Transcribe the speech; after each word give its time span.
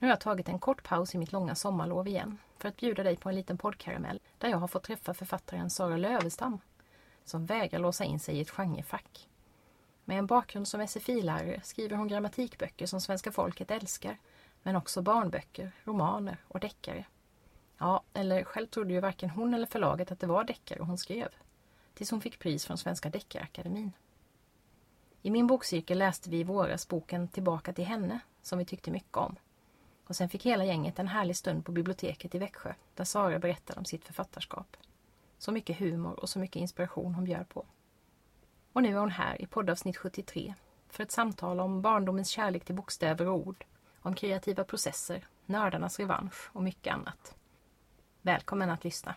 Nu 0.00 0.06
har 0.06 0.12
jag 0.12 0.20
tagit 0.20 0.48
en 0.48 0.58
kort 0.58 0.82
paus 0.82 1.14
i 1.14 1.18
mitt 1.18 1.32
långa 1.32 1.54
sommarlov 1.54 2.08
igen 2.08 2.38
för 2.58 2.68
att 2.68 2.76
bjuda 2.76 3.02
dig 3.02 3.16
på 3.16 3.28
en 3.28 3.34
liten 3.34 3.58
poddkaramell 3.58 4.20
där 4.38 4.48
jag 4.48 4.56
har 4.56 4.68
fått 4.68 4.82
träffa 4.82 5.14
författaren 5.14 5.70
Sara 5.70 5.96
Lövestam 5.96 6.58
som 7.24 7.46
vägrar 7.46 7.80
låsa 7.80 8.04
in 8.04 8.20
sig 8.20 8.36
i 8.36 8.40
ett 8.40 8.50
genrefack. 8.50 9.28
Med 10.04 10.18
en 10.18 10.26
bakgrund 10.26 10.68
som 10.68 10.80
SFI-lärare 10.86 11.60
skriver 11.64 11.96
hon 11.96 12.08
grammatikböcker 12.08 12.86
som 12.86 13.00
svenska 13.00 13.32
folket 13.32 13.70
älskar 13.70 14.18
men 14.62 14.76
också 14.76 15.02
barnböcker, 15.02 15.72
romaner 15.84 16.36
och 16.48 16.60
deckare. 16.60 17.04
Ja, 17.78 18.02
eller 18.12 18.44
själv 18.44 18.66
trodde 18.66 18.92
ju 18.92 19.00
varken 19.00 19.30
hon 19.30 19.54
eller 19.54 19.66
förlaget 19.66 20.12
att 20.12 20.20
det 20.20 20.26
var 20.26 20.44
deckare 20.44 20.82
hon 20.82 20.98
skrev. 20.98 21.28
Tills 21.94 22.10
hon 22.10 22.20
fick 22.20 22.38
pris 22.38 22.66
från 22.66 22.78
Svenska 22.78 23.10
Deckarakademin. 23.10 23.92
I 25.22 25.30
min 25.30 25.46
bokcirkel 25.46 25.98
läste 25.98 26.30
vi 26.30 26.40
i 26.40 26.44
våras 26.44 26.88
boken 26.88 27.28
Tillbaka 27.28 27.72
till 27.72 27.84
henne 27.84 28.20
som 28.42 28.58
vi 28.58 28.64
tyckte 28.64 28.90
mycket 28.90 29.16
om. 29.16 29.36
Och 30.10 30.16
sen 30.16 30.28
fick 30.28 30.46
hela 30.46 30.64
gänget 30.64 30.98
en 30.98 31.08
härlig 31.08 31.36
stund 31.36 31.64
på 31.64 31.72
biblioteket 31.72 32.34
i 32.34 32.38
Växjö 32.38 32.74
där 32.94 33.04
Sara 33.04 33.38
berättade 33.38 33.78
om 33.78 33.84
sitt 33.84 34.04
författarskap. 34.04 34.76
Så 35.38 35.52
mycket 35.52 35.78
humor 35.78 36.20
och 36.20 36.28
så 36.28 36.38
mycket 36.38 36.56
inspiration 36.56 37.14
hon 37.14 37.24
bjöd 37.24 37.48
på. 37.48 37.66
Och 38.72 38.82
nu 38.82 38.88
är 38.88 39.00
hon 39.00 39.10
här 39.10 39.42
i 39.42 39.46
poddavsnitt 39.46 39.96
73 39.96 40.54
för 40.88 41.02
ett 41.02 41.10
samtal 41.10 41.60
om 41.60 41.82
barndomens 41.82 42.28
kärlek 42.28 42.64
till 42.64 42.74
bokstäver 42.74 43.28
och 43.28 43.36
ord, 43.46 43.64
om 44.02 44.14
kreativa 44.14 44.64
processer, 44.64 45.26
nördarnas 45.46 45.98
revansch 45.98 46.50
och 46.52 46.62
mycket 46.62 46.94
annat. 46.94 47.34
Välkommen 48.22 48.70
att 48.70 48.84
lyssna! 48.84 49.14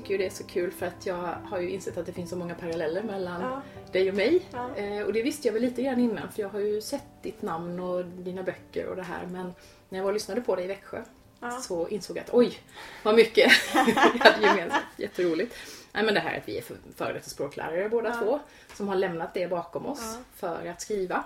Tycker 0.00 0.10
ju 0.10 0.18
det 0.18 0.26
är 0.26 0.30
så 0.30 0.44
kul 0.44 0.70
för 0.70 0.86
att 0.86 1.06
jag 1.06 1.34
har 1.44 1.60
ju 1.60 1.70
insett 1.70 1.98
att 1.98 2.06
det 2.06 2.12
finns 2.12 2.30
så 2.30 2.36
många 2.36 2.54
paralleller 2.54 3.02
mellan 3.02 3.42
ja. 3.42 3.62
dig 3.92 4.08
och 4.08 4.14
mig. 4.14 4.46
Ja. 4.52 4.76
Eh, 4.76 5.02
och 5.02 5.12
det 5.12 5.22
visste 5.22 5.48
jag 5.48 5.52
väl 5.52 5.62
lite 5.62 5.82
grann 5.82 6.00
innan 6.00 6.32
för 6.32 6.42
jag 6.42 6.48
har 6.48 6.60
ju 6.60 6.80
sett 6.80 7.22
ditt 7.22 7.42
namn 7.42 7.80
och 7.80 8.04
dina 8.04 8.42
böcker 8.42 8.86
och 8.86 8.96
det 8.96 9.02
här 9.02 9.26
men 9.26 9.54
när 9.88 9.98
jag 9.98 10.04
var 10.04 10.10
och 10.10 10.14
lyssnade 10.14 10.40
på 10.40 10.56
dig 10.56 10.64
i 10.64 10.68
Växjö 10.68 11.02
ja. 11.40 11.50
så 11.50 11.88
insåg 11.88 12.16
jag 12.16 12.22
att 12.22 12.34
oj, 12.34 12.58
vad 13.02 13.14
mycket 13.14 13.52
vi 14.14 14.18
hade 14.18 14.46
gemensamt. 14.46 14.84
Jätteroligt. 14.96 15.54
Nej 15.92 16.04
men 16.04 16.14
det 16.14 16.20
här 16.20 16.38
att 16.38 16.48
vi 16.48 16.58
är 16.58 16.64
före 16.96 17.12
detta 17.12 17.30
språklärare 17.30 17.88
båda 17.88 18.20
två 18.20 18.40
som 18.74 18.88
har 18.88 18.96
lämnat 18.96 19.34
det 19.34 19.48
bakom 19.48 19.86
oss 19.86 20.18
för 20.34 20.66
att 20.66 20.80
skriva. 20.80 21.24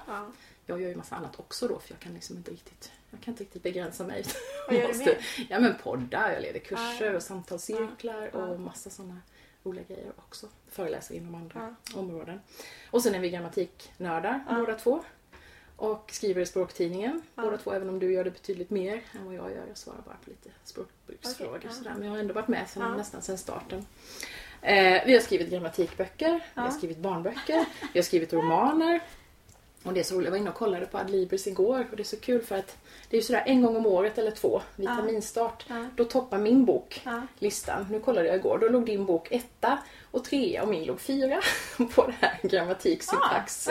Jag 0.66 0.80
gör 0.82 0.88
ju 0.88 0.96
massa 0.96 1.16
annat 1.16 1.40
också 1.40 1.68
då 1.68 1.78
för 1.78 1.92
jag 1.92 2.00
kan 2.00 2.14
liksom 2.14 2.36
inte 2.36 2.50
riktigt 2.50 2.92
jag 3.10 3.20
kan 3.20 3.32
inte 3.32 3.44
riktigt 3.44 3.62
begränsa 3.62 4.04
mig. 4.04 4.24
Vad 4.68 4.76
gör 4.76 4.88
måste, 4.88 5.04
du 5.04 5.10
mer? 5.10 5.46
Ja 5.50 5.60
men 5.60 5.74
poddar, 5.82 6.32
jag 6.32 6.42
leder 6.42 6.60
kurser 6.60 7.14
och 7.14 7.22
samtalscirklar 7.22 8.30
ja. 8.32 8.38
och 8.38 8.60
massa 8.60 8.90
sådana 8.90 9.20
roliga 9.62 9.84
grejer 9.88 10.12
också. 10.16 10.46
Föreläser 10.68 11.14
inom 11.14 11.34
andra 11.34 11.76
ja. 11.92 11.98
områden. 12.00 12.40
Och 12.90 13.02
sen 13.02 13.14
är 13.14 13.18
vi 13.18 13.30
grammatiknördar 13.30 14.44
ja. 14.48 14.54
båda 14.54 14.74
två. 14.74 15.04
Och 15.76 16.10
skriver 16.12 16.42
i 16.42 16.46
språktidningen 16.46 17.22
ja. 17.34 17.42
båda 17.42 17.58
två, 17.58 17.72
även 17.72 17.88
om 17.88 17.98
du 17.98 18.12
gör 18.12 18.24
det 18.24 18.30
betydligt 18.30 18.70
mer 18.70 19.02
än 19.12 19.24
vad 19.24 19.34
jag 19.34 19.50
gör. 19.50 19.66
Jag 19.68 19.76
svarar 19.76 20.02
bara 20.06 20.16
på 20.24 20.30
lite 20.30 20.50
språkbruksfrågor 20.64 21.56
okay. 21.56 21.70
sådär. 21.70 21.94
Men 21.94 22.04
jag 22.04 22.10
har 22.10 22.18
ändå 22.18 22.34
varit 22.34 22.48
med 22.48 22.68
sen, 22.68 22.96
nästan 22.96 23.22
sedan 23.22 23.38
starten. 23.38 23.86
Eh, 24.62 25.02
vi 25.06 25.12
har 25.12 25.20
skrivit 25.20 25.50
grammatikböcker, 25.50 26.44
vi 26.54 26.60
har 26.60 26.70
skrivit 26.70 26.98
barnböcker, 26.98 27.64
vi 27.92 27.98
har 27.98 28.04
skrivit 28.04 28.32
romaner. 28.32 29.00
Och 29.84 29.92
det 29.92 30.00
är 30.00 30.04
så 30.04 30.14
roligt, 30.14 30.24
jag 30.24 30.30
var 30.30 30.38
inne 30.38 30.50
och 30.50 30.56
kollade 30.56 30.86
på 30.86 30.98
Adlibris 30.98 31.46
igår 31.46 31.86
och 31.90 31.96
det 31.96 32.02
är 32.02 32.04
så 32.04 32.16
kul 32.16 32.42
för 32.42 32.56
att 32.56 32.76
det 33.08 33.16
är 33.16 33.20
ju 33.20 33.26
sådär 33.26 33.42
en 33.46 33.62
gång 33.62 33.76
om 33.76 33.86
året 33.86 34.18
eller 34.18 34.30
två 34.30 34.62
vid 34.76 34.88
ja. 34.88 34.96
Ja. 35.68 35.86
Då 35.96 36.04
toppar 36.04 36.38
min 36.38 36.64
bok 36.64 37.00
ja. 37.04 37.22
listan. 37.38 37.86
Nu 37.90 38.00
kollade 38.00 38.26
jag 38.26 38.36
igår, 38.36 38.58
då 38.58 38.68
låg 38.68 38.86
din 38.86 39.06
bok 39.06 39.28
etta 39.30 39.78
och 40.10 40.24
trea 40.24 40.62
och 40.62 40.68
min 40.68 40.84
låg 40.84 41.00
fyra 41.00 41.40
på 41.94 42.06
det 42.06 42.14
här 42.20 42.38
grammatik 42.42 43.02
syntax 43.02 43.68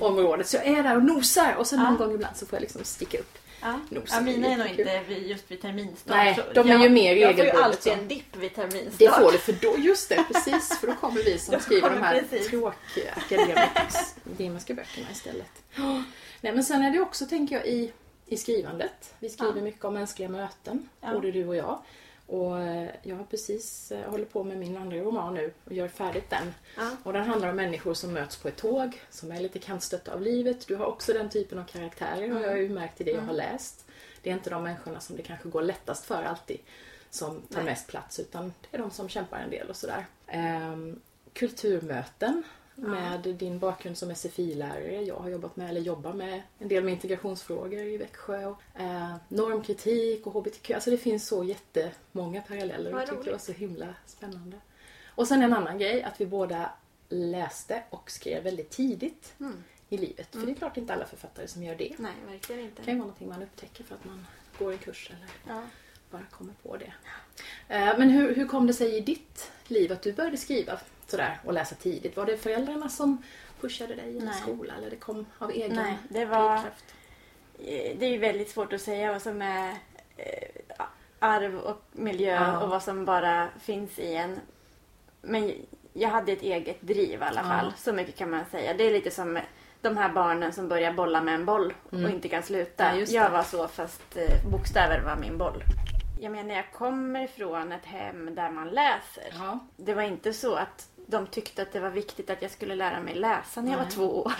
området. 0.00 0.46
Så 0.46 0.56
jag 0.56 0.66
är 0.66 0.82
där 0.82 0.96
och 0.96 1.02
nosar 1.02 1.54
och 1.58 1.66
sen 1.66 1.78
någon 1.78 1.96
gång 1.96 2.14
ibland 2.14 2.36
så 2.36 2.46
får 2.46 2.56
jag 2.56 2.60
liksom 2.60 2.84
sticka 2.84 3.18
upp 3.18 3.38
Ja. 3.62 3.80
ja, 4.10 4.20
mina 4.20 4.48
är 4.48 4.56
nog 4.56 4.66
inte 4.66 5.02
vid, 5.08 5.26
just 5.26 5.50
vid 5.50 5.60
terminstart. 5.60 6.16
Nej, 6.16 6.38
de 6.54 6.70
är 6.70 6.78
ju 6.78 6.88
mer 6.88 7.14
regelbundet. 7.14 7.44
Jag 7.44 7.54
får 7.54 7.60
ju 7.60 7.64
alltid 7.64 7.92
en 7.92 8.08
dipp 8.08 8.36
vid 8.36 8.54
terminstart. 8.54 8.98
Det 8.98 9.08
får 9.08 9.32
du, 9.32 9.38
för 9.38 9.52
då, 9.52 9.74
just 9.78 10.08
det, 10.08 10.24
precis. 10.32 10.78
För 10.78 10.86
då 10.86 10.94
kommer 10.94 11.22
vi 11.22 11.38
som 11.38 11.60
skriver 11.60 11.90
de 11.90 12.02
här 12.02 12.24
tråkiga 12.50 13.14
akademiska 13.16 14.74
böckerna 14.74 15.06
istället. 15.12 15.62
Nej, 16.40 16.52
men 16.52 16.64
sen 16.64 16.82
är 16.82 16.90
det 16.90 17.00
också, 17.00 17.26
tänker 17.26 17.56
jag, 17.56 17.66
i, 17.66 17.92
i 18.26 18.36
skrivandet. 18.36 19.14
Vi 19.18 19.28
skriver 19.28 19.56
ja. 19.56 19.62
mycket 19.62 19.84
om 19.84 19.94
mänskliga 19.94 20.28
möten, 20.28 20.88
ja. 21.00 21.12
både 21.12 21.30
du 21.30 21.46
och 21.46 21.56
jag. 21.56 21.82
Och 22.30 22.60
eh, 22.60 22.90
jag 23.02 23.16
har 23.16 23.24
precis, 23.24 23.92
eh, 23.92 24.10
håller 24.10 24.24
på 24.24 24.44
med 24.44 24.58
min 24.58 24.76
andra 24.76 24.96
roman 24.96 25.34
nu 25.34 25.52
och 25.64 25.72
gör 25.72 25.88
färdigt 25.88 26.30
den. 26.30 26.54
Ja. 26.76 26.90
Och 27.02 27.12
den 27.12 27.24
handlar 27.24 27.50
om 27.50 27.56
människor 27.56 27.94
som 27.94 28.12
möts 28.12 28.36
på 28.36 28.48
ett 28.48 28.56
tåg, 28.56 29.00
som 29.10 29.32
är 29.32 29.40
lite 29.40 29.58
kantstötta 29.58 30.12
av 30.12 30.22
livet. 30.22 30.66
Du 30.66 30.76
har 30.76 30.86
också 30.86 31.12
den 31.12 31.30
typen 31.30 31.58
av 31.58 31.64
karaktärer 31.64 32.22
mm. 32.22 32.36
och 32.36 32.42
jag 32.42 32.48
har 32.48 32.56
ju 32.56 32.68
märkt 32.68 33.00
i 33.00 33.04
det 33.04 33.10
jag 33.10 33.22
har 33.22 33.32
läst. 33.32 33.84
Det 34.22 34.30
är 34.30 34.34
inte 34.34 34.50
de 34.50 34.62
människorna 34.62 35.00
som 35.00 35.16
det 35.16 35.22
kanske 35.22 35.48
går 35.48 35.62
lättast 35.62 36.04
för 36.04 36.22
alltid 36.22 36.58
som 37.10 37.40
tar 37.40 37.56
Nej. 37.56 37.64
mest 37.64 37.86
plats 37.88 38.20
utan 38.20 38.52
det 38.60 38.76
är 38.76 38.78
de 38.78 38.90
som 38.90 39.08
kämpar 39.08 39.38
en 39.38 39.50
del 39.50 39.70
och 39.70 39.76
sådär. 39.76 40.06
Ehm, 40.26 41.00
kulturmöten 41.32 42.42
med 42.88 43.20
din 43.20 43.58
bakgrund 43.58 43.98
som 43.98 44.10
SFI-lärare. 44.14 45.02
Jag 45.02 45.16
har 45.16 45.28
jobbat 45.28 45.56
med, 45.56 45.68
eller 45.68 45.80
jobbar 45.80 46.12
med, 46.12 46.42
en 46.58 46.68
del 46.68 46.84
med 46.84 46.92
integrationsfrågor 46.92 47.80
i 47.80 47.96
Växjö. 47.96 48.46
Och, 48.46 48.80
eh, 48.80 49.14
normkritik 49.28 50.26
och 50.26 50.32
HBTQ. 50.32 50.70
Alltså 50.74 50.90
det 50.90 50.98
finns 50.98 51.26
så 51.26 51.44
jättemånga 51.44 52.42
paralleller 52.42 52.94
och 52.94 53.00
jag 53.00 53.08
tycker 53.08 53.24
det 53.24 53.30
var 53.30 53.38
så 53.38 53.52
himla 53.52 53.94
spännande. 54.06 54.56
Och 55.06 55.28
sen 55.28 55.42
en 55.42 55.52
annan 55.52 55.78
grej, 55.78 56.02
att 56.02 56.20
vi 56.20 56.26
båda 56.26 56.70
läste 57.08 57.82
och 57.90 58.10
skrev 58.10 58.42
väldigt 58.42 58.70
tidigt 58.70 59.34
mm. 59.40 59.64
i 59.88 59.96
livet. 59.96 60.34
Mm. 60.34 60.42
För 60.42 60.52
det 60.52 60.56
är 60.56 60.58
klart 60.58 60.76
inte 60.76 60.94
alla 60.94 61.06
författare 61.06 61.48
som 61.48 61.62
gör 61.62 61.74
det. 61.74 61.94
Nej, 61.98 62.12
verkligen 62.26 62.60
inte. 62.60 62.82
Det 62.82 62.84
kan 62.84 62.94
ju 62.94 62.98
vara 62.98 63.06
någonting 63.06 63.28
man 63.28 63.42
upptäcker 63.42 63.84
för 63.84 63.94
att 63.94 64.04
man 64.04 64.26
går 64.58 64.72
en 64.72 64.78
kurs 64.78 65.10
eller 65.10 65.54
ja. 65.54 65.62
bara 66.10 66.22
kommer 66.30 66.54
på 66.62 66.76
det. 66.76 66.92
Eh, 67.68 67.98
men 67.98 68.10
hur, 68.10 68.34
hur 68.34 68.46
kom 68.46 68.66
det 68.66 68.74
sig 68.74 68.96
i 68.96 69.00
ditt 69.00 69.52
liv 69.66 69.92
att 69.92 70.02
du 70.02 70.12
började 70.12 70.36
skriva? 70.36 70.80
Sådär 71.10 71.40
och 71.44 71.52
läsa 71.52 71.74
tidigt? 71.74 72.16
Var 72.16 72.26
det 72.26 72.36
föräldrarna 72.36 72.88
som 72.88 73.22
pushade 73.60 73.94
dig 73.94 74.16
i 74.16 74.28
skola 74.42 74.74
eller 74.78 74.90
det 74.90 74.96
kom 74.96 75.26
av 75.38 75.50
egen 75.50 75.76
Nej, 75.76 75.98
det 76.08 76.24
var... 76.24 76.52
Drivkraft? 76.52 76.94
Det 77.98 78.06
är 78.06 78.10
ju 78.10 78.18
väldigt 78.18 78.50
svårt 78.50 78.72
att 78.72 78.80
säga 78.80 79.12
vad 79.12 79.22
som 79.22 79.42
är 79.42 79.70
eh, 80.16 80.86
arv 81.18 81.58
och 81.58 81.82
miljö 81.92 82.34
ja. 82.34 82.60
och 82.60 82.70
vad 82.70 82.82
som 82.82 83.04
bara 83.04 83.48
finns 83.60 83.98
i 83.98 84.14
en. 84.14 84.40
Men 85.22 85.52
jag 85.92 86.08
hade 86.08 86.32
ett 86.32 86.42
eget 86.42 86.80
driv 86.80 87.20
i 87.20 87.24
alla 87.24 87.42
fall. 87.42 87.66
Ja. 87.66 87.72
Så 87.76 87.92
mycket 87.92 88.16
kan 88.16 88.30
man 88.30 88.44
säga. 88.50 88.74
Det 88.74 88.84
är 88.84 88.92
lite 88.92 89.10
som 89.10 89.38
de 89.80 89.96
här 89.96 90.08
barnen 90.08 90.52
som 90.52 90.68
börjar 90.68 90.92
bolla 90.92 91.20
med 91.20 91.34
en 91.34 91.44
boll 91.44 91.74
mm. 91.92 92.04
och 92.04 92.10
inte 92.10 92.28
kan 92.28 92.42
sluta. 92.42 92.96
Ja, 92.96 93.06
jag 93.08 93.30
var 93.30 93.42
så 93.42 93.68
fast 93.68 94.16
eh, 94.16 94.50
bokstäver 94.50 95.00
var 95.00 95.16
min 95.16 95.38
boll. 95.38 95.64
Jag 96.20 96.32
menar 96.32 96.54
jag 96.54 96.72
kommer 96.72 97.26
från 97.26 97.72
ett 97.72 97.84
hem 97.84 98.34
där 98.34 98.50
man 98.50 98.68
läser. 98.68 99.24
Ja. 99.32 99.58
Det 99.76 99.94
var 99.94 100.02
inte 100.02 100.32
så 100.32 100.54
att 100.54 100.88
de 101.10 101.26
tyckte 101.26 101.62
att 101.62 101.72
det 101.72 101.80
var 101.80 101.90
viktigt 101.90 102.30
att 102.30 102.42
jag 102.42 102.50
skulle 102.50 102.74
lära 102.74 103.00
mig 103.00 103.14
läsa 103.14 103.62
när 103.62 103.70
jag 103.70 103.78
var 103.78 103.90
två 103.90 104.20
år. 104.20 104.32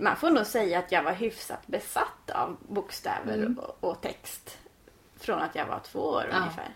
Man 0.00 0.16
får 0.16 0.30
nog 0.30 0.46
säga 0.46 0.78
att 0.78 0.92
jag 0.92 1.02
var 1.02 1.12
hyfsat 1.12 1.66
besatt 1.66 2.30
av 2.30 2.56
bokstäver 2.68 3.34
mm. 3.34 3.58
och, 3.58 3.84
och, 3.84 4.00
text. 4.00 4.58
Från 5.16 5.38
att 5.38 5.54
jag 5.54 5.66
var 5.66 5.80
två 5.80 6.00
år 6.00 6.24
ja. 6.30 6.38
ungefär. 6.38 6.74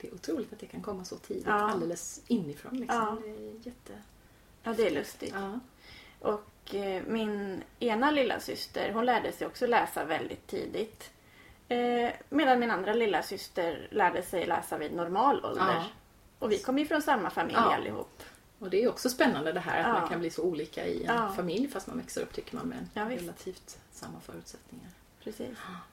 Det 0.00 0.08
är 0.08 0.14
otroligt 0.14 0.52
att 0.52 0.58
det 0.58 0.66
kan 0.66 0.82
komma 0.82 1.04
så 1.04 1.16
tidigt, 1.16 1.46
ja. 1.46 1.52
alldeles 1.52 2.22
inifrån. 2.26 2.76
Liksom. 2.76 2.98
Ja. 2.98 3.18
Det 3.22 3.30
är 3.30 3.66
jätte... 3.66 3.92
Ja, 4.62 4.74
det 4.76 4.86
är 4.86 4.90
lustigt. 4.90 5.34
Ja. 5.34 5.60
Och 6.20 6.74
eh, 6.74 7.02
min 7.06 7.62
ena 7.78 8.10
lilla 8.10 8.40
syster 8.40 8.92
hon 8.92 9.04
lärde 9.04 9.32
sig 9.32 9.46
också 9.46 9.66
läsa 9.66 10.04
väldigt 10.04 10.46
tidigt. 10.46 11.10
Eh, 11.74 12.12
medan 12.28 12.60
min 12.60 12.70
andra 12.70 12.92
lilla 12.92 13.22
syster 13.22 13.88
lärde 13.90 14.22
sig 14.22 14.46
läsa 14.46 14.78
vid 14.78 14.92
normal 14.92 15.44
ålder. 15.44 15.64
Ja. 15.74 15.84
Och 16.38 16.52
vi 16.52 16.58
kom 16.58 16.78
ju 16.78 16.86
från 16.86 17.02
samma 17.02 17.30
familj 17.30 17.56
ja. 17.58 17.74
allihop. 17.74 18.22
Och 18.58 18.70
det 18.70 18.82
är 18.84 18.88
också 18.88 19.08
spännande 19.10 19.52
det 19.52 19.60
här 19.60 19.80
att 19.80 19.86
Ja. 19.86 19.92
man 20.00 20.08
kan 20.08 20.20
bli 20.20 20.30
så 20.30 20.42
olika 20.42 20.86
i 20.86 21.04
en 21.04 21.14
Ja. 21.14 21.32
familj 21.36 21.68
fast 21.68 21.86
man 21.86 21.98
växer 21.98 22.22
upp 22.22 22.32
tycker 22.32 22.56
man 22.56 22.66
med 22.68 22.86
Ja, 22.94 23.02
relativt 23.08 23.78
samma 23.92 24.20
förutsättningar. 24.20 24.88
Precis. 25.24 25.48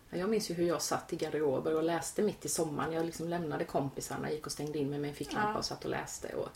Ja, 0.10 0.18
Jag 0.18 0.30
minns 0.30 0.52
ju 0.52 0.54
hur 0.54 0.66
jag 0.68 0.82
satt 0.82 1.14
i 1.14 1.16
garderober 1.16 1.76
och 1.76 1.84
läste 1.84 2.22
mitt 2.22 2.46
i 2.46 2.50
sommaren. 2.50 2.94
Jag 2.94 3.06
liksom 3.06 3.28
lämnade 3.30 3.66
kompisarna, 3.66 4.32
gick 4.32 4.46
och 4.46 4.52
stängde 4.52 4.80
in 4.80 4.90
mig 4.90 5.00
med 5.00 5.10
en 5.10 5.16
ficklampa 5.16 5.60
och 5.60 5.66
satt 5.66 5.84
och 5.86 5.92
läste. 5.92 6.34
Och 6.36 6.50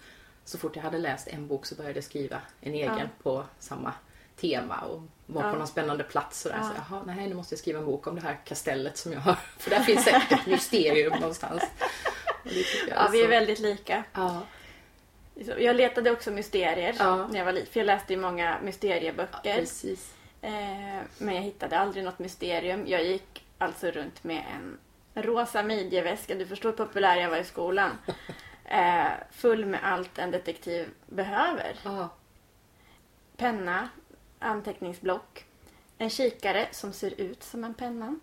så 0.45 0.57
fort 0.57 0.75
jag 0.75 0.83
hade 0.83 0.98
läst 0.98 1.27
en 1.27 1.48
bok 1.48 1.66
så 1.66 1.75
började 1.75 1.95
jag 1.98 2.04
skriva 2.04 2.42
en 2.62 2.74
egen 2.74 3.10
på 3.24 3.45
samma 3.60 3.94
tema 4.36 4.80
och 4.81 5.01
var 5.25 5.44
Ja. 5.44 5.51
på 5.51 5.57
någon 5.57 5.68
spännande 5.68 6.04
plats. 6.04 6.39
Sådär. 6.42 6.57
Ja. 6.62 6.63
Så 6.69 6.74
jaha, 6.89 7.04
nej 7.06 7.27
nu 7.30 7.36
måste 7.36 7.54
jag 7.54 7.60
skriva 7.60 7.80
en 7.80 7.86
bok 7.86 8.07
om 8.07 8.16
det 8.16 8.22
här 8.22 8.38
kastellet 8.45 8.98
som 8.98 9.13
jag 9.13 9.19
har. 9.19 9.33
För 9.57 9.69
där 9.69 9.80
finns 9.80 10.04
säkert 10.04 10.31
ett 10.31 10.45
mysterium 10.48 11.13
någonstans. 11.19 11.63
Och 12.27 12.50
det 12.50 12.63
tycker 12.63 12.89
jag 12.95 12.98
Ja, 13.06 13.10
vi 13.12 13.24
är 13.24 13.27
väldigt 13.27 13.60
lika. 13.60 14.04
Ja, 14.13 14.42
Jag 15.57 15.75
letade 15.75 16.12
också 16.12 16.31
mysterier 16.31 16.95
Ja. 17.00 17.27
när 17.27 17.38
jag 17.38 17.45
var 17.45 17.51
liten. 17.51 17.74
För 17.74 17.80
jag 17.80 17.88
läste 17.88 18.13
ju 18.13 18.19
många 18.19 18.57
mysterieböcker. 18.63 19.56
precis. 19.56 20.13
Eh, 20.42 20.51
men 21.18 21.36
jag 21.36 21.42
hittade 21.42 21.80
aldrig 21.80 22.04
något 22.04 22.19
mysterium. 22.19 22.83
Jag 22.88 23.04
gick 23.04 23.45
alltså 23.57 23.92
runt 23.92 24.24
med 24.24 24.44
en 24.56 24.77
rosa 25.24 25.63
midjeväska. 25.63 26.36
Du 26.36 26.45
förstår 26.48 26.69
hur 26.69 26.77
populär 26.77 27.16
jag 27.16 27.30
var 27.30 27.38
i 27.38 27.44
skolan. 27.44 27.92
Eh, 28.68 29.07
full 29.31 29.66
med 29.66 29.80
allt 29.83 30.18
en 30.19 30.31
detektiv 30.31 30.89
behöver. 31.06 31.75
Ja, 31.83 32.10
Penna, 33.38 33.89
anteckningsblock, 34.45 35.45
en 35.97 36.09
kikare 36.09 36.68
som 36.71 36.94
ser 36.94 37.21
ut 37.21 37.44
som 37.44 37.63
en 37.63 37.74
penna. 37.74 38.15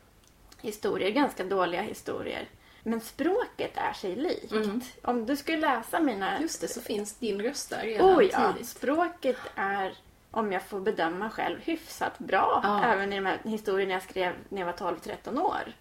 historier, 0.62 1.10
ganska 1.10 1.44
dåliga 1.44 1.82
historier. 1.82 2.50
Men 2.84 3.02
språket 3.02 3.72
är 3.78 3.94
sig 3.94 4.16
likt. 4.16 4.52
Mm. 4.52 4.82
Om 5.04 5.26
du 5.26 5.36
skulle 5.36 5.58
läsa 5.58 6.00
mina... 6.00 6.42
Just 6.42 6.62
det, 6.62 6.68
så 6.68 6.82
finns 6.82 7.16
din 7.16 7.42
röst 7.42 7.70
där 7.70 7.82
redan 7.84 8.10
Oh 8.18 8.24
ja, 8.26 8.54
tidigt. 8.54 8.70
språket 8.70 9.38
är, 9.56 9.94
om 10.32 10.52
jag 10.52 10.64
får 10.64 10.80
bedöma 10.80 11.30
själv, 11.30 11.60
hyfsat 11.62 12.20
bra. 12.20 12.60
Ja. 12.64 12.84
Även 12.84 13.14
i 13.14 13.16
de 13.16 13.26
här 13.26 13.40
historierna 13.44 13.94
jag 13.94 14.04
skrev 14.04 14.34
när 14.50 14.60
jag 14.62 14.66
var 14.66 14.74
12-13 14.74 15.42
år. 15.42 15.74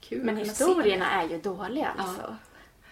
Kul 0.00 0.24
Men 0.24 0.36
historierna 0.36 1.10
är 1.10 1.28
ju 1.28 1.38
dåliga 1.40 1.92
Ja. 1.96 2.02
alltså. 2.02 2.36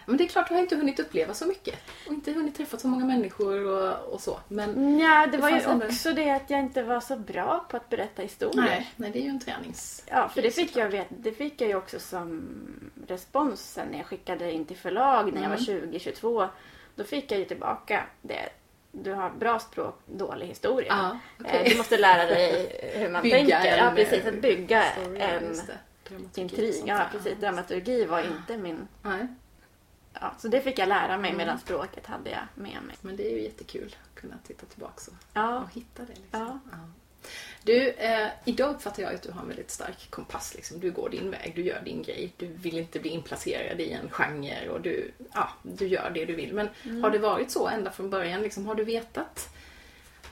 Men 0.07 0.17
det 0.17 0.25
är 0.25 0.29
klart, 0.29 0.49
du 0.49 0.55
har 0.55 0.61
inte 0.61 0.77
hunnit 0.77 1.01
uppleva 1.01 1.35
så 1.35 1.47
mycket. 1.47 1.79
Och 2.07 2.13
inte 2.13 2.33
hunnit 2.33 2.55
träffa 2.57 2.77
så 2.79 2.89
många 2.89 3.05
människor 3.05 3.65
och, 3.67 4.13
och 4.15 4.21
så. 4.21 4.39
Men 4.49 4.99
Ja, 4.99 5.27
det 5.27 5.33
Det 5.37 5.39
var 5.43 5.51
ju 5.51 5.67
också 5.87 6.13
det 6.13 6.31
att 6.31 6.51
jag 6.51 6.61
inte 6.61 6.83
var 6.83 7.01
så 7.01 7.17
bra 7.17 7.67
på 7.71 7.77
att 7.77 7.89
berätta 7.89 8.23
historier. 8.23 8.63
nej, 8.65 8.91
nej, 8.97 9.11
det 9.11 9.19
är 9.19 9.23
ju 9.23 9.29
en 9.29 9.41
tränings... 9.41 10.05
Ja, 10.11 10.29
för 10.29 10.43
det 10.43 10.51
fick, 10.51 10.77
jag 10.77 10.89
vet, 10.91 11.07
det 11.11 11.33
fick 11.33 11.61
jag 11.61 11.69
ju 11.69 11.75
också 11.77 11.99
som 12.01 12.49
respons 13.09 13.73
sen 13.73 13.89
när 13.89 13.99
jag 13.99 14.07
skickade 14.07 14.53
in 14.53 14.65
till 14.65 14.77
förlag 14.77 15.33
när 15.33 15.43
jag 15.43 15.49
var 15.49 15.71
Mm. 15.71 15.91
20-22. 15.93 16.49
Då 16.95 17.05
fick 17.05 17.33
jag 17.33 17.39
ju 17.39 17.45
tillbaka 17.45 18.05
det. 18.23 18.49
Du 18.93 19.13
har 19.15 19.31
bra 19.31 19.59
språk, 19.59 20.01
dålig 20.07 20.47
historia. 20.47 21.19
Okej. 21.41 21.63
Eh, 21.65 21.71
Du 21.71 21.77
måste 21.77 21.99
lära 21.99 22.27
dig 22.27 22.81
hur 22.95 23.09
man 23.11 23.23
Bygga 23.23 23.37
tänker. 23.61 23.77
Ja, 23.85 23.93
precis. 23.95 24.25
eh, 24.25 24.35
Att 24.35 24.43
bygga 24.43 24.83
story, 24.83 25.21
en 25.21 25.55
intrig. 26.35 26.83
Ja, 26.87 27.07
precis. 27.13 27.39
Dramaturgi 27.41 28.05
var 28.05 28.21
inte 28.21 28.57
min... 28.57 28.89
Nej, 29.03 29.27
Ja, 30.21 30.35
så 30.39 30.49
det 30.49 30.61
fick 30.61 30.79
jag 30.79 30.89
lära 30.89 31.17
mig 31.17 31.31
Mm. 31.31 31.39
medan 31.39 31.59
språket 31.59 32.07
hade 32.07 32.31
jag 32.31 32.41
med 32.55 32.79
mig. 32.87 32.97
men 33.01 33.17
det 33.17 33.33
är 33.33 33.37
ju 33.37 33.43
jättekul 33.43 33.97
att 34.05 34.21
kunna 34.21 34.35
titta 34.47 34.67
tillbaka 34.67 35.03
och, 35.11 35.17
Ja, 35.35 35.59
och 35.61 35.71
hitta 35.73 36.03
det. 36.03 36.09
Liksom. 36.15 36.61
Ja. 36.73 36.79
Du, 37.63 37.89
eh, 37.91 38.27
idag 38.45 38.75
uppfattar 38.75 39.03
jag 39.03 39.15
att 39.15 39.23
du 39.23 39.31
har 39.33 39.43
en 39.43 39.49
väldigt 39.49 39.71
stark 39.71 40.11
kompass. 40.11 40.55
Liksom. 40.55 40.81
Du 40.81 40.91
går 40.91 41.09
din 41.09 41.31
väg, 41.31 41.53
du 41.57 41.63
gör 41.63 41.81
din 41.85 42.03
grej. 42.03 42.33
Du 42.37 42.47
vill 42.47 42.79
inte 42.79 42.99
bli 43.01 43.11
inplacerad 43.11 43.81
i 43.81 43.91
en 43.91 44.11
genre 44.11 44.69
och 44.71 44.81
du, 44.81 45.11
ja, 45.35 45.49
du 45.63 45.87
gör 45.87 46.11
det 46.15 46.25
du 46.25 46.35
vill. 46.35 46.53
Men 46.55 46.69
Mm. 46.85 47.03
har 47.03 47.11
det 47.11 47.19
varit 47.19 47.51
så 47.51 47.69
ända 47.69 47.91
från 47.91 48.11
början? 48.11 48.43
Liksom, 48.43 48.67
har 48.67 48.75
du 48.75 48.85
vetat 48.85 49.49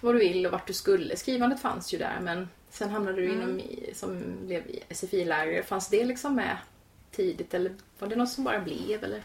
vad 0.00 0.14
du 0.14 0.18
vill 0.18 0.46
och 0.46 0.52
vart 0.52 0.66
du 0.66 0.72
skulle? 0.72 1.16
Skrivandet 1.16 1.60
fanns 1.60 1.94
ju 1.94 1.98
där 1.98 2.18
men 2.22 2.48
sen 2.70 2.90
hamnade 2.90 3.16
du 3.20 3.24
Mm. 3.24 3.36
inom 3.42 3.60
i, 3.60 3.90
som 3.94 4.22
blev 4.46 4.62
SFI-lärare. 4.88 5.62
Fanns 5.62 5.88
det 5.88 6.04
liksom 6.04 6.34
med 6.34 6.56
tidigt 7.10 7.54
eller 7.54 7.74
var 7.98 8.08
det 8.08 8.16
något 8.16 8.28
som 8.30 8.44
bara 8.44 8.60
blev? 8.60 9.04
Eller? 9.04 9.22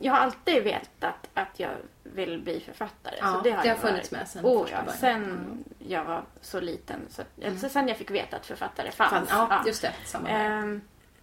Jag 0.00 0.12
har 0.12 0.18
alltid 0.18 0.62
vetat 0.64 1.28
att 1.34 1.60
jag 1.60 1.70
vill 2.02 2.40
bli 2.42 2.60
författare. 2.60 3.14
Ja, 3.20 3.32
så 3.32 3.40
det 3.40 3.50
har, 3.50 3.62
det 3.62 3.68
har 3.68 3.76
funnits 3.76 4.12
varit- 4.12 4.20
med 4.20 4.28
sen 4.28 4.44
oh, 4.44 4.68
ja. 4.70 4.92
Sen 4.92 5.24
Mm. 5.24 5.64
jag 5.78 6.04
var 6.04 6.24
så 6.40 6.60
liten. 6.60 7.00
Så, 7.08 7.22
eller 7.40 7.56
sen 7.56 7.88
jag 7.88 7.96
fick 7.96 8.10
veta 8.10 8.36
att 8.36 8.46
författare 8.46 8.90
fanns. 8.90 9.10
Fan, 9.10 9.26
ja, 9.30 9.46
Ja. 9.50 9.62
just 9.66 9.82
det. 9.82 9.92
Samma. 10.04 10.28
Ehm, 10.28 10.80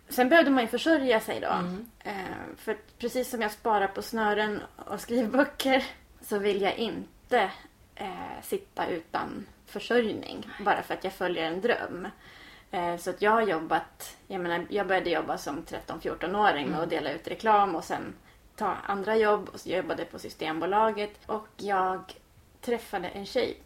sen 0.09 0.29
behövde 0.29 0.51
man 0.51 0.63
ju 0.63 0.67
försörja 0.67 1.19
sig 1.19 1.39
då. 1.39 1.47
Mm. 1.47 1.89
Ehm, 2.03 2.55
för 2.57 2.77
precis 2.99 3.29
som 3.29 3.41
jag 3.41 3.51
sparar 3.51 3.87
på 3.87 4.01
snören 4.01 4.61
och 4.75 4.99
skrivböcker 5.01 5.83
så 6.21 6.37
vill 6.39 6.61
jag 6.61 6.75
inte 6.75 7.49
eh, 7.95 8.41
sitta 8.43 8.87
utan 8.87 9.45
försörjning 9.65 10.49
bara 10.65 10.81
för 10.81 10.93
att 10.93 11.03
jag 11.03 11.13
följer 11.13 11.43
en 11.51 11.61
dröm. 11.61 12.07
Eh, 12.71 12.97
så 12.97 13.09
att 13.09 13.21
jag 13.21 13.31
har 13.31 13.41
jobbat, 13.41 14.17
jag 14.27 14.41
menar 14.41 14.65
jag 14.69 14.87
började 14.87 15.09
jobba 15.09 15.37
som 15.37 15.63
13-14-åring 15.65 16.69
med 16.69 16.79
att 16.79 16.89
dela 16.89 17.11
ut 17.11 17.27
reklam 17.27 17.75
och 17.75 17.83
sen 17.83 18.13
ta 18.57 18.73
andra 18.85 19.15
jobb 19.17 19.49
och 19.53 19.59
så 19.59 19.69
jobbade 19.69 20.05
på 20.05 20.19
Systembolaget 20.19 21.11
och 21.25 21.47
jag 21.57 21.99
träffade 22.61 23.07
en 23.07 23.25
tjej 23.25 23.57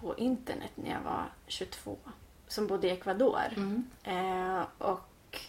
på 0.00 0.16
internet 0.16 0.70
när 0.74 0.90
jag 0.90 1.00
var 1.00 1.24
22 1.46 1.96
som 2.48 2.66
bodde 2.66 2.86
i 2.86 2.90
Ecuador. 2.90 3.40
Mm. 3.56 3.84
Eh, 4.04 4.62
och 4.78 5.40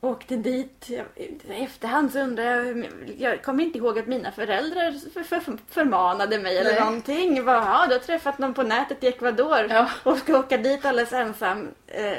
åkte 0.00 0.36
dit. 0.36 0.88
Jag, 0.88 1.06
I 1.16 1.38
efterhand 1.64 2.12
så 2.12 2.18
undrar 2.20 2.44
jag, 2.44 2.86
jag 3.18 3.42
kommer 3.42 3.64
inte 3.64 3.78
ihåg 3.78 3.98
att 3.98 4.06
mina 4.06 4.32
föräldrar 4.32 5.10
för, 5.10 5.22
för, 5.22 5.58
förmanade 5.68 6.38
mig 6.38 6.58
eller 6.58 6.70
Nej. 6.70 6.80
någonting. 6.80 7.44
Bara, 7.44 7.56
ja, 7.64 7.86
du 7.88 7.92
har 7.94 8.00
träffat 8.00 8.38
någon 8.38 8.54
på 8.54 8.62
nätet 8.62 9.04
i 9.04 9.06
Ecuador 9.06 9.66
Ja. 9.70 9.90
och 10.02 10.18
ska 10.18 10.38
åka 10.38 10.56
dit 10.58 10.84
alldeles 10.84 11.12
ensam. 11.12 11.68
Eh, 11.86 12.18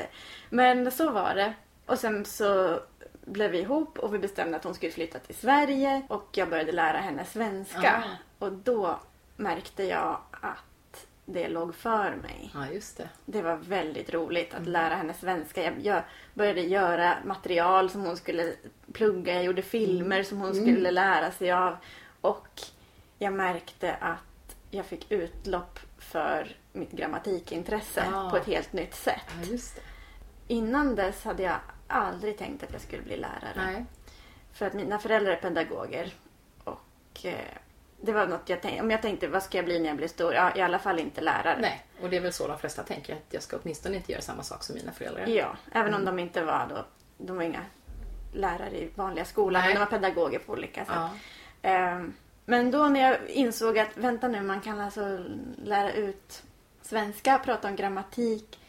Men 0.50 0.92
så 0.92 1.10
var 1.12 1.36
det. 1.36 1.54
Och 1.86 2.00
sen 2.00 2.26
så 2.26 2.80
blev 3.28 3.52
vi 3.52 3.60
ihop 3.60 4.00
och 4.00 4.14
vi 4.14 4.20
bestämde 4.20 4.58
att 4.58 4.64
hon 4.64 4.74
skulle 4.76 4.92
flytta 4.92 5.20
till 5.20 5.36
Sverige 5.36 6.02
och 6.10 6.28
jag 6.32 6.50
började 6.50 6.72
lära 6.72 6.98
henne 6.98 7.26
svenska. 7.26 8.04
Ah. 8.06 8.46
Och 8.46 8.52
då 8.52 9.00
märkte 9.36 9.84
jag 9.84 10.20
att 10.32 11.08
det 11.26 11.48
låg 11.48 11.76
för 11.76 12.16
mig. 12.16 12.52
Ja, 12.54 12.68
just 12.74 12.98
det. 12.98 13.10
Det 13.26 13.42
var 13.42 13.56
väldigt 13.56 14.14
roligt 14.14 14.50
Mm. 14.52 14.62
att 14.62 14.68
lära 14.68 14.96
henne 14.96 15.14
svenska. 15.14 15.64
Jag, 15.64 15.74
jag 15.80 16.02
började 16.34 16.62
göra 16.62 17.18
material 17.26 17.90
som 17.90 18.02
hon 18.02 18.18
skulle 18.18 18.54
plugga. 18.94 19.34
Jag 19.34 19.44
gjorde 19.44 19.62
filmer 19.62 20.24
som 20.24 20.38
hon 20.38 20.52
Mm. 20.52 20.64
skulle 20.64 20.92
lära 20.92 21.32
sig 21.32 21.52
av. 21.52 21.76
Och 22.22 22.62
jag 23.20 23.34
märkte 23.34 23.96
att 23.96 24.56
jag 24.72 24.86
fick 24.86 25.12
utlopp 25.12 25.80
för 25.98 26.56
mitt 26.74 26.92
grammatikintresse 26.92 28.04
Ah. 28.14 28.30
på 28.30 28.38
ett 28.38 28.46
helt 28.46 28.74
nytt 28.74 28.96
sätt. 28.96 29.22
Ja, 29.42 29.52
just 29.52 29.76
det. 29.76 29.82
Innan 30.54 30.96
dess 30.96 31.24
hade 31.24 31.44
jag 31.44 31.56
aldrig 31.88 32.38
tänkt 32.38 32.64
att 32.64 32.74
jag 32.74 32.82
skulle 32.82 33.02
bli 33.02 33.18
lärare. 33.18 33.54
Nej. 33.56 33.86
För 34.54 34.66
att 34.66 34.74
mina 34.74 35.00
föräldrar 35.00 35.32
är 35.32 35.36
pedagoger. 35.38 36.14
Och 36.64 37.26
eh, 37.26 37.34
det 38.02 38.12
var 38.12 38.28
något 38.28 38.50
jag 38.50 38.62
tänkte, 38.62 38.82
om 38.82 38.92
jag 38.92 39.02
tänkte 39.02 39.28
vad 39.28 39.44
ska 39.44 39.58
jag 39.58 39.66
bli 39.66 39.80
när 39.80 39.88
jag 39.88 39.98
blir 39.98 40.08
stor? 40.08 40.34
Ja, 40.34 40.56
i 40.56 40.62
alla 40.62 40.80
fall 40.80 41.00
inte 41.00 41.22
lärare. 41.22 41.58
Nej, 41.62 41.86
och 42.02 42.10
det 42.10 42.18
är 42.18 42.22
väl 42.22 42.34
så 42.34 42.48
de 42.48 42.60
flesta 42.60 42.84
tänker 42.84 43.14
att 43.14 43.26
jag 43.30 43.44
ska 43.44 43.58
åtminstone 43.64 43.96
inte 43.96 44.12
göra 44.12 44.22
samma 44.22 44.44
sak 44.44 44.64
som 44.64 44.76
mina 44.76 44.92
föräldrar. 44.92 45.28
Ja, 45.28 45.56
även 45.72 45.94
om 45.94 46.06
de 46.06 46.20
inte 46.20 46.44
var 46.44 46.68
då, 46.70 46.86
de 47.26 47.36
var 47.36 47.44
inga 47.44 47.62
lärare 48.34 48.78
i 48.78 48.90
vanliga 48.96 49.26
skolan, 49.26 49.62
Nej. 49.62 49.74
men 49.74 49.76
de 49.76 49.80
var 49.92 50.00
pedagoger 50.00 50.40
på 50.40 50.54
olika 50.54 50.86
sätt. 50.86 50.96
Ja. 50.96 51.10
Ehm, 51.62 52.14
Men 52.46 52.72
då 52.72 52.88
när 52.88 53.00
jag 53.00 53.30
insåg 53.30 53.80
att, 53.80 53.98
vänta 53.98 54.28
nu, 54.28 54.42
man 54.42 54.62
kan 54.62 54.80
alltså 54.80 55.20
lära 55.64 55.92
ut 55.94 56.44
svenska, 56.82 57.40
prata 57.40 57.68
om 57.68 57.76
grammatik 57.76 58.60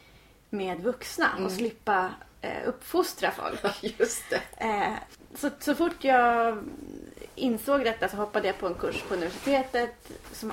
med 0.51 0.81
vuxna 0.81 1.27
och 1.45 1.53
slippa 1.53 2.11
eh, 2.41 2.69
uppfostra 2.69 3.31
folk. 3.31 3.83
Just 3.99 4.31
det. 4.31 4.43
Eh, 4.57 4.95
så, 5.35 5.51
så 5.59 5.75
fort 5.75 6.05
jag 6.05 6.59
insåg 7.35 7.85
detta 7.85 8.09
så 8.09 8.17
hoppade 8.17 8.47
jag 8.47 8.59
på 8.59 8.67
en 8.67 8.75
kurs 8.75 9.03
på 9.03 9.15
universitetet 9.15 10.11
som 10.33 10.53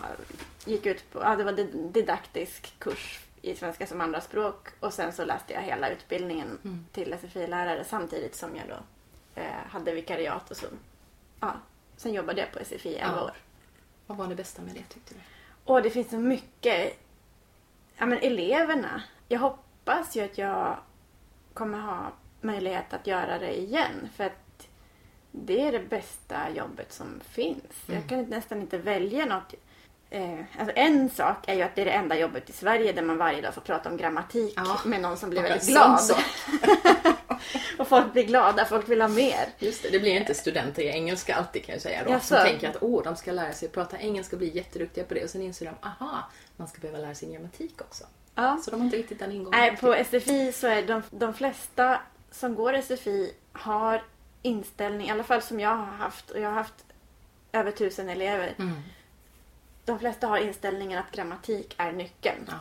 gick 0.66 0.86
ut 0.86 1.12
på, 1.12 1.20
ja 1.22 1.36
det 1.36 1.44
var 1.44 1.60
en 1.60 1.92
didaktisk 1.92 2.80
kurs 2.80 3.20
i 3.42 3.56
svenska 3.56 3.88
som 3.88 4.02
andraspråk 4.02 4.68
och 4.80 4.94
sen 4.94 5.14
så 5.14 5.26
läste 5.26 5.54
jag 5.54 5.62
hela 5.62 5.90
utbildningen 5.90 6.60
Mm. 6.64 6.86
till 6.92 7.14
SFI-lärare 7.14 7.84
samtidigt 7.84 8.36
som 8.36 8.56
jag 8.56 8.66
då 8.68 8.78
eh, 9.42 9.46
hade 9.70 9.92
vikariat 9.94 10.52
och 10.52 10.58
så, 10.58 10.66
ja, 11.40 11.54
sen 11.98 12.14
jobbade 12.14 12.42
jag 12.42 12.52
på 12.52 12.60
SFI 12.66 12.90
i 12.90 12.96
11 12.96 13.16
Ja. 13.18 13.24
år. 13.24 13.32
Vad 14.08 14.18
var 14.18 14.28
det 14.28 14.36
bästa 14.36 14.62
med 14.62 14.74
det 14.74 14.94
tyckte 14.94 15.14
du? 15.14 15.20
Och 15.66 15.82
det 15.82 15.90
finns 15.90 16.10
så 16.10 16.18
mycket, 16.18 16.98
ja 17.98 18.06
men 18.06 18.18
eleverna. 18.20 19.04
Jag 19.28 19.40
hoppas 19.40 20.16
ju 20.16 20.22
att 20.26 20.38
jag 20.38 20.78
kommer 21.56 21.78
ha 21.80 22.12
möjlighet 22.42 22.94
att 22.94 23.08
göra 23.08 23.40
det 23.40 23.60
igen 23.60 24.10
för 24.16 24.24
att 24.24 24.68
det 25.32 25.62
är 25.62 25.72
det 25.72 25.80
bästa 25.90 26.50
jobbet 26.50 26.94
som 26.94 27.22
finns. 27.30 27.64
Mm. 27.88 28.02
Jag 28.02 28.10
kan 28.10 28.24
nästan 28.24 28.62
inte 28.62 28.78
välja 28.78 29.26
något. 29.26 29.54
Eh, 30.10 30.40
alltså 30.60 30.76
en 30.76 31.10
sak 31.10 31.38
är 31.48 31.54
ju 31.56 31.62
att 31.62 31.76
det 31.76 31.82
är 31.82 31.86
det 31.86 31.92
enda 31.92 32.20
jobbet 32.20 32.50
i 32.50 32.54
Sverige 32.54 32.92
där 32.92 33.02
man 33.02 33.18
varje 33.18 33.42
dag 33.42 33.54
får 33.54 33.62
prata 33.62 33.90
om 33.90 33.98
grammatik 33.98 34.54
Ja. 34.56 34.80
med 34.86 35.02
någon 35.02 35.18
som 35.18 35.30
blir 35.30 35.42
Ja, 35.42 35.50
väldigt 35.50 35.68
glad. 35.68 36.00
och 37.80 37.88
folk 37.88 38.14
blir 38.14 38.24
glada, 38.24 38.66
folk 38.66 38.90
vill 38.90 39.02
ha 39.02 39.08
mer. 39.08 39.46
Just 39.60 39.84
det, 39.84 39.90
det 39.90 40.00
blir 40.00 40.16
inte 40.16 40.34
studenter 40.34 40.84
i 40.84 40.88
engelska 40.88 41.36
alltid 41.36 41.66
kan 41.66 41.74
jag 41.74 41.82
säga 41.82 42.04
då. 42.04 42.12
Jaså? 42.12 42.36
Som 42.36 42.44
tänker 42.46 42.70
att 42.70 42.78
åh, 42.82 43.04
de 43.04 43.16
ska 43.16 43.32
lära 43.32 43.54
sig 43.54 43.70
prata 43.70 43.98
engelska 44.00 44.36
och 44.36 44.40
bli 44.40 44.56
jätteduktiga 44.58 45.04
på 45.04 45.14
det. 45.14 45.24
Och 45.24 45.30
sen 45.30 45.42
inser 45.42 45.66
de, 45.66 45.88
aha, 45.88 46.30
man 46.58 46.68
ska 46.68 46.80
behöva 46.82 47.00
lära 47.00 47.16
sig 47.16 47.34
grammatik 47.34 47.82
också. 47.82 48.04
Ja. 48.36 48.58
Så 48.66 48.72
de 48.72 48.78
har 48.80 48.86
inte 48.86 48.98
riktigt 48.98 49.20
den 49.20 49.32
ingången. 49.32 49.60
Nej, 49.60 49.78
på 49.78 50.04
SFI 50.06 50.52
så 50.52 50.68
är 50.68 50.88
de, 50.88 51.02
de 51.12 51.34
flesta 51.34 52.00
som 52.32 52.56
går 52.56 52.82
SFI 52.82 53.34
har 53.54 54.04
inställning, 54.42 55.08
i 55.08 55.12
alla 55.12 55.24
fall 55.24 55.42
som 55.42 55.60
jag 55.60 55.70
har 55.76 55.86
haft, 55.86 56.30
och 56.32 56.40
jag 56.40 56.48
har 56.50 56.56
haft 56.56 56.86
över 57.52 57.72
tusen 57.72 58.10
elever. 58.10 58.54
Mm. 58.60 58.74
De 59.86 60.00
flesta 60.00 60.28
har 60.28 60.38
inställningen 60.38 61.00
att 61.00 61.12
grammatik 61.12 61.74
är 61.78 61.92
nyckeln. 61.92 62.46
Ja. 62.48 62.54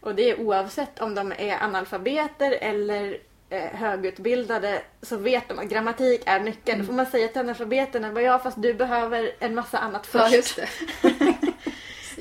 Och 0.00 0.14
det 0.14 0.30
är 0.30 0.40
oavsett 0.40 1.00
om 1.00 1.14
de 1.14 1.32
är 1.32 1.62
analfabeter 1.62 2.52
eller 2.60 3.18
eh, 3.50 3.62
högutbildade 3.64 4.82
så 5.02 5.16
vet 5.16 5.48
de 5.48 5.58
att 5.58 5.68
grammatik 5.68 6.22
är 6.26 6.40
nyckeln. 6.40 6.78
Då 6.80 6.84
får 6.86 6.92
man 6.92 7.06
säga 7.06 7.28
till 7.28 7.40
analfabeterna, 7.40 8.12
"Bara, 8.12 8.22
ja 8.24 8.38
fast 8.38 8.62
du 8.62 8.74
behöver 8.74 9.32
en 9.38 9.54
massa 9.54 9.78
annat 9.78 10.08
Ja, 10.12 10.28
först. 10.30 10.56
det. 10.56 10.68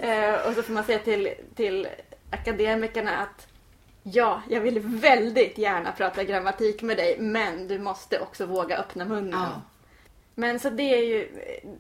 Eh, 0.02 0.48
och 0.48 0.54
så 0.54 0.64
får 0.64 0.74
man 0.74 0.84
säga 0.84 1.00
till, 1.00 1.34
till 1.56 1.88
akademikerna 2.36 3.18
att 3.18 3.48
ja, 4.04 4.42
jag 4.50 4.62
vill 4.62 4.80
väldigt 4.80 5.58
gärna 5.58 5.92
prata 5.92 6.24
grammatik 6.24 6.82
med 6.82 6.98
dig 6.98 7.20
men 7.20 7.68
du 7.68 7.80
måste 7.80 8.20
också 8.20 8.46
våga 8.46 8.78
öppna 8.78 9.06
munnen. 9.06 9.40
Ja. 9.40 9.62
Men 10.36 10.60
så 10.60 10.70
det 10.70 10.84
är 10.84 11.04
ju 11.04 11.30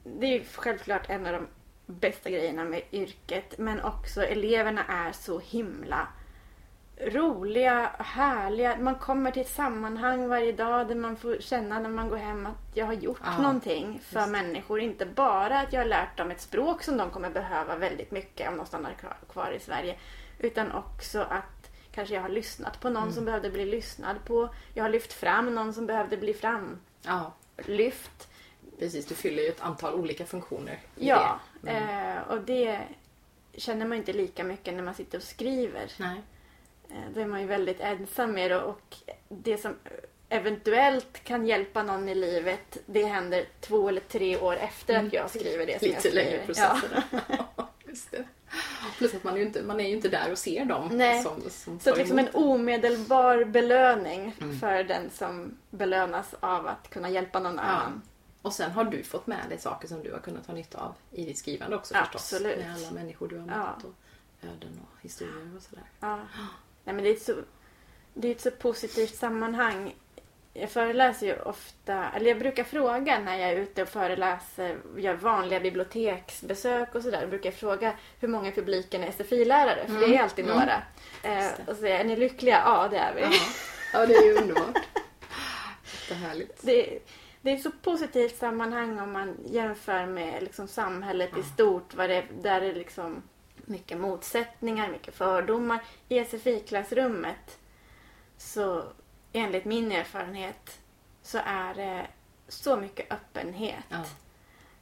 det 0.04 0.28
är 0.28 0.32
ju 0.32 0.44
självklart 0.56 1.10
en 1.10 1.26
av 1.26 1.34
de 1.34 1.48
bästa 1.86 2.30
grejerna 2.30 2.64
med 2.64 2.82
yrket 2.92 3.58
men 3.58 3.82
också 3.82 4.24
eleverna 4.24 4.84
är 4.84 5.12
så 5.12 5.40
himla 5.40 6.08
roliga, 7.02 7.92
härliga. 8.00 8.78
Man 8.80 8.96
kommer 8.96 9.32
till 9.32 9.42
ett 9.42 9.50
sammanhang 9.50 10.28
varje 10.28 10.52
dag 10.52 10.88
där 10.88 10.96
man 10.96 11.18
får 11.18 11.38
känna 11.40 11.80
när 11.80 11.90
man 11.90 12.10
går 12.10 12.18
hem 12.18 12.46
att 12.46 12.72
jag 12.74 12.86
har 12.86 12.94
gjort 12.94 13.22
Ja, 13.24 13.42
någonting 13.42 14.00
för 14.04 14.20
just 14.20 14.32
människor. 14.32 14.80
Inte 14.80 15.06
bara 15.06 15.60
att 15.60 15.74
jag 15.74 15.80
har 15.80 15.88
lärt 15.88 16.18
dem 16.18 16.32
ett 16.32 16.42
språk 16.42 16.84
som 16.84 16.98
de 16.98 17.10
kommer 17.10 17.30
behöva 17.30 17.76
väldigt 17.76 18.12
mycket 18.12 18.50
om 18.50 18.58
de 18.58 18.66
stannar 18.66 18.94
kvar 19.32 19.52
i 19.52 19.60
Sverige. 19.60 19.96
Utan 20.39 20.72
också 20.72 21.20
att 21.22 21.72
kanske 21.92 22.15
jag 22.15 22.22
har 22.22 22.30
lyssnat 22.30 22.80
på 22.80 22.89
någon 22.89 23.04
Mm. 23.04 23.15
som 23.15 23.25
behövde 23.25 23.50
bli 23.50 23.65
lyssnad 23.65 24.15
på. 24.25 24.50
Jag 24.74 24.84
har 24.84 24.89
lyft 24.89 25.13
fram 25.13 25.56
någon 25.56 25.74
som 25.74 25.86
behövde 25.86 26.18
bli 26.18 26.36
ja, 26.42 27.34
framlyft. 27.58 28.27
precis. 28.80 29.06
Du 29.06 29.15
fyller 29.15 29.44
ju 29.44 29.50
ett 29.50 29.62
antal 29.62 29.94
olika 29.94 30.25
funktioner 30.25 30.80
Ja, 30.96 31.39
det. 31.62 31.70
Mm. 31.70 32.18
eh, 32.18 32.24
och 32.24 32.42
det 32.42 32.82
känner 33.54 33.86
man 33.86 33.98
inte 33.98 34.13
lika 34.13 34.44
mycket 34.44 34.74
när 34.74 34.84
man 34.84 34.94
sitter 34.94 35.18
och 35.18 35.24
skriver. 35.24 35.92
Nej. 36.00 36.22
Eh, 36.89 36.96
Då 37.13 37.20
är 37.22 37.25
man 37.25 37.42
ju 37.42 37.48
väldigt 37.48 37.80
ensam 37.80 38.32
med 38.32 38.51
det 38.51 38.62
och 38.62 38.96
det 39.30 39.58
som 39.58 39.75
eventuellt 40.36 41.24
kan 41.24 41.46
hjälpa 41.48 41.84
någon 41.84 42.10
i 42.10 42.15
livet 42.15 42.77
det 42.86 43.04
händer 43.06 43.46
två 43.62 43.89
eller 43.89 44.01
tre 44.01 44.38
år 44.38 44.56
efter 44.56 45.06
att 45.06 45.13
jag 45.13 45.30
skriver 45.30 45.65
det 45.65 45.80
som 45.80 45.88
jag 45.88 45.96
Mm. 45.96 45.96
Lite 45.96 46.00
skriver. 46.10 46.15
längre 46.25 46.46
processer. 46.46 47.04
Just 47.88 48.12
det. 48.12 48.24
Plus 48.98 49.13
att 49.13 49.24
man 49.24 49.34
är, 49.34 49.38
ju 49.38 49.46
inte, 49.46 49.63
man 49.63 49.80
är 49.80 49.89
inte 49.89 50.10
där 50.10 50.32
och 50.32 50.38
ser 50.38 50.65
dem 50.65 50.89
Nej. 50.92 51.24
som, 51.24 51.42
som 51.50 51.80
Så 51.80 51.96
liksom 51.96 52.20
en 52.20 52.30
omedelbar 52.34 53.44
belöning 53.44 54.36
Mm. 54.42 54.60
för 54.60 54.84
den 54.84 55.10
som 55.10 55.58
belönas 55.70 56.36
av 56.39 56.68
att 56.68 56.89
kunna 56.89 57.10
hjälpa 57.10 57.39
någon 57.39 57.60
annan. 57.60 58.01
Och 58.42 58.54
sen 58.54 58.72
har 58.72 58.84
du 58.84 59.04
fått 59.04 59.27
med 59.27 59.46
dig 59.50 59.58
saker 59.60 59.88
som 59.88 60.04
du 60.04 60.12
har 60.12 60.20
kunnat 60.20 60.48
ha 60.48 60.54
nytta 60.54 60.77
av 60.80 60.94
i 61.12 61.25
ditt 61.25 61.38
skrivande 61.38 61.75
också 61.75 61.94
förstås. 61.94 62.34
Absolut. 62.34 62.58
Med 62.58 62.75
alla 62.75 62.92
människor 62.92 63.27
du 63.27 63.38
har 63.38 63.46
mött 63.46 63.56
Ja. 63.56 63.75
och 63.84 64.46
öden 64.50 64.80
och 64.84 65.01
historier 65.04 65.56
och 65.58 65.63
sådär. 65.63 65.84
Ja. 66.00 66.15
Nej, 66.84 66.96
men 66.96 67.04
det 67.04 67.10
är 67.10 67.13
ett 67.13 67.22
så, 67.22 67.34
det 68.13 68.27
är 68.27 68.32
ett 68.32 68.42
så 68.42 68.51
positivt 68.51 69.15
sammanhang. 69.15 69.96
Jag 70.58 70.70
föreläser 70.70 71.28
ju 71.28 71.40
ofta, 71.42 72.10
eller 72.16 72.28
jag 72.30 72.40
brukar 72.40 72.64
fråga 72.64 73.20
när 73.20 73.38
jag 73.38 73.50
är 73.50 73.56
ute 73.56 73.82
och 73.82 73.90
föreläser, 73.90 74.78
gör 74.98 75.14
vanliga 75.14 75.60
biblioteksbesök 75.60 76.96
och 76.96 77.04
sådär. 77.04 77.28
brukar 77.28 77.50
jag 77.50 77.60
fråga 77.60 77.94
hur 78.20 78.28
många 78.28 78.48
i 78.50 78.52
publiken 78.52 79.04
är 79.04 79.12
SFI-lärare, 79.12 79.88
för 79.88 80.00
det 80.08 80.16
är 80.16 80.24
alltid 80.24 80.46
Mm. 80.46 80.58
några. 80.58 80.82
Eh, 81.24 81.52
och 81.68 81.76
säger 81.76 82.00
är 82.00 82.04
ni 82.04 82.16
lyckliga? 82.16 82.62
Ja, 82.66 82.88
det 82.92 82.98
är 82.98 83.14
vi. 83.16 83.22
Ja. 83.22 83.30
ja, 83.94 84.06
det 84.06 84.14
är 84.16 84.26
ju 84.26 84.34
underbart. 84.38 84.78
Jättehärligt. 85.84 86.60
Det, 86.62 87.00
det 87.42 87.52
är 87.52 87.58
så 87.58 87.72
positivt 87.72 88.38
sammanhang 88.38 89.00
om 89.00 89.12
man 89.12 89.38
jämför 89.46 90.06
med 90.06 90.44
liksom 90.44 90.68
samhället 90.68 91.38
i 91.38 91.44
stort, 91.44 91.94
vad 91.94 92.10
det, 92.10 92.24
där 92.42 92.62
det 92.62 92.68
är 92.68 92.74
liksom 92.74 93.22
mycket 93.56 93.98
motsättningar, 93.98 94.90
mycket 94.92 95.16
fördomar. 95.16 95.80
I 96.10 96.20
SFI-klassrummet 96.20 97.58
så 98.38 98.84
enligt 99.36 99.65
min 99.65 99.92
erfarenhet 99.92 100.80
så 101.22 101.38
är 101.46 101.74
det 101.74 102.08
så 102.48 102.77
mycket 102.77 103.12
öppenhet 103.12 103.84
Ja. 103.89 104.04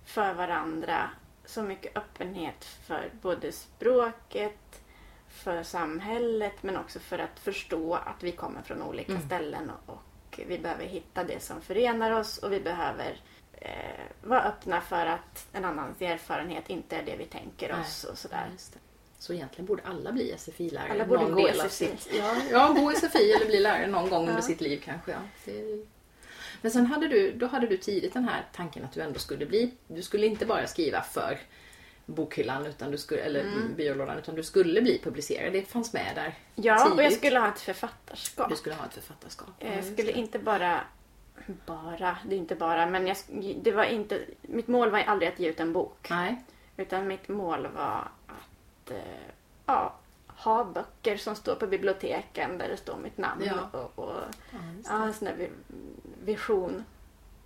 för 0.06 0.34
varandra. 0.34 1.10
Så 1.46 1.64
mycket 1.64 1.98
öppenhet 1.98 2.66
för 2.66 3.12
både 3.22 3.52
språket, 3.52 4.82
för 5.28 5.64
samhället 5.64 6.64
men 6.64 6.78
också 6.78 7.00
för 7.00 7.20
att 7.20 7.40
förstå 7.40 7.96
att 7.96 8.24
vi 8.24 8.32
kommer 8.32 8.62
från 8.62 8.82
olika 8.82 9.12
Mm. 9.12 9.26
ställen 9.26 9.70
och, 9.86 9.94
och 9.94 10.40
vi 10.48 10.60
behöver 10.60 10.86
hitta 10.86 11.24
det 11.24 11.44
som 11.44 11.62
förenar 11.62 12.12
oss 12.12 12.38
och 12.38 12.52
vi 12.54 12.60
behöver 12.60 13.22
eh, 13.54 14.06
vara 14.24 14.44
öppna 14.44 14.82
för 14.82 15.06
att 15.06 15.48
en 15.54 15.66
annans 15.66 16.02
erfarenhet 16.02 16.70
inte 16.70 16.98
är 16.98 17.04
det 17.04 17.16
vi 17.18 17.26
tänker 17.26 17.80
oss 17.82 18.04
och 18.04 18.18
sådär. 18.18 18.50
Ja. 19.24 19.28
Så 19.28 19.34
egentligen 19.34 19.66
borde 19.66 19.84
alla 19.86 20.12
bli 20.12 20.34
SFI-lärare. 20.38 20.92
Alla 20.92 21.06
borde 21.06 21.26
gå 21.26 21.48
del 21.48 21.56
SFI. 21.70 21.70
Sitt, 21.70 22.10
ja, 22.18 22.36
ja, 22.52 22.68
gå 22.68 22.92
SFI 22.92 23.32
eller 23.32 23.46
bli 23.46 23.60
lärare 23.60 23.88
någon 23.88 24.10
gång 24.10 24.24
Ja. 24.24 24.30
under 24.30 24.42
sitt 24.42 24.62
liv 24.62 24.82
kanske. 24.86 25.12
Ja. 25.12 25.18
Det. 25.46 25.86
Men 26.62 26.72
sen 26.72 26.86
hade 26.86 27.08
du, 27.08 27.32
då 27.32 27.46
hade 27.48 27.68
du 27.68 27.78
tidigt 27.78 28.14
den 28.14 28.24
här 28.30 28.46
tanken 28.56 28.84
att 28.86 28.92
du 28.94 29.02
ändå 29.02 29.20
skulle 29.20 29.46
bli, 29.46 29.72
du 29.88 30.02
skulle 30.02 30.26
inte 30.28 30.46
bara 30.46 30.68
skriva 30.68 31.02
för 31.02 31.40
bokhyllan 32.06 32.66
utan 32.66 32.92
du 32.92 32.98
skulle, 32.98 33.22
eller 33.22 33.40
Mm. 33.42 33.74
byrålådan 33.76 34.18
utan 34.18 34.36
du 34.36 34.44
skulle 34.44 34.82
bli 34.82 35.00
publicerad. 35.04 35.54
Det 35.54 35.62
fanns 35.62 35.94
med 35.94 36.12
där 36.16 36.34
Ja, 36.56 36.74
och 36.86 36.90
jag 36.90 36.98
tidigt. 36.98 37.18
skulle 37.18 37.40
ha 37.40 37.48
ett 37.48 37.60
författarskap. 37.62 38.50
Du 38.50 38.56
skulle 38.56 38.76
ha 38.76 38.86
ett 38.86 38.94
författarskap. 38.94 39.50
Ja, 39.60 39.68
Jag 39.68 39.76
just 39.76 39.94
skulle 39.94 40.12
det. 40.12 40.18
inte 40.20 40.40
bara... 40.40 40.82
Bara, 41.66 42.18
det 42.26 42.36
är 42.36 42.40
inte 42.40 42.56
bara, 42.56 42.86
men 42.90 43.08
jag, 43.08 43.18
det 43.62 43.72
var 43.72 43.84
inte... 43.84 44.20
Mitt 44.42 44.68
mål 44.68 44.90
var 44.90 45.00
aldrig 45.00 45.30
att 45.32 45.40
ge 45.40 45.50
ut 45.50 45.60
en 45.60 45.74
bok. 45.74 46.08
Nej. 46.10 46.44
Utan 46.78 47.08
mitt 47.08 47.28
mål 47.28 47.68
var 47.76 48.08
att 48.86 48.92
eh, 48.92 48.98
ja, 49.66 49.94
ha 50.28 50.64
böcker 50.64 51.18
som 51.18 51.36
står 51.36 51.56
på 51.56 51.68
biblioteken 51.68 52.58
där 52.58 52.68
det 52.70 52.78
står 52.78 52.98
mitt 52.98 53.18
namn 53.18 53.44
Ja. 53.46 53.80
och, 53.80 54.00
och 54.04 54.16
Ja, 54.86 55.04
en 55.06 55.14
sån 55.14 55.26
där 55.26 55.36
vi- 55.38 55.50
vision, 56.26 56.84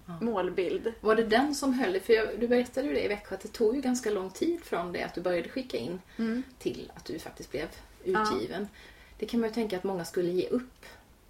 Ja. 0.05 0.13
målbild. 0.21 0.93
Var 1.01 1.15
det 1.15 1.23
den 1.23 1.55
som 1.55 1.73
höll? 1.73 1.99
För 1.99 2.13
jag, 2.13 2.27
du 2.39 2.47
berättade 2.47 2.87
ju 2.87 2.93
det 2.93 3.03
i 3.05 3.07
Växjö 3.07 3.35
att 3.35 3.41
det 3.41 3.47
tog 3.47 3.75
ju 3.75 3.81
ganska 3.81 4.09
lång 4.09 4.29
tid 4.29 4.63
från 4.63 4.91
det 4.91 5.03
att 5.03 5.13
du 5.13 5.21
började 5.21 5.49
skicka 5.49 5.77
in 5.77 6.01
till 6.59 6.91
att 6.95 7.05
du 7.05 7.19
faktiskt 7.19 7.51
blev 7.51 7.67
utgiven. 8.03 8.67
Det 9.19 9.25
kan 9.25 9.39
man 9.39 9.49
ju 9.49 9.53
tänka 9.53 9.77
att 9.77 9.83
många 9.83 10.05
skulle 10.05 10.31
ge 10.31 10.47
upp. 10.49 10.85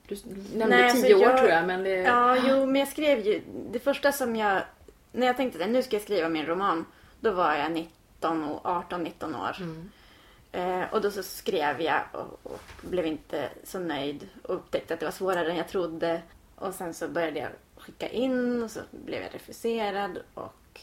Du 0.07 0.15
nämnde 0.53 0.67
Nej, 0.77 0.83
alltså 0.89 1.03
tio 1.03 1.15
år 1.15 1.21
jag- 1.21 1.37
tror 1.37 1.49
jag 1.49 1.67
men 1.67 1.83
det... 1.83 1.89
Ja, 1.89 2.37
jo, 2.47 2.65
men 2.65 2.75
jag 2.75 2.87
skrev 2.87 3.19
ju... 3.25 3.41
Det 3.71 3.79
första 3.79 4.11
som 4.11 4.35
jag... 4.35 4.61
När 5.11 5.27
jag 5.27 5.37
tänkte 5.37 5.63
att 5.63 5.69
nu 5.69 5.83
ska 5.83 5.95
jag 5.95 6.03
skriva 6.03 6.29
min 6.29 6.45
roman, 6.45 6.85
då 7.19 7.31
var 7.31 7.53
jag 7.55 7.71
19 7.71 8.43
och 8.43 8.65
18-19 8.65 9.49
år. 9.49 9.55
Mm. 9.59 9.89
Eh, 10.57 10.93
och 10.93 11.01
då 11.01 11.11
så 11.11 11.23
skrev 11.23 11.81
jag 11.81 12.03
och, 12.11 12.39
och 12.53 12.59
blev 12.81 13.05
inte 13.05 13.49
så 13.63 13.79
nöjd 13.79 14.27
och 14.43 14.55
upptäckte 14.55 14.93
att 14.93 14.99
det 14.99 15.05
var 15.05 15.11
svårare 15.13 15.51
än 15.51 15.57
jag 15.57 15.67
trodde. 15.67 16.21
Och 16.55 16.73
sen 16.73 16.93
så 16.93 17.07
började 17.07 17.39
jag 17.39 17.49
skicka 17.77 18.09
in 18.09 18.63
och 18.63 18.71
så 18.71 18.79
blev 18.91 19.21
jag 19.21 19.35
refuserad 19.35 20.19
och 20.33 20.81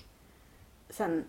sen 0.91 1.25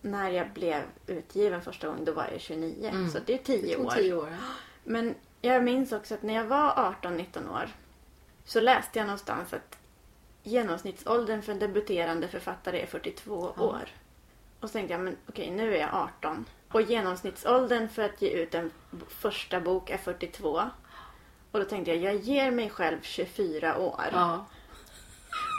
när 0.00 0.30
jag 0.30 0.50
blev 0.50 0.82
utgiven 1.06 1.62
första 1.62 1.86
gången 1.86 2.04
då 2.04 2.12
var 2.12 2.28
jag 2.32 2.40
29. 2.40 2.88
Mm. 2.88 3.10
Så 3.10 3.18
det 3.26 3.32
är 3.32 3.38
Det 3.38 3.44
10 3.44 3.76
tog 3.76 3.86
år. 3.86 3.90
tio 3.90 4.14
år. 4.14 4.36
Men 4.84 5.14
jag 5.40 5.64
minns 5.64 5.92
också 5.92 6.14
att 6.14 6.22
när 6.22 6.34
jag 6.34 6.44
var 6.44 6.94
18-19 7.02 7.52
år 7.52 7.68
så 8.44 8.60
läste 8.60 8.98
jag 8.98 9.06
någonstans 9.06 9.52
att 9.52 9.78
genomsnittsåldern 10.42 11.42
för 11.42 11.52
en 11.52 11.58
debuterande 11.58 12.28
författare 12.28 12.80
är 12.82 12.86
42 12.86 13.52
Ja. 13.56 13.62
år. 13.62 13.88
Och 14.60 14.68
så 14.68 14.72
tänkte 14.72 14.94
jag, 14.94 15.00
men 15.00 15.16
okej, 15.28 15.50
nu 15.50 15.74
är 15.76 15.80
jag 15.80 15.94
18. 15.94 16.44
Och 16.72 16.82
genomsnittsåldern 16.82 17.88
för 17.88 18.02
att 18.02 18.22
ge 18.22 18.30
ut 18.30 18.54
en 18.54 18.70
första 19.08 19.60
bok 19.60 19.90
är 19.90 19.96
42. 19.96 20.70
Och 21.50 21.58
då 21.58 21.64
tänkte 21.64 21.90
jag, 21.94 22.14
jag 22.14 22.22
ger 22.22 22.50
mig 22.50 22.70
själv 22.70 22.98
24 23.02 23.78
år. 23.78 24.04
Ja. 24.12 24.46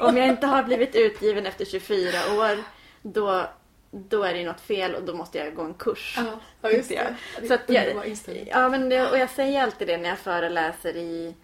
Om 0.02 0.18
jag 0.18 0.28
inte 0.28 0.48
har 0.48 0.64
blivit 0.64 0.96
utgiven 0.96 1.46
efter 1.46 1.66
24 1.66 2.10
år, 2.38 2.64
då, 3.02 3.50
då 3.92 4.24
är 4.24 4.34
det 4.34 4.44
något 4.44 4.62
fel 4.62 4.96
och 4.96 5.04
då 5.04 5.14
måste 5.14 5.38
jag 5.38 5.56
gå 5.56 5.62
en 5.62 5.74
kurs. 5.74 6.20
Ja, 6.62 6.72
just 6.72 6.90
det. 6.90 7.16
Så 7.48 7.54
att 7.54 7.62
jag, 7.68 8.16
ja, 8.48 8.70
men 8.70 8.90
det, 8.90 9.12
och 9.12 9.18
jag 9.18 9.30
säger 9.30 9.64
alltid 9.64 9.88
det 9.88 9.98
när 9.98 10.10
jag 10.10 10.20
föreläser 10.20 10.96
i, 10.96 11.36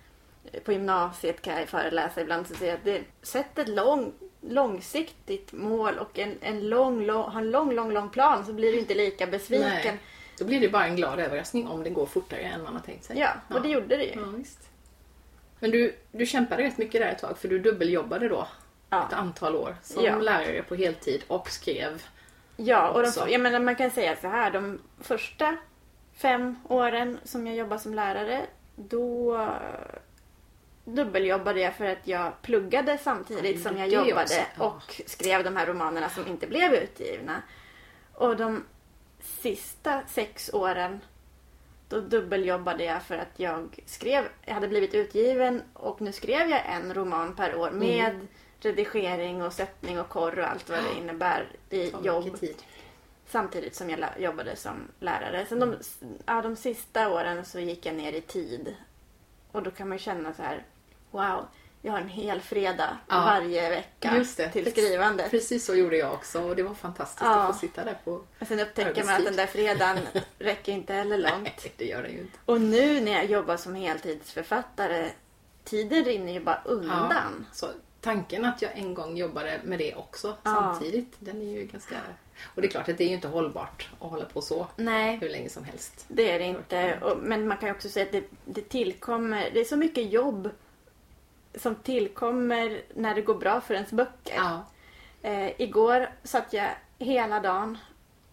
på 0.63 0.71
gymnasiet 0.71 1.41
kan 1.41 1.59
jag 1.59 1.69
föreläsa 1.69 2.21
ibland 2.21 2.47
så 2.47 2.55
säger 2.55 2.71
jag 2.71 2.77
att 2.77 2.85
det, 2.85 3.27
sätt 3.27 3.59
ett 3.59 3.69
lång, 3.69 4.13
långsiktigt 4.49 5.53
mål 5.53 5.97
och 5.97 6.19
en, 6.19 6.35
en 6.41 6.69
lång, 6.69 7.05
lång, 7.05 7.37
en 7.37 7.51
lång, 7.51 7.71
lång, 7.73 7.91
lång 7.91 8.09
plan 8.09 8.45
så 8.45 8.53
blir 8.53 8.71
du 8.71 8.79
inte 8.79 8.93
lika 8.93 9.27
besviken. 9.27 9.67
Nej. 9.83 9.99
Då 10.39 10.45
blir 10.45 10.59
det 10.61 10.69
bara 10.69 10.85
en 10.85 10.95
glad 10.95 11.19
överraskning 11.19 11.67
om 11.67 11.83
det 11.83 11.89
går 11.89 12.05
fortare 12.05 12.39
än 12.39 12.63
man 12.63 12.73
har 12.73 12.81
tänkt 12.81 13.03
sig. 13.03 13.19
Ja, 13.19 13.29
och 13.49 13.61
det 13.61 13.69
gjorde 13.69 13.97
det 13.97 14.03
ju. 14.03 14.19
Ja, 14.19 14.25
visst. 14.37 14.69
Men 15.59 15.71
du, 15.71 15.95
du 16.11 16.25
kämpade 16.25 16.63
rätt 16.63 16.77
mycket 16.77 17.01
där 17.01 17.09
ett 17.11 17.19
tag 17.19 17.37
för 17.37 17.47
du 17.47 17.59
dubbeljobbade 17.59 18.27
då 18.29 18.47
Ja. 18.89 19.07
ett 19.07 19.13
antal 19.13 19.55
år 19.55 19.75
som 19.83 20.03
Ja. 20.05 20.15
lärare 20.19 20.63
på 20.63 20.75
heltid 20.75 21.23
och 21.27 21.49
skrev. 21.49 22.03
Ja, 22.57 22.89
och 22.89 23.01
de, 23.03 23.31
jag 23.31 23.41
menar, 23.41 23.59
man 23.59 23.75
kan 23.75 23.91
säga 23.91 24.15
så 24.21 24.27
här. 24.27 24.51
De 24.51 24.79
första 25.01 25.57
fem 26.15 26.55
åren 26.69 27.19
som 27.23 27.47
jag 27.47 27.55
jobbade 27.55 27.81
som 27.81 27.93
lärare, 27.93 28.45
då 28.75 29.33
dubbeljobbade 30.87 31.59
jag 31.59 31.75
för 31.75 31.85
att 31.85 32.07
jag 32.07 32.41
pluggade 32.41 32.97
samtidigt 32.97 33.63
som 33.63 33.77
jag 33.77 33.87
jobbade 33.87 34.45
och 34.57 35.01
skrev 35.05 35.43
de 35.43 35.55
här 35.55 35.65
romanerna 35.65 36.09
som 36.09 36.27
inte 36.27 36.47
blev 36.47 36.73
utgivna. 36.73 37.41
Och 38.13 38.37
de 38.37 38.63
sista 39.21 40.01
sex 40.07 40.49
åren 40.53 40.99
då 41.89 41.99
dubbeljobbade 41.99 42.83
jag 42.83 43.03
för 43.03 43.17
att 43.17 43.39
jag 43.39 43.79
skrev, 43.85 44.27
jag 44.45 44.53
hade 44.53 44.67
blivit 44.67 44.93
utgiven 44.93 45.61
och 45.73 46.01
nu 46.01 46.11
skrev 46.11 46.49
jag 46.49 46.61
en 46.65 46.93
roman 46.93 47.35
per 47.35 47.55
år 47.55 47.71
med 47.71 48.09
Mm. 48.13 48.27
redigering 48.61 49.43
och 49.43 49.53
sättning 49.53 49.99
och 49.99 50.09
korr 50.09 50.39
och 50.39 50.49
allt 50.49 50.69
vad 50.69 50.79
det 50.83 50.99
innebär 51.01 51.47
i 51.69 51.93
jobb. 52.03 52.39
tid. 52.39 52.55
Samtidigt 53.27 53.75
som 53.75 53.89
jag 53.89 53.99
jobbade 54.19 54.55
som 54.55 54.87
lärare. 54.99 55.45
Sen 55.45 55.59
de, 55.59 55.75
ja, 56.25 56.41
de 56.41 56.55
sista 56.55 57.09
åren 57.09 57.45
så 57.45 57.59
gick 57.59 57.85
jag 57.85 57.95
ner 57.95 58.13
i 58.13 58.21
tid. 58.21 58.75
Och 59.51 59.63
då 59.63 59.71
kan 59.71 59.89
man 59.89 59.97
ju 59.97 60.03
känna 60.03 60.33
så 60.33 60.41
här, 60.43 60.63
wow, 61.11 61.45
jag 61.81 61.91
har 61.91 61.99
en 61.99 62.09
hel 62.09 62.41
fredag 62.41 62.97
Ja. 63.07 63.15
varje 63.15 63.69
vecka 63.69 64.25
till 64.53 64.71
skrivande. 64.71 65.27
Precis 65.29 65.65
så 65.65 65.75
gjorde 65.75 65.97
jag 65.97 66.13
också 66.13 66.41
och 66.41 66.55
det 66.55 66.63
var 66.63 66.73
fantastiskt 66.73 67.21
Ja. 67.25 67.35
att 67.39 67.53
få 67.55 67.59
sitta 67.59 67.83
där 67.83 67.97
på... 68.03 68.11
Och 68.11 68.47
sen 68.47 68.59
upptäcker 68.59 69.03
man 69.03 69.15
att 69.15 69.25
den 69.25 69.35
där 69.35 69.47
fredagen 69.47 69.97
räcker 70.39 70.71
inte 70.71 70.93
heller 70.93 71.17
långt. 71.17 71.43
Nej, 71.43 71.73
det 71.77 71.85
gör 71.85 72.03
det 72.03 72.09
ju 72.09 72.19
inte. 72.19 72.37
Och 72.45 72.61
nu 72.61 73.01
när 73.01 73.11
jag 73.11 73.25
jobbar 73.25 73.57
som 73.57 73.75
heltidsförfattare, 73.75 75.09
tiden 75.63 76.05
rinner 76.05 76.33
ju 76.33 76.39
bara 76.39 76.61
undan. 76.65 77.45
Så 77.53 77.67
tanken 78.01 78.45
att 78.45 78.61
jag 78.61 78.71
en 78.77 78.93
gång 78.93 79.17
jobbade 79.17 79.59
med 79.63 79.79
det 79.79 79.95
också 79.95 80.27
Ja. 80.27 80.51
samtidigt, 80.53 81.13
den 81.19 81.41
är 81.41 81.45
ju 81.59 81.65
ganska... 81.65 81.95
Och 82.55 82.61
det 82.61 82.67
är 82.67 82.69
klart 82.69 82.89
att 82.89 82.97
det 82.97 83.03
är 83.03 83.07
ju 83.07 83.13
inte 83.13 83.27
hållbart 83.27 83.89
att 83.99 84.09
hålla 84.09 84.25
på 84.25 84.41
så 84.41 84.67
Nej, 84.75 85.17
hur 85.21 85.29
länge 85.29 85.49
som 85.49 85.63
helst. 85.63 86.05
det 86.07 86.31
är 86.31 86.39
det 86.39 86.45
inte. 86.45 86.99
Och, 87.01 87.17
men 87.17 87.47
man 87.47 87.57
kan 87.57 87.69
ju 87.69 87.75
också 87.75 87.89
säga 87.89 88.05
att 88.05 88.11
det, 88.11 88.23
det 88.45 88.69
tillkommer, 88.69 89.49
det 89.53 89.59
är 89.59 89.65
så 89.65 89.75
mycket 89.77 90.11
jobb 90.11 90.49
som 91.57 91.75
tillkommer 91.75 92.81
när 92.95 93.15
det 93.15 93.21
går 93.21 93.35
bra 93.35 93.61
för 93.61 93.73
ens 93.73 93.91
böcker. 93.91 94.35
Ja. 94.35 94.65
Eh, 95.21 95.61
igår 95.61 96.09
satt 96.23 96.53
jag 96.53 96.69
hela 96.99 97.39
dagen 97.39 97.77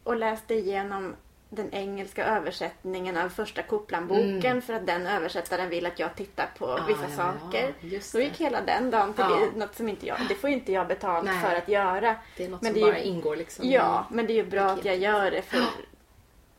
och 0.04 0.16
läste 0.16 0.54
igenom 0.54 1.14
den 1.48 1.74
engelska 1.74 2.24
översättningen 2.26 3.16
av 3.16 3.28
första 3.28 3.62
Koplan-boken 3.62 4.62
för 4.62 4.72
att 4.74 4.86
den 4.86 5.06
översättaren 5.06 5.68
vill 5.68 5.86
att 5.86 5.98
jag 5.98 6.14
tittar 6.16 6.48
på 6.58 6.66
Mm. 6.66 6.80
Ah, 6.84 6.86
vissa 6.86 7.04
ja, 7.22 7.32
saker. 7.42 7.74
Då 8.12 8.20
gick 8.20 8.40
hela 8.40 8.60
den 8.60 8.90
dagen 8.90 9.12
till 9.14 9.24
Ja. 9.30 9.38
det, 9.52 9.58
något 9.58 9.74
som 9.74 9.88
inte 9.88 10.06
jag, 10.06 10.16
det 10.28 10.34
får 10.34 10.50
inte 10.50 10.72
jag 10.72 10.86
betalt 10.88 11.24
Nej. 11.24 11.40
för 11.40 11.56
att 11.56 11.68
göra. 11.68 12.16
Det 12.36 12.44
är 12.44 12.48
något 12.48 12.62
Men 12.62 12.72
som 12.72 12.80
det 12.80 12.86
är 12.86 12.86
ju- 12.86 12.92
bara 12.92 13.02
ingår 13.02 13.36
liksom 13.36 13.70
Ja, 13.70 14.04
men 14.10 14.26
det 14.26 14.32
är 14.32 14.44
ju 14.44 14.46
bra 14.50 14.64
att 14.64 14.84
jag 14.84 14.96
gör 14.96 15.30
det 15.30 15.42
för 15.42 15.58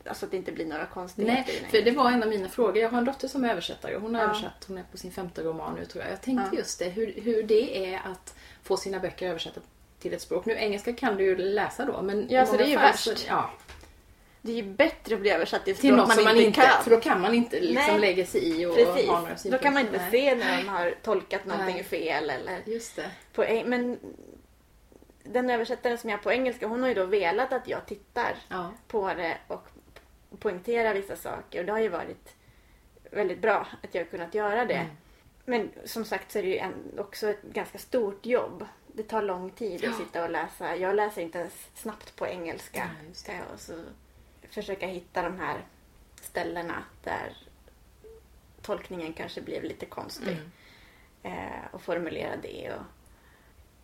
alltså 0.08 0.24
att 0.24 0.30
det 0.30 0.36
inte 0.36 0.52
blir 0.52 0.66
några 0.66 0.86
konstigheter. 0.86 1.52
Nej, 1.60 1.70
för 1.70 1.82
det 1.82 1.90
var 1.90 2.10
en 2.10 2.22
av 2.22 2.28
mina 2.28 2.48
frågor. 2.48 2.76
Jag 2.78 2.88
har 2.90 2.98
en 2.98 3.04
dotter 3.04 3.28
som 3.28 3.44
är 3.44 3.50
översättare. 3.50 3.96
Hon 3.96 4.14
har 4.14 4.22
Ja. 4.22 4.28
översatt, 4.28 4.64
hon 4.68 4.78
är 4.78 4.82
på 4.82 4.96
sin 4.96 5.12
femte 5.12 5.42
roman 5.42 5.74
nu 5.74 5.84
tror 5.84 6.04
jag. 6.04 6.12
Jag 6.12 6.22
tänkte 6.22 6.48
Ja. 6.52 6.58
just 6.58 6.78
det, 6.78 6.84
hur, 6.88 7.12
hur 7.20 7.42
det 7.42 7.94
är 7.94 8.00
att 8.04 8.34
få 8.62 8.76
sina 8.76 8.98
böcker 9.00 9.28
översatta 9.28 9.60
till 9.98 10.14
ett 10.14 10.20
språk. 10.22 10.44
Nu 10.46 10.54
engelska 10.54 10.92
kan 10.92 11.16
du 11.16 11.24
ju 11.24 11.36
läsa 11.36 11.84
då 11.84 12.02
men 12.02 12.26
Ja, 12.30 12.46
så 12.46 12.56
det 12.56 12.64
är 12.64 12.68
ju 12.68 12.76
värst. 12.76 13.26
ja, 13.28 13.50
Det 14.42 14.52
är 14.52 14.56
ju 14.56 14.62
bättre 14.62 15.14
att 15.14 15.20
bli 15.20 15.30
översatt 15.30 15.64
till 15.64 15.72
ett 15.74 15.80
till 15.80 15.88
språk 15.94 16.06
något 16.08 16.14
som 16.16 16.24
man 16.24 16.36
inte 16.36 16.60
kan. 16.60 16.82
För 16.84 16.90
då 16.90 17.00
kan 17.00 17.20
man 17.20 17.34
inte 17.34 17.60
liksom 17.60 17.86
Nej. 17.92 18.00
lägga 18.00 18.26
sig 18.26 18.60
i 18.60 18.66
och 18.66 18.74
Precis. 18.74 19.08
ha 19.08 19.20
några 19.20 19.32
Då 19.32 19.38
synpunkter. 19.38 19.64
kan 19.64 19.74
man 19.74 19.82
inte 19.86 19.98
Nej. 19.98 20.10
se 20.10 20.34
när 20.34 20.56
de 20.62 20.68
har 20.68 20.94
tolkat 21.02 21.44
någonting 21.44 21.74
Nej. 21.74 21.84
fel 21.84 22.30
eller 22.30 22.62
Just 22.66 22.96
det. 22.96 23.10
på, 23.32 23.62
men 23.66 23.98
den 25.22 25.50
översättaren 25.50 25.98
som 25.98 26.10
jag 26.10 26.16
har 26.18 26.22
på 26.22 26.32
engelska 26.32 26.66
hon 26.66 26.80
har 26.82 26.88
ju 26.88 26.94
då 26.94 27.04
velat 27.04 27.52
att 27.52 27.68
jag 27.68 27.86
tittar 27.86 28.36
Ja. 28.48 28.72
på 28.88 29.14
det 29.14 29.36
och 29.48 29.66
poängterar 30.36 30.94
vissa 30.94 31.16
saker 31.16 31.60
och 31.60 31.66
det 31.66 31.72
har 31.72 31.78
ju 31.78 31.88
varit 31.88 32.34
väldigt 33.10 33.42
bra 33.42 33.66
att 33.82 33.94
jag 33.94 34.04
har 34.04 34.10
kunnat 34.10 34.34
göra 34.34 34.64
det. 34.64 34.74
Mm. 34.74 34.96
Men 35.44 35.70
som 35.84 36.04
sagt 36.04 36.32
så 36.32 36.38
är 36.38 36.42
det 36.42 36.48
ju 36.48 36.56
en, 36.56 36.74
också 36.98 37.28
ett 37.28 37.42
ganska 37.42 37.78
stort 37.78 38.26
jobb. 38.26 38.66
Det 38.92 39.02
tar 39.02 39.22
lång 39.22 39.50
tid 39.50 39.80
Ja. 39.84 39.90
att 39.90 39.96
sitta 39.96 40.24
och 40.24 40.30
läsa. 40.30 40.76
Jag 40.76 40.96
läser 40.96 41.22
inte 41.22 41.38
ens 41.38 41.68
snabbt 41.74 42.16
på 42.16 42.26
engelska. 42.26 42.90
Det. 43.26 43.32
Eh, 43.32 43.40
och 43.54 43.60
så 43.60 43.82
försöka 44.50 44.86
hitta 44.86 45.22
de 45.22 45.38
här 45.38 45.64
ställena 46.20 46.84
där 47.04 47.36
tolkningen 48.62 49.12
kanske 49.12 49.40
blev 49.40 49.64
lite 49.64 49.86
konstig. 49.86 50.38
Mm. 51.22 51.38
Eh, 51.38 51.64
och 51.72 51.82
formulera 51.82 52.36
det. 52.36 52.72
Och, 52.72 52.82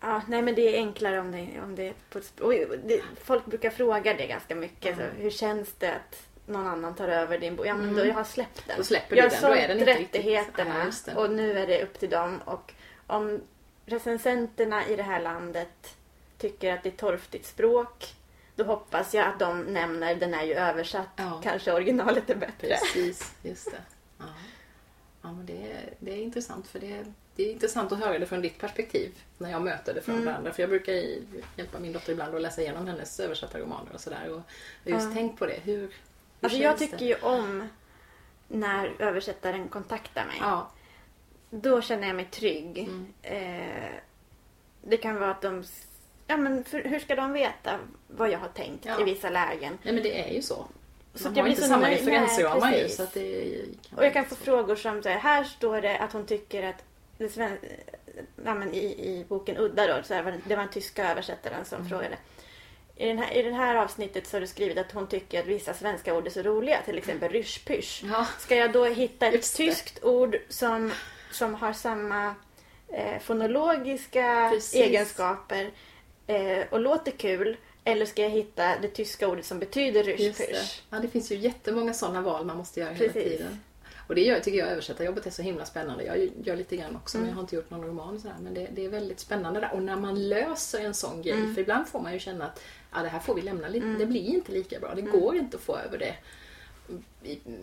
ja, 0.00 0.22
nej 0.28 0.42
men 0.42 0.54
det 0.54 0.76
är 0.76 0.78
enklare 0.78 1.20
om 1.20 1.32
det, 1.32 1.60
om 1.62 1.74
det 1.74 1.94
på. 2.10 2.20
Och 2.40 2.52
det, 2.84 3.02
Folk 3.24 3.46
brukar 3.46 3.70
fråga 3.70 4.14
det 4.14 4.26
ganska 4.26 4.54
mycket. 4.54 4.98
Mm. 4.98 5.10
Så, 5.10 5.22
hur 5.22 5.30
känns 5.30 5.72
det 5.72 5.94
att 5.94 6.28
någon 6.46 6.66
annan 6.66 6.94
tar 6.94 7.09
över 7.09 7.38
din 7.38 7.57
bok? 7.57 7.66
Ja 7.66 7.74
men 7.74 7.85
Mm. 7.85 7.96
då 7.96 8.07
jag 8.07 8.14
har 8.14 8.24
släppt 8.24 8.66
den. 8.66 8.76
Då 8.78 8.85
släpper 8.85 9.16
jag 9.16 9.31
du 9.31 9.37
den, 9.37 9.42
då 9.42 9.55
är 9.57 9.68
den 9.68 9.78
inte 9.78 9.90
riktigt- 9.94 10.14
rättigheterna 10.20 10.90
det. 11.05 11.14
och 11.14 11.31
nu 11.31 11.59
är 11.59 11.66
det 11.66 11.83
upp 11.83 11.98
till 11.98 12.11
dem. 12.11 12.40
Och 12.44 12.74
om 13.07 13.40
recensenterna 13.87 14.87
i 14.87 14.96
det 14.96 15.02
här 15.02 15.20
landet 15.22 15.96
tycker 16.38 16.72
att 16.74 16.83
det 16.83 16.88
är 16.88 16.96
torftigt 16.96 17.46
språk 17.46 18.14
då 18.57 18.64
hoppas 18.64 19.14
jag 19.14 19.26
att 19.26 19.38
de 19.38 19.61
nämner 19.61 20.14
den 20.14 20.35
är 20.35 20.42
ju 20.44 20.55
översatt. 20.55 21.09
Ja. 21.16 21.40
Kanske 21.42 21.72
originalet 21.72 22.31
är 22.31 22.35
bättre. 22.35 22.68
Precis, 22.68 23.33
just 23.42 23.70
det. 23.70 23.83
Ja, 24.18 24.24
ja 25.22 25.33
men 25.33 25.46
det, 25.46 25.72
är- 25.72 25.94
det 25.98 26.12
är 26.12 26.16
intressant 26.22 26.66
för 26.68 26.78
det, 26.78 27.05
det 27.37 27.42
är 27.48 27.52
intressant 27.52 27.92
att 27.92 27.98
höra 27.98 28.18
det 28.18 28.26
från 28.26 28.40
ditt 28.42 28.59
perspektiv 28.59 29.11
när 29.38 29.50
jag 29.50 29.62
möter 29.62 29.94
det 29.94 30.02
från 30.02 30.14
mm. 30.22 30.35
andra. 30.37 30.52
För 30.52 30.62
jag 30.62 30.70
brukar 30.70 30.92
hjälpa 31.57 31.78
min 31.78 31.92
dotter 31.92 32.12
ibland 32.12 32.35
att 32.35 32.42
läsa 32.42 32.61
igenom 32.62 32.87
hennes 32.87 33.20
översatta 33.20 33.59
romaner 33.59 33.92
och 33.94 34.00
sådär. 34.00 34.28
Och 34.31 34.40
just 34.90 35.09
ja. 35.09 35.14
tänkt 35.14 35.38
på 35.38 35.46
det. 35.46 35.61
Hur 35.64 35.90
alltså 36.42 36.59
jag 36.59 36.78
tycker 36.78 36.98
det? 36.98 37.05
ju 37.05 37.14
om 37.14 37.68
när 38.48 38.92
översättaren 38.98 39.68
kontaktar 39.68 40.26
mig. 40.26 40.37
Ja. 40.40 40.70
Då 41.50 41.83
känner 41.83 42.07
jag 42.07 42.16
mig 42.16 42.24
trygg. 42.24 42.78
Mm. 42.78 43.12
Eh, 43.22 43.92
det 44.83 44.96
kan 44.96 45.20
vara 45.20 45.31
att 45.31 45.42
de... 45.42 45.64
Ja, 46.26 46.37
men 46.37 46.64
för, 46.64 46.83
hur 46.83 46.98
ska 46.98 47.14
de 47.16 47.33
veta 47.33 47.78
vad 48.09 48.31
jag 48.31 48.38
har 48.38 48.48
tänkt 48.48 48.85
ja. 48.87 49.00
i 49.00 49.05
vissa 49.05 49.31
lägen? 49.31 49.78
Nej, 49.83 49.94
men 49.94 50.02
det 50.02 50.28
är 50.28 50.35
ju 50.35 50.42
så. 50.42 50.66
Så 51.14 51.31
Man 51.31 51.38
har 51.38 51.48
inte 51.48 51.62
samma 51.62 51.90
referensramar 51.90 52.72
ju. 52.72 52.88
Så 52.88 53.02
att 53.02 53.14
det 53.14 53.64
och 53.96 54.05
jag 54.05 54.12
kan 54.12 54.24
få 54.24 54.35
frågor 54.35 54.76
som 54.76 55.02
så 55.02 55.09
här, 55.09 55.18
här 55.18 55.44
står 55.44 55.81
det 55.81 55.98
att 55.98 56.12
hon 56.12 56.26
tycker 56.26 56.62
att 56.62 56.85
det 57.18 57.28
sven, 57.28 57.59
ja, 58.44 58.55
men 58.55 58.74
i, 58.74 58.85
i 58.85 59.24
boken 59.28 59.57
Udda 59.57 59.87
då, 59.87 60.02
så 60.02 60.14
här, 60.14 60.40
det 60.46 60.57
var 60.57 60.62
en 60.62 60.70
tyska 60.70 61.11
översättaren 61.11 61.64
som 61.64 61.78
mm. 61.78 61.88
frågade. 61.88 62.16
I, 63.02 63.06
den 63.08 63.18
här, 63.18 63.36
I 63.36 63.42
det 63.42 63.52
här 63.52 63.74
avsnittet 63.74 64.26
så 64.26 64.36
har 64.36 64.40
du 64.40 64.46
skrivit 64.46 64.78
att 64.78 64.92
hon 64.92 65.06
tycker 65.06 65.40
att 65.40 65.46
vissa 65.46 65.74
svenska 65.74 66.14
ord 66.14 66.26
är 66.26 66.30
så 66.30 66.42
roliga, 66.42 66.82
till 66.82 66.98
exempel 66.98 67.32
ryschpysch. 67.32 68.02
Ja. 68.04 68.26
Ska 68.38 68.56
jag 68.56 68.72
då 68.72 68.84
hitta 68.84 69.26
ett 69.26 69.56
tyskt 69.56 70.04
ord 70.04 70.36
som, 70.48 70.92
som 71.32 71.54
har 71.54 71.72
samma 71.72 72.34
eh, 72.88 73.18
fonologiska 73.20 74.48
Precis. 74.52 74.74
egenskaper 74.74 75.70
eh, 76.26 76.64
och 76.70 76.80
låter 76.80 77.10
kul 77.10 77.56
eller 77.84 78.06
ska 78.06 78.22
jag 78.22 78.30
hitta 78.30 78.78
det 78.82 78.88
tyska 78.88 79.28
ordet 79.28 79.44
som 79.44 79.58
betyder 79.58 80.02
ryschpysch? 80.04 80.82
Ja, 80.90 80.98
det 80.98 81.08
finns 81.08 81.32
ju 81.32 81.36
jättemånga 81.36 81.94
sådana 81.94 82.20
val 82.20 82.46
man 82.46 82.56
måste 82.56 82.80
göra 82.80 82.94
Precis. 82.94 83.16
hela 83.16 83.30
tiden. 83.30 83.60
Och 84.06 84.14
det 84.14 84.20
gör, 84.20 84.40
tycker 84.40 84.58
jag 84.58 84.68
översättarjobbet 84.68 85.26
är 85.26 85.30
så 85.30 85.42
himla 85.42 85.64
spännande. 85.64 86.04
Jag 86.04 86.30
gör 86.42 86.56
lite 86.56 86.76
grann 86.76 86.96
också 86.96 87.16
mm. 87.16 87.24
men 87.24 87.30
jag 87.30 87.36
har 87.36 87.42
inte 87.42 87.56
gjort 87.56 87.70
någon 87.70 87.84
roman 87.84 88.20
sådär. 88.20 88.36
Men 88.42 88.54
det, 88.54 88.68
det, 88.74 88.84
är 88.84 88.88
väldigt 88.88 89.20
spännande 89.20 89.60
där. 89.60 89.72
Och 89.72 89.82
när 89.82 89.96
man 89.96 90.28
löser 90.28 90.80
en 90.80 90.94
sån 90.94 91.22
grej, 91.22 91.32
mm. 91.32 91.54
för 91.54 91.60
ibland 91.60 91.88
får 91.88 92.00
man 92.00 92.12
ju 92.12 92.18
känna 92.18 92.44
att 92.44 92.62
ja, 92.92 93.02
det 93.02 93.08
här 93.08 93.20
får 93.20 93.34
vi 93.34 93.42
lämna 93.42 93.68
lite, 93.68 93.86
mm. 93.86 93.98
det 93.98 94.06
blir 94.06 94.26
inte 94.26 94.52
lika 94.52 94.80
bra. 94.80 94.94
Det 94.94 95.00
mm. 95.00 95.20
går 95.20 95.36
inte 95.36 95.56
att 95.56 95.62
få 95.62 95.76
över 95.76 95.98
det 95.98 96.14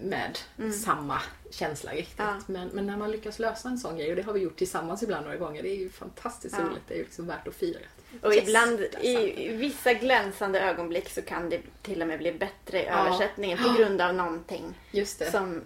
med 0.02 0.40
mm. 0.58 0.74
samma 0.74 1.22
känsla 1.50 1.92
riktigt. 1.92 2.16
Ja. 2.18 2.40
Men, 2.48 2.68
men, 2.68 2.86
när 2.86 2.98
man 2.98 3.12
lyckas 3.12 3.40
lösa 3.40 3.70
en 3.70 3.78
sån 3.78 3.98
grej, 3.98 4.10
och 4.10 4.16
det 4.16 4.22
har 4.22 4.34
vi 4.34 4.40
gjort 4.40 4.58
tillsammans 4.58 5.04
ibland 5.04 5.26
några 5.26 5.38
gånger, 5.38 5.64
det 5.64 5.70
är 5.70 5.80
ju 5.80 5.90
fantastiskt 5.90 6.56
ja. 6.58 6.64
roligt. 6.64 6.84
Det 6.88 6.94
är 6.94 6.98
ju 6.98 7.04
liksom 7.04 7.28
värt 7.28 7.48
att 7.48 7.56
fira. 7.56 7.80
Och 8.22 8.34
yes, 8.34 8.48
ibland, 8.48 8.80
i, 9.02 9.46
i 9.46 9.56
vissa 9.56 9.94
glänsande 9.94 10.62
ögonblick 10.62 11.10
så 11.10 11.22
kan 11.22 11.50
det 11.50 11.62
till 11.82 12.02
och 12.02 12.08
med 12.08 12.20
bli 12.20 12.32
bättre 12.32 12.84
i 12.84 12.86
ja. 12.86 13.08
översättningen 13.08 13.58
på 13.58 13.74
grund 13.78 14.02
av 14.02 14.16
någonting. 14.16 14.80
Just 14.92 15.20
det. 15.20 15.32
Som, 15.32 15.62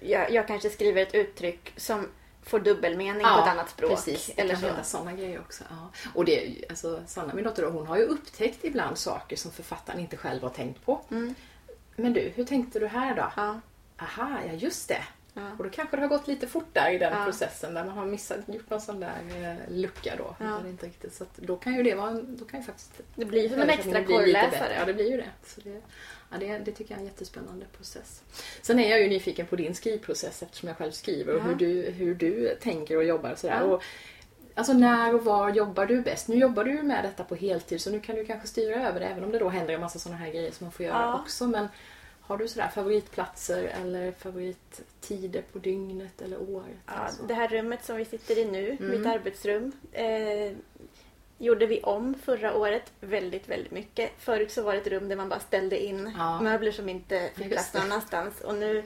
jag, 0.00 0.30
jag 0.30 0.46
kanske 0.46 0.70
skriver 0.70 1.02
ett 1.02 1.14
uttryck 1.14 1.72
som 1.76 2.08
får 2.42 2.60
dubbelmening 2.60 3.22
ja, 3.22 3.34
på 3.34 3.42
ett 3.42 3.48
annat 3.48 3.70
språk. 3.70 3.90
Precis, 3.90 4.30
eller 4.36 4.50
kan 4.50 4.60
så. 4.60 4.66
hända 4.66 4.84
sådana 4.84 5.12
grejer 5.12 5.40
också. 5.40 5.64
Ja. 5.70 5.90
Och 6.14 6.24
det, 6.24 6.64
alltså, 6.70 7.02
Sanna, 7.06 7.34
min 7.34 7.44
dotter, 7.44 7.62
hon 7.62 7.86
har 7.86 7.96
ju 7.96 8.04
upptäckt 8.04 8.64
ibland 8.64 8.98
saker 8.98 9.36
som 9.36 9.52
författaren 9.52 10.00
inte 10.00 10.16
själv 10.16 10.42
har 10.42 10.50
tänkt 10.50 10.84
på. 10.84 11.00
Mm. 11.10 11.34
Men 11.96 12.12
du, 12.12 12.32
hur 12.34 12.44
tänkte 12.44 12.78
du 12.78 12.86
här 12.86 13.16
då? 13.16 13.32
Ja. 13.36 13.60
Aha, 14.00 14.38
ja 14.46 14.52
just 14.52 14.88
det. 14.88 15.02
Ja. 15.38 15.50
Och 15.58 15.64
då 15.64 15.70
kanske 15.70 15.96
det 15.96 16.02
har 16.02 16.08
gått 16.08 16.28
lite 16.28 16.46
fort 16.46 16.68
där 16.72 16.90
i 16.90 16.98
den 16.98 17.12
ja. 17.12 17.24
processen 17.24 17.74
där 17.74 17.84
man 17.84 17.98
har 17.98 18.06
missat, 18.06 18.38
gjort 18.46 18.70
någon 18.70 18.80
sån 18.80 19.00
där 19.00 19.22
eh, 19.42 19.76
lucka 19.76 20.14
då. 20.18 20.36
Ja. 20.38 20.68
inte 20.68 20.86
riktigt, 20.86 21.14
så 21.14 21.24
då 21.36 21.56
kan 21.56 21.74
ju 21.74 21.82
det 21.82 21.94
vara 21.94 22.10
en, 22.10 22.36
då 22.36 22.44
kan 22.44 22.60
ju 22.60 22.66
faktiskt 22.66 23.00
Det 23.14 23.24
blir 23.24 23.48
som 23.48 23.60
en 23.60 23.70
extra 23.70 24.04
korrläsare. 24.04 24.74
Ja, 24.78 24.84
det 24.84 24.94
blir 24.94 25.10
ju 25.10 25.16
det. 25.16 25.30
Så 25.46 25.60
det 25.60 25.80
ja, 26.30 26.36
det, 26.38 26.58
det 26.58 26.72
tycker 26.72 26.90
jag 26.92 26.96
är 26.96 27.00
en 27.00 27.06
jättespännande 27.08 27.66
process. 27.76 28.22
Sen 28.62 28.78
är 28.78 28.90
jag 28.90 29.02
ju 29.02 29.08
nyfiken 29.08 29.46
på 29.46 29.56
din 29.56 29.74
skrivprocess 29.74 30.42
eftersom 30.42 30.68
jag 30.68 30.76
själv 30.76 30.90
skriver 30.92 31.36
och 31.36 31.42
hur, 31.42 31.54
du, 31.54 31.90
hur 31.90 32.14
du 32.14 32.56
tänker 32.60 32.96
och 32.96 33.04
jobbar 33.04 33.32
och 33.32 33.38
sådär. 33.38 33.62
Och, 33.62 33.82
Alltså 34.54 34.72
när 34.72 35.14
och 35.14 35.24
var 35.24 35.50
jobbar 35.50 35.86
du 35.86 36.00
bäst? 36.00 36.28
Nu 36.28 36.36
jobbar 36.36 36.64
du 36.64 36.82
med 36.82 37.04
detta 37.04 37.24
på 37.24 37.34
heltid 37.34 37.80
så 37.80 37.90
nu 37.90 38.00
kan 38.00 38.16
du 38.16 38.24
kanske 38.24 38.48
styra 38.48 38.88
över 38.88 39.00
det 39.00 39.06
även 39.06 39.24
om 39.24 39.30
det 39.30 39.38
då 39.38 39.48
händer 39.48 39.74
en 39.74 39.80
massa 39.80 39.98
sådana 39.98 40.18
här 40.18 40.30
grejer 40.30 40.50
som 40.50 40.64
man 40.64 40.72
får 40.72 40.86
göra 40.86 41.02
ja. 41.02 41.20
också. 41.20 41.46
Men 41.46 41.68
har 42.28 42.38
du 42.38 42.48
sådär 42.48 42.68
favoritplatser 42.68 43.62
eller 43.64 44.12
favorittider 44.12 45.42
på 45.52 45.58
dygnet 45.58 46.22
eller 46.22 46.50
året? 46.50 46.76
Ja, 46.86 46.92
alltså? 46.92 47.22
det 47.22 47.34
här 47.34 47.48
rummet 47.48 47.84
som 47.84 47.96
vi 47.96 48.04
sitter 48.04 48.38
i 48.38 48.44
nu, 48.44 48.76
mm. 48.80 48.90
mitt 48.90 49.06
arbetsrum, 49.06 49.72
eh, 49.92 50.52
gjorde 51.38 51.66
vi 51.66 51.82
om 51.82 52.14
förra 52.14 52.54
året 52.54 52.92
väldigt, 53.00 53.48
väldigt 53.48 53.72
mycket. 53.72 54.10
Förut 54.18 54.52
så 54.52 54.62
var 54.62 54.72
det 54.72 54.78
ett 54.78 54.86
rum 54.86 55.08
där 55.08 55.16
man 55.16 55.28
bara 55.28 55.40
ställde 55.40 55.84
in 55.84 56.14
ja. 56.18 56.40
möbler 56.40 56.72
som 56.72 56.88
inte 56.88 57.30
fick 57.34 57.50
plats 57.50 57.74
någon 57.74 57.82
annanstans. 57.82 58.40
Och 58.40 58.54
nu, 58.54 58.84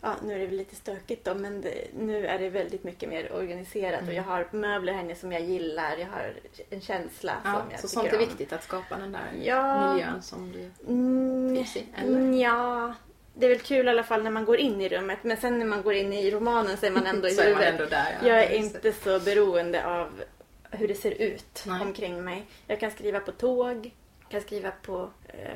ja, 0.00 0.14
nu 0.24 0.34
är 0.34 0.38
det 0.38 0.46
väl 0.46 0.56
lite 0.56 0.76
stökigt 0.76 1.24
då, 1.24 1.34
men 1.34 1.60
det, 1.60 1.74
nu 1.98 2.26
är 2.26 2.38
det 2.38 2.48
väldigt 2.48 2.84
mycket 2.84 3.08
mer 3.08 3.32
organiserat. 3.32 4.00
Mm. 4.00 4.08
Och 4.08 4.14
jag 4.14 4.22
har 4.22 4.48
möbler 4.50 4.92
här 4.92 5.00
inne 5.00 5.14
som 5.14 5.32
jag 5.32 5.42
gillar. 5.42 5.96
Jag 5.96 6.06
har 6.06 6.34
en 6.70 6.80
känsla 6.80 7.32
ja, 7.44 7.52
som 7.52 7.70
jag 7.70 7.80
Så 7.80 7.88
sånt 7.88 8.08
är 8.08 8.12
om. 8.12 8.18
viktigt 8.18 8.52
att 8.52 8.64
skapa 8.64 8.96
den 8.96 9.12
där 9.12 9.32
ja, 9.42 9.92
miljön 9.92 10.22
som 10.22 10.52
du 10.52 10.70
mm, 10.92 11.54
trivs 11.54 11.76
i? 11.76 11.86
Eller? 11.96 12.42
Ja, 12.42 12.94
det 13.34 13.46
är 13.46 13.50
väl 13.50 13.60
kul 13.60 13.86
i 13.86 13.90
alla 13.90 14.04
fall 14.04 14.22
när 14.22 14.30
man 14.30 14.44
går 14.44 14.56
in 14.56 14.80
i 14.80 14.88
rummet. 14.88 15.18
Men 15.22 15.36
sen 15.36 15.58
när 15.58 15.66
man 15.66 15.82
går 15.82 15.94
in 15.94 16.12
i 16.12 16.30
romanen 16.30 16.76
så 16.76 16.86
är 16.86 16.90
man 16.90 17.06
ändå 17.06 17.28
i 17.28 17.30
så 17.34 17.42
huvudet. 17.42 17.64
Är 17.64 17.72
ändå 17.72 17.84
där, 17.84 18.18
ja. 18.22 18.28
Jag 18.28 18.44
är 18.44 18.50
inte 18.50 18.92
så 18.92 19.20
beroende 19.20 19.86
av 19.86 20.22
hur 20.70 20.88
det 20.88 20.94
ser 20.94 21.22
ut 21.22 21.64
Nej. 21.66 21.80
omkring 21.80 22.24
mig. 22.24 22.46
Jag 22.66 22.80
kan 22.80 22.90
skriva 22.90 23.20
på 23.20 23.32
tåg, 23.32 23.90
kan 24.28 24.40
skriva 24.40 24.70
på 24.70 25.10
eh, 25.28 25.54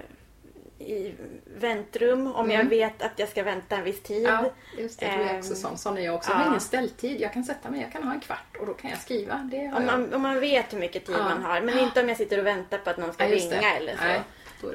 i 0.83 1.15
väntrum 1.45 2.27
om 2.27 2.45
mm. 2.45 2.57
jag 2.57 2.65
vet 2.65 3.03
att 3.03 3.19
jag 3.19 3.29
ska 3.29 3.43
vänta 3.43 3.77
en 3.77 3.85
viss 3.85 4.03
tid. 4.03 4.23
Ja, 4.23 4.53
just 4.79 5.01
det. 5.01 5.07
Jag 5.07 5.21
är 5.21 5.39
också 5.39 5.55
sån. 5.55 5.79
Sån 5.79 5.99
är 5.99 6.03
jag 6.03 6.15
också. 6.15 6.31
Jag 6.31 6.37
har 6.37 6.47
ingen 6.47 6.61
ställtid. 6.61 7.21
Jag 7.21 7.33
kan 7.33 7.45
sätta 7.45 7.71
mig, 7.71 7.81
jag 7.81 7.93
kan 7.93 8.03
ha 8.03 8.15
en 8.15 8.21
kvart 8.21 8.57
och 8.61 8.67
då 8.67 8.75
kan 8.75 8.91
jag 8.91 8.99
skriva. 8.99 9.49
Det 9.51 9.73
om, 9.77 9.87
man, 9.87 10.15
om 10.15 10.23
man 10.23 10.41
vet 10.41 10.73
hur 10.73 10.79
mycket 10.79 11.07
tid 11.07 11.17
ja. 11.19 11.25
man 11.25 11.43
har. 11.43 11.61
Men 11.61 11.79
inte 11.79 12.03
om 12.03 12.09
jag 12.09 12.17
sitter 12.17 12.39
och 12.39 12.47
väntar 12.47 12.79
på 12.79 12.91
att 12.91 12.97
någon 12.97 13.13
ska 13.13 13.29
ja, 13.29 13.37
ringa 13.37 13.61
det. 13.61 13.67
eller 13.67 13.97
så. 13.97 14.03
Nej, 14.03 14.23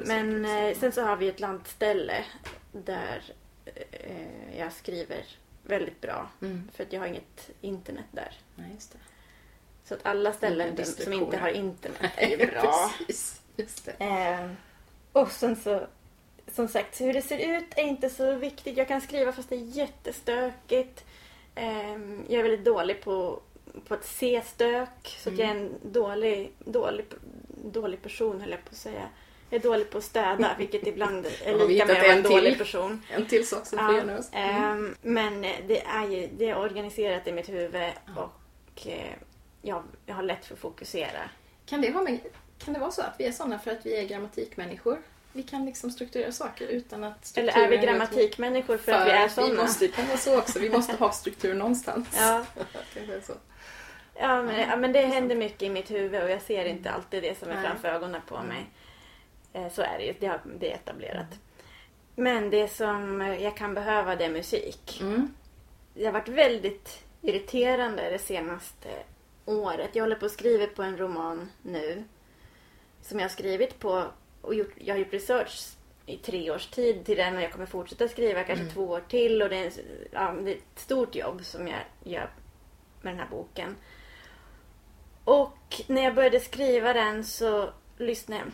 men 0.04 0.44
eh, 0.44 0.76
sen 0.78 0.92
så 0.92 1.02
har 1.02 1.16
vi 1.16 1.28
ett 1.28 1.40
lantställe 1.40 2.24
där 2.72 3.22
eh, 3.92 4.58
jag 4.58 4.72
skriver 4.72 5.24
väldigt 5.62 6.00
bra. 6.00 6.28
Mm. 6.42 6.70
För 6.74 6.82
att 6.84 6.92
jag 6.92 7.00
har 7.00 7.06
inget 7.06 7.50
internet 7.60 8.04
där. 8.10 8.32
Nej, 8.54 8.70
just 8.74 8.92
det. 8.92 8.98
Så 9.84 9.94
att 9.94 10.06
alla 10.06 10.32
ställen 10.32 10.84
som 10.84 11.12
inte 11.12 11.36
har 11.36 11.48
internet 11.48 12.12
är 12.16 12.28
ju 12.38 12.46
bra. 12.46 12.90
Precis, 12.98 13.40
just 13.56 13.84
det. 13.84 14.04
Eh, 14.04 14.50
och 15.12 15.30
sen 15.30 15.56
så, 15.56 15.86
som 16.54 16.68
sagt, 16.68 17.00
hur 17.00 17.12
det 17.12 17.22
ser 17.22 17.56
ut 17.58 17.64
är 17.76 17.82
inte 17.82 18.10
så 18.10 18.32
viktigt. 18.32 18.76
Jag 18.76 18.88
kan 18.88 19.00
skriva 19.00 19.32
fast 19.32 19.48
det 19.48 19.56
är 19.56 19.76
jättestökigt. 19.76 21.04
Eh, 21.54 21.92
jag 22.28 22.38
är 22.38 22.42
väldigt 22.42 22.64
dålig 22.64 23.02
på, 23.02 23.40
på 23.88 23.94
att 23.94 24.04
se 24.04 24.42
stök. 24.42 25.16
Så 25.18 25.30
mm. 25.30 25.40
jag 25.40 25.48
är 25.48 25.54
en 25.54 25.74
dålig, 25.82 26.52
dålig, 26.58 27.04
dålig 27.64 28.02
person 28.02 28.40
höll 28.40 28.50
jag 28.50 28.64
på 28.64 28.70
att 28.70 28.76
säga. 28.76 29.08
Jag 29.50 29.58
är 29.58 29.62
dålig 29.62 29.90
på 29.90 29.98
att 29.98 30.04
städa, 30.04 30.50
vilket 30.58 30.86
ibland 30.86 31.26
är 31.44 31.68
lika 31.68 31.86
med 31.86 31.96
att 31.96 32.02
vara 32.02 32.12
en 32.12 32.22
dålig 32.22 32.52
till, 32.52 32.58
person. 32.58 33.02
En 33.10 33.26
till 33.26 33.46
sak 33.46 33.66
som 33.66 33.78
ja, 33.78 34.38
mm. 34.38 34.96
Men 35.02 35.42
det 35.42 35.82
är 35.82 36.08
ju 36.08 36.28
det 36.38 36.50
är 36.50 36.58
organiserat 36.58 37.26
i 37.26 37.32
mitt 37.32 37.48
huvud 37.48 37.92
och 38.16 38.86
eh, 38.86 39.12
jag, 39.62 39.82
jag 40.06 40.14
har 40.14 40.22
lätt 40.22 40.44
för 40.44 40.54
att 40.54 40.60
fokusera. 40.60 41.30
Kan 41.66 41.80
det, 41.80 41.92
ha 41.92 42.02
med, 42.02 42.18
kan 42.58 42.74
det 42.74 42.80
vara 42.80 42.90
så 42.90 43.02
att 43.02 43.14
vi 43.18 43.24
är 43.24 43.32
sådana 43.32 43.58
för 43.58 43.70
att 43.70 43.86
vi 43.86 43.96
är 43.96 44.08
grammatikmänniskor? 44.08 44.98
Vi 45.32 45.42
kan 45.42 45.64
liksom 45.64 45.90
strukturera 45.90 46.32
saker 46.32 46.66
utan 46.66 47.04
att 47.04 47.38
Eller 47.38 47.58
är 47.58 47.68
vi 47.68 47.76
grammatikmänniskor 47.76 48.76
för, 48.76 48.84
för 48.84 48.92
att 48.92 49.06
vi 49.06 49.10
är 49.10 49.28
sådana? 49.28 49.52
Vi 49.52 49.56
måste, 49.56 49.88
vara 50.02 50.16
så 50.16 50.38
också. 50.38 50.58
Vi 50.58 50.70
måste 50.70 50.96
ha 50.96 51.12
struktur 51.12 51.54
någonstans. 51.54 52.08
Ja. 52.18 52.44
så. 53.26 53.32
Ja 54.14 54.42
men, 54.42 54.60
ja, 54.60 54.76
men 54.76 54.92
det 54.92 55.00
händer 55.00 55.36
mycket 55.36 55.62
i 55.62 55.70
mitt 55.70 55.90
huvud 55.90 56.22
och 56.22 56.30
jag 56.30 56.42
ser 56.42 56.64
inte 56.64 56.90
alltid 56.90 57.22
det 57.22 57.38
som 57.38 57.50
är 57.50 57.54
Nej. 57.54 57.64
framför 57.64 57.88
ögonen 57.88 58.20
på 58.28 58.42
mig. 58.42 58.66
Eh, 59.52 59.72
så 59.72 59.82
är 59.82 59.98
det 59.98 60.04
ju. 60.04 60.14
Det, 60.20 60.40
det 60.60 60.70
är 60.70 60.74
etablerat. 60.74 61.26
Mm. 61.26 61.38
Men 62.14 62.50
det 62.50 62.68
som 62.68 63.20
jag 63.20 63.56
kan 63.56 63.74
behöva 63.74 64.16
det 64.16 64.24
är 64.24 64.30
musik. 64.30 64.98
Mm. 65.00 65.34
Det 65.94 66.04
har 66.04 66.12
varit 66.12 66.28
väldigt 66.28 67.04
irriterande 67.22 68.10
det 68.10 68.18
senaste 68.18 68.88
året. 69.44 69.90
Jag 69.92 70.02
håller 70.02 70.16
på 70.16 70.26
att 70.26 70.32
skriva 70.32 70.66
på 70.66 70.82
en 70.82 70.96
roman 70.96 71.50
nu. 71.62 72.04
Som 73.02 73.18
jag 73.18 73.24
har 73.24 73.30
skrivit 73.30 73.78
på 73.78 74.04
och 74.48 74.54
gjort, 74.54 74.72
jag 74.78 74.94
har 74.94 74.98
gjort 74.98 75.12
research 75.12 75.68
i 76.06 76.16
tre 76.16 76.50
års 76.50 76.66
tid 76.66 77.04
till 77.04 77.16
den 77.16 77.36
och 77.36 77.42
jag 77.42 77.52
kommer 77.52 77.66
fortsätta 77.66 78.08
skriva 78.08 78.44
kanske 78.44 78.62
mm. 78.62 78.74
två 78.74 78.84
år 78.84 79.02
till 79.08 79.42
och 79.42 79.48
det 79.48 79.56
är, 79.56 79.72
ja, 80.10 80.32
det 80.32 80.50
är 80.50 80.56
ett 80.56 80.78
stort 80.78 81.14
jobb 81.14 81.44
som 81.44 81.68
jag 81.68 81.80
gör 82.04 82.30
med 83.02 83.12
den 83.12 83.20
här 83.20 83.28
boken. 83.30 83.76
Och 85.24 85.82
när 85.86 86.04
jag 86.04 86.14
började 86.14 86.40
skriva 86.40 86.92
den 86.92 87.24
så 87.24 87.70
lyssnade 87.98 88.42
jag. 88.42 88.52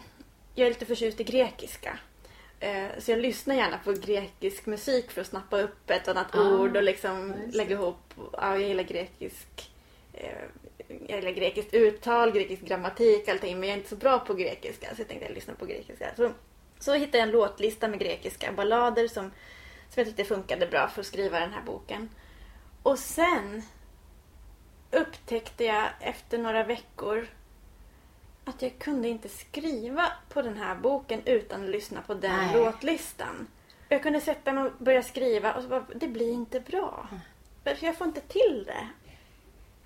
Jag 0.55 0.67
är 0.67 0.71
lite 0.71 0.87
förtjust 0.87 1.21
i 1.21 1.25
grekiska. 1.25 1.99
Eh, 2.61 2.89
så 2.99 3.11
jag 3.11 3.21
lyssnar 3.21 3.55
gärna 3.55 3.79
på 3.79 3.93
grekisk 3.93 4.67
musik 4.67 5.11
för 5.11 5.21
att 5.21 5.27
snappa 5.27 5.61
upp 5.61 5.91
ett 5.91 6.09
annat 6.09 6.35
ah, 6.35 6.59
ord 6.59 6.77
och 6.77 6.83
liksom 6.83 7.35
lägga 7.53 7.77
ihop. 7.77 8.15
Ja, 8.17 8.59
jag 8.59 8.69
gillar 8.69 8.83
grekisk 8.83 9.71
gillar 10.89 11.31
grekiskt 11.31 11.75
uttal, 11.75 12.33
grekisk 12.33 12.63
grammatik, 12.63 13.29
allting. 13.29 13.61
Men 13.61 13.69
jag 13.69 13.75
är 13.75 13.79
inte 13.79 13.91
så 13.91 13.97
bra 13.97 14.19
på 14.19 14.35
grekiska. 14.35 14.95
Så 14.95 15.01
jag 15.01 15.09
tänkte 15.09 15.27
jag 15.27 15.35
lyssna 15.35 15.55
på 15.55 15.67
grekiska. 15.67 16.15
Så, 16.17 16.31
så 16.79 16.95
hittade 16.95 17.19
jag 17.19 17.27
en 17.27 17.33
låtlista 17.33 17.89
med 17.89 17.99
grekiska 17.99 18.53
ballader 18.53 19.09
som, 19.09 19.31
som 19.89 19.95
jag 19.95 20.07
tyckte 20.07 20.25
funkade 20.25 20.67
bra 20.67 20.89
för 20.89 21.01
att 21.01 21.07
skriva 21.07 21.41
den 21.41 21.53
här 21.53 21.63
boken. 21.63 22.09
Och 22.83 22.99
sen 22.99 23.63
upptäckte 24.91 25.65
jag 25.65 25.89
efter 26.01 26.39
några 26.39 26.65
veckor 26.65 27.27
att 28.45 28.63
jag 28.63 28.79
kunde 28.79 29.09
inte 29.09 29.29
skriva 29.29 30.13
på 30.29 30.43
den 30.43 30.57
här 30.57 30.75
boken 30.75 31.23
utan 31.25 31.65
att 31.65 31.71
lyssna 31.71 32.03
på 32.03 32.15
den 32.15 32.37
Nej. 32.37 32.57
låtlistan. 32.57 33.47
Jag 33.89 34.03
kunde 34.03 34.21
sätta 34.21 34.53
mig 34.53 34.65
och 34.65 34.73
börja 34.79 35.03
skriva 35.03 35.55
och 35.55 35.63
så 35.63 35.69
bara, 35.69 35.87
det 35.95 36.09
blir 36.09 36.33
inte 36.33 36.61
bra. 36.61 37.09
För 37.65 37.87
jag 37.87 37.97
får 37.97 38.07
inte 38.07 38.21
till 38.21 38.65
det. 38.67 38.89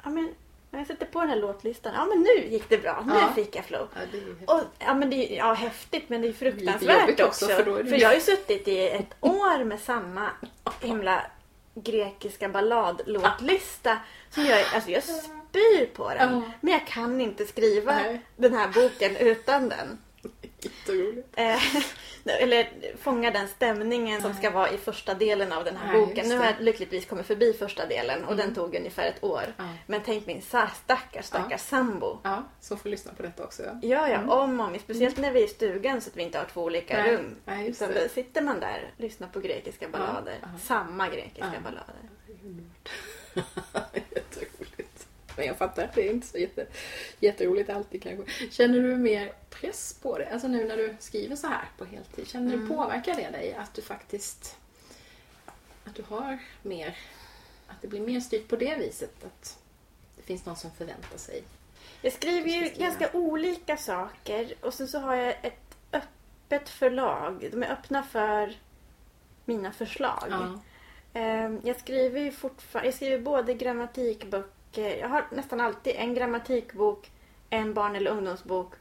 Ja, 0.03 0.11
men, 0.11 0.35
jag 0.70 0.87
sätter 0.87 1.07
på 1.07 1.20
den 1.20 1.28
här 1.28 1.37
låtlistan, 1.37 1.92
ja 1.94 2.04
men 2.04 2.18
nu 2.22 2.46
gick 2.48 2.68
det 2.68 2.78
bra. 2.78 3.02
Nu 3.07 3.12
Ja. 3.14 3.33
fick 3.35 3.57
jag 3.57 3.64
flow. 3.64 3.88
Ja, 3.94 4.00
det 4.12 4.18
är 4.18 4.22
häftigt. 4.28 4.50
Och, 4.50 4.61
ja, 4.78 4.94
men 4.94 5.11
det 5.11 5.16
är, 5.33 5.37
ja, 5.37 5.52
häftigt 5.52 6.09
men 6.09 6.22
det 6.22 6.28
är 6.28 6.33
fruktansvärt 6.33 7.00
jobbigt 7.00 7.20
också. 7.20 7.44
också, 7.44 7.57
för 7.57 7.78
är 7.78 7.83
det- 7.83 7.90
För 7.90 7.96
jag 7.96 8.09
har 8.09 8.14
ju 8.14 8.20
suttit 8.20 8.68
i 8.68 8.88
ett 8.88 9.14
år 9.20 9.64
med 9.64 9.81
samma 9.81 10.31
himla 10.81 11.22
grekiska 11.74 12.48
balladlåtlista. 12.48 13.98
Som 14.31 14.44
jag, 14.44 14.64
alltså 14.74 14.90
jag 14.90 15.02
spyr 15.02 15.87
på 15.94 16.09
den. 16.09 16.42
Men 16.61 16.72
jag 16.72 16.87
kan 16.87 17.20
inte 17.20 17.44
skriva 17.46 17.92
Nej. 17.94 18.20
den 18.37 18.54
här 18.54 18.68
boken 18.68 19.16
utan 19.16 19.68
den. 19.68 19.98
Jätteroligt. 20.61 21.29
Eh, 21.37 21.77
eller 22.42 22.68
fånga 23.01 23.31
den 23.31 23.49
stämningen 23.49 24.23
som 24.23 24.35
ska 24.35 24.51
vara 24.51 24.71
i 24.71 24.79
första 24.79 25.14
delen 25.14 25.53
av 25.53 25.64
den 25.64 25.77
här 25.77 25.92
Nej, 25.92 26.07
boken. 26.07 26.29
Nu 26.29 26.37
har 26.38 26.44
jag 26.44 26.55
lyckligtvis 26.61 27.07
kommit 27.07 27.27
förbi 27.27 27.53
första 27.53 27.87
delen 27.87 28.25
och 28.25 28.37
den 28.37 28.55
tog 28.55 28.75
ungefär 28.75 29.07
ett 29.09 29.25
år. 29.25 29.42
Ja. 29.57 29.64
Men 29.87 30.01
tänk 30.05 30.27
min 30.27 30.42
stackars, 30.42 31.25
stackars 31.25 31.61
sambo. 31.61 32.18
Ja, 32.23 32.44
så 32.61 32.77
får 32.77 32.88
lyssna 32.88 33.12
på 33.16 33.23
detta 33.23 33.44
också. 33.44 33.62
Ja. 33.62 33.79
Ja, 33.83 34.09
ja, 34.09 34.18
om 34.42 34.61
och 34.61 34.66
om. 34.66 34.79
Speciellt 34.79 35.16
när 35.18 35.33
vi 35.33 35.40
är 35.40 35.44
i 35.44 35.49
stugan 35.49 36.01
så 36.01 36.11
att 36.11 36.16
vi 36.16 36.23
inte 36.23 36.38
har 36.38 36.44
två 36.44 36.62
olika 36.64 37.03
Nej, 37.03 37.16
rum. 37.16 37.75
så 37.75 37.87
det. 37.87 38.03
då 38.03 38.09
sitter 38.09 38.42
man 38.42 38.61
där 38.61 38.90
och 38.97 39.01
lyssnar 39.03 39.29
på 39.29 39.40
grekiska 39.40 39.88
ballader. 39.88 40.38
ja. 40.42 40.49
Samma 40.62 41.09
grekiska 41.09 41.53
Ja. 41.55 41.61
ballader. 41.64 41.94
Men 45.38 45.46
jag 45.46 45.57
fattar, 45.57 45.90
det 45.94 46.09
är 46.09 46.12
inte 46.12 46.27
så 46.27 46.38
jätte, 46.38 46.66
jätteroligt 47.20 47.70
alltid 47.70 48.03
kanske. 48.03 48.33
Känner 48.51 48.79
du 48.81 48.96
mer 48.96 49.33
press 49.51 49.98
på 50.03 50.18
det? 50.18 50.29
Alltså 50.33 50.48
nu 50.48 50.64
när 50.64 50.77
du 50.77 50.96
skriver 51.01 51.37
så 51.37 51.46
här 51.46 51.64
på 51.79 51.85
heltid, 51.85 52.29
känner 52.29 52.55
Mm. 52.55 52.68
du 52.68 52.74
påverkar 52.74 53.14
det 53.14 53.31
dig 53.31 53.55
att 53.55 53.74
du 53.74 53.83
faktiskt 53.83 54.57
att 55.85 55.94
du 55.94 56.03
har 56.09 56.38
mer, 56.62 56.96
att 57.66 57.83
det 57.83 57.88
blir 57.88 58.01
mer 58.01 58.20
styrt 58.20 58.48
på 58.48 58.57
det 58.57 58.74
viset 58.79 59.24
att 59.24 59.59
det 60.16 60.22
finns 60.22 60.46
någon 60.46 60.57
som 60.57 60.70
förväntar 60.70 61.18
sig? 61.18 61.42
Jag 62.03 62.12
skriver 62.12 62.48
ju 62.51 62.68
ganska 62.79 63.11
olika 63.12 63.77
saker 63.77 64.55
och 64.61 64.74
sen 64.74 64.88
så 64.88 64.98
har 64.98 65.14
jag 65.14 65.37
ett 65.42 65.77
öppet 65.92 66.68
förlag. 66.68 67.48
De 67.53 67.62
är 67.62 67.72
öppna 67.72 68.03
för 68.03 68.57
mina 69.44 69.72
förslag. 69.72 70.24
Ja. 70.31 70.61
Ehm, 71.20 71.61
Jag 71.64 71.81
skriver 71.81 72.20
ju 72.20 72.33
fortfarande, 72.33 72.87
jag 72.88 72.94
skriver 72.94 73.18
både 73.18 73.55
grammatikböcker, 73.55 74.48
jag 74.76 75.09
har 75.09 75.26
nästan 75.31 75.61
alltid 75.61 75.94
en 75.96 76.14
grammatikbok, 76.14 77.11
en 77.50 77.74
barn 77.74 77.96
eller 77.96 78.11
ungdomsbok 78.11 78.72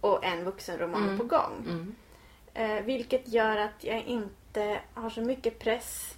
och 0.00 0.24
en 0.24 0.44
vuxenroman 0.44 1.02
Mm. 1.04 1.18
på 1.18 1.24
gång. 1.24 1.64
Mm. 1.66 1.94
Eh, 2.54 2.84
vilket 2.84 3.28
gör 3.28 3.56
att 3.56 3.84
jag 3.84 4.02
inte 4.04 4.80
har 4.94 5.10
så 5.10 5.20
mycket 5.20 5.58
press 5.58 6.14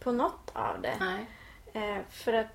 på 0.00 0.12
något 0.12 0.50
av 0.52 0.80
det. 0.82 0.96
Eh, 1.72 1.98
för 2.10 2.32
att, 2.32 2.46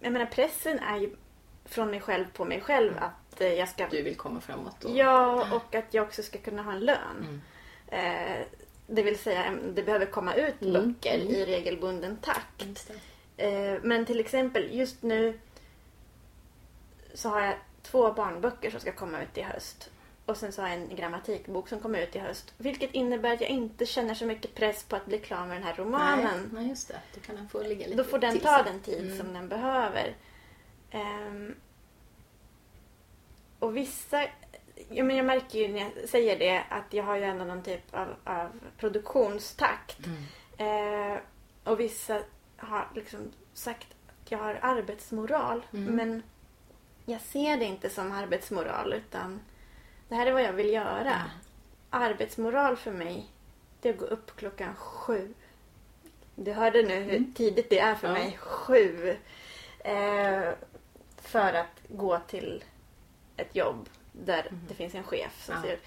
jag 0.00 0.12
menar 0.12 0.26
pressen 0.26 0.78
är 0.78 0.96
ju 0.98 1.16
från 1.64 1.90
mig 1.90 2.00
själv 2.00 2.24
på 2.32 2.44
mig 2.44 2.60
själv 2.60 2.92
att 2.98 3.40
eh, 3.40 3.52
jag 3.52 3.68
ska... 3.68 3.88
Du 3.88 4.02
vill 4.02 4.16
komma 4.16 4.40
framåt. 4.40 4.84
Och... 4.84 4.90
Ja, 4.96 5.46
och 5.56 5.74
att 5.74 5.94
jag 5.94 6.06
också 6.06 6.22
ska 6.22 6.38
kunna 6.38 6.62
ha 6.62 6.72
en 6.72 6.80
lön. 6.80 6.96
Mm. 7.20 7.40
Eh, 7.86 8.46
det 8.86 9.02
vill 9.02 9.18
säga, 9.18 9.54
det 9.74 9.82
behöver 9.82 10.06
komma 10.06 10.34
ut 10.34 10.62
Mm, 10.62 10.72
böcker 10.72 11.14
mm. 11.20 11.28
i 11.34 11.44
regelbunden 11.44 12.16
takt. 12.16 12.90
Eh, 13.42 13.78
men 13.82 14.06
till 14.06 14.20
exempel 14.20 14.74
just 14.74 15.02
nu 15.02 15.38
så 17.14 17.28
har 17.28 17.40
jag 17.40 17.54
två 17.82 18.12
barnböcker 18.12 18.70
som 18.70 18.80
ska 18.80 18.92
komma 18.92 19.22
ut 19.22 19.38
i 19.38 19.42
höst. 19.42 19.90
Och 20.26 20.36
sen 20.36 20.52
så 20.52 20.62
har 20.62 20.68
jag 20.68 20.78
en 20.78 20.96
grammatikbok 20.96 21.68
som 21.68 21.80
kommer 21.80 21.98
ut 21.98 22.16
i 22.16 22.18
höst. 22.18 22.54
Vilket 22.58 22.90
innebär 22.94 23.32
att 23.34 23.40
jag 23.40 23.50
inte 23.50 23.86
känner 23.86 24.14
så 24.14 24.26
mycket 24.26 24.54
press 24.54 24.84
på 24.84 24.96
att 24.96 25.06
bli 25.06 25.18
klar 25.18 25.46
med 25.46 25.56
den 25.56 25.62
här 25.62 25.74
romanen. 25.74 26.50
Nej, 26.52 26.62
nej, 26.62 26.68
just 26.68 26.88
det. 26.88 27.00
Då 27.14 27.20
kan 27.20 27.36
den 27.36 27.48
få 27.48 27.62
ligga 27.62 27.86
lite 27.86 28.02
Då 28.02 28.04
får 28.04 28.18
den 28.18 28.38
ta 28.40 28.62
den 28.62 28.80
tid 28.80 29.04
Mm. 29.04 29.18
som 29.18 29.32
den 29.34 29.48
behöver. 29.48 30.16
Ehm, 30.90 31.54
och 33.58 33.76
vissa... 33.76 34.26
Ja, 34.88 35.04
men 35.04 35.16
jag 35.16 35.26
märker 35.26 35.58
ju 35.58 35.68
när 35.68 35.80
jag 35.80 36.08
säger 36.08 36.38
det 36.38 36.64
att 36.68 36.92
jag 36.92 37.04
har 37.04 37.16
ju 37.16 37.22
ändå 37.24 37.44
någon 37.44 37.62
typ 37.62 37.94
av, 37.94 38.08
av 38.24 38.48
produktionstakt. 38.78 39.98
Mm. 40.06 41.14
Eh, 41.14 41.18
och 41.64 41.80
vissa 41.80 42.22
har 42.66 42.88
liksom 42.94 43.32
sagt 43.54 43.86
att 44.08 44.30
jag 44.30 44.38
har 44.38 44.58
arbetsmoral. 44.62 45.62
Mm. 45.72 45.94
Men 45.96 46.22
jag 47.06 47.20
ser 47.20 47.56
det 47.56 47.64
inte 47.64 47.90
som 47.90 48.12
arbetsmoral 48.12 48.92
utan 48.92 49.40
det 50.08 50.14
här 50.14 50.26
är 50.26 50.32
vad 50.32 50.42
jag 50.42 50.52
vill 50.52 50.70
göra. 50.72 51.04
Ja. 51.10 51.20
Arbetsmoral 51.90 52.76
för 52.76 52.92
mig 52.92 53.26
det 53.80 53.88
är 53.88 53.92
att 53.92 53.98
gå 53.98 54.04
upp 54.06 54.36
klockan 54.36 54.74
sju. 54.74 55.34
Du 56.34 56.52
hörde 56.52 56.82
nu 56.82 56.94
hur 57.00 57.16
Mm. 57.16 57.34
tidigt 57.34 57.70
det 57.70 57.78
är 57.78 57.94
för 57.94 58.06
Ja. 58.08 58.12
mig. 58.14 58.36
Sju. 58.38 59.16
Eh, 59.78 60.50
för 61.16 61.52
att 61.54 61.80
gå 61.88 62.18
till 62.18 62.64
ett 63.36 63.56
jobb 63.56 63.88
där 64.12 64.46
Mhm. 64.50 64.60
det 64.68 64.74
finns 64.74 64.94
en 64.94 65.04
chef 65.04 65.44
som 65.44 65.54
Ja. 65.54 65.62
säger 65.62 65.78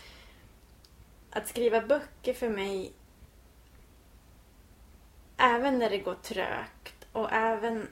att 1.30 1.48
skriva 1.48 1.82
böcker 1.82 2.34
för 2.34 2.50
mig 2.50 2.92
även 5.38 5.80
när 5.80 5.90
det 5.90 5.98
går 5.98 6.16
trögt 6.16 7.06
och 7.12 7.32
även 7.32 7.88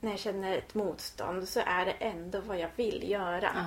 när 0.00 0.10
jag 0.10 0.20
känner 0.20 0.58
ett 0.58 0.74
motstånd 0.74 1.48
så 1.48 1.60
är 1.66 1.84
det 1.84 1.92
ändå 1.92 2.40
vad 2.40 2.58
jag 2.58 2.70
vill 2.76 3.10
göra. 3.10 3.50
Ja. 3.54 3.66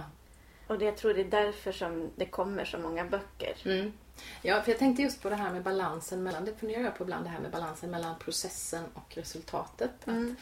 Och 0.68 0.80
det, 0.80 0.86
jag 0.86 0.98
tror 0.98 1.13
det 1.13 1.22
är 1.22 1.26
därför 1.26 1.72
som 1.72 2.10
det 2.15 2.26
kommer 2.26 2.65
så 2.65 2.78
många 2.78 3.06
böcker. 3.06 3.56
Mm. 3.65 3.94
Ja, 4.42 4.62
för 4.62 4.72
jag 4.72 4.80
tänkte 4.80 5.02
just 5.02 5.22
på 5.22 5.30
det 5.30 5.36
här 5.36 5.52
med 5.52 5.63
balansen 5.63 6.24
mellan, 6.24 6.46
det 6.46 6.56
funderar 6.56 6.82
jag 6.82 6.98
på 6.98 7.04
ibland, 7.04 7.26
det 7.26 7.30
här 7.30 7.39
med 7.39 7.52
balansen 7.52 7.92
mellan 7.92 8.20
processen 8.20 8.84
och 8.94 9.15
resultatet. 9.15 10.08
Mm. 10.08 10.36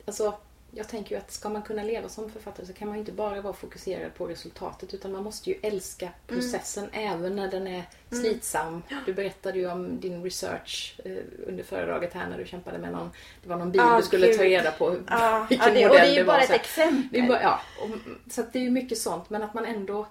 Att, 0.00 0.08
alltså, 0.08 0.38
jag 0.74 0.88
tänker 0.88 1.14
ju 1.14 1.20
att 1.20 1.32
ska 1.32 1.48
man 1.48 1.62
kunna 1.62 1.82
leva 1.82 2.08
som 2.08 2.30
författare 2.30 2.66
så 2.66 2.72
kan 2.72 2.88
man 2.88 2.96
ju 2.96 3.00
inte 3.00 3.12
bara 3.12 3.40
vara 3.40 3.52
fokuserad 3.52 4.14
på 4.14 4.26
resultatet 4.26 4.94
utan 4.94 5.12
man 5.12 5.24
måste 5.24 5.50
ju 5.50 5.56
älska 5.62 6.08
processen 6.26 6.88
även 6.92 7.36
när 7.36 7.48
den 7.48 7.66
är 7.66 7.84
slitsam. 8.10 8.82
Du 9.06 9.12
berättade 9.12 9.58
ju 9.58 9.70
om 9.70 10.00
din 10.00 10.24
research 10.24 11.00
eh, 11.04 11.12
under 11.46 11.64
föredraget 11.64 12.14
här 12.14 12.28
när 12.28 12.38
du 12.38 12.46
kämpade 12.46 12.78
med 12.78 12.92
någon, 12.92 13.10
det 13.42 13.48
var 13.48 13.56
någon 13.56 13.72
bil 13.72 13.80
Ja, 13.80 13.96
du 13.96 14.02
skulle 14.02 14.26
gud. 14.26 14.36
ta 14.36 14.44
reda 14.44 14.70
på 14.70 14.96
ja, 15.08 15.46
vilken 15.48 15.74
det, 15.74 15.84
och 15.84 15.88
modell 15.88 16.08
det 16.08 16.14
är 16.14 16.18
ju 16.18 16.24
bara 16.24 16.40
ett 16.40 16.50
exempel. 16.50 17.28
Bara, 17.28 17.42
ja, 17.42 17.60
och, 17.82 17.88
så 18.32 18.42
det 18.52 18.58
är 18.58 18.62
ju 18.62 18.70
mycket 18.70 18.98
sånt 18.98 19.30
men 19.30 19.42
att 19.42 19.54
man 19.54 19.64
ändå 19.64 20.06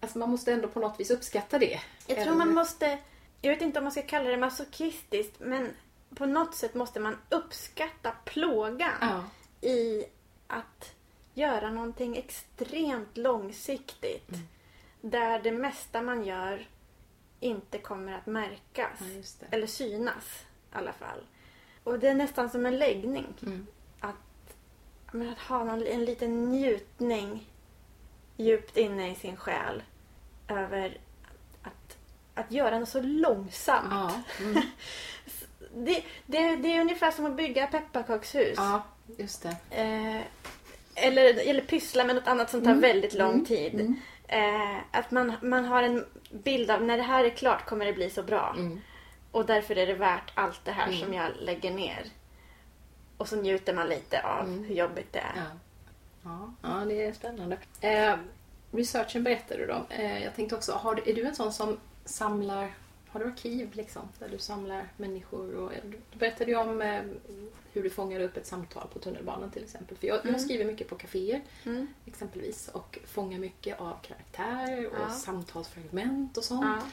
Alltså 0.00 0.18
man 0.18 0.30
måste 0.30 0.52
ändå 0.52 0.68
på 0.68 0.80
något 0.80 1.00
vis 1.00 1.10
uppskatta 1.10 1.58
det. 1.58 1.80
Jag 2.06 2.22
tror 2.24 2.34
man 2.34 2.54
måste, 2.54 2.98
jag 3.42 3.52
vet 3.52 3.62
inte 3.62 3.78
om 3.78 3.84
man 3.84 3.92
ska 3.92 4.02
kalla 4.02 4.30
det 4.30 4.36
masochistiskt, 4.36 5.34
men 5.38 5.70
på 6.14 6.26
något 6.26 6.54
sätt 6.54 6.74
måste 6.74 7.00
man 7.00 7.16
uppskatta 7.28 8.12
plågan 8.24 8.92
Ja. 9.00 9.24
I 9.60 10.04
att 10.46 10.94
göra 11.34 11.70
någonting 11.70 12.16
extremt 12.16 13.16
långsiktigt. 13.16 14.28
Mm. 14.28 14.48
Där 15.00 15.42
det 15.42 15.52
mesta 15.52 16.02
man 16.02 16.24
gör 16.24 16.66
inte 17.40 17.78
kommer 17.78 18.12
att 18.12 18.26
märkas. 18.26 19.00
Ja. 19.40 19.46
Eller 19.50 19.66
synas 19.66 20.44
i 20.72 20.76
alla 20.76 20.92
fall. 20.92 21.26
Och 21.84 21.98
det 21.98 22.08
är 22.08 22.14
nästan 22.14 22.50
som 22.50 22.66
en 22.66 22.78
läggning. 22.78 23.26
Mm. 23.42 23.66
Att, 24.00 24.56
men 25.12 25.28
att 25.28 25.38
ha 25.38 25.64
någon, 25.64 25.86
en 25.86 26.04
liten 26.04 26.50
njutning 26.50 27.50
djupt 28.36 28.76
inne 28.76 29.10
i 29.10 29.14
sin 29.14 29.36
själ 29.36 29.82
över 30.48 31.00
att, 31.62 31.98
att 32.34 32.52
göra 32.52 32.78
något 32.78 32.88
så 32.88 33.00
långsamt. 33.00 33.88
Ja. 33.90 34.22
Mm. 34.40 34.62
Det, 35.78 36.04
det, 36.26 36.56
det 36.56 36.76
är 36.76 36.80
ungefär 36.80 37.10
som 37.10 37.26
att 37.26 37.36
bygga 37.36 37.66
pepparkakshus. 37.66 38.54
ja, 38.56 38.82
just 39.18 39.42
det. 39.42 39.56
Eh, 39.70 40.20
eller, 40.94 41.48
eller 41.48 41.60
pyssla 41.60 42.04
med 42.04 42.14
något 42.16 42.28
annat 42.28 42.50
som 42.50 42.60
tar 42.62 42.70
Mm. 42.70 42.80
väldigt 42.80 43.14
lång 43.14 43.32
Mm. 43.32 43.44
tid. 43.44 43.74
Mm. 43.74 43.96
Eh, 44.28 44.76
att 44.90 45.10
man, 45.10 45.32
man 45.42 45.64
har 45.64 45.82
en 45.82 46.06
bild 46.30 46.70
av 46.70 46.82
när 46.82 46.96
det 46.96 47.02
här 47.02 47.24
är 47.24 47.30
klart 47.30 47.66
kommer 47.66 47.86
det 47.86 47.92
bli 47.92 48.10
så 48.10 48.22
bra. 48.22 48.54
Mm. 48.58 48.80
Och 49.32 49.46
därför 49.46 49.78
är 49.78 49.86
det 49.86 49.94
värt 49.94 50.32
allt 50.34 50.64
det 50.64 50.72
här 50.72 50.92
som 50.92 51.14
jag 51.14 51.30
lägger 51.40 51.70
ner. 51.70 52.04
Och 53.16 53.28
så 53.28 53.36
njuter 53.36 53.74
man 53.74 53.88
lite 53.88 54.22
av 54.22 54.64
hur 54.64 54.74
jobbigt 54.74 55.12
det 55.12 55.18
är. 55.18 55.32
Ja. 55.36 55.42
Ja, 56.24 56.52
ja, 56.62 56.84
det 56.84 57.02
är 57.04 57.12
spännande. 57.12 57.58
Eh, 57.80 58.14
researchen 58.72 59.24
berättade 59.24 59.66
du 59.66 59.72
om. 59.72 59.84
Eh, 59.90 60.24
jag 60.24 60.36
tänkte 60.36 60.56
också, 60.56 60.72
har 60.72 61.08
är 61.08 61.14
du 61.14 61.26
en 61.26 61.34
sån 61.36 61.52
som 61.52 61.76
samlar, 62.04 62.70
har 63.16 63.24
du 63.24 63.30
arkiv 63.30 63.70
liksom? 63.74 64.02
Där 64.18 64.28
du 64.28 64.38
samlar 64.38 64.88
människor 64.96 65.54
och 65.54 65.72
du 66.12 66.18
berättade 66.18 66.50
ju 66.50 66.56
om 66.56 66.82
eh, 66.82 67.02
hur 67.72 67.82
du 67.82 67.90
fångade 67.90 68.24
upp 68.24 68.36
ett 68.36 68.46
samtal 68.46 68.88
på 68.92 68.98
tunnelbanan 68.98 69.50
till 69.50 69.62
exempel. 69.64 69.96
För 69.96 70.06
jag, 70.06 70.16
jag 70.16 70.26
Mm. 70.26 70.40
skriver 70.40 70.64
mycket 70.64 70.88
på 70.88 70.96
kaféer 70.96 71.42
Mm. 71.66 71.86
exempelvis 72.06 72.68
och 72.68 72.98
fångar 73.04 73.38
mycket 73.38 73.80
av 73.80 73.96
karaktär 74.02 74.86
och 74.86 74.94
Ja. 75.08 75.10
samtalsfragment 75.10 76.36
och 76.36 76.44
sånt. 76.44 76.64
Ja. 76.64 76.86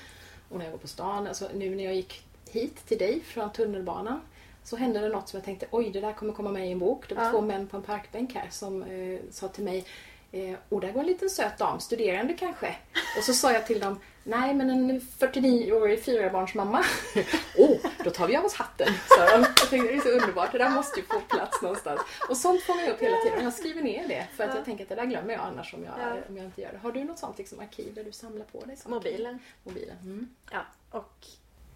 Och 0.50 0.58
när 0.58 0.66
jag 0.66 0.72
går 0.72 0.80
på 0.80 0.88
stan, 0.88 1.28
alltså 1.28 1.50
nu 1.54 1.76
när 1.76 1.84
jag 1.84 1.96
gick 1.96 2.26
hit 2.50 2.86
till 2.88 2.98
dig 2.98 3.20
från 3.22 3.52
tunnelbanan 3.54 4.22
så 4.64 4.76
hände 4.76 5.00
det 5.00 5.10
något 5.10 5.30
som 5.30 5.38
jag 5.38 5.46
tänkte, 5.46 5.66
oj 5.72 5.90
det 5.90 6.00
där 6.02 6.14
kommer 6.14 6.34
komma 6.34 6.52
med 6.52 6.68
i 6.68 6.72
en 6.72 6.80
bok. 6.80 7.10
Det 7.10 7.16
var 7.16 7.24
Ja. 7.24 7.32
två 7.32 7.42
män 7.42 7.68
på 7.68 7.78
en 7.78 7.84
parkbänk 7.84 8.34
här 8.36 8.48
som 8.52 8.84
eh, 8.84 9.20
sa 9.32 9.48
till 9.48 9.64
mig, 9.64 9.86
eh, 10.34 10.56
och 10.70 10.82
där 10.82 10.92
går 10.92 11.00
en 11.00 11.06
liten 11.08 11.30
söt 11.30 11.58
dam, 11.58 11.80
studerande 11.80 12.34
kanske. 12.34 12.76
Och 13.18 13.24
så 13.24 13.34
sa 13.34 13.52
jag 13.54 13.68
till 13.68 13.80
dem, 13.80 14.00
nej 14.24 14.54
men 14.54 14.70
en 14.70 15.02
49-årig 15.02 16.04
fyrabarnsmamma. 16.04 16.84
Åh, 17.58 17.72
oh, 17.72 17.78
då 18.04 18.10
tar 18.10 18.28
vi 18.28 18.36
av 18.36 18.46
oss 18.46 18.54
hatten, 18.54 18.88
sa 19.10 19.26
de. 19.38 19.42
Jag 19.42 19.70
tänkte 19.70 19.92
det 19.92 19.98
är 19.98 20.02
så 20.02 20.10
underbart, 20.10 20.52
det 20.52 20.58
där 20.58 20.70
måste 20.70 21.00
ju 21.00 21.06
få 21.06 21.20
plats 21.20 21.62
någonstans. 21.62 22.02
Och 22.30 22.38
sånt 22.38 22.62
fångar 22.62 22.82
jag 22.84 22.92
upp 22.94 23.02
hela 23.02 23.18
tiden. 23.18 23.44
Jag 23.44 23.54
skriver 23.54 23.82
ner 23.82 24.08
det 24.08 24.28
för 24.36 24.44
att 24.44 24.50
Ja. 24.50 24.56
jag 24.56 24.66
tänker 24.66 24.84
att 24.84 24.90
det 24.90 24.96
där 24.96 25.06
glömmer 25.06 25.34
jag 25.34 25.42
annars 25.42 25.74
om 25.74 25.84
jag, 25.84 25.94
Ja. 26.00 26.14
om 26.30 26.38
jag 26.38 26.46
inte 26.46 26.62
gör 26.62 26.72
det. 26.72 26.78
Har 26.78 26.92
du 26.92 27.04
något 27.04 27.20
sånt 27.20 27.38
liksom, 27.38 27.60
arkiv 27.60 27.94
där 27.94 28.04
du 28.04 28.12
samlar 28.12 28.46
på 28.46 28.66
dig? 28.66 28.78
saker? 28.78 28.90
Mobilen. 28.90 29.40
Mobilen. 29.64 29.98
Mm. 30.04 30.30
Ja, 30.52 30.66
och 30.92 31.26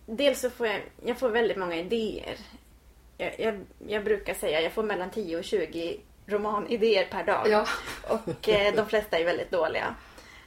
dels 0.06 0.40
så 0.40 0.50
får 0.50 0.68
jag, 0.68 0.82
jag 1.06 1.18
får 1.18 1.30
väldigt 1.30 1.58
många 1.58 1.76
idéer. 1.76 2.38
Jag, 3.18 3.40
jag, 3.40 3.66
jag 3.88 4.04
brukar 4.04 4.34
säga 4.34 4.62
jag 4.62 4.72
får 4.72 4.84
mellan 4.84 5.10
10 5.10 5.38
och 5.38 5.44
20 5.44 6.00
romanidéer 6.28 7.06
per 7.06 7.24
dag. 7.24 7.48
Ja. 7.50 7.66
Och 8.08 8.50
eh, 8.50 8.74
de 8.76 8.86
flesta 8.88 9.18
är 9.20 9.26
väldigt 9.26 9.52
dåliga. 9.52 9.96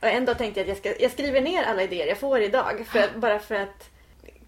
Och 0.01 0.07
dag 0.25 0.39
tänkte 0.39 0.61
jag 0.61 0.65
att 0.65 0.69
jag, 0.85 0.95
ska, 0.95 1.03
jag 1.03 1.13
skriver 1.13 1.41
ner 1.41 1.63
alla 1.63 1.83
idéer 1.83 2.07
jag 2.07 2.19
får 2.19 2.41
idag. 2.41 2.87
För, 2.93 3.19
bara 3.19 3.39
för 3.39 3.55
att 3.55 3.91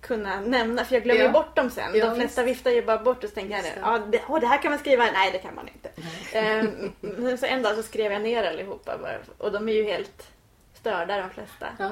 kunna 0.00 0.40
nämna, 0.40 0.84
för 0.84 0.94
jag 0.94 1.02
glömmer 1.02 1.20
ju 1.20 1.26
Ja. 1.26 1.32
bort 1.32 1.56
dem 1.56 1.70
sen. 1.70 1.90
Ja, 1.94 2.06
De 2.06 2.16
flesta 2.16 2.42
viftar 2.42 2.70
ju 2.70 2.82
bara 2.82 2.98
bort 2.98 3.24
och 3.24 3.28
så 3.30 3.34
tänker 3.34 3.56
jag 3.56 3.64
ja, 3.82 3.98
det, 3.98 4.22
åh, 4.28 4.40
det 4.40 4.46
här 4.46 4.62
kan 4.62 4.70
man 4.70 4.78
skriva. 4.78 5.04
Nej, 5.12 5.32
det 5.32 5.38
kan 5.38 5.54
man 5.54 5.68
inte. 5.68 5.90
Ehm, 6.32 7.36
så 7.38 7.46
en 7.46 7.62
dag 7.62 7.76
så 7.76 7.82
skrev 7.82 8.12
jag 8.12 8.22
ner 8.22 8.44
allihopa 8.44 8.98
bara. 8.98 9.16
Och 9.38 9.52
de 9.52 9.68
är 9.68 9.72
ju 9.72 9.84
helt 9.84 10.28
störda 10.74 11.16
de 11.18 11.30
flesta. 11.30 11.66
Ja. 11.78 11.90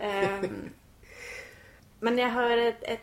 Ehm, 0.00 0.70
men 2.00 2.16
när 2.16 2.22
jag 2.22 2.30
hör 2.30 2.56
ett, 2.58 2.82
ett, 2.82 3.00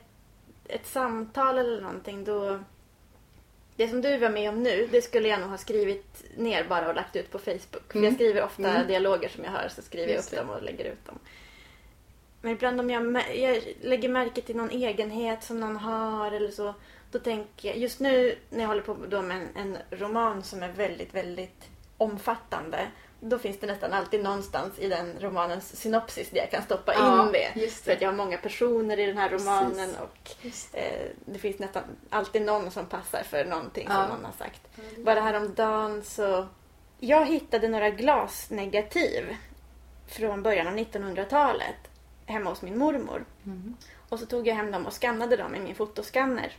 ett 0.67 0.87
samtal 0.87 1.57
eller 1.57 1.81
någonting 1.81 2.23
då... 2.23 2.59
Det 3.75 3.87
som 3.87 4.01
du 4.01 4.17
var 4.17 4.29
med 4.29 4.49
om 4.49 4.63
nu, 4.63 4.87
det 4.91 5.01
skulle 5.01 5.27
jag 5.27 5.39
nog 5.39 5.49
ha 5.49 5.57
skrivit 5.57 6.23
ner 6.37 6.63
bara 6.63 6.87
och 6.89 6.95
lagt 6.95 7.15
ut 7.15 7.31
på 7.31 7.39
Facebook. 7.39 7.83
För 7.91 7.95
Mm. 7.97 8.03
jag 8.03 8.13
skriver 8.13 8.43
ofta 8.43 8.69
Mm. 8.69 8.87
dialoger 8.87 9.29
som 9.29 9.43
jag 9.43 9.51
hör 9.51 9.67
så 9.69 9.81
skriver 9.81 10.07
jag 10.07 10.15
Just 10.15 10.33
upp 10.33 10.39
det. 10.39 10.45
dem 10.45 10.49
och 10.49 10.63
lägger 10.63 10.85
ut 10.85 11.05
dem. 11.05 11.19
Men 12.41 12.51
ibland 12.51 12.79
om 12.79 12.89
jag, 12.89 13.23
jag 13.37 13.63
lägger 13.81 14.09
märke 14.09 14.41
till 14.41 14.55
någon 14.55 14.69
egenhet 14.69 15.43
som 15.43 15.59
någon 15.59 15.75
har 15.77 16.31
eller 16.31 16.51
så. 16.51 16.73
Då 17.11 17.19
tänker 17.19 17.67
jag, 17.67 17.77
just 17.77 17.99
nu 17.99 18.35
när 18.49 18.59
jag 18.61 18.67
håller 18.67 18.81
på 18.81 18.97
då 19.09 19.21
med 19.21 19.37
en, 19.37 19.47
en 19.55 19.77
roman 19.99 20.43
som 20.43 20.63
är 20.63 20.71
väldigt, 20.71 21.13
väldigt 21.15 21.69
omfattande. 21.97 22.87
Då 23.25 23.39
finns 23.39 23.59
det 23.59 23.67
nästan 23.67 23.93
alltid 23.93 24.23
någonstans 24.23 24.79
i 24.79 24.89
den 24.89 25.19
romanens 25.19 25.75
synopsis 25.81 26.29
där 26.29 26.37
jag 26.37 26.51
kan 26.51 26.63
stoppa 26.63 26.93
Ja, 26.93 27.25
in 27.25 27.31
det. 27.31 27.61
just 27.61 27.83
För 27.83 27.91
det. 27.91 27.95
att 27.95 28.01
jag 28.01 28.09
har 28.09 28.15
många 28.15 28.37
personer 28.37 28.99
i 28.99 29.05
den 29.05 29.17
här 29.17 29.29
romanen 29.29 29.89
Precis. 30.41 30.69
och 30.73 30.77
eh, 30.77 31.07
det 31.25 31.39
finns 31.39 31.59
nästan 31.59 31.83
alltid 32.09 32.41
någon 32.41 32.71
som 32.71 32.85
passar 32.85 33.23
för 33.23 33.45
någonting 33.45 33.87
Ja. 33.89 33.95
som 33.95 34.15
någon 34.15 34.25
har 34.25 34.31
sagt. 34.31 34.61
Bara 34.97 35.19
häromdagen 35.21 36.03
så... 36.03 36.47
Jag 36.99 37.25
hittade 37.25 37.67
några 37.67 37.89
glasnegativ 37.89 39.35
från 40.07 40.43
början 40.43 40.67
av 40.67 40.73
1900-talet 40.73 41.75
hemma 42.25 42.49
hos 42.49 42.61
min 42.61 42.77
mormor. 42.77 43.25
Mm. 43.45 43.75
Och 44.09 44.19
så 44.19 44.25
tog 44.25 44.47
jag 44.47 44.55
hem 44.55 44.71
dem 44.71 44.85
och 44.85 44.93
skannade 44.93 45.37
dem 45.37 45.55
i 45.55 45.59
min 45.59 45.75
fotoskanner. 45.75 46.51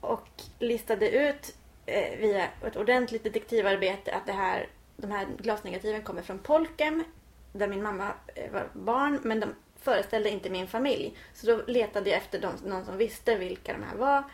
Och 0.00 0.28
listade 0.58 1.10
ut 1.10 1.54
eh, 1.86 2.18
via 2.18 2.46
ett 2.66 2.76
ordentligt 2.76 3.24
detektivarbete 3.24 4.14
att 4.14 4.26
det 4.26 4.32
här, 4.32 4.68
de 5.00 5.10
här 5.10 5.26
glasnegativen 5.38 6.02
kommer 6.02 6.22
från 6.22 6.38
Polkem 6.38 7.04
där 7.52 7.68
min 7.68 7.82
mamma 7.82 8.12
eh, 8.34 8.52
var 8.52 8.68
barn 8.72 9.20
men 9.22 9.40
de 9.40 9.54
föreställde 9.80 10.30
inte 10.30 10.50
min 10.50 10.68
familj. 10.68 11.16
Så 11.34 11.46
då 11.46 11.62
letade 11.66 12.10
jag 12.10 12.18
efter 12.18 12.40
dem, 12.40 12.52
någon 12.64 12.84
som 12.84 12.96
visste 12.96 13.36
vilka 13.36 13.72
de 13.72 13.82
här 13.82 13.96
var. 13.96 14.24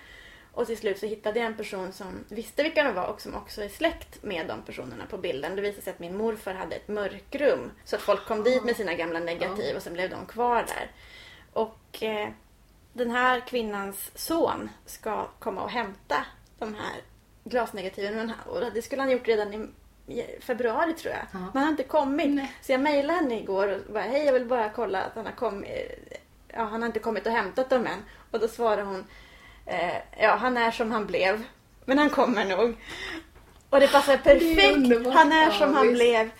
Och 0.53 0.67
till 0.67 0.79
slut 0.79 0.99
så 0.99 1.07
hittade 1.07 1.39
jag 1.39 1.47
en 1.47 1.57
person 1.57 1.93
som 1.93 2.25
visste 2.29 2.63
vilka 2.63 2.85
de 2.85 2.95
var 2.95 3.07
och 3.07 3.21
som 3.21 3.35
också 3.35 3.63
är 3.63 3.69
släkt 3.69 4.23
med 4.23 4.47
de 4.47 4.63
personerna 4.63 5.07
på 5.07 5.19
bilden. 5.19 5.57
Det 5.57 5.63
visade 5.63 5.83
sig 5.83 5.91
att 5.91 5.99
min 5.99 6.17
morfar 6.17 6.55
hade 6.55 6.77
ett 6.77 6.89
mörkrum. 6.89 7.71
Så 7.85 7.97
att 7.97 8.03
folk 8.03 8.27
kom 8.27 8.45
dit 8.45 8.65
med 8.65 8.77
sina 8.77 8.95
gamla 8.95 9.19
negativ 9.19 9.77
och 9.77 9.83
sen 9.83 9.93
blev 9.93 10.11
de 10.11 10.27
kvar 10.27 10.57
där. 10.67 10.91
Och 11.53 12.03
eh, 12.03 12.29
den 12.93 13.11
här 13.11 13.41
kvinnans 13.41 14.11
son 14.15 14.71
ska 14.87 15.29
komma 15.39 15.63
och 15.63 15.71
hämta 15.71 16.27
de 16.59 16.75
här 16.75 17.03
glasnegativen. 17.45 18.33
Och 18.47 18.73
det 18.75 18.83
skulle 18.83 19.03
han 19.03 19.11
gjort 19.11 19.29
redan 19.29 19.55
i 19.55 19.69
februari 20.41 20.93
tror 20.93 21.15
jag. 21.15 21.23
Ja. 21.33 21.39
Men 21.39 21.51
han 21.53 21.63
har 21.63 21.71
inte 21.71 21.83
kommit. 21.85 22.31
Nej. 22.31 22.53
Så 22.63 22.73
jag 22.73 22.81
mejlade 22.81 23.19
henne 23.19 23.41
igår 23.41 23.69
och 23.69 23.93
bara 23.93 24.03
hej 24.05 24.25
jag 24.25 24.33
vill 24.33 24.45
bara 24.47 24.69
kolla 24.71 25.03
att 25.03 25.15
han 25.15 25.25
har 25.27 25.33
kommit. 25.33 26.13
Ja, 26.49 26.63
han 26.65 26.83
har 26.83 26.87
inte 26.87 26.99
kommit 26.99 27.27
och 27.27 27.33
hämtat 27.33 27.71
dem 27.71 27.87
än. 27.87 28.03
Och 28.31 28.41
då 28.41 28.49
svarade 28.49 28.83
hon 28.83 29.05
eh, 29.67 29.97
ja 30.21 30.35
han 30.37 30.57
är 30.57 30.71
som 30.71 30.93
han 30.93 31.07
blev. 31.07 31.43
Men 31.85 31.99
han 31.99 32.11
kommer 32.11 32.45
nog. 32.45 32.77
Och 33.71 33.81
det 33.81 33.89
passar 33.89 34.17
perfekt. 34.25 34.77
underbart. 34.77 35.15
Han 35.15 35.33
är 35.33 35.45
Ja, 35.47 35.53
som 35.53 35.75
han 35.75 35.87
visst. 35.89 35.95
blev. 35.99 36.31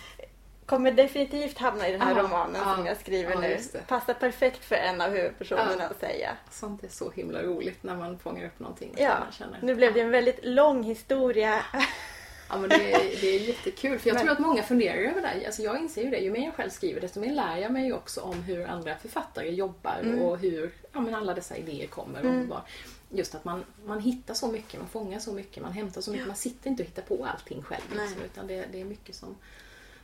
Kommer 0.65 0.91
definitivt 0.91 1.57
hamna 1.57 1.87
i 1.87 1.91
den 1.91 2.01
här 2.01 2.15
Ja, 2.15 2.23
romanen 2.23 2.61
ja, 2.65 2.75
som 2.75 2.85
jag 2.85 2.97
skriver 2.97 3.31
ja, 3.31 3.39
nu. 3.39 3.57
det. 3.73 3.87
Passar 3.87 4.13
perfekt 4.13 4.65
för 4.65 4.75
en 4.75 5.01
av 5.01 5.09
huvudpersonerna 5.11 5.75
Ja. 5.79 5.85
att 5.85 5.99
säga. 5.99 6.29
Sånt 6.51 6.83
är 6.83 6.87
så 6.87 7.11
himla 7.11 7.41
roligt 7.43 7.83
när 7.83 7.95
man 7.95 8.19
fångar 8.19 8.45
upp 8.45 8.59
någonting. 8.59 8.95
Ja, 8.97 9.17
nu 9.61 9.75
blev 9.75 9.93
det 9.93 10.01
en 10.01 10.11
väldigt 10.11 10.45
lång 10.45 10.83
historia. 10.83 11.61
Ja, 12.49 12.57
men 12.57 12.69
det, 12.69 12.93
är, 12.93 13.21
det 13.21 13.27
är 13.35 13.39
jättekul. 13.39 13.99
För 13.99 14.09
jag 14.09 14.15
Men- 14.15 14.23
tror 14.25 14.33
att 14.33 14.39
många 14.39 14.63
funderar 14.63 14.97
över 14.97 15.21
det. 15.21 15.45
Alltså 15.45 15.61
jag 15.61 15.79
inser 15.81 16.03
ju 16.03 16.09
det. 16.09 16.17
Ju 16.17 16.31
mer 16.31 16.45
jag 16.45 16.53
själv 16.55 16.69
skriver 16.69 17.01
desto 17.01 17.19
mer 17.19 17.33
lär 17.33 17.57
jag 17.57 17.71
mig 17.71 17.93
också 17.93 18.21
om 18.21 18.43
hur 18.43 18.65
andra 18.67 18.97
författare 18.97 19.49
jobbar 19.51 19.99
Mm. 20.01 20.21
och 20.21 20.37
hur 20.39 20.71
ja, 20.93 20.99
men 20.99 21.15
alla 21.15 21.33
dessa 21.33 21.57
idéer 21.57 21.87
kommer. 21.87 22.19
Mm. 22.19 22.51
Och 22.51 22.59
just 23.09 23.35
att 23.35 23.45
man, 23.45 23.63
man 23.85 23.99
hittar 23.99 24.33
så 24.33 24.47
mycket, 24.47 24.79
man 24.79 24.89
fångar 24.89 25.19
så 25.19 25.31
mycket, 25.33 25.63
man 25.63 25.71
hämtar 25.71 26.01
så 26.01 26.11
mycket. 26.11 26.27
Man 26.27 26.35
sitter 26.35 26.69
inte 26.69 26.83
och 26.83 26.89
hittar 26.89 27.01
på 27.01 27.25
allting 27.25 27.61
själv. 27.63 27.83
Liksom, 27.91 28.21
utan 28.25 28.47
det, 28.47 28.65
det 28.71 28.81
är 28.81 28.85
mycket 28.85 29.15
som, 29.15 29.35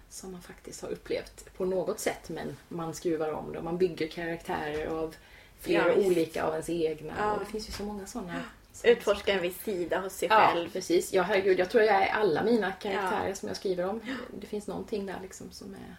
som 0.09 0.31
man 0.31 0.41
faktiskt 0.41 0.81
har 0.81 0.89
upplevt 0.89 1.53
på 1.57 1.65
något 1.65 1.99
sätt. 1.99 2.29
Men 2.29 2.57
man 2.69 2.93
skruvar 2.93 3.31
om 3.33 3.51
det 3.51 3.57
och 3.57 3.63
man 3.63 3.77
bygger 3.77 4.07
karaktärer 4.07 4.85
av 4.87 5.15
flera 5.59 5.87
Ja, 5.87 6.07
olika 6.07 6.43
av 6.43 6.51
ens 6.51 6.69
egna. 6.69 7.13
Ja. 7.17 7.33
Och 7.33 7.39
det 7.39 7.45
finns 7.45 7.67
ju 7.69 7.71
så 7.73 7.83
många 7.83 8.05
sådana. 8.05 8.41
Utforska 8.83 9.33
en 9.33 9.41
viss 9.41 9.63
sida 9.63 9.99
hos 9.99 10.13
sig 10.13 10.27
Ja, 10.31 10.47
själv. 10.53 10.69
precis. 10.69 11.13
Ja, 11.13 11.23
herregud. 11.23 11.59
Jag 11.59 11.69
tror 11.69 11.83
jag 11.83 11.95
är 12.03 12.07
alla 12.13 12.43
mina 12.43 12.71
karaktärer 12.71 13.33
som 13.33 13.47
jag 13.47 13.57
skriver 13.57 13.85
om. 13.89 14.01
Det 14.39 14.47
finns 14.47 14.67
någonting 14.67 15.05
där 15.05 15.19
liksom 15.21 15.51
som 15.51 15.73
är 15.73 15.95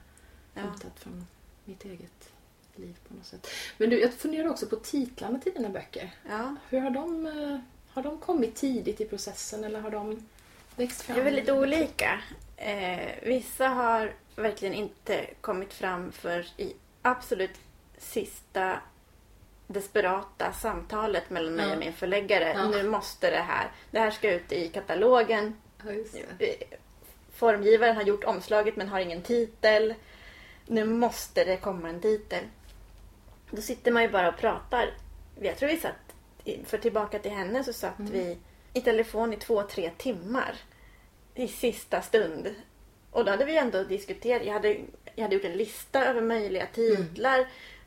Ja. 0.55 0.61
hämtat 0.61 0.93
från 1.01 1.27
mitt 1.65 1.85
eget 1.85 2.29
liv 2.77 2.97
på 3.09 3.15
något 3.15 3.27
sätt. 3.27 3.47
Men 3.79 3.91
du, 3.91 4.01
jag 4.01 4.13
funderar 4.15 4.49
också 4.49 4.67
på 4.67 4.77
titlarna 4.77 5.39
till 5.39 5.53
dina 5.55 5.69
böcker. 5.69 6.11
Ja. 6.29 6.57
Hur 6.69 6.81
har 6.81 6.91
de, 6.91 7.27
eh, 7.27 7.59
har 7.95 8.03
de 8.03 8.19
kommit 8.19 8.55
tidigt 8.57 9.01
i 9.01 9.05
processen 9.05 9.65
eller 9.65 9.81
har 9.81 9.91
de 9.91 10.27
växt 10.77 11.03
fram? 11.03 11.15
Det 11.17 11.21
är 11.21 11.25
väldigt 11.25 11.51
olika. 11.51 12.21
Eh, 12.57 13.09
vissa 13.23 13.69
har 13.69 14.13
verkligen 14.37 14.75
inte 14.75 15.27
kommit 15.41 15.73
fram 15.73 16.13
för 16.13 16.47
i 16.57 16.73
absolut 17.03 17.55
sista 17.99 18.81
desperata 19.67 20.53
samtalet 20.53 21.31
mellan 21.31 21.55
mig 21.55 21.73
och 21.73 21.79
min 21.79 21.93
förläggare. 21.93 22.69
Nu 22.71 22.89
måste 22.89 23.31
det 23.31 23.37
här. 23.37 23.71
Det 23.91 23.99
här 23.99 24.11
ska 24.11 24.31
ut 24.33 24.53
i 24.53 24.69
katalogen. 24.69 25.57
Ja. 26.39 26.47
Eh, 26.47 26.55
Formgivaren 27.35 27.97
har 27.97 28.03
gjort 28.03 28.25
omslaget 28.25 28.77
men 28.77 28.89
har 28.89 29.01
ingen 29.01 29.23
titel. 29.23 29.95
Nu 30.67 30.85
måste 30.85 31.45
det 31.45 31.57
komma 31.57 31.89
en 31.89 32.01
titel. 32.01 32.45
Då 33.51 33.63
sitter 33.63 33.91
man 33.93 34.03
ju 34.03 34.09
bara 34.09 34.29
och 34.29 34.37
pratar. 34.37 34.91
Jag 35.41 35.57
tror 35.57 35.69
vi 35.69 35.77
satt, 35.77 36.15
för 36.67 36.79
tillbaka 36.79 37.19
till 37.19 37.31
henne 37.31 37.65
så 37.65 37.73
satt 37.73 37.99
Mm. 37.99 38.13
vi 38.13 38.39
i 38.73 38.81
telefon 38.81 39.33
i 39.33 39.37
två, 39.37 39.63
tre 39.63 39.91
timmar. 39.99 40.55
I 41.35 41.49
sista 41.49 42.03
stund. 42.03 42.55
Och 43.11 43.25
då 43.25 43.31
hade 43.31 43.45
vi 43.45 43.57
ändå 43.59 43.83
diskuterat. 43.85 44.47
Jag 44.47 44.53
hade, 44.53 44.77
jag 45.15 45.23
hade 45.23 45.35
gjort 45.35 45.45
en 45.45 45.57
lista 45.57 46.05
över 46.07 46.21
möjliga 46.21 46.67
titlar. 46.67 47.47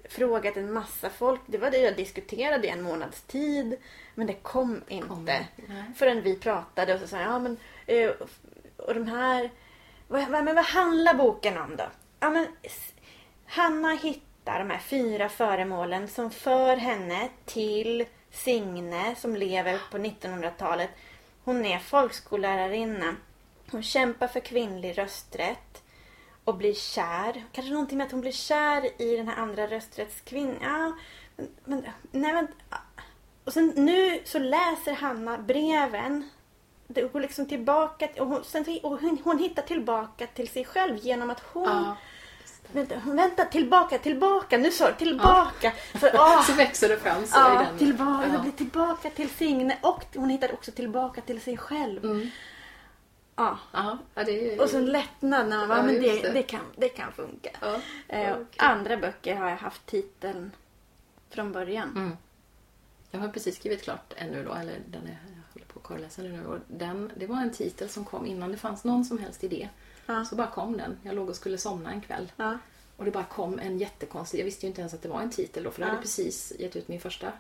Frågat 0.10 0.58
en 0.58 0.74
massa 0.74 1.10
folk. 1.10 1.41
Det 1.45 1.58
var 1.58 1.72
det 1.72 1.78
jag 1.78 1.95
diskuterade 1.95 2.68
i 2.68 2.70
en 2.70 2.82
månads 2.82 3.22
tid. 3.22 3.78
Men 4.16 4.28
det 4.28 4.34
kom 4.34 4.82
inte. 4.88 5.47
Nej. 5.68 5.84
Förrän 5.95 6.22
vi 6.22 6.36
pratade 6.36 6.93
och 6.93 6.99
så 6.99 7.08
sa 7.08 7.18
jag, 7.18 7.28
ja 7.28 7.39
men 7.39 7.58
eh, 7.86 8.12
och 8.78 8.93
de 8.93 9.08
här, 9.08 9.49
vad, 10.08 10.30
men 10.30 10.55
vad 10.55 10.66
handlar 10.66 11.14
boken 11.14 11.58
om 11.58 11.76
då? 11.76 11.84
Ja 12.20 12.30
men 12.30 12.47
Hanna 13.45 13.95
hittar 13.95 14.60
de 14.60 14.70
här 14.70 14.80
fyra 14.80 15.30
föremålen 15.30 16.08
som 16.08 16.32
för 16.32 16.78
henne 16.78 17.30
till 17.45 18.05
Signe 18.32 19.16
som 19.16 19.36
lever 19.36 19.80
på 19.91 19.97
1900-talet. 19.97 20.89
Hon 21.43 21.66
är 21.66 21.80
folkskollärarina. 21.80 23.16
Hon 23.72 23.84
kämpar 23.84 24.28
för 24.28 24.39
kvinnlig 24.39 24.97
rösträtt 24.97 25.66
och 26.47 26.55
blir 26.55 26.73
kär. 26.73 27.45
Kanske 27.51 27.73
någonting 27.73 27.97
med 27.97 28.05
att 28.05 28.11
hon 28.11 28.21
blir 28.21 28.31
kär 28.31 29.01
i 29.01 29.17
den 29.17 29.27
här 29.27 29.35
andra 29.35 29.67
rösträttskvinnan. 29.67 30.57
Ja, 30.61 30.93
men, 31.35 31.49
men, 31.65 31.83
nej, 32.11 32.33
men, 32.33 32.47
och 33.43 33.53
sen 33.53 33.73
nu 33.75 34.21
så 34.25 34.39
läser 34.39 34.93
Hanna 34.93 35.37
breven. 35.37 36.29
Det 36.87 37.13
går 37.13 37.19
liksom 37.19 37.45
tillbaka 37.45 38.07
och 38.19 38.27
hon, 38.27 38.43
sen, 38.43 38.65
och 38.83 39.01
hon, 39.01 39.17
hon 39.23 39.39
hittar 39.39 39.61
tillbaka 39.61 40.27
till 40.27 40.47
sig 40.47 40.65
själv 40.65 40.97
genom 40.97 41.29
att 41.29 41.39
hon 41.53 41.63
Ja, 41.69 41.97
Vänta, 42.71 42.95
vänta, 43.05 43.45
tillbaka, 43.45 43.97
tillbaka, 43.97 44.57
nu 44.57 44.71
sa 44.71 44.87
du 44.87 44.95
tillbaka. 44.97 45.71
Så, 45.99 46.09
åh, 46.13 46.43
Så 46.47 46.53
växer 46.53 46.89
det 46.89 46.97
fram 46.97 47.25
så 47.25 47.37
i 47.37 47.39
ja, 47.39 47.65
den. 47.69 47.77
tillbaka, 47.77 48.29
Ja. 48.33 48.39
blir 48.39 48.51
tillbaka 48.51 49.09
till 49.09 49.29
Signe 49.29 49.77
och 49.81 50.05
hon 50.15 50.29
hittar 50.29 50.53
också 50.53 50.71
tillbaka 50.71 51.21
till 51.21 51.41
sig 51.41 51.57
själv. 51.57 52.05
Mm. 52.05 52.29
Ja. 53.38 53.59
Ja, 53.73 53.97
ja, 54.15 54.21
är... 54.21 54.61
Och 54.61 54.69
så 54.69 54.77
en 54.77 54.85
lättnad 54.85 55.49
när 55.49 55.57
man 55.57 55.67
bara, 55.67 55.77
Ja, 55.77 55.83
men 55.83 55.95
det, 56.01 56.21
det. 56.21 56.31
det, 56.31 56.43
kan, 56.43 56.61
det 56.77 56.89
kan 56.89 57.11
funka. 57.11 57.49
Ja. 57.61 57.79
Eh, 58.07 58.33
Okej. 58.33 58.45
Andra 58.57 58.97
böcker 58.97 59.35
har 59.35 59.49
jag 59.49 59.57
haft 59.57 59.85
titeln 59.85 60.51
från 61.29 61.51
början. 61.51 61.89
Mm. 61.95 62.17
Jag 63.11 63.19
har 63.19 63.29
precis 63.29 63.55
skrivit 63.55 63.81
klart 63.83 64.13
en 64.15 64.29
nu 64.29 64.43
då, 64.43 64.53
eller 64.53 64.79
den 64.88 65.03
är, 65.03 65.17
jag 65.35 65.53
håller 65.53 65.65
på 65.65 65.79
att 65.79 65.83
korrläsa 65.85 66.21
den 66.21 66.31
nu. 66.33 66.45
Och 66.45 66.57
den, 66.67 67.11
det 67.15 67.27
var 67.27 67.38
en 67.38 67.51
titel 67.51 67.89
som 67.89 68.05
kom 68.05 68.25
innan 68.25 68.51
det 68.51 68.57
fanns 68.57 68.83
någon 68.83 69.05
som 69.05 69.17
helst 69.17 69.43
idé. 69.43 69.69
Ja. 70.05 70.25
Så 70.25 70.35
bara 70.35 70.47
kom 70.47 70.77
den. 70.77 70.97
Jag 71.03 71.15
låg 71.15 71.29
och 71.29 71.35
skulle 71.35 71.57
somna 71.57 71.91
en 71.91 72.01
kväll. 72.01 72.31
Och 72.97 73.05
det 73.05 73.11
bara 73.11 73.23
kom 73.23 73.59
en 73.59 73.77
jättekonstig... 73.77 74.39
Jag 74.39 74.45
visste 74.45 74.65
ju 74.65 74.67
inte 74.69 74.81
ens 74.81 74.93
att 74.93 75.01
det 75.01 75.09
var 75.09 75.21
en 75.21 75.29
titel 75.29 75.63
då, 75.63 75.71
för 75.71 75.81
jag 75.81 75.88
Ja. 75.88 75.91
hade 75.91 76.01
precis 76.01 76.53
gett 76.59 76.75
ut 76.75 76.88
min 76.88 76.99
första 77.01 77.31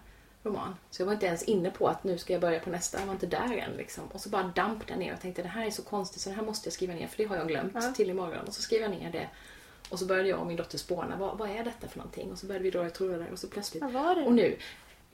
roman. 0.43 0.75
Så 0.91 1.01
jag 1.01 1.05
var 1.05 1.13
inte 1.13 1.25
ens 1.25 1.43
inne 1.43 1.69
på 1.71 1.87
att 1.87 2.03
nu 2.03 2.17
ska 2.17 2.33
jag 2.33 2.41
börja 2.41 2.59
på 2.59 2.69
nästa. 2.69 2.99
Jag 2.99 3.05
var 3.05 3.13
inte 3.13 3.25
där 3.27 3.57
än 3.57 3.71
liksom. 3.77 4.03
Och 4.07 4.21
så 4.21 4.29
bara 4.29 4.43
damp 4.43 4.87
den 4.87 4.99
ner 4.99 5.13
och 5.13 5.21
tänkte 5.21 5.41
det 5.41 5.47
här 5.47 5.65
är 5.65 5.71
så 5.71 5.83
konstigt 5.83 6.21
så 6.21 6.29
det 6.29 6.35
här 6.35 6.43
måste 6.43 6.67
jag 6.67 6.73
skriva 6.73 6.93
ner 6.93 7.07
för 7.07 7.17
det 7.17 7.25
har 7.25 7.35
jag 7.35 7.47
glömt 7.47 7.71
Ja. 7.75 7.81
till 7.95 8.09
imorgon. 8.09 8.45
Och 8.47 8.53
så 8.53 8.61
skrev 8.61 8.81
jag 8.81 8.91
ner 8.91 9.11
det. 9.11 9.29
Och 9.89 9.99
så 9.99 10.05
började 10.05 10.29
jag 10.29 10.39
och 10.39 10.47
min 10.47 10.57
dotter 10.57 10.77
spåna. 10.77 11.15
Vad, 11.17 11.37
vad 11.37 11.49
är 11.49 11.63
detta 11.63 11.87
för 11.87 11.97
någonting? 11.97 12.31
Och 12.31 12.37
så 12.37 12.45
började 12.45 12.63
vi 12.63 12.71
dra 12.71 12.87
i 12.87 12.89
trådar 12.89 13.27
och 13.31 13.39
så 13.39 13.47
plötsligt... 13.47 13.83
Vad 13.83 13.91
var 13.91 14.15
det? 14.15 14.21
Och 14.25 14.33
nu, 14.33 14.57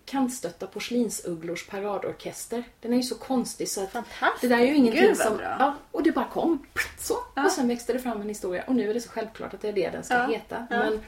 Kantstötta 0.05 0.67
porslinsugglors 0.67 1.67
paradorkester. 1.67 2.63
Den 2.81 2.93
är 2.93 2.97
ju 2.97 3.03
så 3.03 3.15
konstig 3.15 3.69
så 3.69 3.83
att 3.83 3.91
Fantastiskt. 3.91 4.41
det 4.41 4.47
där 4.47 4.57
är 4.57 4.65
ju 4.65 4.75
ingenting 4.75 5.01
Gud, 5.01 5.17
som... 5.17 5.37
bra. 5.37 5.55
Ja, 5.59 5.75
och 5.91 6.03
det 6.03 6.11
bara 6.11 6.27
kom. 6.29 6.65
Så. 6.99 7.17
Ja. 7.35 7.45
Och 7.45 7.51
sen 7.51 7.67
växte 7.67 7.93
det 7.93 7.99
fram 7.99 8.21
en 8.21 8.27
historia. 8.29 8.63
Och 8.67 8.75
nu 8.75 8.89
är 8.89 8.93
det 8.93 9.01
så 9.01 9.09
självklart 9.09 9.53
att 9.53 9.61
det 9.61 9.67
är 9.69 9.73
det 9.73 9.89
den 9.89 10.03
ska 10.03 10.13
Ja. 10.13 10.27
heta. 10.27 10.67
Men, 10.69 11.01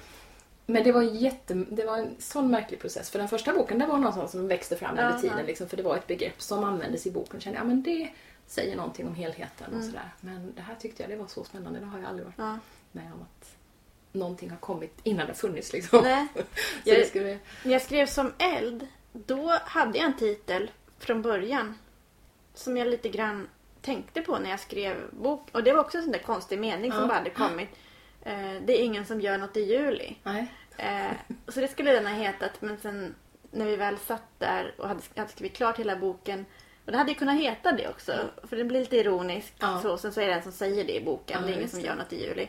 men 0.66 0.84
det 0.84 0.92
var, 0.92 1.02
jätte, 1.02 1.54
det 1.54 1.86
var 1.86 1.98
en 1.98 2.16
sån 2.20 2.52
märklig 2.52 2.80
process. 2.80 3.10
För 3.10 3.20
den 3.20 3.28
första 3.28 3.54
boken, 3.54 3.80
det 3.80 3.86
var 3.86 3.98
något 3.98 4.30
som 4.30 4.48
växte 4.48 4.76
fram 4.78 4.98
över 4.98 5.20
tiden. 5.20 5.46
Liksom, 5.46 5.68
för 5.68 5.78
det 5.78 5.84
var 5.84 5.96
ett 5.96 6.08
begrepp 6.08 6.42
som 6.42 6.64
användes 6.64 7.08
i 7.08 7.12
boken. 7.12 7.40
Kände 7.42 7.60
ja 7.60 7.64
men 7.64 7.84
det 7.84 8.10
säger 8.48 8.76
någonting 8.76 9.08
om 9.08 9.16
helheten 9.16 9.68
Mm. 9.68 9.80
och 9.80 9.86
sådär. 9.86 10.10
Men 10.22 10.54
det 10.56 10.62
här 10.62 10.76
tyckte 10.76 11.04
jag 11.04 11.10
det 11.10 11.16
var 11.16 11.28
så 11.28 11.44
spännande. 11.44 11.80
Det 11.80 11.86
har 11.86 12.00
jag 12.00 12.08
aldrig 12.08 12.26
varit 12.26 12.36
Ja. 12.38 12.58
med 12.92 13.06
om 13.14 13.22
att 13.22 13.56
någonting 14.12 14.50
har 14.50 14.58
kommit 14.58 14.98
innan 15.04 15.28
det 15.28 15.34
funnits 15.34 15.74
liksom. 15.74 16.00
Nej. 16.04 16.28
Jag- 16.84 17.08
skulle... 17.08 17.38
När 17.64 17.72
jag 17.72 17.82
skrev 17.82 18.06
som 18.08 18.34
eld, 18.38 18.88
då 19.14 19.60
hade 19.64 19.98
jag 19.98 20.06
en 20.06 20.18
titel 20.18 20.72
från 21.00 21.22
början. 21.22 21.78
Som 22.54 22.78
jag 22.78 22.88
lite 22.88 23.10
grann 23.10 23.48
tänkte 23.82 24.22
på 24.22 24.40
när 24.40 24.50
jag 24.50 24.60
skrev 24.60 24.96
bok. 25.12 25.48
Och 25.52 25.64
det 25.64 25.74
var 25.74 25.80
också 25.80 25.98
en 25.98 26.04
sån 26.04 26.12
där 26.12 26.20
konstig 26.20 26.60
mening 26.60 26.92
Ja. 26.92 27.00
som 27.00 27.08
bara 27.08 27.18
hade 27.18 27.30
kommit. 27.30 27.70
Eh, 28.26 28.62
det 28.66 28.80
är 28.82 28.84
ingen 28.84 29.06
som 29.06 29.22
gör 29.22 29.38
något 29.38 29.58
i 29.58 29.62
juli. 29.62 30.16
Nej. 30.24 30.48
Eh, 30.78 31.12
så 31.48 31.60
det 31.62 31.68
skulle 31.68 31.92
den 31.92 32.06
ha 32.06 32.14
hetat. 32.14 32.52
Men 32.62 32.78
sen 32.78 33.16
när 33.52 33.66
vi 33.66 33.76
väl 33.76 33.98
satt 33.98 34.40
där 34.40 34.74
och 34.78 34.88
hade, 34.88 35.02
hade 35.16 35.30
skrivit 35.32 35.58
klart 35.58 35.80
hela 35.80 35.96
boken. 35.96 36.46
Och 36.86 36.92
det 36.92 36.98
hade 36.98 37.12
ju 37.12 37.16
kunnat 37.18 37.36
heta 37.40 37.72
det 37.72 37.88
också. 37.90 38.14
För 38.50 38.56
det 38.56 38.64
blir 38.64 38.80
lite 38.80 38.98
ironiskt. 38.98 39.54
Ja. 39.60 39.80
Så, 39.82 39.98
sen 39.98 40.14
så 40.14 40.22
är 40.22 40.28
det 40.28 40.34
en 40.34 40.44
som 40.44 40.52
säger 40.52 40.84
det 40.84 40.96
i 40.96 41.06
boken. 41.06 41.38
Ja, 41.42 41.48
det 41.48 41.54
är 41.54 41.58
ingen 41.58 41.70
som 41.70 41.80
gör 41.82 41.96
något 41.96 42.14
i 42.14 42.24
juli. 42.28 42.48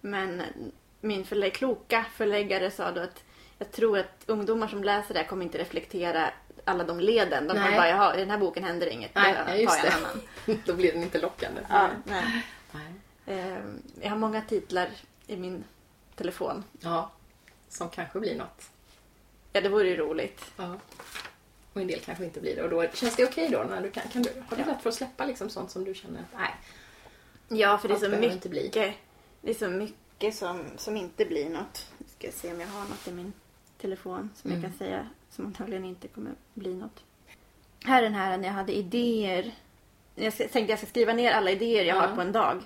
Men 0.00 0.42
min 1.00 1.24
förlä- 1.24 1.50
kloka 1.50 2.04
förläggare 2.14 2.70
sa 2.70 2.90
då 2.90 3.00
att 3.00 3.24
jag 3.58 3.72
tror 3.72 3.98
att 3.98 4.22
ungdomar 4.26 4.68
som 4.68 4.84
läser 4.84 5.14
det 5.14 5.20
här 5.20 5.26
kommer 5.26 5.44
inte 5.44 5.58
reflektera 5.58 6.30
alla 6.64 6.84
de 6.84 7.00
leden. 7.00 7.46
De 7.48 7.54
kommer 7.54 7.76
bara, 7.76 7.88
jaha, 7.88 8.16
i 8.16 8.20
den 8.20 8.30
här 8.30 8.38
boken 8.38 8.64
händer 8.64 8.86
inget. 8.86 9.14
Nej, 9.14 9.32
Då 9.32 9.38
ja, 9.38 9.44
tar 9.44 9.54
just 9.54 9.84
jag 9.84 9.92
det. 9.92 9.96
en 9.98 10.04
annan. 10.04 10.60
Då 10.66 10.74
blir 10.74 10.92
den 10.92 11.02
inte 11.02 11.20
lockande. 11.20 11.60
Ja, 11.68 11.88
nej. 12.04 12.42
Nej. 12.72 12.92
Eh, 13.38 13.58
jag 14.02 14.10
har 14.10 14.16
många 14.16 14.40
titlar 14.42 14.88
i 15.26 15.36
min 15.36 15.64
telefon. 16.14 16.64
Ja, 16.80 17.10
som 17.68 17.90
kanske 17.90 18.20
blir 18.20 18.38
något. 18.38 18.70
Ja, 19.52 19.60
det 19.60 19.68
vore 19.68 19.88
ju 19.88 19.96
roligt. 19.96 20.44
Ja. 20.56 20.76
Och 21.72 21.80
en 21.80 21.86
del 21.86 22.00
kanske 22.00 22.24
inte 22.24 22.40
blir 22.40 22.56
det. 22.56 22.62
Och 22.62 22.70
då 22.70 22.86
känns 22.94 23.16
det 23.16 23.24
okej 23.24 23.48
då? 23.48 23.62
När 23.70 23.80
du 23.82 23.90
kan, 23.90 24.08
kan 24.08 24.22
du, 24.22 24.30
har 24.48 24.56
du 24.56 24.62
Ja. 24.62 24.68
lätt 24.68 24.82
för 24.82 24.88
att 24.90 24.94
släppa 24.96 25.24
liksom 25.24 25.50
sånt 25.50 25.70
som 25.70 25.84
du 25.84 25.94
känner 25.94 26.20
att 26.20 26.38
nej, 26.38 26.54
Ja, 27.60 27.78
för 27.78 27.88
det 27.88 27.94
är 27.94 27.98
så 27.98 28.08
mycket. 28.08 28.32
inte 28.32 28.48
bli. 28.48 28.70
Det 29.42 29.50
är 29.50 29.54
så 29.54 29.68
mycket 29.68 30.34
som, 30.34 30.64
som 30.76 30.96
inte 30.96 31.24
blir 31.24 31.48
något. 31.50 31.86
Nu 31.98 32.06
ska 32.18 32.26
jag 32.26 32.34
se 32.34 32.52
om 32.52 32.60
jag 32.60 32.68
har 32.68 32.80
något 32.80 33.08
i 33.08 33.12
min 33.12 33.32
telefon 33.80 34.30
som 34.36 34.50
jag 34.50 34.58
Mm. 34.58 34.70
kan 34.70 34.78
säga 34.78 35.08
som 35.30 35.46
antagligen 35.46 35.84
inte 35.84 36.08
kommer 36.08 36.32
bli 36.54 36.74
något. 36.74 37.04
Här 37.84 37.98
är 37.98 38.02
den 38.02 38.14
här 38.14 38.38
när 38.38 38.48
jag 38.48 38.54
hade 38.54 38.72
idéer. 38.76 39.54
Jag 40.14 40.36
tänkte 40.36 40.60
jag 40.60 40.78
ska 40.78 40.86
skriva 40.86 41.12
ner 41.12 41.32
alla 41.32 41.50
idéer 41.50 41.84
jag 41.84 41.96
Ja. 41.96 42.00
har 42.06 42.14
på 42.14 42.20
en 42.20 42.32
dag. 42.32 42.62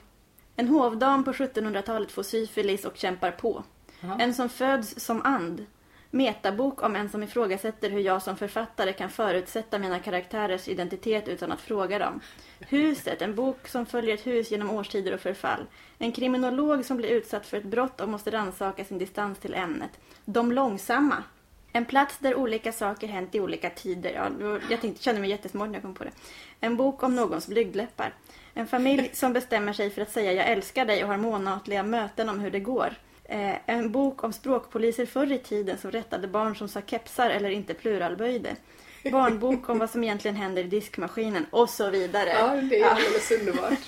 En 0.56 0.68
hovdam 0.68 1.24
på 1.24 1.32
1700-talet 1.32 2.12
får 2.12 2.22
syfilis 2.22 2.84
och 2.84 2.96
kämpar 2.96 3.30
på. 3.30 3.64
Ja. 4.00 4.16
En 4.20 4.34
som 4.34 4.48
föds 4.48 5.00
som 5.00 5.22
and. 5.24 5.66
Metabok 6.12 6.82
om 6.82 6.96
en 6.96 7.08
som 7.08 7.22
ifrågasätter 7.22 7.90
hur 7.90 8.00
jag 8.00 8.22
som 8.22 8.36
författare 8.36 8.92
kan 8.92 9.10
förutsätta 9.10 9.78
mina 9.78 9.98
karaktärers 9.98 10.68
identitet 10.68 11.28
utan 11.28 11.52
att 11.52 11.60
fråga 11.60 11.98
dem. 11.98 12.20
Huset, 12.60 13.22
en 13.22 13.34
bok 13.34 13.68
som 13.68 13.86
följer 13.86 14.14
ett 14.14 14.26
hus 14.26 14.50
genom 14.50 14.70
årstider 14.70 15.14
och 15.14 15.20
förfall. 15.20 15.66
En 15.98 16.12
kriminolog 16.12 16.84
som 16.84 16.96
blir 16.96 17.08
utsatt 17.08 17.46
för 17.46 17.56
ett 17.56 17.64
brott 17.64 18.00
och 18.00 18.08
måste 18.08 18.30
rannsaka 18.30 18.84
sin 18.84 18.98
distans 18.98 19.38
till 19.38 19.54
ämnet. 19.54 19.90
De 20.24 20.52
långsamma. 20.52 21.24
En 21.72 21.84
plats 21.84 22.18
där 22.18 22.34
olika 22.34 22.72
saker 22.72 23.06
hänt 23.06 23.34
i 23.34 23.40
olika 23.40 23.70
tider. 23.70 24.12
Ja, 24.12 24.58
jag 24.70 24.80
tänkte, 24.80 25.02
kände 25.02 25.20
mig 25.20 25.30
jättesmart 25.30 25.68
när 25.68 25.74
jag 25.74 25.82
kom 25.82 25.94
på 25.94 26.04
det. 26.04 26.12
En 26.60 26.76
bok 26.76 27.02
om 27.02 27.16
någons 27.16 27.48
blygdläppar. 27.48 28.14
En 28.54 28.66
familj 28.66 29.10
som 29.12 29.32
bestämmer 29.32 29.72
sig 29.72 29.90
för 29.90 30.02
att 30.02 30.12
säga 30.12 30.32
jag 30.32 30.48
älskar 30.48 30.84
dig 30.84 31.02
och 31.02 31.10
har 31.10 31.16
månatliga 31.16 31.82
möten 31.82 32.28
om 32.28 32.40
hur 32.40 32.50
det 32.50 32.60
går. 32.60 32.94
Eh, 33.24 33.54
en 33.66 33.92
bok 33.92 34.24
om 34.24 34.32
språkpoliser 34.32 35.06
förr 35.06 35.32
i 35.32 35.38
tiden 35.38 35.78
som 35.78 35.90
rättade 35.90 36.28
barn 36.28 36.56
som 36.56 36.68
sa 36.68 36.80
kepsar 36.86 37.30
eller 37.30 37.50
inte 37.50 37.74
pluralböjde. 37.74 38.56
Barnbok 39.04 39.68
om 39.68 39.78
vad 39.78 39.90
som 39.90 40.04
egentligen 40.04 40.36
händer 40.36 40.64
i 40.64 40.66
diskmaskinen 40.66 41.46
och 41.50 41.70
så 41.70 41.90
vidare. 41.90 42.30
Ja, 42.30 42.54
det 42.54 42.80
är 42.80 42.90
alldeles 42.90 43.30
underbart. 43.30 43.86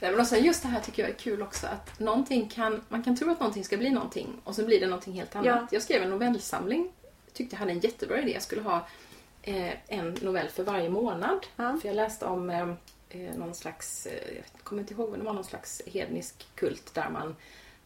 Nej, 0.00 0.10
men 0.10 0.20
också, 0.20 0.36
just 0.36 0.62
det 0.62 0.68
här 0.68 0.80
tycker 0.80 1.02
jag 1.02 1.10
är 1.10 1.14
kul 1.14 1.42
också. 1.42 1.66
Att 1.66 2.00
någonting 2.00 2.48
kan, 2.48 2.84
man 2.88 3.02
kan 3.02 3.16
tro 3.16 3.30
att 3.30 3.40
någonting 3.40 3.64
ska 3.64 3.76
bli 3.76 3.90
någonting 3.90 4.28
och 4.44 4.54
så 4.54 4.64
blir 4.64 4.80
det 4.80 4.86
någonting 4.86 5.14
helt 5.14 5.36
annat. 5.36 5.46
Ja. 5.46 5.66
Jag 5.70 5.82
skrev 5.82 6.02
en 6.02 6.10
novellsamling. 6.10 6.92
Tyckte 7.32 7.54
jag 7.54 7.60
hade 7.60 7.72
en 7.72 7.80
jättebra 7.80 8.20
idé. 8.20 8.32
Jag 8.32 8.42
skulle 8.42 8.62
ha 8.62 8.86
eh, 9.42 9.72
en 9.86 10.16
novell 10.22 10.48
för 10.48 10.62
varje 10.62 10.88
månad. 10.88 11.46
Ja. 11.56 11.78
För 11.80 11.88
jag 11.88 11.96
läste 11.96 12.26
om 12.26 12.50
eh, 12.50 12.60
eh, 12.60 12.74
någon 13.18 13.54
slags, 13.54 14.06
eh, 14.06 14.34
jag 14.36 14.64
kommer 14.64 14.82
inte 14.82 14.94
ihåg, 14.94 15.10
men 15.10 15.18
det 15.18 15.26
var 15.26 15.32
någon 15.32 15.44
slags 15.44 15.82
hednisk 15.86 16.46
kult 16.54 16.94
där 16.94 17.10
man 17.10 17.36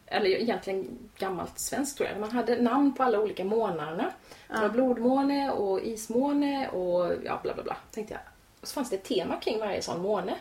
eller 0.07 0.31
egentligen 0.31 0.99
gammalt 1.18 1.59
svenskt 1.59 1.97
tror 1.97 2.09
jag. 2.09 2.20
Man 2.20 2.31
hade 2.31 2.62
namn 2.62 2.95
på 2.95 3.03
alla 3.03 3.20
olika 3.20 3.45
månaderna. 3.45 4.12
Det 4.49 4.61
var 4.61 4.68
blodmåne 4.68 5.51
och 5.51 5.81
ismåne 5.81 6.68
och 6.68 7.12
ja, 7.24 7.41
bla 7.43 7.55
bla 7.55 7.62
bla. 7.62 7.77
Tänkte 7.91 8.14
jag. 8.14 8.22
Och 8.61 8.68
så 8.68 8.74
fanns 8.74 8.91
det 8.91 8.97
ett 8.97 9.05
tema 9.05 9.41
kring 9.41 9.59
varje 9.59 9.83
sån 9.83 10.03
måne. 10.03 10.37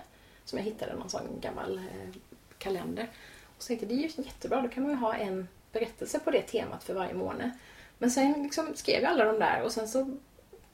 Som 0.45 0.59
jag 0.59 0.65
hittade 0.65 0.95
någon 0.95 1.09
sån 1.09 1.39
gammal 1.41 1.77
eh, 1.77 2.15
kalender. 2.57 3.09
Och 3.57 3.63
så 3.63 3.67
tänkte 3.67 3.86
jag, 3.86 3.95
det 3.95 4.03
är 4.03 4.07
ju 4.07 4.23
jättebra, 4.23 4.61
då 4.61 4.67
kan 4.67 4.83
man 4.83 4.91
ju 4.91 4.97
ha 4.97 5.15
en 5.15 5.47
berättelse 5.71 6.19
på 6.19 6.31
det 6.31 6.41
temat 6.41 6.83
för 6.83 6.93
varje 6.93 7.13
måne. 7.13 7.51
Men 7.97 8.11
sen 8.11 8.43
liksom 8.43 8.67
skrev 8.75 9.01
jag 9.01 9.11
alla 9.11 9.25
de 9.25 9.39
där 9.39 9.61
och 9.61 9.71
sen 9.71 9.88
så 9.88 10.17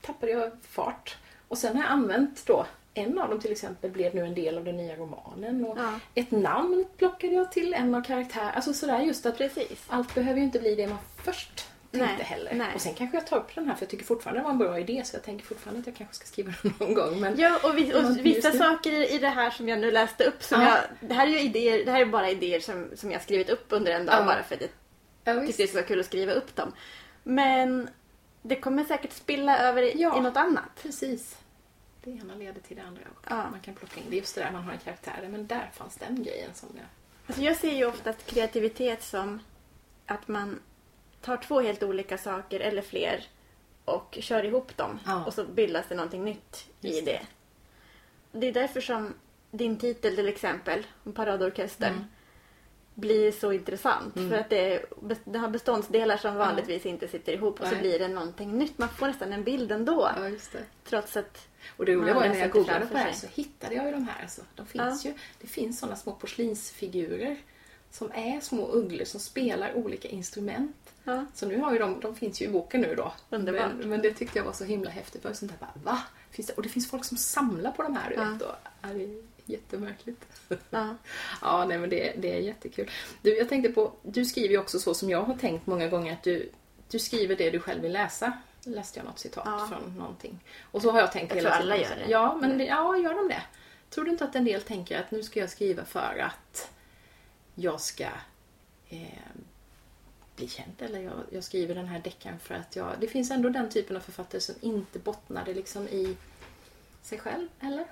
tappade 0.01 0.31
jag 0.31 0.51
fart. 0.61 1.17
Och 1.47 1.57
sen 1.57 1.75
har 1.75 1.83
jag 1.83 1.91
använt 1.91 2.45
då, 2.45 2.65
en 2.93 3.19
av 3.19 3.29
dem 3.29 3.39
till 3.39 3.51
exempel 3.51 3.91
blev 3.91 4.15
nu 4.15 4.21
en 4.25 4.33
del 4.35 4.57
av 4.57 4.63
den 4.63 4.77
nya 4.77 4.95
romanen. 4.95 5.65
Och 5.65 5.77
Ja. 5.79 5.99
Ett 6.15 6.31
namn 6.31 6.85
plockade 6.97 7.33
jag 7.33 7.51
till 7.51 7.73
en 7.73 7.95
av 7.95 8.01
karaktärerna. 8.03 8.51
Alltså 8.51 8.73
sådär 8.73 8.99
just 9.01 9.25
att 9.25 9.37
Precis. 9.37 9.83
allt 9.87 10.15
behöver 10.15 10.37
ju 10.39 10.43
inte 10.45 10.59
bli 10.59 10.75
det 10.75 10.87
man 10.87 10.97
först 11.23 11.67
tänkte 11.91 12.07
Nej, 12.15 12.23
heller. 12.25 12.53
nej. 12.53 12.67
Och 12.75 12.81
sen 12.81 12.93
kanske 12.93 13.17
jag 13.17 13.27
tar 13.27 13.37
upp 13.37 13.55
den 13.55 13.67
här 13.67 13.75
för 13.75 13.83
jag 13.83 13.89
tycker 13.89 14.05
fortfarande 14.05 14.39
det 14.39 14.43
var 14.43 14.51
en 14.51 14.57
bra 14.57 14.79
idé 14.79 15.01
så 15.05 15.15
jag 15.15 15.23
tänker 15.23 15.45
fortfarande 15.45 15.79
att 15.79 15.87
jag 15.87 15.95
kanske 15.95 16.15
ska 16.15 16.25
skriva 16.25 16.53
den 16.63 16.73
någon 16.79 16.93
gång. 16.93 17.19
Men 17.19 17.39
Ja, 17.39 17.59
och, 17.63 17.77
vi, 17.77 17.93
och 17.93 18.25
vissa 18.25 18.51
saker 18.51 18.91
i- 18.91 19.15
i 19.15 19.17
det 19.17 19.27
här 19.29 19.49
som 19.51 19.69
jag 19.69 19.79
nu 19.79 19.91
läste 19.91 20.23
upp 20.23 20.43
som 20.43 20.61
Ja. 20.61 20.67
jag... 20.67 21.09
Det 21.09 21.13
här 21.13 21.27
är 21.27 21.31
ju 21.31 21.39
idéer, 21.39 21.85
det 21.85 21.91
här 21.91 22.01
är 22.01 22.05
bara 22.05 22.29
idéer 22.29 22.59
som, 22.59 22.87
som 22.95 23.11
jag 23.11 23.21
skrivit 23.21 23.49
upp 23.49 23.65
under 23.69 23.91
en 23.91 24.05
dag 24.05 24.15
Ja. 24.19 24.25
bara 24.25 24.43
för 24.43 24.55
att 24.55 24.61
jag 24.61 25.35
ja, 25.35 25.41
tyckte 25.47 25.63
det 25.63 25.67
skulle 25.67 25.81
vara 25.81 25.87
kul 25.87 25.99
att 25.99 26.05
skriva 26.05 26.31
upp 26.33 26.55
dem. 26.55 26.71
Men 27.23 27.89
det 28.41 28.55
kommer 28.55 28.83
säkert 28.83 29.13
spilla 29.13 29.59
över 29.59 29.81
i, 29.83 29.91
i 30.01 30.05
något 30.05 30.37
annat. 30.37 30.63
Precis. 30.81 31.35
Det 32.03 32.11
ena 32.11 32.35
leder 32.35 32.61
till 32.61 32.77
det 32.77 32.83
andra 32.83 33.01
och 33.15 33.25
Ja. 33.29 33.49
man 33.49 33.59
kan 33.59 33.75
plocka 33.75 33.99
in 33.99 34.05
det. 34.09 34.15
Just 34.15 34.35
det 34.35 34.41
där 34.41 34.51
man 34.51 34.63
har 34.63 34.71
en 34.73 34.77
karaktär. 34.79 35.27
Men 35.31 35.47
där 35.47 35.69
fanns 35.73 35.95
den 35.95 36.23
grejen 36.23 36.53
som 36.53 36.69
jag... 36.75 36.85
Alltså 37.27 37.41
jag 37.43 37.57
ser 37.57 37.71
ju 37.75 37.85
oftast 37.85 38.25
kreativitet 38.25 39.03
som 39.03 39.39
att 40.05 40.27
man 40.27 40.59
tar 41.21 41.37
två 41.37 41.61
helt 41.61 41.83
olika 41.83 42.17
saker 42.17 42.59
eller 42.59 42.81
fler 42.81 43.25
och 43.85 44.17
kör 44.21 44.43
ihop 44.45 44.77
dem 44.77 44.99
Ja. 45.05 45.25
och 45.25 45.33
så 45.33 45.45
bildas 45.45 45.85
det 45.89 45.95
någonting 45.95 46.23
nytt 46.25 46.67
i 46.81 46.87
Just 46.87 47.05
det. 47.05 47.21
Det 48.31 48.47
är 48.47 48.53
därför 48.53 48.81
som 48.81 49.13
din 49.51 49.77
titel 49.77 50.15
till 50.15 50.27
exempel, 50.27 50.85
paradorkestern, 51.15 51.93
Mm. 51.93 52.05
Blir 53.01 53.31
så 53.31 53.51
intressant. 53.51 54.15
Mm. 54.15 54.29
För 54.29 54.37
att 54.37 54.49
det, 54.49 54.73
är, 54.73 54.85
det 55.23 55.39
har 55.39 55.49
beståndsdelar 55.49 56.17
som 56.17 56.35
vanligtvis 56.35 56.85
inte 56.85 57.07
sitter 57.07 57.33
ihop 57.33 57.59
och 57.61 57.65
så 57.67 57.71
Nej. 57.71 57.81
blir 57.81 57.99
det 57.99 58.07
någonting 58.07 58.57
nytt. 58.57 58.77
Man 58.77 58.89
får 58.89 59.07
nästan 59.07 59.33
en 59.33 59.43
bild 59.43 59.71
ändå. 59.71 60.11
Ja, 60.17 60.29
just 60.29 60.51
det. 60.51 60.63
Trots 60.85 61.17
att... 61.17 61.47
Och 61.77 61.85
det 61.85 61.93
roliga 61.95 62.13
var 62.13 62.27
när 62.27 62.35
jag 62.39 62.51
googlade 62.51 62.85
på 62.85 62.93
det 62.93 62.99
här 62.99 63.11
så 63.13 63.27
hittade 63.27 63.75
jag 63.75 63.85
ju 63.85 63.91
de 63.91 64.07
här. 64.07 64.21
Alltså. 64.21 64.41
De 64.55 64.65
finns 64.65 65.05
ju, 65.05 65.13
det 65.41 65.47
finns 65.47 65.79
sådana 65.79 65.95
små 65.95 66.11
porslinsfigurer 66.13 67.37
som 67.91 68.11
är 68.11 68.39
små 68.39 68.67
ugglor 68.71 69.05
som 69.05 69.19
spelar 69.19 69.73
olika 69.73 70.07
instrument. 70.07 70.75
Ja. 71.03 71.25
Så 71.33 71.45
nu 71.45 71.57
har 71.59 71.73
ju 71.73 71.79
de, 71.79 71.99
de 71.99 72.15
finns 72.15 72.41
ju 72.41 72.45
i 72.45 72.49
boken 72.49 72.81
nu 72.81 72.95
då. 72.95 73.13
Underbart. 73.29 73.71
Men, 73.77 73.89
men 73.89 74.01
det 74.01 74.13
tyckte 74.13 74.37
jag 74.39 74.45
var 74.45 74.53
så 74.53 74.63
himla 74.63 74.89
häftigt. 74.89 75.23
Jag 75.23 75.29
var 75.29 75.35
sånt 75.35 75.51
där 75.51 75.59
bara, 75.59 75.93
va? 75.93 76.01
Finns 76.31 76.47
det? 76.47 76.53
Och 76.53 76.63
det 76.63 76.69
finns 76.69 76.89
folk 76.89 77.05
som 77.05 77.17
samlar 77.17 77.71
på 77.71 77.83
de 77.83 77.95
här, 77.95 78.09
du 78.09 78.15
Ja. 78.15 78.23
vet. 78.23 78.41
Och, 78.41 78.55
ja, 78.81 78.89
är 78.89 79.21
jättemärkligt. 79.45 80.25
Ja. 80.69 80.95
Ja, 81.41 81.65
nej 81.65 81.77
men 81.77 81.89
det, 81.89 82.13
det 82.17 82.33
är 82.33 82.39
jättekul. 82.39 82.89
Du, 83.21 83.37
jag 83.37 83.49
tänkte 83.49 83.71
på, 83.71 83.93
du 84.03 84.25
skriver 84.25 84.49
ju 84.49 84.57
också 84.57 84.79
så 84.79 84.93
som 84.93 85.09
jag 85.09 85.21
har 85.23 85.35
tänkt 85.37 85.67
många 85.67 85.87
gånger 85.87 86.13
att 86.13 86.23
du, 86.23 86.49
du 86.89 86.99
skriver 86.99 87.35
det 87.35 87.49
du 87.49 87.59
själv 87.59 87.81
vill 87.81 87.91
läsa. 87.93 88.33
Läste 88.63 88.99
jag 88.99 89.05
något 89.05 89.19
citat 89.19 89.43
Ja. 89.45 89.67
från 89.69 89.95
någonting. 89.97 90.39
Och 90.71 90.81
så 90.81 90.91
har 90.91 90.99
jag 90.99 91.11
tänkt 91.11 91.29
Jag 91.29 91.35
hela 91.35 91.49
tror 91.49 91.61
tiden. 91.61 91.73
alla 91.73 91.83
gör 91.89 91.95
det. 92.05 92.11
Ja, 92.11 92.37
men 92.41 92.57
det, 92.57 92.65
ja, 92.65 92.97
gör 92.97 93.13
de 93.13 93.27
det? 93.27 93.41
Tror 93.89 94.05
du 94.05 94.11
inte 94.11 94.23
att 94.25 94.35
en 94.35 94.45
del 94.45 94.61
tänker 94.61 94.99
att 94.99 95.11
nu 95.11 95.23
ska 95.23 95.39
jag 95.39 95.49
skriva 95.49 95.85
för 95.85 96.17
att 96.25 96.69
jag 97.55 97.81
ska 97.81 98.03
eh, 98.89 98.99
bli 100.35 100.47
känd 100.47 100.71
eller 100.79 100.99
jag, 100.99 101.13
jag 101.31 101.43
skriver 101.43 101.75
den 101.75 101.85
här 101.87 101.99
deckaren 101.99 102.39
för 102.39 102.55
att 102.55 102.75
jag... 102.75 102.87
Det 102.99 103.07
finns 103.07 103.31
ändå 103.31 103.49
den 103.49 103.69
typen 103.69 103.95
av 103.97 104.01
författare 104.01 104.41
som 104.41 104.55
inte 104.61 104.99
bottnade 104.99 105.53
liksom 105.53 105.87
i 105.87 106.17
sig 107.01 107.19
själv, 107.19 107.47
eller? 107.59 107.85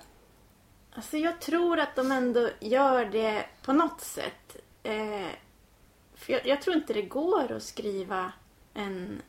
Alltså 0.94 1.16
jag 1.16 1.40
tror 1.40 1.78
att 1.78 1.96
de 1.96 2.12
ändå 2.12 2.48
gör 2.60 3.04
det 3.04 3.44
på 3.62 3.72
något 3.72 4.00
sätt. 4.00 4.56
Eh, 4.82 5.28
för 6.14 6.32
jag, 6.32 6.46
jag 6.46 6.62
tror 6.62 6.76
inte 6.76 6.92
det 6.92 7.02
går 7.02 7.52
att 7.52 7.62
skriva 7.62 8.32
en 8.74 9.22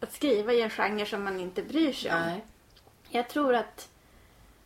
att 0.00 0.12
skriva 0.12 0.52
i 0.52 0.60
en 0.60 0.70
genre 0.70 1.06
som 1.06 1.24
man 1.24 1.40
inte 1.40 1.62
bryr 1.62 1.92
sig 1.92 2.12
om. 2.12 2.20
Nej. 2.20 2.44
Jag 3.08 3.28
tror 3.28 3.54
att 3.54 3.88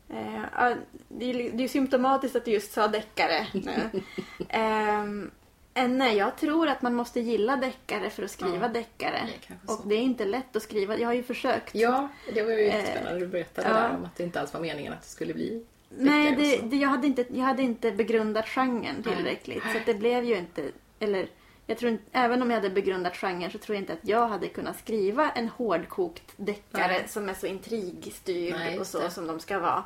eh, 0.08 0.42
ja, 0.56 0.74
det, 1.08 1.30
är, 1.30 1.52
det 1.52 1.64
är 1.64 1.68
symptomatiskt 1.68 2.36
att 2.36 2.44
du 2.44 2.50
just 2.50 2.72
sa 2.72 2.88
deckare 2.88 3.46
nu. 3.52 4.02
Ehm, 4.48 5.30
eh, 5.74 5.88
nej, 5.88 6.16
jag 6.16 6.36
tror 6.36 6.68
att 6.68 6.82
man 6.82 6.94
måste 6.94 7.20
gilla 7.20 7.56
deckare 7.56 8.10
för 8.10 8.22
att 8.22 8.30
skriva 8.30 8.66
Ja, 8.66 8.68
deckare. 8.68 9.28
det. 9.48 9.72
Och 9.72 9.80
det 9.86 9.94
är 9.94 10.00
inte 10.00 10.24
lätt 10.24 10.56
att 10.56 10.62
skriva. 10.62 10.98
Jag 10.98 11.08
har 11.08 11.14
ju 11.14 11.22
försökt. 11.22 11.74
Ja, 11.74 12.08
det 12.34 12.42
var 12.42 12.52
ju 12.52 12.64
jättespännande. 12.64 13.20
Du 13.20 13.26
berättade 13.26 13.68
ja. 13.68 13.74
där 13.74 13.96
om 13.96 14.04
att 14.04 14.16
det 14.16 14.24
inte 14.24 14.40
alls 14.40 14.54
var 14.54 14.60
meningen 14.60 14.92
att 14.92 15.02
det 15.02 15.08
skulle 15.08 15.34
bli 15.34 15.64
Nej, 15.98 16.36
det, 16.36 16.58
så. 16.58 16.64
det, 16.64 16.76
jag, 16.76 16.88
hade 16.88 17.06
inte, 17.06 17.24
jag 17.30 17.44
hade 17.44 17.62
inte 17.62 17.92
begrundat 17.92 18.48
genren 18.48 19.02
Nej. 19.04 19.16
tillräckligt. 19.16 19.62
Så 19.72 19.78
att 19.78 19.86
det 19.86 19.94
blev 19.94 20.24
ju 20.24 20.36
inte... 20.36 20.70
Eller, 21.00 21.28
jag 21.66 21.78
tror 21.78 21.92
inte, 21.92 22.04
även 22.12 22.42
om 22.42 22.50
jag 22.50 22.56
hade 22.56 22.70
begrundat 22.70 23.16
genren 23.16 23.50
så 23.50 23.58
tror 23.58 23.76
jag 23.76 23.82
inte 23.82 23.92
att 23.92 24.08
jag 24.08 24.28
hade 24.28 24.48
kunnat 24.48 24.78
skriva 24.78 25.30
en 25.30 25.48
hårdkokt 25.48 26.32
deckare 26.36 26.86
Nej. 26.92 27.08
som 27.08 27.28
är 27.28 27.34
så 27.34 27.46
intrigstyrd 27.46 28.54
Nej, 28.58 28.78
och 28.78 28.86
så 28.86 28.98
det. 28.98 29.10
som 29.10 29.26
de 29.26 29.40
ska 29.40 29.58
vara. 29.58 29.84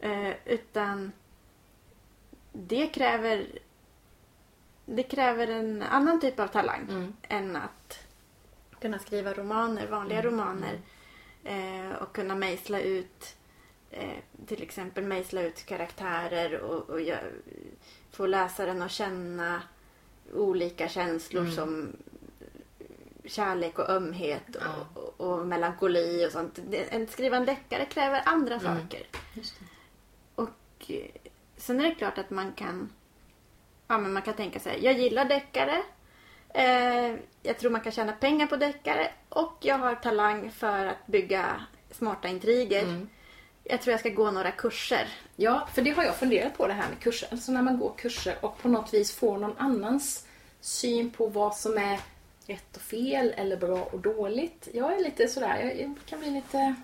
Eh, 0.00 0.32
utan 0.44 1.12
det 2.52 2.86
kräver 2.86 3.46
det 4.86 5.02
kräver 5.02 5.46
en 5.46 5.82
annan 5.82 6.20
typ 6.20 6.40
av 6.40 6.46
talang 6.46 6.80
Mm. 6.90 7.12
än 7.22 7.56
att 7.56 7.98
kunna 8.80 8.98
skriva 8.98 9.32
romaner, 9.34 9.86
vanliga 9.86 10.18
Mm. 10.20 10.32
romaner 10.32 10.80
eh, 11.44 11.96
och 12.02 12.12
kunna 12.14 12.34
mejsla 12.34 12.80
ut 12.80 13.36
eh, 14.00 14.46
till 14.46 14.62
exempel 14.62 15.04
mejsla 15.04 15.42
ut 15.42 15.66
karaktärer 15.66 16.60
och, 16.60 16.90
och 16.90 17.00
få 18.12 18.26
läsaren 18.26 18.82
att 18.82 18.90
känna 18.90 19.62
olika 20.34 20.88
känslor 20.88 21.42
Mm. 21.42 21.54
som 21.54 21.96
kärlek 23.24 23.78
och 23.78 23.88
ömhet 23.90 24.56
och, 24.56 24.62
Ja. 24.62 25.00
och, 25.00 25.20
och 25.20 25.46
melankoli 25.46 26.26
och 26.26 26.32
sånt. 26.32 26.58
En 26.90 27.06
skriva 27.06 27.36
en 27.36 27.46
deckare 27.46 27.84
kräver 27.86 28.22
andra 28.26 28.54
Mm. 28.54 28.64
saker. 28.80 29.06
Och 30.34 30.50
eh, 30.90 31.06
sen 31.56 31.80
är 31.80 31.84
det 31.84 31.94
klart 31.94 32.18
att 32.18 32.30
man 32.30 32.52
kan 32.52 32.90
Ja 33.88 33.98
men 33.98 34.12
man 34.12 34.22
kan 34.22 34.34
tänka 34.34 34.58
sig, 34.60 34.84
jag 34.84 34.98
gillar 34.98 35.24
deckare. 35.24 35.82
Eh, 36.48 37.16
jag 37.42 37.58
tror 37.58 37.70
man 37.70 37.80
kan 37.80 37.92
tjäna 37.92 38.12
pengar 38.12 38.46
på 38.46 38.56
deckare. 38.56 39.12
Och 39.28 39.56
jag 39.60 39.78
har 39.78 39.94
talang 39.94 40.50
för 40.50 40.86
att 40.86 41.06
bygga 41.06 41.66
smarta 41.90 42.28
intriger. 42.28 42.82
Mm. 42.82 43.08
Jag 43.68 43.80
tror 43.80 43.92
jag 43.92 44.00
ska 44.00 44.08
gå 44.08 44.30
några 44.30 44.50
kurser. 44.50 45.08
Ja, 45.36 45.68
för 45.74 45.82
det 45.82 45.90
har 45.90 46.04
jag 46.04 46.16
funderat 46.16 46.56
på 46.58 46.66
det 46.66 46.72
här 46.72 46.88
med 46.88 46.98
kurser. 47.00 47.28
Alltså 47.32 47.52
när 47.52 47.62
man 47.62 47.78
går 47.78 47.92
kurser 47.96 48.34
och 48.40 48.58
på 48.58 48.68
något 48.68 48.94
vis 48.94 49.12
får 49.16 49.38
någon 49.38 49.54
annans 49.58 50.26
syn 50.60 51.10
på 51.10 51.26
vad 51.26 51.56
som 51.56 51.78
är 51.78 52.00
rätt 52.46 52.76
och 52.76 52.82
fel 52.82 53.34
eller 53.36 53.56
bra 53.56 53.88
och 53.92 53.98
dåligt. 53.98 54.68
Jag 54.72 54.92
är 54.92 55.04
lite 55.04 55.28
sådär, 55.28 55.74
jag, 55.78 55.94
kan 56.06 56.18
bli 56.20 56.30
lite... 56.30 56.74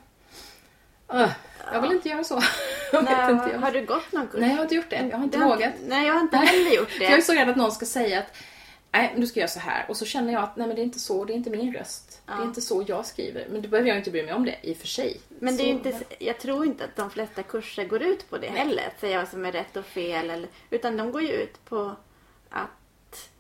Jag 1.72 1.83
vill 1.83 1.93
inte 1.93 2.09
göra 2.09 2.24
så. 2.24 2.43
jag 2.93 3.05
Nej, 3.05 3.33
inte. 3.33 3.51
Jag... 3.53 3.59
Har 3.59 3.70
du 3.70 3.87
gått 3.87 4.12
någon 4.12 4.26
kurs? 4.26 4.41
Nej, 4.41 4.49
jag 4.51 4.57
har 4.57 4.62
inte 4.62 4.74
gjort 4.74 4.91
det. 4.91 5.09
Jag 5.11 5.16
har 5.16 5.24
inte 5.24 5.39
Det 5.39 5.45
vågat. 5.45 5.72
Nej, 5.87 6.07
jag 6.07 6.14
har 6.14 6.20
inte 6.20 6.37
heller 6.37 6.70
gjort 6.70 6.91
För 6.91 7.05
jag 7.05 7.12
är 7.12 7.16
det. 7.16 7.22
så 7.22 7.33
rädd 7.33 7.49
att 7.49 7.57
någon 7.57 7.72
ska 7.72 7.87
säga 7.87 8.18
att 8.18 8.37
nej, 8.93 9.14
du 9.16 9.26
ska 9.26 9.40
göra 9.40 9.49
så 9.49 9.61
här. 9.61 9.84
Och 9.88 9.97
så 9.97 10.05
känner 10.05 10.32
jag 10.32 10.43
att 10.43 10.57
nej, 10.57 10.66
men 10.66 10.76
det 10.76 10.82
är 10.82 10.84
inte 10.84 10.99
så, 11.01 11.24
det 11.24 11.32
är 11.32 11.34
inte 11.34 11.51
min 11.51 11.74
röst. 11.74 12.22
Det 12.26 12.32
är 12.32 12.36
Ja. 12.36 12.45
inte 12.45 12.61
så 12.61 12.84
jag 12.88 13.07
skriver. 13.07 13.47
Men 13.51 13.62
då 13.62 13.68
behöver 13.68 13.88
jag 13.88 13.99
inte 13.99 14.11
bry 14.11 14.22
mig 14.22 14.34
om 14.34 14.45
det 14.45 14.57
i 14.62 14.72
och 14.72 14.76
för 14.76 14.86
sig. 14.86 15.20
Men 15.28 15.57
det 15.57 15.62
är 15.62 15.64
så, 15.64 15.70
inte, 15.88 16.05
jag 16.18 16.38
tror 16.40 16.64
inte 16.66 16.84
att 16.84 16.97
de 16.97 17.11
flesta 17.11 17.43
kurser 17.43 17.84
går 17.84 18.03
ut 18.03 18.30
på 18.30 18.38
det 18.38 18.49
heller. 18.51 18.86
Att 18.86 19.01
säga 19.01 19.18
vad 19.18 19.28
som 19.28 19.45
är 19.45 19.53
rätt 19.53 19.76
och 19.76 19.84
fel. 19.84 20.30
Eller, 20.30 20.49
utan 20.70 20.97
de 20.97 21.12
går 21.12 21.22
ju 21.22 21.32
ut 21.32 21.64
på 21.64 21.97
att... 22.51 23.30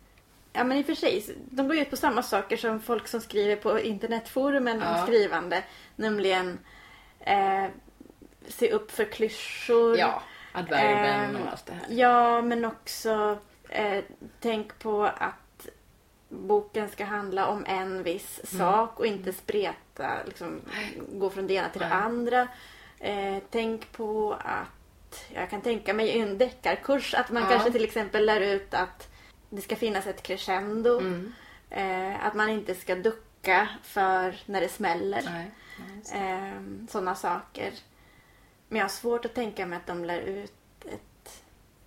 Ja 0.52 0.64
men 0.64 0.78
i 0.78 0.82
och 0.82 0.86
för 0.86 0.94
sig, 0.94 1.24
de 1.50 1.66
går 1.68 1.76
ju 1.76 1.82
ut 1.82 1.90
på 1.90 1.96
samma 1.96 2.22
saker 2.22 2.56
som 2.56 2.80
folk 2.80 3.08
som 3.08 3.20
skriver 3.20 3.56
på 3.56 3.80
internetforumen 3.80 4.80
Ja. 4.80 5.00
om 5.00 5.06
skrivande. 5.06 5.62
Nämligen 5.96 6.58
eh, 7.20 7.64
se 8.48 8.70
upp 8.70 8.90
för 8.90 9.04
klyschor. 9.04 9.98
Ja, 9.98 10.22
adverben 10.52 11.36
Ehm, 11.36 11.36
och 11.42 11.48
allt 11.52 11.66
det 11.66 11.72
här. 11.72 11.86
Ja, 11.90 12.42
men 12.42 12.64
också 12.64 13.38
eh, 13.68 14.04
tänk 14.40 14.78
på 14.78 15.04
att 15.04 15.34
boken 16.32 16.88
ska 16.88 17.04
handla 17.04 17.46
om 17.46 17.64
en 17.68 18.02
viss 18.02 18.40
Mm. 18.54 18.58
sak 18.66 18.98
och 19.00 19.06
inte 19.06 19.32
spreta, 19.32 20.24
liksom, 20.26 20.60
gå 21.12 21.30
från 21.30 21.46
det 21.46 21.54
ena 21.54 21.68
till 21.68 21.80
det 21.80 21.92
andra. 21.92 22.48
Eh, 22.98 23.38
tänk 23.50 23.92
på 23.92 24.32
att, 24.44 25.24
jag 25.34 25.50
kan 25.50 25.60
tänka 25.60 25.94
mig 25.94 26.08
i 26.08 26.20
en 26.20 26.38
deckarkurs, 26.38 27.14
att 27.14 27.30
man 27.30 27.42
Ja. 27.42 27.48
kanske 27.48 27.70
till 27.72 27.84
exempel 27.84 28.26
lär 28.26 28.40
ut 28.40 28.74
att 28.74 29.08
det 29.50 29.60
ska 29.60 29.76
finnas 29.76 30.06
ett 30.06 30.22
crescendo. 30.22 30.98
Mm. 30.98 31.32
Eh, 31.70 32.26
att 32.26 32.34
man 32.34 32.48
inte 32.48 32.74
ska 32.74 32.94
ducka 32.94 33.68
för 33.82 34.36
när 34.46 34.60
det 34.60 34.68
smäller. 34.68 35.22
Nej. 35.24 35.50
Eh, 36.22 36.62
sådana 36.88 37.14
saker. 37.14 37.72
Men 38.68 38.78
jag 38.78 38.84
har 38.84 38.88
svårt 38.90 39.24
att 39.24 39.34
tänka 39.34 39.66
mig 39.66 39.76
att 39.76 39.86
de 39.86 40.04
lär 40.04 40.20
ut 40.20 40.52
ett... 40.84 41.42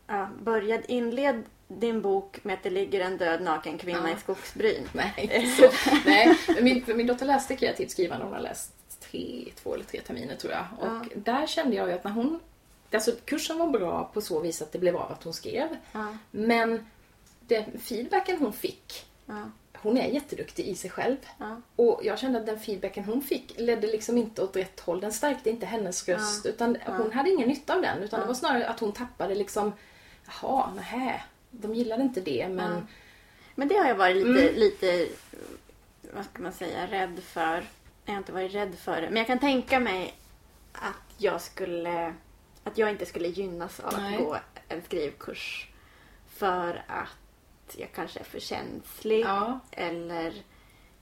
Ja, 0.08 0.30
börja, 0.40 0.82
inled 0.82 1.44
din 1.68 2.02
bok 2.02 2.44
med 2.44 2.54
att 2.54 2.64
det 2.64 2.70
ligger 2.70 3.00
en 3.00 3.18
död 3.18 3.42
naken 3.42 3.78
kvinna 3.78 4.10
Ja. 4.10 4.16
i 4.18 4.20
skogsbryn. 4.20 4.90
Nej, 4.94 5.14
inte 5.18 5.48
så. 5.52 5.90
Nej, 6.06 6.38
min, 6.62 6.84
min 6.88 7.08
dotter 7.08 7.26
läste 7.26 7.56
kreativt 7.56 7.92
skrivande. 7.92 8.26
Hon 8.26 8.34
har 8.34 8.42
läst 8.42 8.72
tre, 9.00 9.46
två 9.64 9.74
eller 9.74 9.84
tre 9.86 10.02
terminer 10.02 10.36
tror 10.36 10.54
jag. 10.54 10.66
Och 10.80 10.88
Ja. 10.88 11.02
där 11.16 11.48
kände 11.48 11.76
jag 11.76 11.88
ju 11.88 11.94
att 11.94 12.04
när 12.04 12.12
hon... 12.12 12.40
Alltså 12.92 13.12
kursen 13.26 13.58
var 13.58 13.68
bra 13.68 14.10
på 14.14 14.22
så 14.22 14.40
vis 14.40 14.62
att 14.62 14.72
det 14.72 14.80
blev 14.80 14.98
av 14.98 15.12
att 15.12 15.24
hon 15.24 15.34
skrev. 15.34 15.68
Ja, 15.92 16.18
Men 16.32 16.86
den 17.40 17.80
feedbacken 17.80 18.38
hon 18.40 18.54
fick, 18.54 19.06
hon 19.78 19.98
är 19.98 20.08
jätteduktig 20.08 20.66
i 20.68 20.76
sig 20.76 20.90
själv. 20.90 21.18
ja. 21.40 21.62
Och 21.76 22.02
jag 22.04 22.20
kände 22.20 22.40
att 22.40 22.46
den 22.46 22.60
feedbacken 22.60 23.04
hon 23.04 23.22
fick 23.22 23.54
ledde 23.60 23.88
liksom 23.88 24.18
inte 24.18 24.42
åt 24.44 24.56
rätt 24.56 24.80
håll. 24.80 25.00
Den 25.02 25.14
stärkte 25.14 25.50
inte 25.50 25.66
hennes 25.66 26.08
röst. 26.10 26.46
Ja. 26.46 26.52
Utan 26.52 26.78
Ja. 26.86 26.92
hon 26.98 27.12
hade 27.12 27.30
ingen 27.30 27.48
nytta 27.50 27.76
av 27.76 27.82
den. 27.82 28.04
Utan 28.04 28.20
det 28.20 28.26
var 28.26 28.34
snarare 28.34 28.68
att 28.70 28.80
hon 28.80 28.92
tappade 28.92 29.36
liksom, 29.36 29.74
jaha, 30.42 30.74
nähä. 30.76 31.22
De 31.62 31.76
gillade 31.76 32.04
inte 32.04 32.22
det 32.22 32.48
men... 32.50 32.72
Ja. 32.74 32.82
Men 33.56 33.68
det 33.68 33.76
har 33.76 33.88
jag 33.88 33.96
varit 33.96 34.16
lite, 34.16 34.30
Mm. 34.50 34.56
lite, 34.56 35.08
vad 36.14 36.26
ska 36.26 36.42
man 36.44 36.54
säga, 36.54 36.88
rädd 36.88 37.20
för. 37.24 37.66
Jag 38.06 38.14
har 38.14 38.18
inte 38.18 38.32
varit 38.32 38.54
rädd 38.54 38.76
för 38.80 39.02
det. 39.02 39.08
Men 39.08 39.18
jag 39.18 39.28
kan 39.28 39.40
tänka 39.40 39.80
mig 39.80 40.14
att 40.72 40.94
jag 41.18 41.42
skulle, 41.42 42.14
att 42.64 42.78
jag 42.78 42.90
inte 42.90 43.06
skulle 43.06 43.28
gynnas 43.28 43.80
av 43.80 43.94
Nej. 43.98 44.16
att 44.16 44.22
gå 44.22 44.38
en 44.68 44.82
skrivkurs. 44.82 45.68
För 46.38 46.84
att 46.88 47.76
jag 47.78 47.90
kanske 47.96 48.20
är 48.20 48.24
för 48.24 48.40
känslig. 48.40 49.20
Ja, 49.26 49.60
Eller 49.72 50.34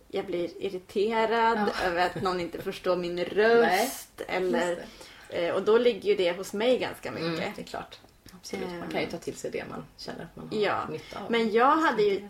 jag 0.07 0.25
blir 0.25 0.63
irriterad 0.63 1.69
Ja. 1.79 1.85
över 1.85 2.05
att 2.05 2.21
någon 2.21 2.39
inte 2.39 2.61
förstår 2.61 2.95
min 2.95 3.25
röst. 3.25 4.21
Eller, 4.27 4.85
eh, 5.29 5.53
och 5.55 5.63
då 5.63 5.77
ligger 5.77 6.09
ju 6.09 6.15
det 6.15 6.31
hos 6.37 6.53
mig 6.53 6.77
ganska 6.79 7.11
mycket. 7.11 7.27
Mm, 7.39 7.51
det 7.55 7.61
är 7.61 7.65
klart. 7.65 7.99
Absolut. 8.43 8.79
Man 8.79 8.89
kan 8.89 9.01
ju 9.01 9.07
ta 9.07 9.17
till 9.17 9.35
sig 9.35 9.51
det 9.51 9.65
man 9.69 9.85
känner 9.97 10.23
att 10.23 10.35
man 10.35 10.49
har 10.49 10.57
Ja, 10.57 10.87
nytta 10.89 11.19
av. 11.19 11.31
Men 11.31 11.51
jag 11.51 11.77
hade 11.77 12.03
ju, 12.03 12.29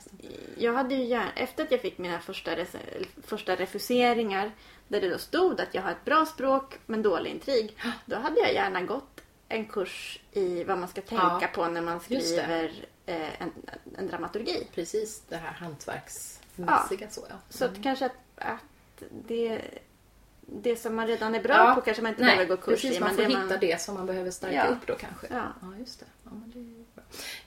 jag 0.58 0.74
hade 0.74 0.96
ju 0.96 1.04
gärna, 1.04 1.32
efter 1.34 1.64
att 1.64 1.72
jag 1.72 1.82
fick 1.82 1.98
mina 1.98 2.20
första, 2.20 2.56
res, 2.56 2.76
första 3.24 3.56
refuseringar 3.56 4.52
där 4.88 5.02
det 5.02 5.10
då 5.10 5.18
stod 5.18 5.62
att 5.62 5.76
jag 5.76 5.82
har 5.82 5.92
ett 5.92 6.06
bra 6.06 6.26
språk 6.26 6.80
men 6.86 7.02
dålig 7.02 7.32
intrig. 7.32 7.78
Då 8.06 8.16
hade 8.16 8.40
jag 8.40 8.54
gärna 8.54 8.82
gått 8.82 9.22
en 9.50 9.66
kurs 9.66 10.20
i 10.32 10.64
vad 10.64 10.78
man 10.78 10.90
ska 10.90 11.02
tänka 11.02 11.38
Ja, 11.42 11.48
på 11.54 11.68
när 11.68 11.82
man 11.82 12.00
skriver 12.00 12.72
eh, 13.06 13.42
en, 13.42 13.52
en 13.98 14.08
dramaturgi. 14.08 14.68
Precis 14.76 15.24
det 15.30 15.38
här 15.38 15.52
hantverksmässiga 15.54 17.10
så 17.10 17.22
ja. 17.30 17.36
Så 17.50 17.66
att 17.66 17.84
kanske 17.84 18.06
att, 18.06 18.16
att 18.36 19.04
det, 19.28 19.62
det 20.48 20.76
som 20.76 20.96
man 20.96 21.08
redan 21.08 21.36
är 21.36 21.44
bra 21.44 21.54
Ja, 21.56 21.76
på 21.76 21.82
kanske 21.82 22.04
man 22.04 22.10
inte 22.12 22.24
Nej, 22.24 22.36
behöver 22.36 22.56
gå 22.56 22.62
kurs 22.62 22.82
precis, 22.82 22.98
i. 22.98 23.00
man 23.00 23.08
men 23.08 23.16
får 23.16 23.24
det 23.24 23.30
hitta 23.30 23.46
man, 23.46 23.60
det 23.60 23.82
som 23.82 23.96
man 23.96 24.06
behöver 24.06 24.32
stärka 24.32 24.56
Ja. 24.56 24.66
upp 24.68 24.88
då 24.88 24.96
kanske. 24.96 25.28
Ja. 25.30 25.44
ja 25.62 25.68
just 25.80 26.00
det. 26.00 26.06
Ja, 26.24 26.30
men 26.34 26.52
det 26.52 26.83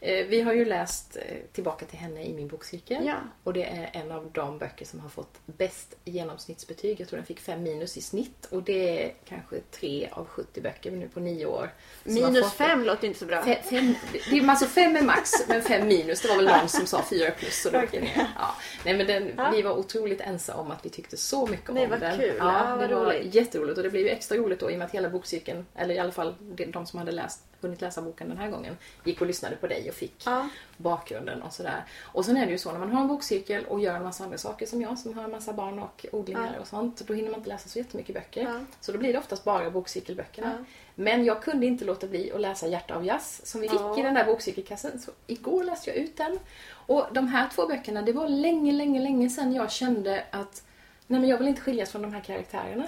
vi 0.00 0.40
har 0.40 0.52
ju 0.52 0.64
läst 0.64 1.16
eh, 1.16 1.36
Tillbaka 1.52 1.86
till 1.86 1.98
henne 1.98 2.24
i 2.24 2.32
min 2.34 2.48
bokcirkel. 2.48 3.06
Ja. 3.06 3.14
Och 3.44 3.52
det 3.52 3.64
är 3.64 3.90
en 3.92 4.12
av 4.12 4.30
de 4.32 4.58
böcker 4.58 4.84
som 4.86 5.00
har 5.00 5.08
fått 5.08 5.38
bäst 5.46 5.94
genomsnittsbetyg. 6.04 7.00
Jag 7.00 7.08
tror 7.08 7.16
den 7.16 7.26
fick 7.26 7.40
5 7.40 7.62
minus 7.62 7.96
i 7.96 8.00
snitt. 8.02 8.46
Och 8.50 8.62
det 8.62 9.04
är 9.04 9.14
kanske 9.28 9.60
3 9.70 10.08
av 10.12 10.26
70 10.26 10.60
böcker 10.60 10.90
nu 10.90 11.08
på 11.08 11.20
9 11.20 11.46
år. 11.46 11.70
Minus 12.04 12.24
fått 12.24 12.34
det. 12.58 12.64
fem 12.64 12.84
låter 12.84 13.06
inte 13.06 13.18
så 13.18 13.26
bra. 13.26 13.42
Fe- 13.42 13.62
Fem, 13.62 13.94
det 14.30 14.36
är 14.38 14.48
alltså 14.50 14.66
fem 14.66 14.96
är 14.96 15.02
max, 15.02 15.30
men 15.48 15.62
fem 15.62 15.88
minus. 15.88 16.20
Det 16.22 16.28
var 16.28 16.36
väl 16.36 16.44
någon 16.44 16.68
som 16.68 16.86
sa 16.86 17.02
fyra 17.10 17.30
plus. 17.30 17.62
Så 17.62 17.70
då 17.70 17.78
ner. 17.78 18.28
Ja. 18.38 18.54
Nej, 18.84 18.96
men 18.96 19.06
den, 19.06 19.32
Ja. 19.36 19.50
Vi 19.50 19.62
var 19.62 19.72
otroligt 19.78 20.20
ense 20.20 20.52
om 20.52 20.70
att 20.70 20.84
vi 20.84 20.90
tyckte 20.90 21.16
så 21.16 21.46
mycket 21.46 21.74
Nej, 21.74 21.84
om 21.84 21.90
vad 21.90 22.00
den. 22.00 22.18
kul. 22.18 22.34
Ja, 22.38 22.78
Ja, 22.80 22.86
det 22.86 22.94
var 22.94 23.04
roligt. 23.04 23.34
jätteroligt. 23.34 23.76
Och 23.78 23.84
det 23.84 23.90
blev 23.90 24.02
ju 24.02 24.08
extra 24.10 24.36
roligt 24.38 24.60
då 24.60 24.70
i 24.70 24.74
och 24.74 24.78
med 24.78 24.84
att 24.86 24.92
hela 24.94 25.08
bokcirkeln, 25.10 25.66
eller 25.74 25.94
i 25.94 25.98
alla 25.98 26.12
fall 26.12 26.34
de 26.72 26.86
som 26.86 26.98
hade 26.98 27.12
läst, 27.12 27.40
hunnit 27.60 27.80
läsa 27.80 28.02
boken 28.02 28.28
den 28.28 28.38
här 28.38 28.50
gången, 28.50 28.76
gick 29.04 29.20
och 29.20 29.26
lyssnade 29.26 29.56
på 29.56 29.66
dig 29.66 29.88
och 29.88 29.94
fick 29.94 30.22
Ja. 30.26 30.48
bakgrunden 30.76 31.42
och 31.42 31.52
sådär. 31.52 31.84
Och 32.02 32.24
sen 32.24 32.36
är 32.36 32.46
det 32.46 32.52
ju 32.52 32.58
så 32.58 32.72
när 32.72 32.78
man 32.78 32.92
har 32.92 33.00
en 33.00 33.08
bokcirkel 33.08 33.64
och 33.64 33.80
gör 33.80 33.94
en 33.96 34.02
massa 34.02 34.24
andra 34.24 34.38
saker 34.38 34.66
som 34.66 34.82
jag 34.82 34.98
som 34.98 35.14
har 35.18 35.24
en 35.24 35.30
massa 35.30 35.52
barn 35.52 35.78
och 35.78 36.06
odlingar 36.12 36.50
Ja. 36.54 36.60
och 36.60 36.66
sånt. 36.66 37.02
Då 37.06 37.14
hinner 37.14 37.30
man 37.30 37.38
inte 37.40 37.48
läsa 37.48 37.68
så 37.68 37.78
jättemycket 37.78 38.14
böcker. 38.14 38.42
Ja. 38.42 38.60
Så 38.80 38.92
då 38.92 38.98
blir 38.98 39.12
det 39.12 39.18
oftast 39.18 39.44
bara 39.44 39.70
bokcirkelböckerna. 39.70 40.64
Men 40.94 41.24
jag 41.24 41.42
kunde 41.42 41.66
inte 41.66 41.84
låta 41.84 42.06
bli 42.06 42.32
att 42.32 42.40
läsa 42.40 42.66
Hjärta 42.68 42.94
av 42.94 43.04
jazz 43.06 43.46
som 43.46 43.60
vi 43.60 43.68
fick 43.68 43.80
i 43.98 44.02
den 44.02 44.14
där 44.14 44.24
bokcirkelkassen. 44.24 45.00
Så 45.00 45.10
igår 45.26 45.64
läste 45.64 45.90
jag 45.90 45.96
ut 45.96 46.16
den. 46.16 46.38
Och 46.68 47.06
de 47.12 47.28
här 47.28 47.48
två 47.54 47.66
böckerna, 47.66 48.02
det 48.02 48.12
var 48.12 48.28
länge, 48.28 48.72
länge, 48.72 49.00
länge 49.00 49.30
sedan 49.30 49.52
jag 49.52 49.70
kände 49.72 50.24
att 50.30 50.62
nej 51.06 51.20
men 51.20 51.28
jag 51.28 51.38
vill 51.38 51.48
inte 51.48 51.60
skiljas 51.60 51.90
från 51.90 52.02
de 52.02 52.12
här 52.12 52.20
karaktärerna. 52.20 52.84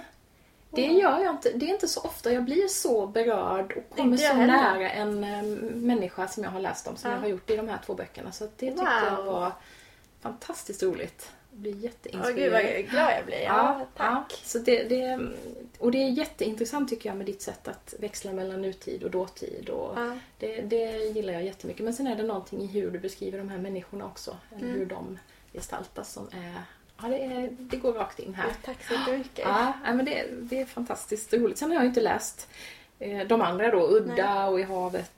Det 0.71 0.87
gör 0.87 1.21
jag 1.21 1.35
inte. 1.35 1.53
Det 1.53 1.67
är 1.67 1.71
inte 1.71 1.89
så 1.89 2.01
ofta 2.01 2.33
jag 2.33 2.45
blir 2.45 2.69
så 2.69 3.07
berörd 3.07 3.83
och 3.91 3.97
kommer 3.97 4.17
så 4.17 4.27
heller. 4.35 4.47
nära 4.47 4.91
en 4.91 5.25
eh, 5.25 5.43
människa 5.75 6.29
som 6.29 6.45
jag 6.45 6.51
har 6.51 6.61
läst 6.61 6.87
om 6.89 6.97
som 6.97 7.11
Ja. 7.11 7.17
jag 7.17 7.21
har 7.23 7.29
gjort 7.29 7.51
i 7.51 7.57
de 7.57 7.69
här 7.69 7.79
två 7.87 7.95
böckerna. 7.95 8.33
Så 8.33 8.45
det 8.45 8.51
tyckte 8.51 8.83
Wow. 8.83 8.89
jag 9.19 9.23
var 9.25 9.53
fantastiskt 10.21 10.83
roligt. 10.83 11.31
Jag 11.51 11.61
blir 11.61 11.75
Åh 11.75 11.81
jätteinspirerad. 11.85 12.37
gud 12.37 12.75
vad 12.85 12.91
glad 12.91 13.13
jag 13.19 13.27
blir. 13.27 13.41
Ja, 13.43 13.87
tack. 13.97 14.33
Så 14.45 14.59
det, 14.59 14.83
det, 14.83 15.21
och 15.79 15.91
det 15.91 15.99
är 16.03 16.09
jätteintressant 16.09 16.89
tycker 16.89 17.09
jag 17.09 17.17
med 17.17 17.27
ditt 17.27 17.43
sätt 17.43 17.69
att 17.69 17.95
växla 17.99 18.33
mellan 18.33 18.63
nutid 18.63 19.03
och 19.05 19.11
dåtid. 19.11 19.69
Och 19.69 19.99
Ja. 19.99 20.19
det, 20.39 20.61
det 20.61 20.91
gillar 20.97 21.33
jag 21.33 21.45
jättemycket. 21.45 21.85
Men 21.85 21.95
sen 21.95 22.07
är 22.07 22.17
det 22.17 22.23
någonting 22.23 22.61
i 22.63 22.67
hur 22.67 22.91
du 22.91 22.99
beskriver 22.99 23.39
de 23.39 23.49
här 23.49 23.59
människorna 23.59 24.05
också. 24.05 24.37
Mm. 24.57 24.71
hur 24.71 24.87
de 24.87 25.19
gestaltas 25.53 26.13
som 26.13 26.27
är... 26.33 26.63
Ja, 27.03 27.09
det, 27.09 27.25
är, 27.25 27.51
det 27.59 27.77
går 27.77 27.93
rakt 27.93 28.19
in 28.19 28.35
här. 28.35 28.51
Tack 28.65 28.85
så 28.85 28.95
jättemycket. 28.95 29.45
Ja, 29.45 29.73
nej, 29.85 29.95
men 29.95 30.05
det, 30.05 30.25
det 30.31 30.61
är 30.61 30.67
fantastiskt 30.67 31.35
roligt. 31.35 31.59
Sen 31.59 31.71
har 31.71 31.77
jag 31.77 31.87
inte 31.87 32.01
läst 32.01 32.49
eh, 32.99 33.27
de 33.27 33.41
andra 33.43 33.71
då, 33.71 33.89
Udda 33.89 34.47
och 34.47 34.61
I 34.61 34.63
havet. 34.63 35.11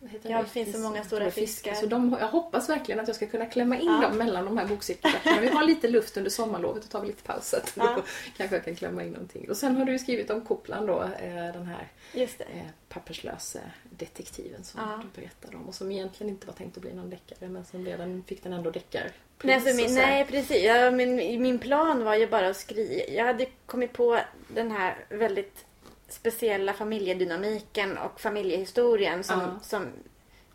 Ja, 0.00 0.08
det? 0.22 0.28
det 0.42 0.44
finns 0.48 0.72
så 0.72 0.78
många 0.78 1.04
stora 1.04 1.30
fiskar. 1.30 1.74
Så 1.74 1.86
de, 1.86 2.16
jag 2.20 2.28
hoppas 2.28 2.68
verkligen 2.68 3.00
att 3.00 3.06
jag 3.06 3.16
ska 3.16 3.26
kunna 3.26 3.46
klämma 3.46 3.78
in 3.78 3.86
Ja. 4.02 4.08
dem 4.08 4.18
mellan 4.18 4.44
de 4.44 4.58
här 4.58 4.66
bokcirkelböckerna. 4.66 5.40
Vi 5.40 5.48
har 5.48 5.64
lite 5.64 5.88
luft 5.88 6.16
under 6.16 6.30
sommarlovet 6.30 6.84
och 6.84 6.90
tar 6.90 7.00
vi 7.00 7.06
lite 7.06 7.22
paus. 7.22 7.54
Ja. 7.74 7.94
då 7.96 8.02
kanske 8.36 8.56
jag 8.56 8.64
kan 8.64 8.74
klämma 8.74 9.02
in 9.04 9.10
någonting. 9.12 9.50
Och 9.50 9.56
sen 9.56 9.76
har 9.76 9.84
du 9.84 9.98
skrivit 9.98 10.30
om 10.30 10.40
Koplan 10.44 10.86
då, 10.86 11.02
eh, 11.02 11.34
den 11.34 11.66
här 11.66 11.88
Just 12.12 12.38
det. 12.38 12.44
eh, 12.44 12.62
papperslöse 12.88 13.60
detektiven 13.90 14.64
som 14.64 14.80
Ja. 14.80 15.02
du 15.14 15.20
berättade 15.20 15.56
om. 15.56 15.68
Och 15.68 15.74
som 15.74 15.92
egentligen 15.92 16.32
inte 16.32 16.46
var 16.46 16.54
tänkt 16.54 16.76
att 16.76 16.82
bli 16.82 16.94
någon 16.94 17.10
deckare 17.10 17.48
men 17.48 17.64
som 17.64 17.82
blev 17.82 18.22
fick 18.26 18.42
den 18.42 18.52
ändå 18.52 18.70
deckar. 18.70 19.10
Nej, 19.42 19.54
alltså 19.54 19.74
min, 19.76 19.94
nej 19.94 20.24
precis. 20.24 20.62
Ja, 20.64 20.90
min, 20.90 21.42
min 21.42 21.58
plan 21.58 22.04
var 22.04 22.14
ju 22.14 22.26
bara 22.26 22.48
att 22.48 22.56
skriva. 22.56 23.04
Jag 23.12 23.24
hade 23.24 23.46
kommit 23.66 23.92
på 23.92 24.18
den 24.48 24.70
här 24.70 24.96
väldigt 25.08 25.64
speciella 26.08 26.72
familjedynamiken 26.72 27.98
och 27.98 28.20
familjehistorien 28.20 29.24
som, 29.24 29.40
Ja. 29.40 29.58
som 29.62 29.86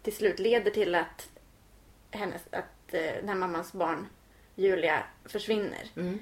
till 0.01 0.15
slut 0.15 0.39
leder 0.39 0.71
till 0.71 0.95
att, 0.95 1.29
hennes, 2.11 2.41
att 2.51 2.93
eh, 2.93 3.01
den 3.01 3.29
här 3.29 3.35
mammans 3.35 3.73
barn 3.73 4.07
Julia 4.55 5.03
försvinner. 5.25 5.87
Mm. 5.95 6.19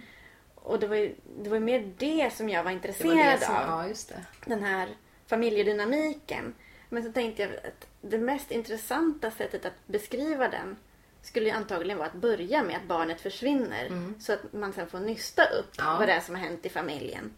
Och 0.55 0.79
det 0.79 0.87
var 0.87 0.95
ju, 0.95 1.15
det 1.39 1.49
var 1.49 1.59
mer 1.59 1.93
det 1.97 2.33
som 2.33 2.49
jag 2.49 2.63
var 2.63 2.71
Det 2.71 2.75
intresserad 2.75 3.15
var 3.17 3.23
det 3.31 3.39
som, 3.45 3.55
av. 3.55 3.87
ja, 3.89 3.93
det. 4.09 4.49
den 4.49 4.63
här 4.63 4.89
familjedynamiken. 5.27 6.53
Men 6.89 7.03
så 7.03 7.11
tänkte 7.11 7.41
jag 7.41 7.51
att 7.55 7.87
det 8.01 8.17
mest 8.17 8.51
intressanta 8.51 9.31
sättet 9.31 9.65
att 9.65 9.87
beskriva 9.87 10.47
den 10.49 10.75
skulle 11.21 11.45
ju 11.45 11.51
antagligen 11.51 11.97
vara 11.97 12.07
att 12.07 12.13
börja 12.15 12.63
med 12.63 12.75
att 12.75 12.83
barnet 12.87 13.21
försvinner. 13.21 14.13
Så 14.19 14.33
att 14.33 14.53
man 14.53 14.73
sen 14.73 14.87
får 14.87 14.99
nysta 14.99 15.43
upp 15.43 15.71
Ja. 15.77 15.95
vad 15.99 16.07
det 16.07 16.13
är 16.13 16.19
som 16.19 16.35
har 16.35 16.41
hänt 16.41 16.65
i 16.65 16.69
familjen. 16.69 17.33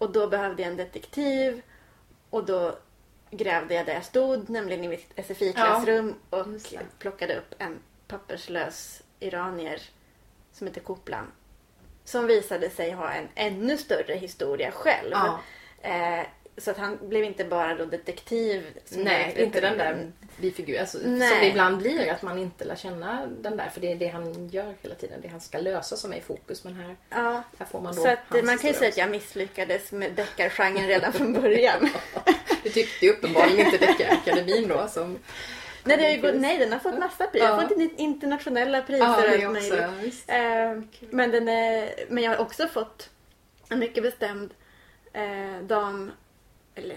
Och 0.00 0.12
då 0.12 0.26
behövde 0.26 0.62
jag 0.62 0.70
en 0.70 0.76
detektiv 0.76 1.62
och 2.30 2.44
då 2.44 2.78
grävde 3.30 3.74
jag 3.74 3.86
där 3.86 3.94
jag 3.94 4.04
stod, 4.04 4.50
nämligen 4.50 4.84
i 4.84 4.88
mitt 4.88 5.12
SFI-klassrum 5.26 6.14
och 6.30 6.52
just 6.52 6.70
det. 6.70 6.80
plockade 6.98 7.36
upp 7.36 7.54
en 7.58 7.78
papperslös 8.08 9.02
iranier 9.18 9.82
som 10.52 10.66
heter 10.66 10.80
Koplan. 10.80 11.32
Som 12.04 12.26
visade 12.26 12.70
sig 12.70 12.90
ha 12.90 13.10
en 13.10 13.28
ännu 13.34 13.76
större 13.76 14.14
historia 14.14 14.70
själv. 14.70 15.12
Ja. 15.12 15.40
Eh, 15.82 16.26
så 16.60 16.70
att 16.70 16.76
han 16.78 16.98
blev 17.08 17.24
inte 17.24 17.44
bara 17.44 17.74
då 17.74 17.84
detektiv. 17.84 18.66
som 18.84 19.02
Nej, 19.02 19.32
jag- 19.36 19.44
inte 19.44 19.60
den 19.60 19.78
där 19.78 20.12
bifigur. 20.36 20.80
Alltså, 20.80 20.98
som 20.98 21.18
det 21.18 21.46
ibland 21.46 21.78
blir, 21.78 22.10
att 22.12 22.22
man 22.22 22.38
inte 22.38 22.64
lär 22.64 22.76
känna 22.76 23.26
den 23.26 23.56
där. 23.56 23.68
För 23.68 23.80
det 23.80 23.92
är 23.92 23.96
det 23.96 24.06
han 24.08 24.48
gör 24.48 24.74
hela 24.82 24.94
tiden. 24.94 25.20
Det 25.22 25.28
han 25.28 25.40
ska 25.40 25.58
lösa 25.58 25.96
som 25.96 26.12
är 26.12 26.16
i 26.16 26.20
fokus. 26.20 26.64
Men 26.64 26.74
här, 26.74 26.96
Ja, 27.10 27.42
här 27.58 27.66
får 27.66 27.80
man 27.80 27.94
då 27.96 28.02
så 28.02 28.08
att, 28.08 28.44
man 28.44 28.58
kan 28.58 28.70
ju 28.70 28.74
säga 28.76 28.88
att 28.88 28.96
jag 28.96 29.10
misslyckades 29.10 29.92
med 29.92 30.12
deckargenren 30.12 30.86
redan 30.88 31.12
från 31.12 31.32
början. 31.32 31.88
Det 32.62 32.70
tyckte 32.70 33.06
ju 33.06 33.12
uppenbarligen 33.12 33.66
inte 33.66 33.86
Deckarakademin 33.86 34.68
då. 34.68 34.88
Som, 34.88 35.18
nej, 35.84 35.96
det 35.96 36.02
har 36.04 36.10
ju 36.10 36.20
gått, 36.20 36.34
nej, 36.40 36.58
den 36.58 36.72
har 36.72 36.78
fått 36.78 36.98
massa 36.98 37.26
priser. 37.26 37.46
Jag 37.46 37.54
har 37.54 37.62
Ja. 37.62 37.68
fått 37.68 37.78
in- 37.78 37.96
internationella 37.96 38.82
priser 38.82 39.04
ja, 39.04 39.16
och 39.16 39.44
allt 39.46 39.52
möjligt. 39.52 40.24
Eh, 40.26 40.82
men, 41.10 41.30
den 41.30 41.48
är, 41.48 41.90
men 42.08 42.22
jag 42.24 42.30
har 42.30 42.38
också 42.38 42.68
fått 42.68 43.08
en 43.68 43.78
mycket 43.78 44.02
bestämd 44.02 44.50
eh, 45.12 45.62
dam, 45.62 46.12
eller 46.84 46.96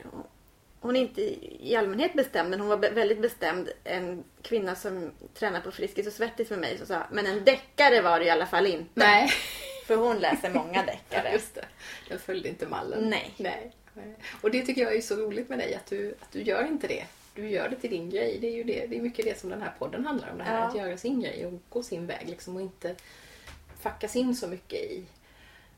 hon- 0.80 0.96
är 0.96 1.00
inte 1.02 1.22
i 1.66 1.76
allmänhet 1.76 2.14
bestämd, 2.14 2.50
men 2.50 2.60
hon 2.60 2.70
var 2.70 2.78
väldigt 2.78 3.22
bestämd. 3.22 3.70
En 3.84 4.24
kvinna 4.42 4.76
som 4.76 5.12
tränar 5.34 5.62
på 5.62 5.72
Friskis 5.72 6.08
och 6.08 6.14
Svettis 6.14 6.50
med 6.50 6.60
mig 6.60 6.78
som 6.78 6.88
sa, 6.88 7.04
men 7.12 7.26
en 7.28 7.44
deckare 7.44 8.02
var 8.02 8.20
det 8.20 8.26
i 8.26 8.30
alla 8.30 8.46
fall 8.46 8.68
inte. 8.68 8.90
Nej, 8.94 9.30
För 9.88 9.96
hon 9.96 10.20
läser 10.20 10.50
många 10.50 10.84
deckare. 10.86 11.32
just 11.34 11.56
det. 11.56 11.66
Jag 12.10 12.22
följde 12.22 12.50
inte 12.50 12.68
mallen. 12.68 13.10
Nej. 13.10 13.34
Nej. 13.38 13.72
Nej. 13.94 14.16
Och 14.42 14.52
det 14.52 14.62
tycker 14.66 14.82
jag 14.82 14.96
är 14.96 15.02
så 15.02 15.16
roligt 15.16 15.50
med 15.50 15.60
dig, 15.60 15.76
att 15.76 15.86
du, 15.86 16.16
att 16.22 16.32
du 16.32 16.42
gör 16.42 16.66
inte 16.68 16.88
det. 16.88 17.06
Du 17.36 17.50
gör 17.50 17.70
det 17.70 17.76
till 17.76 17.90
din 17.90 18.10
grej. 18.10 18.38
Det 18.42 18.48
är 18.48 18.52
ju 18.56 18.64
det, 18.64 18.86
det 18.88 18.98
är 18.98 19.02
mycket 19.02 19.26
det 19.26 19.40
som 19.40 19.50
den 19.50 19.62
här 19.62 19.74
podden 19.80 20.06
handlar 20.06 20.32
om. 20.32 20.38
Det 20.38 20.44
här 20.44 20.60
Ja. 20.60 20.66
att 20.68 20.76
göra 20.76 20.98
sin 20.98 21.22
grej 21.22 21.46
och 21.46 21.54
gå 21.70 21.84
sin 21.84 22.08
väg 22.08 22.30
liksom, 22.30 22.56
och 22.56 22.62
inte 22.62 22.96
fackas 23.82 24.16
in 24.16 24.36
så 24.36 24.48
mycket 24.48 24.80
i 24.80 25.04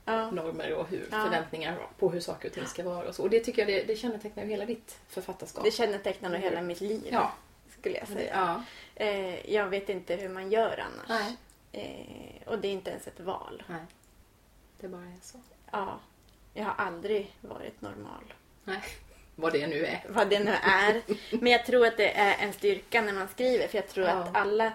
Ja. 0.06 0.32
normer 0.32 0.74
och 0.74 0.88
hur, 0.88 1.08
Ja. 1.12 1.24
förväntningar 1.24 1.78
på 2.00 2.10
hur 2.12 2.20
saker 2.20 2.48
och 2.50 2.54
ting 2.56 2.66
ska 2.66 2.84
vara. 2.84 3.08
Och, 3.08 3.16
så. 3.16 3.24
och 3.24 3.30
det 3.30 3.40
tycker 3.40 3.62
jag 3.62 3.68
det, 3.68 3.84
det 3.94 3.96
kännetecknar 3.96 4.44
hela 4.46 4.66
ditt 4.66 4.98
författarskap. 5.10 5.64
Det 5.64 5.72
kännetecknar 5.72 6.30
nog 6.30 6.40
hela 6.40 6.62
mitt 6.62 6.82
liv. 6.82 7.08
Ja. 7.12 7.32
Skulle 7.80 7.98
jag 7.98 8.08
säga. 8.08 8.34
Ja. 8.36 8.64
Eh, 9.06 9.52
jag 9.54 9.68
vet 9.68 9.90
inte 9.90 10.16
hur 10.16 10.30
man 10.30 10.52
gör 10.52 10.84
annars. 10.86 11.28
Eh, 11.72 12.48
och 12.48 12.60
det 12.60 12.68
är 12.68 12.72
inte 12.72 12.90
ens 12.92 13.08
ett 13.08 13.20
val. 13.20 13.64
Nej. 13.68 13.82
Det 14.80 14.88
bara 14.88 15.02
är 15.02 15.18
så. 15.22 15.38
Ja. 15.72 16.00
Jag 16.54 16.64
har 16.66 16.74
aldrig 16.86 17.36
varit 17.42 17.82
normal. 17.82 18.34
Nej. 18.64 18.82
Vad 19.36 19.54
det 19.54 19.68
nu 19.68 19.86
är. 19.86 20.06
Vad 20.10 20.30
det 20.30 20.40
nu 20.40 20.52
är. 20.64 21.02
Men 21.32 21.52
jag 21.52 21.66
tror 21.66 21.88
att 21.88 21.98
det 21.98 22.12
är 22.18 22.36
en 22.46 22.54
styrka 22.54 23.02
när 23.02 23.14
man 23.14 23.28
skriver. 23.28 23.68
För 23.68 23.78
jag 23.78 23.88
tror 23.88 24.06
Ja. 24.08 24.12
att 24.14 24.36
alla 24.36 24.74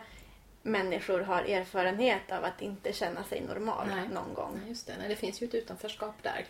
människor 0.62 1.20
har 1.20 1.42
erfarenhet 1.42 2.32
av 2.32 2.44
att 2.44 2.62
inte 2.62 2.92
känna 2.92 3.24
sig 3.24 3.40
normal 3.40 3.86
Nej. 3.88 4.08
någon 4.08 4.34
gång. 4.34 4.58
Nej, 4.60 4.68
just 4.68 4.86
det. 4.86 4.94
Nej, 4.98 5.08
det 5.08 5.16
finns 5.16 5.42
ju 5.42 5.46
ett 5.46 5.54
utanförskap 5.54 6.14
där. 6.22 6.44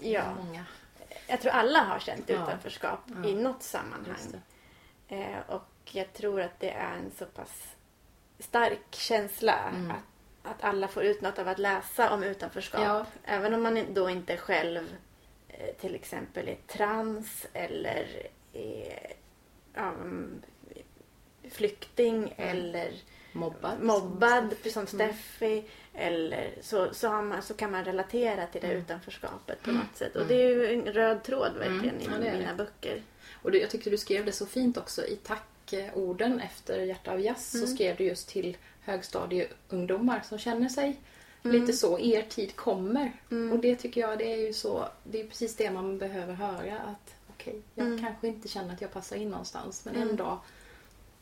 Ja. 0.00 0.34
Många. 0.34 0.64
Jag 1.26 1.40
tror 1.40 1.52
alla 1.52 1.78
har 1.78 1.98
känt 1.98 2.28
Ja. 2.28 2.34
utanförskap 2.34 2.98
Ja. 3.06 3.28
i 3.28 3.34
något 3.34 3.62
sammanhang. 3.62 4.40
Eh, 5.08 5.38
och 5.48 5.64
jag 5.84 6.12
tror 6.12 6.40
att 6.40 6.60
det 6.60 6.70
är 6.70 6.94
en 6.94 7.10
så 7.18 7.26
pass 7.26 7.66
stark 8.38 8.80
känsla 8.90 9.58
Mm. 9.74 9.90
att, 9.90 9.96
att 10.42 10.64
alla 10.64 10.88
får 10.88 11.02
ut 11.04 11.20
något 11.20 11.38
av 11.38 11.48
att 11.48 11.58
läsa 11.58 12.10
om 12.14 12.22
utanförskap. 12.22 12.80
Ja. 12.82 13.06
Även 13.24 13.54
om 13.54 13.62
man 13.62 13.94
då 13.94 14.10
inte 14.10 14.36
själv 14.36 14.94
eh, 15.48 15.74
till 15.80 15.94
exempel 15.94 16.48
är 16.48 16.56
trans 16.66 17.46
eller 17.52 18.26
är 18.52 19.12
ja, 21.44 21.48
mm, 21.48 21.50
flykting 21.50 22.34
eller 22.36 22.92
Mobbad. 23.32 23.80
mobbad 23.82 24.54
som 24.64 24.80
Mm. 24.82 24.86
Steffi 24.86 25.64
eller 25.94 26.50
så, 26.60 26.94
så, 26.94 27.08
man, 27.10 27.42
så 27.42 27.54
kan 27.54 27.70
man 27.70 27.84
relatera 27.84 28.46
till 28.46 28.60
det 28.60 28.66
Mm. 28.66 28.78
utanförskapet 28.78 29.62
på 29.62 29.70
något 29.72 29.96
sätt. 29.96 30.16
Och 30.16 30.26
det 30.26 30.34
är 30.34 30.48
ju 30.48 30.72
en 30.74 30.92
röd 30.92 31.22
tråd 31.22 31.52
verkligen 31.58 32.00
Mm. 32.00 32.02
Ja, 32.10 32.16
i 32.18 32.20
det 32.20 32.28
är 32.28 32.38
mina 32.38 32.50
det. 32.50 32.56
böcker. 32.56 33.02
Och 33.42 33.50
du, 33.50 33.60
jag 33.60 33.70
tyckte 33.70 33.90
du 33.90 33.98
skrev 33.98 34.24
det 34.24 34.32
så 34.32 34.46
fint 34.46 34.76
också 34.76 35.06
i 35.06 35.16
tackorden 35.16 36.40
efter 36.40 36.78
Hjärta 36.78 37.12
av 37.12 37.20
jazz 37.20 37.54
Mm. 37.54 37.66
så 37.66 37.74
skrev 37.74 37.96
du 37.96 38.04
just 38.04 38.28
till 38.28 38.56
högstadieungdomar 38.80 40.20
som 40.28 40.38
känner 40.38 40.68
sig 40.68 40.96
Mm. 41.44 41.60
lite 41.60 41.72
så, 41.72 41.98
er 41.98 42.22
tid 42.22 42.56
kommer. 42.56 43.12
Och 43.52 43.58
det 43.58 43.76
tycker 43.76 44.00
jag 44.00 44.18
det 44.18 44.32
är 44.32 44.36
ju 44.46 44.52
så, 44.52 44.88
det 45.04 45.20
är 45.20 45.26
precis 45.26 45.56
det 45.56 45.70
man 45.70 45.98
behöver 45.98 46.34
höra 46.34 46.78
att 46.78 47.14
okej, 47.34 47.62
jag 47.74 47.86
Mm. 47.86 48.00
kanske 48.04 48.26
inte 48.28 48.48
känner 48.48 48.74
att 48.74 48.80
jag 48.80 48.92
passar 48.92 49.16
in 49.16 49.28
någonstans 49.30 49.84
men 49.84 49.94
Mm. 49.96 50.08
en 50.08 50.16
dag 50.16 50.38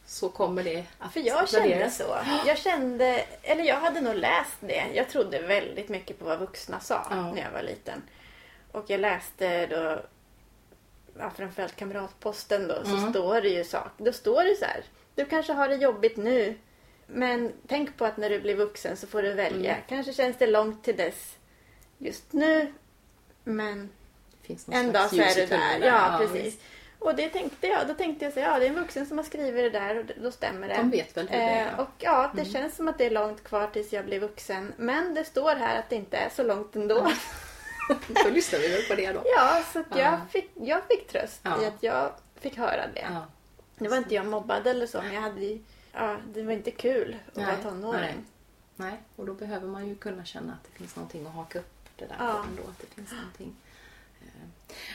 så 0.07 0.28
kommer 0.28 0.62
det 0.64 0.84
att 0.98 1.12
För 1.12 1.20
jag 1.20 1.48
kände 1.48 1.90
så. 1.90 2.16
Jag 2.46 2.59
kände, 2.59 3.24
eller 3.42 3.64
jag 3.64 3.76
hade 3.80 4.00
nog 4.00 4.14
läst 4.14 4.57
det. 4.61 4.84
Jag 4.94 5.09
trodde 5.09 5.38
väldigt 5.38 5.88
mycket 5.88 6.18
på 6.18 6.24
vad 6.24 6.38
vuxna 6.38 6.80
sa 6.80 7.07
Ja. 7.11 7.32
när 7.32 7.42
jag 7.42 7.50
var 7.50 7.62
liten. 7.62 8.03
Och 8.72 8.84
jag 8.90 9.00
läste 9.00 9.66
då, 9.66 10.00
ja, 11.18 11.30
framförallt 11.36 11.76
Kamratposten 11.76 12.68
då, 12.68 12.84
så 12.84 12.96
Mm. 12.96 13.11
står 13.11 13.40
det 13.40 13.48
ju 13.48 13.64
sak. 13.64 13.90
Då 13.96 14.12
står 14.12 14.44
det 14.44 14.57
så 14.57 14.64
här. 14.64 14.84
Du 15.14 15.24
kanske 15.24 15.53
har 15.53 15.68
det 15.68 15.74
jobbigt 15.76 16.16
nu. 16.16 16.59
Men 17.07 17.53
tänk 17.68 17.96
på 17.96 18.05
att 18.05 18.16
när 18.16 18.30
du 18.30 18.40
blir 18.40 18.55
vuxen 18.55 18.96
så 18.96 19.07
får 19.07 19.22
du 19.22 19.32
välja. 19.32 19.70
Mm. 19.72 19.82
Kanske 19.88 20.12
känns 20.12 20.36
det 20.38 20.46
långt 20.46 20.84
till 20.84 20.96
dess 20.96 21.36
just 21.98 22.32
nu. 22.32 22.72
Men 23.44 23.88
en 24.70 24.92
dag 24.92 25.11
så 25.11 25.16
är 25.16 25.34
du 25.34 25.40
där. 25.40 25.46
tunneln 25.46 25.82
Ja, 25.82 26.16
precis. 26.20 26.44
visst. 26.44 26.61
Och 27.05 27.14
det 27.16 27.28
tänkte 27.28 27.66
jag. 27.66 27.86
Då 27.88 27.94
tänkte 27.94 28.24
jag 28.24 28.34
så 28.34 28.40
ja 28.40 28.59
det 28.59 28.64
är 28.66 28.68
en 28.68 28.74
vuxen 28.74 29.07
som 29.07 29.18
har 29.18 29.24
skrivit 29.24 29.72
det 29.72 29.78
där 29.78 29.98
och 29.98 30.05
då 30.22 30.30
stämmer 30.30 30.68
det. 30.68 30.74
De 30.76 30.90
vet 30.90 31.16
väl 31.16 31.28
hur 31.28 31.38
det 31.38 31.44
är. 31.44 31.72
Eh, 31.72 31.80
och 31.80 31.88
ja, 31.98 32.30
det 32.34 32.40
Mm. 32.40 32.53
känns 32.53 32.76
som 32.76 32.88
att 32.88 32.98
det 32.98 33.07
är 33.07 33.11
långt 33.11 33.44
kvar 33.44 33.66
tills 33.66 33.92
jag 33.92 34.05
blir 34.05 34.20
vuxen. 34.20 34.72
Men 34.76 35.14
det 35.14 35.24
står 35.24 35.55
här 35.55 35.78
att 35.78 35.88
det 35.90 35.96
inte 35.96 36.16
är 36.16 36.28
så 36.30 36.42
långt 36.42 36.76
ändå. 36.76 37.12
Då 38.24 38.28
lyssnar 38.30 38.59
vi 38.59 38.68
väl 38.68 38.82
på 38.82 38.94
det 38.94 39.12
då. 39.12 39.22
Ja, 39.36 39.62
så 39.72 39.78
att 39.78 39.86
jag, 39.90 39.98
Ja. 39.98 40.20
fick, 40.30 40.50
jag 40.55 40.80
fick 40.90 41.09
tröst 41.09 41.40
Ja. 41.42 41.62
i 41.62 41.66
att 41.66 41.82
jag 41.82 42.12
fick 42.40 42.57
höra 42.59 42.86
det. 42.94 43.00
Ja. 43.11 43.26
Nu 43.78 43.88
var 43.88 43.96
inte 43.96 44.14
jag 44.14 44.26
mobbad 44.26 44.66
eller 44.66 44.86
så, 44.86 45.03
men 45.03 45.14
jag 45.14 45.22
hade 45.22 45.40
ju, 45.44 45.59
ja, 45.92 46.16
det 46.34 46.42
var 46.42 46.53
inte 46.53 46.70
kul 46.70 47.16
att 47.28 47.36
Nej, 47.36 47.46
vara 47.46 47.57
tonåring. 47.57 48.00
nej. 48.00 48.16
Nej, 48.76 48.92
och 49.16 49.26
då 49.26 49.34
behöver 49.34 49.66
man 49.68 49.88
ju 49.88 49.94
kunna 49.96 50.24
känna 50.24 50.53
att 50.53 50.64
det 50.64 50.78
finns 50.78 50.96
någonting 50.96 51.26
att 51.26 51.32
haka 51.34 51.59
upp 51.59 51.88
det 51.96 52.05
där 52.07 52.16
Ja. 52.18 52.32
på 52.32 52.38
ändå. 52.48 52.62
Att 52.62 52.78
det 52.80 52.86
finns 52.94 53.12
någonting. 53.12 53.57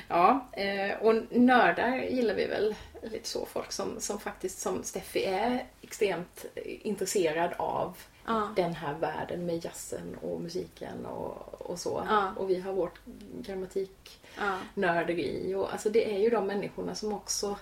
Ja, 0.07 0.47
eh, 0.51 0.97
och 1.01 1.15
nördar 1.29 1.95
gillar 1.97 2.33
vi 2.35 2.45
väl 2.45 2.75
lite 3.03 3.29
så. 3.29 3.45
Folk 3.45 3.71
som, 3.71 3.99
som 3.99 4.19
faktiskt 4.19 4.59
som 4.59 4.83
Steffi 4.83 5.23
är 5.25 5.65
extremt 5.81 6.45
intresserad 6.65 7.53
av 7.57 7.97
Ja. 8.29 8.49
den 8.55 8.73
här 8.73 8.93
världen 8.93 9.45
med 9.45 9.65
jazzen 9.65 10.15
och 10.21 10.41
musiken 10.41 11.05
och, 11.05 11.61
och 11.61 11.79
så. 11.79 12.03
Ja. 12.09 12.31
Och 12.37 12.49
vi 12.49 12.59
har 12.59 12.73
vårt 12.73 12.99
grammatik 13.41 14.19
Ja. 14.37 14.57
Och, 15.55 15.71
alltså 15.71 15.89
det 15.89 16.13
är 16.15 16.19
ju 16.19 16.29
de 16.29 16.47
människorna 16.47 16.95
som 16.95 17.13
också 17.13 17.57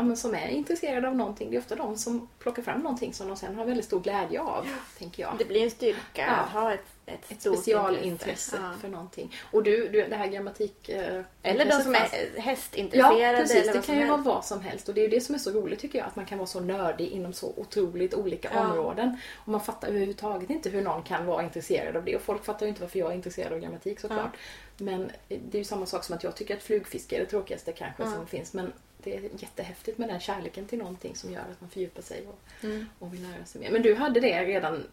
ja, 0.00 0.04
men 0.04 0.16
som 0.16 0.34
är 0.34 0.48
intresserade 0.48 1.08
av 1.08 1.16
någonting. 1.16 1.50
Det 1.50 1.56
är 1.56 1.60
ofta 1.60 1.74
de 1.74 1.96
som 1.98 2.28
plockar 2.38 2.62
fram 2.62 2.80
någonting 2.80 3.14
som 3.14 3.28
de 3.28 3.36
sen 3.36 3.54
har 3.54 3.64
väldigt 3.64 3.84
stor 3.84 4.00
glädje 4.00 4.40
av, 4.40 4.66
tänker 4.98 5.22
jag. 5.22 5.34
Det 5.38 5.44
blir 5.44 5.64
en 5.64 5.70
styrka 5.70 6.00
Ja. 6.26 6.26
att 6.32 6.48
ha 6.50 6.72
ett, 6.74 6.80
ett, 7.06 7.30
Ett 7.32 7.40
specialintresse 7.40 8.06
intresse. 8.08 8.58
Ja. 8.62 8.72
för 8.80 8.88
någonting. 8.88 9.34
Och 9.52 9.62
du, 9.62 9.88
du 9.88 10.06
det 10.08 10.16
här 10.16 10.26
grammatik... 10.26 10.88
Eh, 10.88 11.22
Eller 11.42 11.64
de 11.64 11.72
som 11.72 11.94
fanns- 11.94 12.12
är 12.12 12.28
Ja, 12.36 12.42
hästintresserade. 12.42 13.38
precis. 13.38 13.56
eller 13.62 13.72
Det 13.72 13.86
kan 13.86 13.96
ju 13.98 14.06
vara 14.06 14.16
vad 14.20 14.44
som 14.44 14.60
helst. 14.60 14.88
Och 14.88 14.94
det 14.94 15.04
är 15.04 15.08
det 15.08 15.20
som 15.20 15.34
är 15.34 15.38
så 15.38 15.50
roligt 15.50 15.78
tycker 15.80 15.98
jag. 15.98 16.06
Att 16.06 16.16
man 16.16 16.26
kan 16.26 16.38
vara 16.38 16.46
så 16.46 16.60
nördig 16.60 17.08
inom 17.08 17.32
så 17.32 17.52
otroligt 17.56 18.14
olika 18.14 18.48
Ja. 18.54 18.60
områden. 18.60 19.16
Och 19.36 19.48
man 19.48 19.60
fattar 19.60 19.88
överhuvudtaget 19.88 20.50
inte 20.50 20.70
hur 20.70 20.82
någon 20.82 21.02
kan 21.02 21.26
vara 21.26 21.42
intresserad 21.42 21.96
av 21.96 22.04
det. 22.04 22.16
Och 22.16 22.22
folk 22.22 22.44
fattar 22.44 22.66
ju 22.66 22.68
inte 22.70 22.80
varför 22.80 22.98
jag 22.98 23.10
är 23.10 23.14
intresserad 23.14 23.52
av 23.52 23.58
grammatik 23.58 24.00
såklart. 24.00 24.36
Men 24.76 25.10
det 25.28 25.54
är 25.54 25.58
ju 25.58 25.64
samma 25.64 25.86
sak 25.86 26.04
som 26.04 26.16
att 26.16 26.24
jag 26.24 26.36
tycker 26.36 26.56
att 26.56 26.62
flugfiske 26.62 27.16
är 27.16 27.20
det 27.20 27.26
tråkigaste 27.26 27.72
kanske 27.72 28.02
Ja. 28.02 28.10
som 28.14 28.26
finns. 28.26 28.52
Men 28.52 28.72
det 29.04 29.16
är 29.16 29.30
jättehäftigt 29.38 29.98
med 29.98 30.08
den 30.08 30.20
kärleken 30.20 30.66
till 30.66 30.78
någonting 30.78 31.16
som 31.16 31.32
gör 31.32 31.40
att 31.40 31.60
man 31.60 31.70
fördjupar 31.70 32.02
sig 32.02 32.26
och, 32.26 32.64
Mm. 32.64 32.86
och 32.98 33.14
vill 33.14 33.22
lära 33.22 33.44
sig 33.44 33.60
mer. 33.60 33.70
Men 33.70 33.82
du 33.82 33.94
hade 33.94 34.20
det 34.20 34.44
redan, 34.44 34.86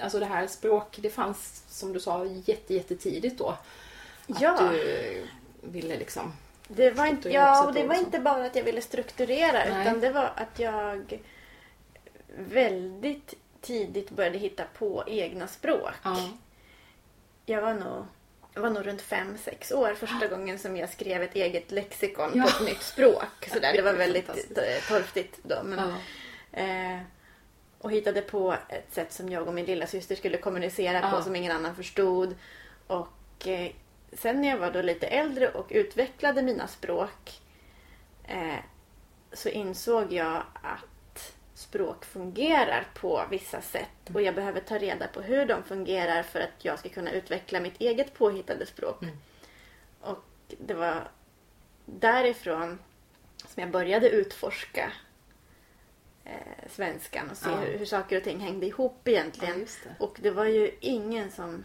alltså 0.00 0.18
det 0.18 0.26
här 0.26 0.46
språk, 0.46 0.98
det 1.02 1.10
fanns 1.10 1.62
som 1.68 1.92
du 1.92 2.00
sa 2.00 2.24
jätte, 2.24 2.74
jättetidigt 2.74 3.38
då. 3.38 3.48
Att 4.28 4.40
Ja. 4.40 4.58
du 4.72 5.26
ville 5.62 5.96
liksom... 5.96 6.32
Det 6.68 6.90
var 6.90 7.06
inte, 7.06 7.30
ja, 7.30 7.66
och 7.66 7.72
det 7.74 7.86
var 7.86 7.94
inte 7.94 8.18
bara 8.20 8.44
att 8.44 8.56
jag 8.56 8.62
ville 8.64 8.82
strukturera 8.82 9.52
Nej. 9.70 9.82
utan 9.82 10.00
det 10.00 10.10
var 10.10 10.32
att 10.36 10.58
jag 10.58 11.20
väldigt 12.38 13.34
tidigt 13.60 14.10
började 14.10 14.38
hitta 14.38 14.64
på 14.78 15.04
egna 15.06 15.46
språk. 15.48 15.90
Ja. 16.02 16.30
Jag 17.46 17.62
var 17.62 17.74
nog, 17.74 18.04
var 18.60 18.70
nog 18.70 18.86
runt 18.86 19.02
fem 19.02 19.38
sex 19.38 19.72
år 19.72 19.94
första 19.94 20.26
gången 20.26 20.58
som 20.58 20.76
jag 20.76 20.90
skrev 20.90 21.22
ett 21.22 21.34
eget 21.34 21.70
lexikon 21.70 22.30
Ja. 22.34 22.42
på 22.42 22.48
ett 22.48 22.70
nytt 22.70 22.82
språk. 22.82 23.48
Det 23.52 23.54
var 23.54 23.60
Det 23.72 23.78
är 23.78 23.92
väldigt 23.92 24.26
torftigt 24.88 25.38
då. 25.42 25.62
Men, 25.64 25.78
Ja. 26.50 26.58
eh, 26.62 27.00
och 27.78 27.92
hittade 27.92 28.22
på 28.22 28.56
ett 28.68 28.94
sätt 28.94 29.12
som 29.12 29.28
jag 29.28 29.48
och 29.48 29.54
min 29.54 29.64
lilla 29.64 29.86
syster 29.86 30.14
skulle 30.16 30.36
kommunicera 30.38 31.00
på 31.10 31.16
Ja. 31.16 31.22
som 31.22 31.36
ingen 31.36 31.52
annan 31.52 31.76
förstod. 31.76 32.34
Och 32.86 33.48
eh, 33.48 33.70
sen 34.12 34.40
när 34.42 34.48
jag 34.48 34.56
var 34.58 34.70
då 34.70 34.82
lite 34.82 35.06
äldre 35.06 35.48
och 35.48 35.66
utvecklade 35.70 36.42
mina 36.42 36.66
språk 36.68 37.40
eh, 38.24 38.58
så 39.32 39.48
insåg 39.48 40.12
jag 40.12 40.42
att 40.54 40.91
språk 41.62 42.04
fungerar 42.04 42.86
på 42.94 43.24
vissa 43.30 43.60
sätt 43.60 44.10
och 44.14 44.22
jag 44.22 44.34
behöver 44.34 44.60
ta 44.60 44.78
reda 44.78 45.08
på 45.08 45.20
hur 45.20 45.46
de 45.46 45.62
fungerar 45.62 46.22
för 46.22 46.40
att 46.40 46.64
jag 46.64 46.78
ska 46.78 46.88
kunna 46.88 47.10
utveckla 47.12 47.60
mitt 47.60 47.80
eget 47.80 48.14
påhittade 48.14 48.66
språk. 48.66 49.02
Mm. 49.02 49.16
Och 50.00 50.24
det 50.58 50.74
var 50.74 51.08
därifrån 51.84 52.78
som 53.36 53.60
jag 53.62 53.70
började 53.70 54.08
utforska 54.10 54.92
eh, 56.24 56.68
svenskan 56.70 57.30
och 57.30 57.36
se 57.36 57.50
Ja. 57.50 57.56
hur, 57.56 57.78
hur 57.78 57.86
saker 57.86 58.16
och 58.16 58.24
ting 58.24 58.40
hängde 58.40 58.66
ihop 58.66 59.08
egentligen. 59.08 59.60
Ja, 59.60 59.90
det. 59.98 60.04
Och 60.04 60.16
det 60.22 60.30
var 60.30 60.44
ju 60.44 60.70
ingen 60.80 61.30
som 61.30 61.64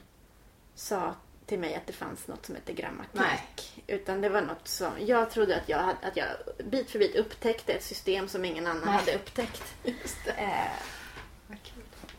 sa 0.76 1.16
till 1.48 1.60
mig 1.60 1.76
att 1.76 1.88
det 1.88 1.94
fanns 1.94 2.28
något 2.28 2.46
som 2.46 2.56
hette 2.56 2.74
grammatik. 2.74 3.14
Nej. 3.14 3.44
Utan 3.88 4.22
det 4.22 4.30
var 4.30 4.42
något 4.42 4.68
som... 4.68 4.92
Jag 5.00 5.32
trodde 5.32 5.56
att 5.56 5.70
jag, 5.70 5.78
hade, 5.78 5.98
att 6.02 6.18
jag 6.18 6.28
bit 6.66 6.90
för 6.90 7.00
bit 7.00 7.16
upptäckte 7.16 7.74
ett 7.74 7.84
system 7.84 8.28
som 8.28 8.46
ingen 8.46 8.68
annan 8.68 8.86
Nej. 8.86 8.94
hade 8.94 9.16
upptäckt. 9.16 9.64
Eh, 10.38 10.72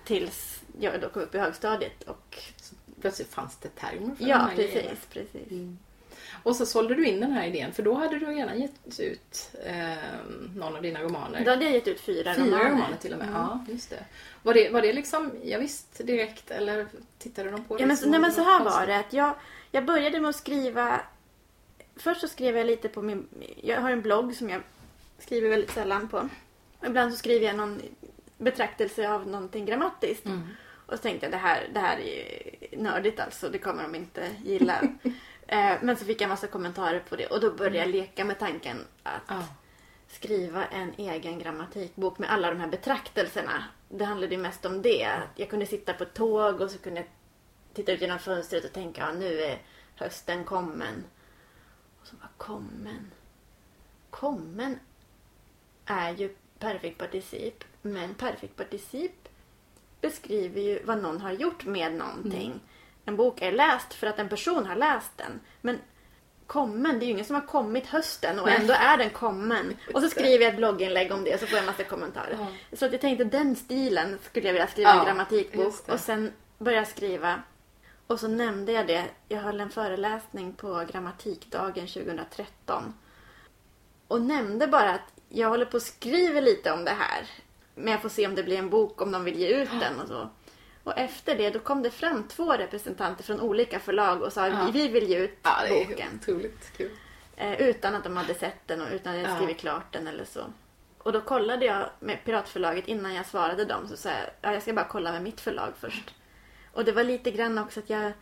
tills 0.04 0.62
jag 0.80 1.00
då 1.00 1.08
kom 1.08 1.22
upp 1.22 1.34
i 1.34 1.38
högstadiet. 1.38 2.02
Och, 2.02 2.38
Plötsligt 3.00 3.28
fanns 3.28 3.56
det 3.56 3.68
termer 3.68 4.14
för 4.14 4.24
ja, 4.24 4.50
precis. 4.56 5.06
precis. 5.10 5.50
Mm. 5.50 5.78
Och 6.42 6.56
så 6.56 6.66
sålde 6.66 6.94
du 6.94 7.06
in 7.06 7.20
den 7.20 7.32
här 7.32 7.46
idén, 7.46 7.72
för 7.72 7.82
då 7.82 7.94
hade 7.94 8.18
du 8.18 8.36
gärna 8.36 8.54
gett 8.56 9.00
ut 9.00 9.50
eh, 9.64 9.96
någon 10.54 10.76
av 10.76 10.82
dina 10.82 11.02
romaner. 11.02 11.44
Då 11.44 11.50
hade 11.50 11.64
jag 11.64 11.74
gett 11.74 11.88
ut 11.88 12.00
fyra, 12.00 12.34
Fyra 12.34 12.44
romaner. 12.44 12.70
romaner 12.70 12.96
till 12.96 13.12
och 13.12 13.18
med. 13.18 13.28
Mm. 13.28 13.40
Ja, 13.40 13.64
just 13.68 13.90
det. 13.90 14.04
Var 14.42 14.54
det, 14.54 14.70
var 14.70 14.82
det 14.82 14.92
liksom, 14.92 15.32
jag 15.44 15.58
visst 15.58 16.06
direkt 16.06 16.50
eller 16.50 16.86
tittade 17.18 17.50
de 17.50 17.64
på 17.64 17.76
det? 17.76 17.82
Ja, 17.82 17.86
men, 17.86 17.96
nej, 18.06 18.20
men 18.20 18.32
så 18.32 18.42
här 18.42 18.64
var 18.64 18.86
det. 18.86 18.98
Att 18.98 19.12
jag, 19.12 19.34
jag 19.70 19.84
började 19.84 20.20
med 20.20 20.28
att 20.28 20.36
skriva... 20.36 21.00
Först 21.96 22.20
så 22.20 22.28
skrev 22.28 22.56
jag 22.56 22.66
lite 22.66 22.88
på 22.88 23.02
min... 23.02 23.26
Jag 23.62 23.80
har 23.80 23.90
en 23.90 24.02
blogg 24.02 24.34
som 24.34 24.50
jag 24.50 24.62
skriver 25.18 25.48
väldigt 25.48 25.70
sällan 25.70 26.08
på. 26.08 26.28
Ibland 26.86 27.12
så 27.12 27.18
skriver 27.18 27.46
jag 27.46 27.56
någon 27.56 27.82
betraktelse 28.38 29.10
av 29.10 29.28
någonting 29.28 29.66
grammatiskt. 29.66 30.26
Mm. 30.26 30.48
Och 30.86 30.96
så 30.96 31.02
tänkte 31.02 31.26
jag 31.26 31.32
det 31.32 31.38
här, 31.38 31.68
det 31.74 31.80
här 31.80 31.98
är 31.98 32.78
nördigt 32.78 33.20
alltså. 33.20 33.48
Det 33.48 33.58
kommer 33.58 33.82
de 33.82 33.94
inte 33.94 34.30
gilla. 34.44 34.82
Eh, 35.48 35.74
men 35.82 35.96
så 35.96 36.04
fick 36.04 36.20
jag 36.20 36.28
massa 36.28 36.46
kommentarer 36.46 37.00
på 37.00 37.16
det. 37.16 37.26
Och 37.26 37.40
då 37.40 37.50
började 37.50 37.76
jag 37.78 37.88
leka 37.88 38.24
med 38.24 38.38
tanken 38.38 38.84
att 39.02 39.22
Ja. 39.28 39.44
skriva 40.08 40.66
en 40.66 40.92
egen 40.96 41.38
grammatikbok 41.38 42.18
med 42.18 42.30
alla 42.30 42.50
de 42.50 42.60
här 42.60 42.68
betraktelserna. 42.68 43.64
Det 43.88 44.04
handlade 44.04 44.34
ju 44.34 44.40
mest 44.40 44.64
om 44.64 44.82
det. 44.82 45.08
Jag 45.36 45.50
kunde 45.50 45.66
sitta 45.66 45.92
på 45.92 46.02
ett 46.02 46.14
tåg 46.14 46.60
och 46.60 46.70
så 46.70 46.78
kunde 46.78 47.00
jag 47.00 47.08
titta 47.74 47.92
ut 47.92 48.00
genom 48.00 48.18
fönstret 48.18 48.64
och 48.64 48.72
tänka 48.72 49.00
ja, 49.00 49.12
nu 49.12 49.40
är 49.40 49.62
hösten 49.96 50.44
kommen. 50.44 51.04
Och 52.00 52.06
så 52.06 52.16
bara 52.16 52.30
kommen. 52.36 53.10
Kommen 54.10 54.78
är 55.84 56.10
ju 56.16 56.34
perfekt 56.58 56.98
particip. 56.98 57.64
Men 57.82 58.14
perfekt 58.14 58.56
particip 58.56 59.28
beskriver 60.00 60.60
ju 60.60 60.82
vad 60.84 61.02
någon 61.02 61.20
har 61.20 61.32
gjort 61.32 61.64
med 61.64 61.92
någonting. 61.92 62.60
En 63.08 63.16
bok 63.16 63.42
är 63.42 63.52
läst 63.52 63.94
för 63.94 64.06
att 64.06 64.18
en 64.18 64.28
person 64.28 64.66
har 64.66 64.76
läst 64.76 65.12
den. 65.16 65.40
Men 65.60 65.78
kommen, 66.46 66.98
det 66.98 67.04
är 67.04 67.06
ju 67.06 67.12
ingen 67.12 67.24
som 67.24 67.34
har 67.34 67.46
kommit 67.46 67.86
hösten 67.86 68.38
och 68.38 68.50
ändå 68.50 68.74
är 68.74 68.96
den 68.96 69.10
kommen. 69.10 69.76
Och 69.94 70.02
så 70.02 70.08
skriver 70.08 70.44
jag 70.44 70.52
ett 70.52 70.56
blogginlägg 70.56 71.12
om 71.12 71.24
det 71.24 71.34
och 71.34 71.40
så 71.40 71.46
får 71.46 71.56
jag 71.56 71.60
en 71.62 71.66
massa 71.66 71.84
kommentarer. 71.84 72.36
Ja. 72.70 72.76
Så 72.76 72.86
att 72.86 72.92
jag 72.92 73.00
tänkte 73.00 73.24
den 73.24 73.56
stilen 73.56 74.18
skulle 74.22 74.46
jag 74.46 74.52
vilja 74.52 74.66
skriva 74.66 74.90
Ja, 74.90 74.98
en 74.98 75.06
grammatikbok. 75.06 75.88
Och 75.88 76.00
sen 76.00 76.32
började 76.58 76.80
jag 76.80 76.88
skriva. 76.88 77.42
Och 78.06 78.20
så 78.20 78.28
nämnde 78.28 78.72
jag 78.72 78.86
det. 78.86 79.04
Jag 79.28 79.40
höll 79.40 79.60
en 79.60 79.70
föreläsning 79.70 80.52
på 80.52 80.84
grammatikdagen 80.92 81.86
2013. 81.86 82.94
Och 84.08 84.22
nämnde 84.22 84.66
bara 84.66 84.90
att 84.90 85.12
jag 85.28 85.48
håller 85.48 85.66
på 85.66 85.76
att 85.76 85.82
skriva 85.82 86.40
lite 86.40 86.72
om 86.72 86.84
det 86.84 86.96
här. 86.98 87.28
Men 87.74 87.92
jag 87.92 88.02
får 88.02 88.08
se 88.08 88.26
om 88.26 88.34
det 88.34 88.42
blir 88.42 88.58
en 88.58 88.70
bok, 88.70 89.02
om 89.02 89.12
de 89.12 89.24
vill 89.24 89.38
ge 89.38 89.48
ut 89.48 89.70
den 89.80 90.00
och 90.00 90.08
så. 90.08 90.28
Och 90.88 90.98
efter 90.98 91.34
det 91.34 91.50
då 91.50 91.58
kom 91.58 91.82
det 91.82 91.90
fram 91.90 92.28
två 92.28 92.52
representanter 92.52 93.24
från 93.24 93.40
olika 93.40 93.80
förlag 93.80 94.22
och 94.22 94.32
sa 94.32 94.48
Ja. 94.48 94.70
vi 94.72 94.88
vill 94.88 95.08
ge 95.08 95.18
ut 95.18 95.38
Ja, 95.42 95.50
det 95.68 95.82
är 95.82 95.86
boken. 95.88 96.08
otroligt 96.22 96.76
kul. 96.76 96.90
Eh, 97.36 97.60
utan 97.60 97.94
att 97.94 98.04
de 98.04 98.16
hade 98.16 98.34
sett 98.34 98.66
den 98.66 98.80
och 98.80 98.88
utan 98.92 99.14
att 99.14 99.20
jag 99.20 99.30
Ja. 99.30 99.36
skrivit 99.36 99.58
klart 99.58 99.92
den 99.92 100.06
eller 100.06 100.24
så. 100.24 100.40
Och 100.98 101.12
då 101.12 101.20
kollade 101.20 101.66
jag 101.66 101.90
med 102.00 102.24
Piratförlaget 102.24 102.88
innan 102.88 103.14
jag 103.14 103.26
svarade 103.26 103.64
dem. 103.64 103.88
Så 103.88 103.96
sa 103.96 104.08
jag, 104.08 104.18
ja, 104.40 104.52
jag 104.52 104.62
ska 104.62 104.72
bara 104.72 104.84
kolla 104.88 105.12
med 105.12 105.22
mitt 105.22 105.40
förlag 105.40 105.72
först. 105.80 106.14
Och 106.72 106.84
det 106.84 106.92
var 106.92 107.04
lite 107.04 107.30
grann 107.30 107.58
också 107.58 107.80
att 107.80 107.90
jag, 107.90 108.12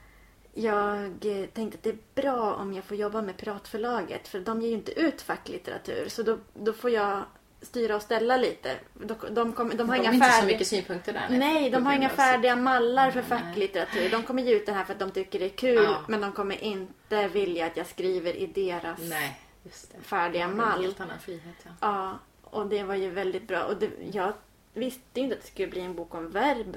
jag 0.55 1.11
tänkte 1.55 1.77
att 1.79 1.83
det 1.83 1.91
är 1.91 2.23
bra 2.23 2.55
om 2.55 2.73
jag 2.73 2.85
får 2.85 2.97
jobba 2.97 3.23
med 3.23 3.37
Piratförlaget. 3.37 4.29
För 4.29 4.41
de 4.41 4.63
ger 4.63 4.69
ju 4.69 4.75
inte 4.75 5.01
ut 5.01 5.23
facklitteratur. 5.23 6.09
Så 6.09 6.23
då, 6.23 6.39
då 6.55 6.73
får 6.73 6.91
jag 6.91 7.23
styra 7.63 7.97
och 7.97 8.03
ställa 8.03 8.37
lite. 8.37 8.77
De, 8.95 9.17
de, 9.31 9.53
kom, 9.53 9.77
de 9.77 9.89
har 9.89 9.97
De 9.97 10.03
inga 10.03 10.13
inte 10.13 10.27
så 10.27 10.33
färdiga... 10.33 10.53
mycket 10.55 10.67
synpunkter 10.67 11.13
där. 11.13 11.27
Nej, 11.31 11.71
de 11.71 11.87
har 11.87 11.95
inga 11.95 12.09
färdiga 12.09 12.57
mallar 12.57 13.11
för 13.11 13.23
facklitteratur. 13.23 14.11
De 14.11 14.23
kommer 14.23 14.43
ge 14.43 14.55
ut 14.55 14.67
den 14.67 14.75
här 14.75 14.85
för 14.85 14.93
att 14.93 14.99
de 14.99 15.11
tycker 15.11 15.39
det 15.39 15.45
är 15.45 15.57
kul. 15.57 15.85
Ja. 15.85 16.05
Men 16.09 16.21
de 16.21 16.33
kommer 16.33 16.65
inte 16.65 17.29
vilja 17.29 17.67
att 17.67 17.77
jag 17.77 17.87
skriver 17.87 18.33
i 18.37 18.47
deras... 18.47 18.99
Nej, 19.01 19.41
det. 19.63 19.71
Färdiga 20.03 20.49
det 20.49 20.55
mall. 20.55 20.79
En 20.79 20.83
helt 20.85 21.01
annan 21.01 21.19
frihet, 21.21 21.55
ja. 21.65 21.71
Ja, 21.81 22.19
och 22.43 22.67
det 22.67 22.83
var 22.83 22.95
ju 22.95 23.11
väldigt 23.11 23.49
bra. 23.49 23.65
Och 23.65 23.77
det, 23.77 23.91
jag 24.13 24.33
visste 24.75 25.21
inte 25.21 25.37
att 25.37 25.43
det 25.43 25.47
skulle 25.49 25.69
bli 25.69 25.81
en 25.81 25.95
bok 25.95 26.15
om 26.15 26.31
verb 26.31 26.77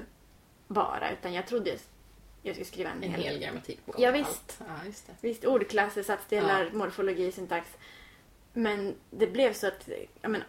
bara. 0.66 1.10
Utan 1.12 1.32
jag 1.32 1.46
trodde 1.46 1.76
jag 2.42 2.54
skulle 2.54 2.66
skriva 2.66 2.90
en, 2.90 3.02
En 3.02 3.10
hel... 3.10 3.20
hel 3.22 3.38
grammatikbok. 3.38 3.94
Ja, 3.98 4.10
visst. 4.10 4.60
Ja, 4.68 4.86
just 4.86 5.06
det. 5.06 5.12
Visst, 5.28 5.44
ordklasser, 5.44 6.02
satsdelar, 6.02 6.64
Ja. 6.72 6.78
morfologi, 6.78 7.32
syntax. 7.32 7.68
Men 8.52 8.94
det 9.10 9.26
blev 9.26 9.52
så 9.52 9.66
att, 9.66 9.88
menar, 10.22 10.46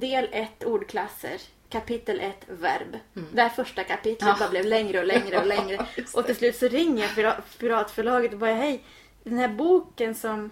del 0.00 0.28
1 0.32 0.64
ordklasser, 0.64 1.40
kapitel 1.68 2.20
1 2.20 2.34
verb. 2.48 2.98
Det 3.32 3.42
här 3.42 3.48
första 3.48 3.84
kapitlet 3.84 4.22
Mm. 4.22 4.34
Ja. 4.38 4.44
bara 4.46 4.50
blev 4.50 4.64
längre 4.64 4.98
och 4.98 5.06
längre 5.06 5.38
och 5.38 5.46
längre. 5.56 5.86
Och 6.14 6.26
till 6.26 6.36
slut 6.36 6.56
så 6.56 6.68
ringer 6.68 7.02
jag 7.02 7.10
Pira- 7.10 7.40
Piratförlaget 7.58 8.32
och 8.32 8.38
bara 8.38 8.54
hej, 8.54 8.80
den 9.22 9.38
här 9.38 9.48
boken 9.48 10.14
som, 10.14 10.50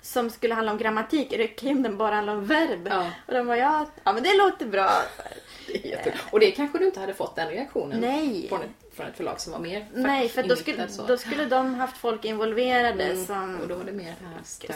som 0.00 0.30
skulle 0.30 0.54
handla 0.54 0.72
om 0.72 0.78
grammatik, 0.78 1.26
okej 1.32 1.72
om 1.72 1.82
den 1.82 1.96
bara 1.98 2.14
handlar 2.14 2.34
om 2.36 2.46
verb? 2.46 2.88
Ja. 2.90 3.10
Och 3.26 3.34
de 3.34 3.46
bara 3.46 3.56
ja, 3.58 3.86
ja 4.04 4.12
men 4.12 4.22
det 4.22 4.34
låter 4.36 4.66
bra. 4.66 4.90
Det 5.68 5.92
är 5.92 6.14
Och 6.30 6.40
det 6.40 6.50
kanske 6.50 6.78
du 6.78 6.86
inte 6.86 7.00
hade 7.00 7.14
fått 7.14 7.36
den 7.36 7.48
reaktionen 7.48 8.00
Nej. 8.00 8.46
Från, 8.48 8.62
ett, 8.62 8.94
från 8.96 9.06
ett 9.06 9.16
förlag 9.16 9.40
som 9.40 9.52
var 9.52 9.58
mer 9.60 9.86
Nej, 9.94 10.28
för 10.28 10.42
då 10.42 10.56
skulle, 10.56 10.88
så. 10.88 11.06
då 11.06 11.16
skulle 11.16 11.44
de 11.44 11.74
haft 11.74 11.96
folk 11.96 12.24
involverade 12.24 13.04
Mm, 13.04 13.26
som 13.26 13.60
Och 13.60 13.68
då 13.68 13.74
var 13.74 13.84
det 13.84 13.92
mer 13.92 14.14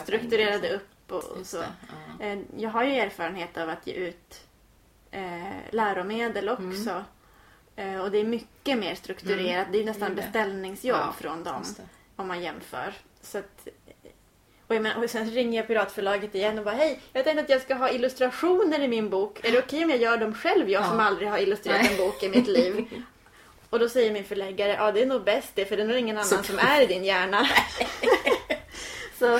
strukturerade 0.03 0.69
upp 0.75 0.87
och, 1.11 1.45
så. 1.45 1.57
det, 1.57 1.67
ja. 2.19 2.25
Eh, 2.25 2.39
Jag 2.57 2.69
har 2.69 2.83
ju 2.83 2.91
erfarenhet 2.91 3.57
av 3.57 3.69
att 3.69 3.87
ge 3.87 3.93
ut 3.93 4.41
eh, 5.11 5.21
läromedel 5.71 6.49
också. 6.49 7.03
Eh, 7.75 8.01
och 8.01 8.11
det 8.11 8.17
är 8.17 8.23
mycket 8.23 8.77
mer 8.77 8.95
strukturerat. 8.95 9.67
Det 9.71 9.79
är 9.79 9.85
nästan 9.85 10.03
Mm. 10.07 10.15
Det 10.15 10.21
beställningsjobb 10.21 10.97
Ja, 10.99 11.13
från 11.19 11.43
dem. 11.43 11.63
Om 12.15 12.27
man 12.27 12.41
jämför. 12.41 12.93
Så 13.21 13.37
att, 13.37 13.67
och, 14.67 14.75
jag 14.75 14.83
menar, 14.83 15.03
och 15.03 15.09
sen 15.09 15.29
ringer 15.31 15.59
jag 15.59 15.67
Piratförlaget 15.67 16.35
igen 16.35 16.59
och 16.59 16.65
bara 16.65 16.75
hej, 16.75 17.01
jag 17.13 17.23
tänkte 17.23 17.43
att 17.43 17.49
jag 17.49 17.61
ska 17.61 17.73
ha 17.75 17.89
illustrationer 17.89 18.79
i 18.79 18.87
min 18.87 19.09
bok. 19.09 19.45
Är 19.45 19.51
det 19.51 19.59
okej 19.59 19.83
om 19.83 19.89
jag 19.89 19.99
gör 19.99 20.17
dem 20.17 20.33
själv? 20.33 20.69
Jag 20.69 20.83
Ja. 20.83 20.89
som 20.89 20.99
aldrig 20.99 21.29
har 21.29 21.37
illustrerat 21.37 21.81
Nej. 21.81 21.91
en 21.91 21.97
bok 21.97 22.23
i 22.23 22.29
mitt 22.29 22.47
liv. 22.47 23.01
Och 23.69 23.79
då 23.79 23.89
säger 23.89 24.11
min 24.11 24.23
förläggare, 24.23 24.71
ja 24.71 24.91
det 24.91 25.01
är 25.01 25.05
nog 25.05 25.23
bäst 25.23 25.51
det 25.55 25.65
för 25.65 25.77
det 25.77 25.83
är 25.83 25.87
nog 25.87 25.97
ingen 25.97 26.17
annan 26.17 26.27
Så- 26.29 26.43
som 26.43 26.59
är 26.59 26.81
i 26.81 26.85
din 26.85 27.03
hjärna. 27.03 27.47
så 29.19 29.39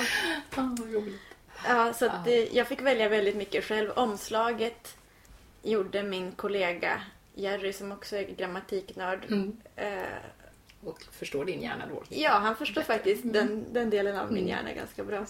roligt. 0.92 1.22
Ja, 1.68 1.92
så 1.92 2.10
det, 2.24 2.48
jag 2.52 2.66
fick 2.68 2.80
välja 2.80 3.08
väldigt 3.08 3.36
mycket 3.36 3.64
själv. 3.64 3.90
Omslaget 3.90 4.96
gjorde 5.62 6.02
min 6.02 6.32
kollega 6.32 7.02
Jerry 7.34 7.72
som 7.72 7.92
också 7.92 8.16
är 8.16 8.22
grammatiknörd. 8.22 9.24
Mm. 9.28 9.56
Eh, 9.76 10.02
Och 10.84 11.02
förstår 11.12 11.44
din 11.44 11.62
hjärna 11.62 11.84
då. 11.86 12.02
ja, 12.08 12.30
han 12.30 12.56
förstår 12.56 12.80
Bättre. 12.80 12.94
faktiskt 12.94 13.22
den, 13.24 13.66
den 13.72 13.90
delen 13.90 14.16
av 14.16 14.26
min 14.32 14.36
Mm. 14.44 14.48
hjärna 14.48 14.72
ganska 14.72 15.04
bra. 15.04 15.26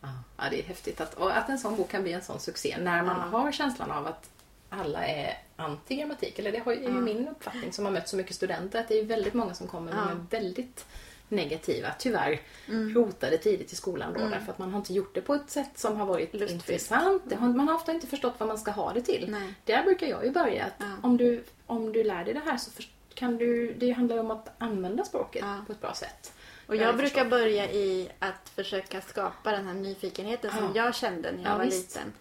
Ja, 0.00 0.08
ja, 0.36 0.44
det 0.50 0.58
är 0.60 0.62
häftigt 0.62 1.00
att, 1.00 1.20
att 1.20 1.48
en 1.48 1.58
sån 1.58 1.76
bok 1.76 1.90
kan 1.90 2.02
bli 2.02 2.12
en 2.12 2.22
sån 2.22 2.40
succé 2.40 2.76
när 2.80 3.02
man 3.02 3.16
Ja. 3.32 3.38
har 3.38 3.52
känslan 3.52 3.90
av 3.90 4.06
att 4.06 4.30
alla 4.70 5.06
är 5.06 5.38
anti-grammatik. 5.56 6.38
Eller 6.38 6.52
det 6.52 6.58
är 6.58 6.72
ju 6.72 6.82
Ja. 6.82 6.90
min 6.90 7.28
uppfattning 7.28 7.72
som 7.72 7.84
har 7.84 7.92
mött 7.92 8.08
så 8.08 8.16
mycket 8.16 8.34
studenter 8.36 8.80
att 8.80 8.88
det 8.88 8.98
är 8.98 9.04
väldigt 9.04 9.34
många 9.34 9.54
som 9.54 9.66
kommer 9.66 9.92
Ja. 9.92 10.04
med 10.04 10.26
väldigt 10.30 10.86
negativa, 11.30 11.88
tyvärr, 11.98 12.40
Mm. 12.68 12.94
rotade 12.94 13.38
tidigt 13.38 13.72
i 13.72 13.76
skolan 13.76 14.12
då 14.12 14.18
Mm. 14.20 14.30
därför 14.30 14.52
att 14.52 14.58
man 14.58 14.70
har 14.70 14.78
inte 14.78 14.92
gjort 14.92 15.14
det 15.14 15.20
på 15.20 15.34
ett 15.34 15.50
sätt 15.50 15.70
som 15.78 15.96
har 15.96 16.06
varit 16.06 16.32
Lustfyllt. 16.34 16.52
intressant. 16.52 17.32
Har, 17.32 17.48
man 17.48 17.68
har 17.68 17.74
ofta 17.74 17.92
inte 17.92 18.06
förstått 18.06 18.34
vad 18.38 18.48
man 18.48 18.58
ska 18.58 18.70
ha 18.70 18.92
det 18.92 19.00
till. 19.02 19.30
Nej. 19.30 19.54
Där 19.64 19.82
brukar 19.84 20.06
jag 20.06 20.24
ju 20.24 20.30
börja 20.30 20.64
att 20.64 20.72
Ja. 20.78 20.86
om, 21.02 21.16
du, 21.16 21.44
om 21.66 21.92
du 21.92 22.04
lär 22.04 22.24
dig 22.24 22.34
det 22.34 22.40
här 22.46 22.56
så 22.56 22.70
kan 23.14 23.36
du, 23.38 23.72
det 23.74 23.90
handlar 23.90 24.18
om 24.18 24.30
att 24.30 24.48
använda 24.58 25.04
språket 25.04 25.42
Ja. 25.46 25.64
på 25.66 25.72
ett 25.72 25.80
bra 25.80 25.94
sätt. 25.94 26.32
Och 26.66 26.76
Jag 26.76 26.96
brukar 26.96 27.14
förstår. 27.16 27.30
börja 27.30 27.70
i 27.70 28.08
att 28.18 28.48
försöka 28.48 29.00
skapa 29.00 29.50
den 29.52 29.66
här 29.66 29.74
nyfikenheten 29.74 30.50
som 30.50 30.72
Ja. 30.74 30.84
jag 30.84 30.94
kände 30.94 31.32
när 31.32 31.42
jag 31.42 31.52
Ja, 31.52 31.58
var 31.58 31.64
visst. 31.64 31.96
liten. 31.96 32.12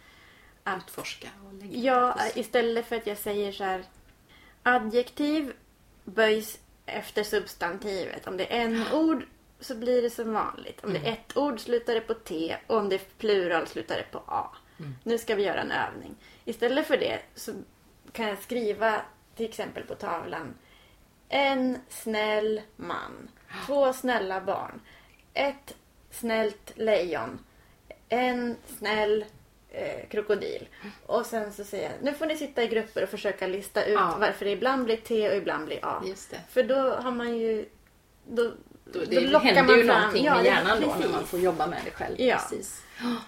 Att 0.64 0.78
Utforska 0.84 1.28
och 1.48 1.54
lägga 1.54 1.80
Ja, 1.80 2.18
istället 2.36 2.86
för 2.86 2.96
att 2.96 3.08
jag 3.08 3.18
säger 3.18 3.52
så 3.52 3.64
här. 3.64 3.84
Adjektiv 4.64 5.54
böjs 6.04 6.58
efter 6.88 7.24
substantivet. 7.24 8.28
Om 8.28 8.38
det 8.38 8.58
är 8.58 8.62
en 8.62 8.94
ord 8.94 9.26
så 9.60 9.76
blir 9.76 10.02
det 10.02 10.10
som 10.10 10.34
vanligt. 10.34 10.84
Om 10.84 10.94
det 10.94 11.00
är 11.00 11.14
ett 11.14 11.38
ord 11.38 11.60
slutar 11.60 11.94
det 11.94 12.02
på 12.02 12.14
T 12.14 12.58
och 12.68 12.78
om 12.78 12.90
det 12.90 12.96
är 12.96 13.02
plural 13.18 13.68
slutar 13.68 13.96
det 13.96 14.12
på 14.12 14.24
A. 14.28 14.48
Nu 15.04 15.18
ska 15.18 15.36
vi 15.36 15.44
göra 15.44 15.62
en 15.62 15.72
övning. 15.72 16.16
Istället 16.46 16.88
för 16.88 16.98
det 16.98 17.20
så 17.36 17.52
kan 18.12 18.28
jag 18.28 18.38
skriva 18.38 19.02
till 19.36 19.50
exempel 19.50 19.84
på 19.84 19.96
tavlan. 19.96 20.54
En 21.30 21.78
snäll 21.90 22.62
man. 22.76 23.30
Två 23.66 23.94
snälla 23.94 24.42
barn. 24.42 24.82
Ett 25.34 25.76
snällt 26.12 26.72
lejon. 26.76 27.40
En 28.10 28.56
snäll 28.78 29.26
eh, 29.72 30.08
krokodil. 30.10 30.68
Och 31.06 31.26
sen 31.26 31.54
så 31.54 31.64
säger 31.64 31.84
jag, 31.84 31.94
nu 32.02 32.14
får 32.14 32.26
ni 32.26 32.38
sitta 32.38 32.64
i 32.64 32.68
grupper 32.68 33.04
och 33.04 33.10
försöka 33.10 33.48
lista 33.48 33.86
ut 33.86 33.94
Ja. 33.94 34.18
varför 34.20 34.46
det 34.46 34.52
ibland 34.52 34.86
blir 34.86 34.98
T 34.98 35.30
och 35.30 35.36
ibland 35.36 35.66
blir 35.66 35.80
A. 35.82 36.04
För 36.50 36.64
då 36.64 36.76
har 36.76 37.12
man 37.12 37.38
ju... 37.38 37.66
Då, 38.30 38.44
Då, 38.44 39.00
då 39.00 39.06
det, 39.10 39.20
lockar 39.20 39.46
händer 39.46 39.64
man 39.64 39.78
ju 39.78 39.86
fram- 39.86 40.00
någonting 40.00 40.26
ja, 40.26 40.36
med 40.36 40.46
hjärnan 40.46 40.82
då 40.82 40.96
när 41.00 41.10
man 41.10 41.26
får 41.28 41.40
jobba 41.40 41.68
med 41.68 41.80
det 41.86 41.92
själv. 41.92 42.16
Ja. 42.22 42.36
Precis. 42.38 42.84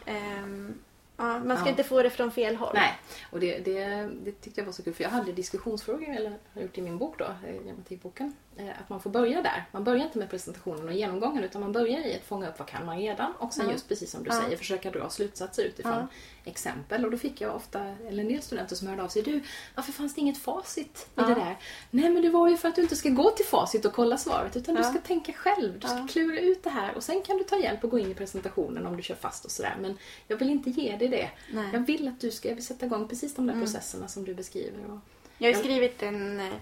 Ehm, 0.06 0.74
ja, 1.20 1.40
man 1.40 1.58
ska 1.58 1.66
Ja. 1.66 1.70
inte 1.70 1.84
få 1.84 2.04
det 2.04 2.10
från 2.10 2.32
fel 2.32 2.56
håll. 2.56 2.72
Nej, 2.74 3.00
och 3.32 3.40
det, 3.40 3.60
det, 3.60 4.10
det 4.24 4.32
tyckte 4.32 4.62
jag 4.62 4.66
var 4.66 4.74
så 4.74 4.84
kul 4.84 4.94
för 4.94 5.04
jag 5.04 5.12
hade 5.12 5.32
diskussionsfrågor, 5.32 6.10
eller 6.10 6.34
har 6.54 6.62
gjort 6.62 6.78
i 6.78 6.82
min 6.82 6.98
bok 6.98 7.16
då, 7.20 7.26
eh, 7.26 7.64
grammatikboken. 7.66 8.34
eh, 8.58 8.70
Att 8.70 8.90
man 8.90 9.00
får 9.02 9.10
börja 9.10 9.42
där. 9.42 9.66
Man 9.72 9.84
börjar 9.84 10.06
inte 10.06 10.18
med 10.18 10.30
presentationen 10.30 10.88
och 10.88 10.94
genomgången 10.94 11.44
utan 11.44 11.62
man 11.62 11.72
börjar 11.72 12.00
i 12.00 12.16
att 12.16 12.26
fånga 12.28 12.50
upp 12.50 12.60
vad 12.60 12.68
kan 12.68 12.86
man 12.86 12.98
redan 12.98 13.34
och 13.40 13.54
sen 13.54 13.66
Ja. 13.66 13.72
just 13.72 13.88
precis 13.88 14.12
som 14.12 14.24
du 14.24 14.30
Ja. 14.30 14.42
säger 14.42 14.58
försöka 14.58 14.92
dra 14.92 15.10
slutsatser 15.10 15.64
utifrån 15.64 15.94
Ja. 15.94 16.08
exempel. 16.52 17.06
Och 17.06 17.12
då 17.12 17.18
fick 17.18 17.42
jag 17.42 17.56
ofta, 17.56 17.80
eller 18.08 18.24
en 18.24 18.30
del 18.30 18.42
studenter 18.42 18.76
som 18.76 18.88
hörde 18.88 19.04
av 19.04 19.08
sig. 19.08 19.22
Du, 19.22 19.42
varför 19.76 19.92
fanns 19.92 20.16
det 20.16 20.22
inget 20.22 20.38
facit 20.38 21.08
i 21.18 21.22
det 21.22 21.28
där? 21.36 21.56
Nej 21.92 22.10
men 22.10 22.22
det 22.22 22.30
var 22.30 22.50
ju 22.50 22.58
för 22.58 22.68
att 22.68 22.76
du 22.76 22.82
inte 22.82 22.96
ska 22.96 23.10
gå 23.10 23.30
till 23.30 23.46
facit 23.46 23.86
och 23.86 23.94
kolla 23.94 24.18
svaret 24.18 24.56
utan 24.56 24.76
du 24.76 24.84
ska 24.84 24.98
tänka 25.00 25.34
själv. 25.34 25.80
Du 25.80 25.88
ska 25.88 26.08
klura 26.08 26.40
ut 26.40 26.64
det 26.64 26.70
här 26.70 26.96
och 26.96 27.04
sen 27.04 27.22
kan 27.22 27.38
du 27.38 27.44
ta 27.44 27.58
hjälp 27.58 27.84
och 27.84 27.90
gå 27.90 28.00
in 28.00 28.12
i 28.12 28.14
presentationen 28.14 28.86
om 28.86 28.98
du 28.98 29.04
kör 29.04 29.16
fast 29.16 29.46
och 29.46 29.52
sådär. 29.52 29.76
Men 29.82 29.98
jag 30.28 30.38
vill 30.38 30.50
inte 30.50 30.70
ge 30.70 30.96
dig 30.98 31.08
det. 31.10 31.30
Nej. 31.52 31.64
Mm. 31.64 31.74
Jag 31.74 31.80
vill 31.80 32.08
att 32.08 32.20
du 32.20 32.32
ska 32.32 32.56
sätta 32.56 32.86
igång 32.86 33.08
precis 33.08 33.36
de 33.36 33.48
där 33.48 33.54
processerna 33.54 34.08
som 34.08 34.26
du 34.26 34.34
beskriver. 34.34 34.92
Och, 34.92 35.00
Jag 35.38 35.54
har 35.54 35.60
skrivit 35.60 36.04
en 36.04 36.40
eh, 36.40 36.54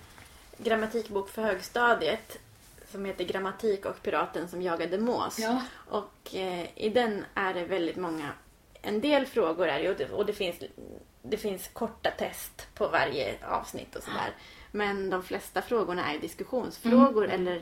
grammatikbok 0.57 1.29
för 1.29 1.41
högstadiet 1.41 2.39
som 2.91 3.05
heter 3.05 3.23
Grammatik 3.23 3.85
och 3.85 4.01
piraten 4.01 4.47
som 4.47 4.61
jagade 4.61 4.97
mås. 4.97 5.39
Ja. 5.39 5.61
Och 5.89 6.35
eh, 6.35 6.67
i 6.75 6.89
den 6.89 7.25
är 7.33 7.53
det 7.53 7.65
väldigt 7.65 7.95
många, 7.95 8.31
en 8.81 9.01
del 9.01 9.25
frågor 9.25 9.67
är 9.67 9.83
det, 9.83 9.89
och 9.89 9.97
det, 9.97 10.09
och 10.09 10.25
det 10.25 10.33
finns, 10.33 10.55
det 11.21 11.37
finns 11.37 11.67
korta 11.67 12.11
test 12.11 12.67
på 12.73 12.87
varje 12.87 13.45
avsnitt 13.45 13.95
och 13.95 14.03
sådär. 14.03 14.35
Men 14.71 15.09
de 15.09 15.23
flesta 15.23 15.61
frågorna 15.61 16.13
är 16.13 16.19
diskussionsfrågor 16.19 17.29
eller 17.29 17.61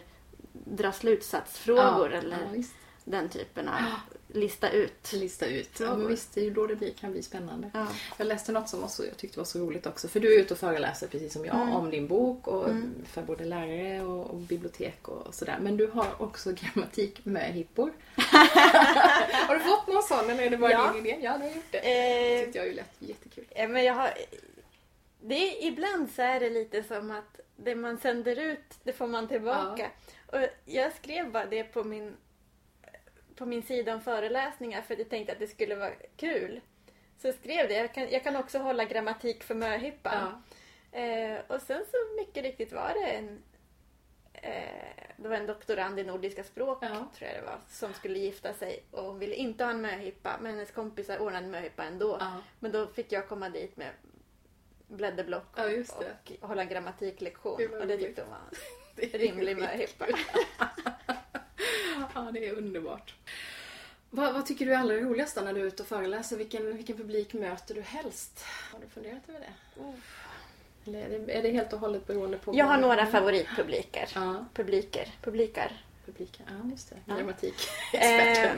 dra 0.52 0.92
slutsattsfrågor 0.92 2.12
ja, 2.12 2.18
eller 2.18 2.48
ja, 2.56 2.64
den 3.04 3.30
typen 3.30 3.68
av 3.68 3.80
lista 4.36 4.70
ut. 4.70 5.12
Lista 5.14 5.46
ut. 5.46 5.80
Ja, 5.80 5.96
men 5.98 6.08
visst, 6.08 6.34
det 6.34 6.42
är 6.42 6.46
ju 6.46 6.50
då 6.54 6.68
det 6.68 6.76
blir, 6.76 6.92
kan 6.92 7.12
bli 7.12 7.24
spännande. 7.24 7.70
Ja. 7.74 7.88
Jag 8.18 8.28
läste 8.28 8.52
något 8.52 8.70
som 8.70 8.82
var 8.82 8.88
så, 8.88 9.06
jag 9.06 9.18
tyckte 9.18 9.38
var 9.40 9.46
så 9.46 9.60
roligt 9.60 9.86
också. 9.86 10.08
För 10.08 10.20
du 10.20 10.36
är 10.36 10.40
ute 10.40 10.54
och 10.54 10.60
föreläser 10.60 11.08
precis 11.08 11.34
som 11.34 11.46
jag 11.46 11.76
om 11.76 11.90
din 11.90 12.08
bok 12.08 12.48
och 12.48 12.70
för 13.08 13.22
både 13.22 13.46
lärare 13.46 14.02
och, 14.06 14.30
och 14.30 14.36
bibliotek 14.38 15.08
och 15.08 15.36
sådär. 15.36 15.58
Men 15.62 15.78
du 15.78 15.88
har 15.88 16.22
också 16.22 16.52
grammatik 16.56 17.26
med 17.26 17.54
hippor. 17.54 17.92
har 19.48 19.54
du 19.56 19.60
fått 19.62 19.88
någon 19.88 20.04
sån 20.04 20.30
eller 20.30 20.44
är 20.44 20.50
det 20.50 20.58
bara 20.58 20.72
Ja. 20.72 20.92
din 20.94 21.06
idé? 21.06 21.18
Ja, 21.22 21.38
du 21.38 21.44
har 21.44 21.56
gjort 21.56 21.72
det. 21.72 21.80
Det 21.80 22.36
Eh, 22.36 22.44
tyckte 22.44 22.58
jag 22.58 22.68
ju 22.68 22.74
lät 22.74 22.96
jättekul. 23.00 23.46
Ja, 23.56 23.68
men 23.68 23.84
jag 23.84 23.94
har... 23.94 24.10
Det 25.22 25.36
är, 25.36 25.68
ibland 25.68 26.10
så 26.16 26.22
är 26.22 26.40
det 26.40 26.50
lite 26.50 26.84
som 26.84 27.12
att 27.12 27.40
det 27.56 27.76
man 27.76 27.98
sänder 27.98 28.40
ut, 28.40 28.64
det 28.84 28.94
får 28.94 29.08
man 29.08 29.28
tillbaka. 29.28 29.92
Och 30.28 30.40
jag 30.66 30.96
skrev 30.96 31.32
bara 31.32 31.46
det 31.46 31.64
på 31.64 31.84
min, 31.84 32.14
på 33.36 33.46
min 33.46 33.64
sida 33.64 33.94
om 33.94 34.02
föreläsningar 34.02 34.82
för 34.82 34.94
att 34.94 35.00
jag 35.00 35.10
tänkte 35.10 35.34
att 35.34 35.40
det 35.40 35.48
skulle 35.48 35.76
vara 35.76 35.94
kul. 36.18 36.62
Så 37.18 37.28
jag 37.28 37.36
skrev 37.36 37.68
det. 37.68 37.74
Jag 37.74 37.94
kan, 37.94 38.10
jag 38.10 38.24
kan 38.24 38.36
också 38.36 38.60
hålla 38.60 38.86
grammatik 38.86 39.44
för 39.44 39.56
möhippan. 39.56 40.44
Eh, 40.92 41.38
och 41.48 41.62
sen 41.62 41.86
så 41.92 41.98
mycket 42.22 42.44
riktigt 42.44 42.74
var 42.74 42.94
det 42.94 43.10
en 43.12 43.44
eh, 44.34 45.04
det 45.18 45.28
var 45.28 45.36
en 45.36 45.46
doktorand 45.46 46.00
i 46.00 46.04
nordiska 46.04 46.44
språk, 46.44 46.78
Ja. 46.82 46.90
tror 46.90 47.30
jag 47.32 47.42
det 47.44 47.46
var, 47.46 47.60
som 47.70 47.94
skulle 47.94 48.20
gifta 48.20 48.54
sig 48.54 48.84
och 48.92 49.04
hon 49.04 49.20
ville 49.20 49.36
inte 49.36 49.64
ha 49.64 49.72
en 49.72 49.82
möhippa, 49.82 50.38
men 50.42 50.52
hennes 50.52 50.72
kompisar 50.72 51.18
ordnade 51.20 51.46
en 51.46 51.52
möhippa 51.52 51.84
ändå. 51.84 52.18
Ja. 52.20 52.42
Men 52.60 52.72
då 52.72 52.88
fick 52.88 53.12
jag 53.12 53.28
komma 53.30 53.50
dit 53.50 53.78
med 53.78 53.90
blädderblock 54.88 55.46
Ja, 55.56 55.70
just 55.70 56.00
det. 56.00 56.38
och 56.42 56.48
hålla 56.48 56.62
en 56.62 56.70
grammatiklektion. 56.70 57.56
Det 57.58 57.68
och 57.68 57.88
det 57.88 57.98
tyckte 57.98 58.22
hon 58.22 58.32
var 58.32 58.40
är 59.16 59.18
rimlig 59.20 59.58
möhippa. 59.58 60.06
Ja, 62.16 62.30
det 62.34 62.48
är 62.48 62.54
underbart. 62.54 63.14
Vad, 64.10 64.34
vad, 64.34 64.46
tycker 64.46 64.66
du 64.66 64.74
är 64.74 64.78
allra 64.78 64.96
roligast 64.96 65.36
när 65.36 65.54
du 65.54 65.62
är 65.62 65.66
ute 65.66 65.84
och 65.84 65.90
föreläser? 65.90 66.38
Vilken, 66.38 66.78
vilken 66.78 66.98
publik 66.98 67.34
möter 67.34 67.76
du 67.76 67.82
helst? 67.82 68.46
Har 68.72 68.80
du 68.80 68.88
funderat 68.88 69.30
över 69.30 69.40
det? 69.40 69.82
Oh. 69.82 69.94
Eller 70.86 71.00
är 71.00 71.20
det, 71.20 71.34
är 71.34 71.42
det 71.42 71.52
helt 71.52 71.74
och 71.74 71.80
hållet 71.80 72.08
beroende 72.08 72.38
på... 72.38 72.56
Jag 72.56 72.66
har 72.66 72.78
några 72.78 73.06
favoritpubliker. 73.06 74.10
Ja. 74.16 74.46
Publiker. 74.54 75.14
Publikar. 75.22 75.72
Publiker, 76.06 76.46
ja 76.48 76.70
just 76.72 76.90
det. 76.90 77.14
Grammatik. 77.16 77.56
Eh, 77.94 78.52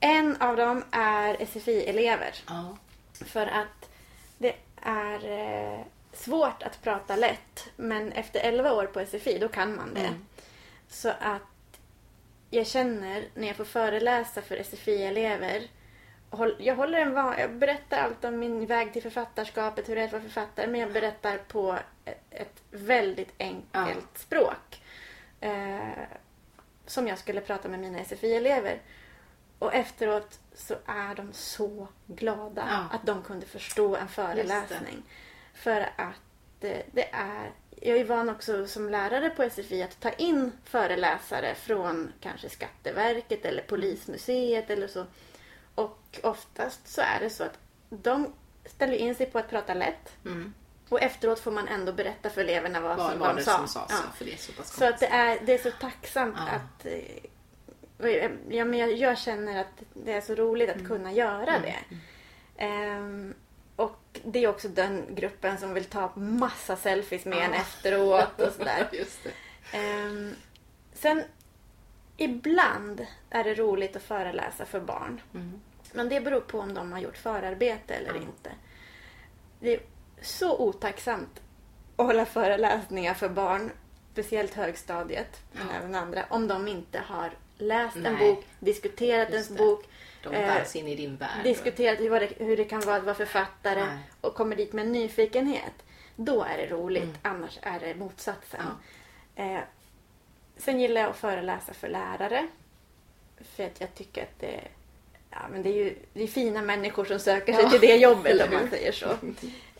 en 0.00 0.36
av 0.36 0.56
dem 0.56 0.84
är 0.90 1.46
SFI-elever. 1.46 2.34
Ja. 2.46 2.76
För 3.12 3.46
att 3.46 3.90
det 4.38 4.54
är 4.82 5.28
eh, 5.74 5.80
svårt 6.12 6.62
att 6.62 6.82
prata 6.82 7.16
lätt. 7.16 7.68
Men 7.76 8.12
efter 8.12 8.40
11 8.40 8.72
år 8.72 8.86
på 8.86 9.06
SFI, 9.06 9.38
då 9.38 9.48
kan 9.48 9.76
man 9.76 9.94
det. 9.94 10.00
Mm. 10.00 10.26
Så 10.88 11.08
att 11.08 11.42
jag 12.50 12.66
känner 12.66 13.24
när 13.34 13.46
jag 13.46 13.56
får 13.56 13.64
föreläsa 13.64 14.42
för 14.42 14.56
SFI-elever 14.56 15.68
jag 16.58 16.76
håller 16.76 16.98
en 16.98 17.14
van, 17.14 17.34
jag 17.38 17.52
berättar 17.52 17.98
allt 17.98 18.24
om 18.24 18.38
min 18.38 18.66
väg 18.66 18.92
till 18.92 19.02
författarskapet, 19.02 19.88
hur 19.88 19.94
det 19.94 20.00
är 20.00 20.04
att 20.04 20.12
vara 20.12 20.22
författare, 20.22 20.66
men 20.66 20.80
jag 20.80 20.92
berättar 20.92 21.38
på 21.38 21.78
ett, 22.30 22.62
väldigt 22.70 23.34
enkelt 23.38 24.08
ja. 24.12 24.18
språk. 24.18 24.82
Eh, 25.40 25.78
som 26.86 27.08
jag 27.08 27.18
skulle 27.18 27.40
prata 27.40 27.68
med 27.68 27.80
mina 27.80 27.98
SFI-elever. 28.04 28.82
Och 29.58 29.74
efteråt 29.74 30.38
så 30.54 30.74
är 30.86 31.14
de 31.14 31.32
så 31.32 31.88
glada 32.06 32.66
ja. 32.70 32.96
att 32.96 33.06
de 33.06 33.22
kunde 33.22 33.46
förstå 33.46 33.96
en 33.96 34.08
föreläsning. 34.08 35.02
För 35.54 35.80
att 35.80 36.20
det, 36.60 36.82
det 36.92 37.08
är 37.12 37.50
jag 37.82 37.98
är 37.98 38.04
van 38.04 38.30
också 38.30 38.66
som 38.66 38.88
lärare 38.88 39.30
på 39.30 39.50
SFI 39.50 39.82
att 39.82 40.00
ta 40.00 40.10
in 40.10 40.52
föreläsare 40.64 41.54
från 41.54 42.12
kanske 42.20 42.48
Skatteverket 42.48 43.44
eller 43.44 43.62
Polismuseet 43.62 44.70
eller 44.70 44.88
så. 44.88 45.06
Och 45.74 46.20
oftast 46.22 46.88
så 46.88 47.00
är 47.00 47.20
det 47.20 47.30
så 47.30 47.44
att 47.44 47.58
de 47.90 48.32
ställer 48.64 48.96
in 48.96 49.14
sig 49.14 49.26
på 49.26 49.38
att 49.38 49.50
prata 49.50 49.74
lätt. 49.74 50.24
Mm. 50.24 50.54
Och 50.88 51.02
efteråt 51.02 51.40
får 51.40 51.50
man 51.50 51.68
ändå 51.68 51.92
berätta 51.92 52.30
för 52.30 52.40
eleverna 52.40 52.80
vad, 52.80 52.96
vad 52.96 53.10
som 53.10 53.20
var 53.20 53.34
de 53.34 53.42
sa. 53.42 53.56
Som 53.56 53.68
sa 53.68 53.86
ja. 53.88 53.96
så, 54.18 54.24
det 54.24 54.32
är 54.32 54.36
så, 54.36 54.52
så 54.64 54.84
att 54.84 55.00
det 55.00 55.06
är, 55.06 55.38
det 55.46 55.54
är 55.54 55.58
så 55.58 55.70
tacksamt 55.70 56.36
ja. 56.36 56.52
att 56.52 56.86
eh, 56.86 58.38
ja, 58.48 58.64
men 58.64 58.74
jag, 58.74 58.92
jag, 58.92 59.18
känner 59.18 59.60
att 59.60 59.82
det 59.94 60.12
är 60.12 60.20
så 60.20 60.34
roligt 60.34 60.70
att 60.70 60.76
mm. 60.76 60.88
kunna 60.88 61.12
göra 61.12 61.56
mm. 61.56 61.62
det. 61.62 61.96
Um, 62.66 63.34
och 63.78 64.20
det 64.24 64.44
är 64.44 64.48
också 64.48 64.68
den 64.68 65.14
gruppen 65.14 65.58
som 65.58 65.74
vill 65.74 65.84
ta 65.84 66.12
massa 66.16 66.76
selfies 66.76 67.24
med 67.24 67.38
ah. 67.38 67.42
en 67.42 67.54
efteråt 67.54 68.40
och 68.40 68.52
sådär. 68.52 68.88
Um, 69.74 70.34
sen 70.92 71.22
ibland 72.16 73.06
är 73.30 73.44
det 73.44 73.54
roligt 73.54 73.96
att 73.96 74.02
föreläsa 74.02 74.64
för 74.64 74.80
barn. 74.80 75.20
Mm. 75.34 75.60
Men 75.92 76.08
det 76.08 76.20
beror 76.20 76.40
på 76.40 76.60
om 76.60 76.74
de 76.74 76.92
har 76.92 77.00
gjort 77.00 77.16
förarbete 77.16 77.94
eller 77.94 78.10
mm. 78.10 78.22
inte. 78.22 78.50
Det 79.60 79.74
är 79.74 79.80
så 80.22 80.58
otacksamt 80.58 81.40
att 81.96 82.06
hålla 82.06 82.26
föreläsningar 82.26 83.14
för 83.14 83.28
barn, 83.28 83.70
speciellt 84.12 84.54
högstadiet, 84.54 85.40
men 85.52 85.70
även 85.70 85.94
andra, 85.94 86.24
om 86.30 86.48
de 86.48 86.68
inte 86.68 86.98
har 86.98 87.30
läst 87.58 87.96
Nej. 87.96 88.12
en 88.12 88.18
bok, 88.18 88.44
diskuterat 88.60 89.30
en 89.30 89.56
bok, 89.56 89.88
de 90.30 90.36
bärs 90.36 90.76
eh, 90.76 90.80
in 90.80 90.88
i 90.88 90.96
din 90.96 91.16
värld. 91.16 91.44
Diskuterat 91.44 92.00
hur 92.00 92.10
det, 92.10 92.28
hur 92.36 92.56
det 92.56 92.64
kan 92.64 92.80
vara 92.80 92.96
att 92.96 93.04
vara 93.04 93.14
författare 93.14 93.84
Nej. 93.84 93.98
och 94.20 94.34
kommer 94.34 94.56
dit 94.56 94.72
med 94.72 94.86
en 94.86 94.92
nyfikenhet. 94.92 95.72
Då 96.16 96.42
är 96.42 96.56
det 96.56 96.66
roligt, 96.66 97.02
mm. 97.02 97.16
annars 97.22 97.58
är 97.62 97.80
det 97.80 97.94
motsatsen. 97.94 98.60
Ja. 99.34 99.44
Eh, 99.44 99.60
sen 100.56 100.80
gillar 100.80 101.00
jag 101.00 101.10
att 101.10 101.16
föreläsa 101.16 101.74
för 101.74 101.88
lärare. 101.88 102.48
För 103.56 103.66
att 103.66 103.80
jag 103.80 103.94
tycker 103.94 104.22
att 104.22 104.40
det, 104.40 104.60
ja, 105.30 105.38
men 105.52 105.62
det 105.62 105.68
är 105.68 105.84
ju 105.84 105.94
det 106.12 106.22
är 106.22 106.26
fina 106.26 106.62
människor 106.62 107.04
som 107.04 107.18
söker 107.18 107.52
sig 107.52 107.62
ja. 107.62 107.70
till 107.70 107.80
det 107.80 107.96
jobbet 107.96 108.48
om 108.48 108.54
man 108.54 108.70
säger 108.70 108.92
så. 108.92 109.06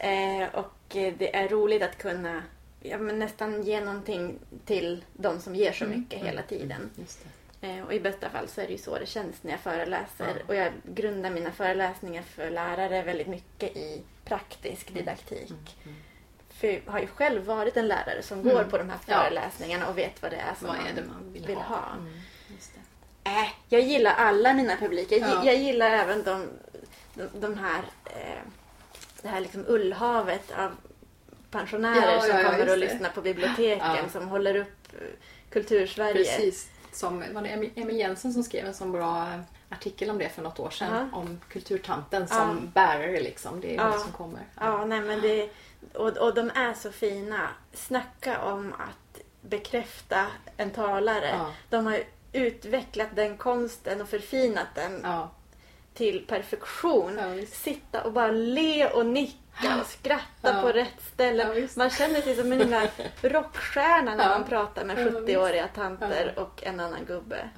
Eh, 0.01 0.55
och 0.55 0.75
det 0.89 1.37
är 1.37 1.49
roligt 1.49 1.83
att 1.83 1.99
kunna 1.99 2.43
ja, 2.81 2.99
men 2.99 3.19
nästan 3.19 3.63
ge 3.63 3.81
någonting 3.81 4.39
till 4.65 5.05
de 5.13 5.41
som 5.41 5.55
ger 5.55 5.73
så 5.73 5.85
mm. 5.85 5.99
mycket 5.99 6.21
mm. 6.21 6.27
hela 6.27 6.43
tiden. 6.43 6.91
Eh, 6.99 7.05
och 7.61 7.95
i 7.95 8.01
bästa 8.01 8.31
fall 8.31 8.49
så 8.49 8.61
är 8.61 8.67
det 8.67 8.73
ju 8.73 8.79
så 8.79 8.99
det 8.99 9.07
känns 9.07 9.43
när 9.43 9.51
jag 9.51 9.61
föreläser. 9.61 10.35
Ja. 10.39 10.45
Och 10.47 10.55
jag 10.55 10.73
grundar 10.85 11.31
mina 11.31 11.53
föreläsningar 11.53 12.23
för 12.23 12.51
lärare 12.51 13.03
väldigt 13.03 13.27
mycket 13.27 13.77
i 13.77 14.03
praktisk 14.25 14.91
mm. 14.91 14.99
didaktik. 14.99 15.51
Mm. 15.51 15.65
Mm. 15.85 16.03
För 16.49 16.67
jag 16.67 16.93
har 16.93 17.01
ju 17.01 17.07
själv 17.07 17.45
varit 17.45 17.77
en 17.77 17.89
lärare 17.89 18.23
som 18.23 18.43
går 18.43 18.59
mm. 18.59 18.71
på 18.71 18.79
de 18.79 18.91
här 18.91 18.99
föreläsningarna 18.99 19.85
ja. 19.85 19.91
och 19.91 19.99
vet 19.99 20.23
vad 20.23 20.31
det 20.31 20.37
är 20.37 20.55
som 20.55 20.67
vad 20.69 20.77
är 20.77 20.95
det 20.95 21.03
man 21.09 21.33
vill, 21.33 21.47
vill 21.47 21.57
ha. 21.57 21.77
ha. 21.77 21.93
Mm. 21.93 22.13
Äh, 23.25 23.49
jag 23.69 23.81
gillar 23.81 24.13
alla 24.15 24.55
mina 24.55 24.77
publiker. 24.77 25.19
Ja. 25.19 25.45
Jag 25.45 25.57
gillar 25.57 25.91
även 25.91 26.23
de, 26.23 26.49
de, 27.15 27.41
de 27.41 27.59
här, 27.59 27.83
eh, 28.05 28.43
det 29.23 29.29
här 29.29 29.41
liksom 29.41 29.65
ullhavet 29.69 30.53
av 30.59 30.73
pensionärer 31.51 32.21
som 32.21 32.51
kommer 32.51 32.71
och 32.71 32.79
lyssnar 32.79 33.11
på 33.11 33.21
biblioteken, 33.21 34.11
som 34.13 34.29
håller 34.29 34.57
upp 34.57 34.93
eh, 34.93 35.07
Kultursverige. 35.51 36.15
Precis 36.15 36.69
som, 36.93 37.25
var 37.33 37.43
det 37.43 37.71
Emil 37.75 37.97
Jensen 37.97 38.33
som 38.33 38.43
skrev 38.43 38.67
en 38.67 38.75
sån 38.75 38.93
bra 38.93 39.29
artikel 39.69 40.11
om 40.11 40.19
det 40.19 40.29
för 40.29 40.43
något 40.43 40.61
år 40.61 40.71
sedan. 40.71 40.93
Uh 40.93 40.99
-huh. 40.99 41.13
Om 41.13 41.41
kulturtanten 41.49 42.29
som 42.29 42.59
uh. 42.59 42.65
bärare 42.75 43.21
liksom. 43.21 43.61
Det 43.61 43.77
är 43.77 43.87
uh. 43.87 43.93
det 43.93 43.99
som 43.99 44.13
kommer. 44.13 44.41
Ja, 44.61 44.85
nej 44.85 45.01
men 45.01 45.21
det, 45.21 45.51
och, 45.95 46.17
och 46.17 46.35
de 46.35 46.51
är 46.51 46.75
så 46.75 46.93
fina. 46.93 47.49
Snacka 47.73 48.43
om 48.43 48.73
att 48.73 49.23
bekräfta 49.41 50.27
en 50.57 50.71
talare. 50.71 51.41
De 51.71 51.87
har 51.87 52.03
utvecklat 52.33 53.09
den 53.15 53.37
konsten 53.37 54.01
och 54.01 54.09
förfinat 54.09 54.67
den 54.75 55.05
till 55.99 56.27
perfektion. 56.27 57.21
Sitta 57.47 58.05
och 58.05 58.13
bara 58.13 58.31
le 58.31 58.91
och 58.91 59.07
nicka 59.07 59.81
och 59.81 59.87
skratta 59.87 60.55
ja. 60.57 60.63
på 60.63 60.69
rätt 60.69 61.03
ställe. 61.15 61.61
Ja, 61.61 61.69
man 61.77 61.91
känner 61.91 62.21
sig 62.21 62.37
som 62.37 62.53
en 62.53 62.59
lilla 62.59 62.83
rockstjärna 63.23 64.15
när 64.15 64.29
man 64.29 64.45
pratar 64.45 64.85
med 64.85 64.99
70-åriga 64.99 65.69
tanter 65.69 66.39
och 66.39 66.63
en 66.65 66.81
annan 66.81 67.05
gubbe. 67.07 67.51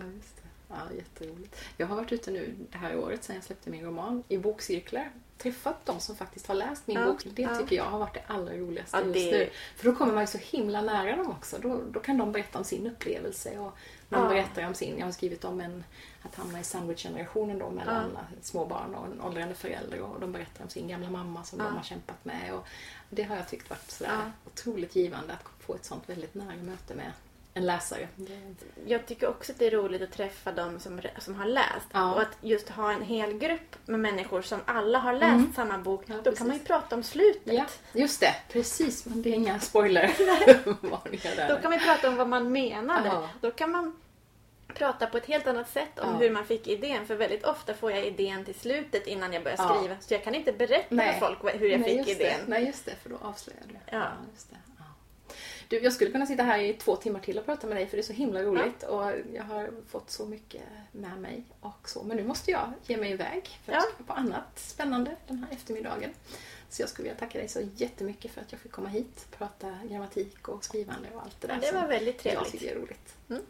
Ja, 0.68 0.76
jätteroligt. 0.96 1.56
Jag 1.76 1.86
har 1.86 1.96
varit 1.96 2.12
ute 2.12 2.30
nu 2.30 2.54
det 2.70 2.78
här 2.78 2.96
året 2.96 3.24
sedan 3.24 3.36
jag 3.36 3.44
släppte 3.44 3.70
min 3.70 3.84
roman 3.84 4.22
i 4.28 4.38
bokcirklar. 4.38 5.10
Träffat 5.38 5.86
de 5.86 6.00
som 6.00 6.16
faktiskt 6.16 6.46
har 6.46 6.54
läst 6.54 6.86
min 6.86 6.98
ja, 6.98 7.06
bok. 7.06 7.22
Det 7.24 7.42
ja. 7.42 7.56
tycker 7.56 7.76
jag 7.76 7.84
har 7.84 7.98
varit 7.98 8.14
det 8.14 8.22
allra 8.26 8.56
roligaste 8.56 8.96
ja, 8.96 9.04
just 9.04 9.32
nu. 9.32 9.50
För 9.76 9.84
då 9.84 9.94
kommer 9.96 10.12
man 10.12 10.22
ju 10.22 10.26
så 10.26 10.38
himla 10.38 10.80
nära 10.80 11.16
dem 11.16 11.30
också. 11.30 11.56
Då, 11.58 11.80
då 11.90 12.00
kan 12.00 12.18
de 12.18 12.32
berätta 12.32 12.58
om 12.58 12.64
sin 12.64 12.86
upplevelse 12.86 13.58
och 13.58 13.76
de 14.10 14.28
berättar 14.28 14.66
om 14.66 14.74
sin, 14.74 14.98
jag 14.98 15.06
har 15.06 15.12
skrivit 15.12 15.44
om 15.44 15.60
en, 15.60 15.84
att 16.22 16.34
hamna 16.34 16.60
i 16.60 16.64
sandwich-generationen 16.64 17.58
då 17.58 17.70
mellan 17.70 18.10
ja. 18.14 18.20
små 18.42 18.66
barn 18.66 18.94
och 18.94 19.06
en 19.06 19.20
åldrande 19.20 19.54
förälder 19.54 20.00
och 20.00 20.20
de 20.20 20.32
berättar 20.32 20.64
om 20.64 20.70
sin 20.70 20.88
gamla 20.88 21.10
mamma 21.10 21.44
som 21.44 21.58
ja. 21.58 21.64
de 21.64 21.76
har 21.76 21.82
kämpat 21.82 22.24
med. 22.24 22.54
Och 22.54 22.66
det 23.10 23.22
har 23.22 23.36
jag 23.36 23.48
tyckt 23.48 23.70
varit 23.70 23.90
sådär 23.90 24.12
ja. 24.12 24.30
otroligt 24.46 24.96
givande 24.96 25.32
att 25.32 25.64
få 25.66 25.74
ett 25.74 25.84
sånt 25.84 26.08
väldigt 26.08 26.34
nära 26.34 26.56
möte 26.56 26.94
med 26.94 27.12
en 27.54 27.66
läsare. 27.66 28.08
Jag 28.86 29.06
tycker 29.06 29.28
också 29.28 29.52
att 29.52 29.58
det 29.58 29.66
är 29.66 29.70
roligt 29.70 30.02
att 30.02 30.12
träffa 30.12 30.52
de 30.52 30.80
som, 30.80 31.00
som 31.18 31.34
har 31.34 31.46
läst. 31.46 31.86
Ja. 31.92 32.14
Och 32.14 32.22
att 32.22 32.36
just 32.40 32.68
ha 32.68 32.92
en 32.92 33.02
hel 33.02 33.38
grupp 33.38 33.76
med 33.86 34.00
människor 34.00 34.42
som 34.42 34.60
alla 34.64 34.98
har 34.98 35.12
läst 35.12 35.34
mm. 35.34 35.52
samma 35.52 35.78
bok. 35.78 36.04
Ja, 36.06 36.14
då 36.14 36.22
precis. 36.22 36.38
kan 36.38 36.46
man 36.46 36.56
ju 36.56 36.62
prata 36.62 36.96
om 36.96 37.02
slutet. 37.02 37.54
Ja, 37.54 37.66
just 37.92 38.20
det. 38.20 38.34
Precis, 38.48 39.06
men 39.06 39.22
det 39.22 39.30
är 39.30 39.34
inga 39.34 39.60
spoiler. 39.60 40.10
då 41.48 41.56
kan 41.56 41.70
vi 41.70 41.78
prata 41.78 42.08
om 42.08 42.16
vad 42.16 42.28
man 42.28 42.52
menade. 42.52 43.08
Ja. 43.08 43.28
Då 43.40 43.50
kan 43.50 43.70
man 43.70 43.99
prata 44.74 45.06
på 45.06 45.16
ett 45.16 45.26
helt 45.26 45.46
annat 45.46 45.70
sätt 45.70 45.98
om 45.98 46.14
hur 46.14 46.30
man 46.30 46.44
fick 46.44 46.68
idén. 46.68 47.06
För 47.06 47.14
väldigt 47.14 47.44
ofta 47.44 47.74
får 47.74 47.90
jag 47.90 48.06
idén 48.06 48.44
till 48.44 48.54
slutet 48.54 49.06
innan 49.06 49.32
jag 49.32 49.42
börjar 49.42 49.56
skriva. 49.56 49.96
Så 50.00 50.14
jag 50.14 50.24
kan 50.24 50.34
inte 50.34 50.52
berätta 50.52 50.94
Nej. 50.94 51.12
för 51.12 51.26
folk 51.26 51.54
hur 51.60 51.68
jag 51.68 51.80
Nej, 51.80 52.04
fick 52.04 52.08
idén. 52.08 52.40
Det. 52.40 52.50
Nej, 52.50 52.66
just 52.66 52.84
det. 52.84 52.94
För 53.02 53.10
då 53.10 53.16
avslöjar 53.22 53.62
du. 53.68 53.74
Ja. 53.90 54.08
just 54.34 54.50
det. 54.50 54.56
Du, 55.70 55.78
jag 55.78 55.92
skulle 55.92 56.10
kunna 56.10 56.26
sitta 56.26 56.42
här 56.42 56.58
i 56.58 56.72
två 56.72 56.96
timmar 56.96 57.20
till 57.20 57.38
och 57.38 57.44
prata 57.44 57.66
med 57.66 57.76
dig 57.76 57.86
för 57.86 57.96
det 57.96 58.00
är 58.00 58.04
så 58.04 58.12
himla 58.12 58.42
roligt 58.42 58.82
ja. 58.82 58.88
och 58.88 59.12
jag 59.32 59.42
har 59.42 59.70
fått 59.88 60.10
så 60.10 60.26
mycket 60.26 60.62
med 60.92 61.18
mig 61.18 61.44
och 61.60 61.88
så. 61.88 62.02
Men 62.02 62.16
nu 62.16 62.24
måste 62.24 62.50
jag 62.50 62.72
ge 62.86 62.96
mig 62.96 63.10
iväg 63.10 63.58
för 63.64 63.72
att 63.72 63.86
ja. 63.98 64.04
på 64.06 64.12
annat 64.12 64.58
spännande 64.58 65.16
den 65.26 65.38
här 65.38 65.56
eftermiddagen. 65.56 66.10
Så 66.68 66.82
jag 66.82 66.88
skulle 66.88 67.08
vilja 67.08 67.20
tacka 67.20 67.38
dig 67.38 67.48
så 67.48 67.60
jättemycket 67.76 68.30
för 68.30 68.40
att 68.40 68.52
jag 68.52 68.60
fick 68.60 68.72
komma 68.72 68.88
hit 68.88 69.26
och 69.30 69.38
prata 69.38 69.78
grammatik 69.84 70.48
och 70.48 70.64
skrivande 70.64 71.08
och 71.14 71.22
allt 71.22 71.40
det 71.40 71.46
där. 71.46 71.58
Ja, 71.62 71.72
det 71.72 71.80
var 71.80 71.88
väldigt 71.88 72.18
trevligt. 72.18 72.42
Jag 72.42 72.52
tycker 72.52 72.76
är 72.76 72.80
roligt. 72.80 73.16
Mm. 73.28 73.42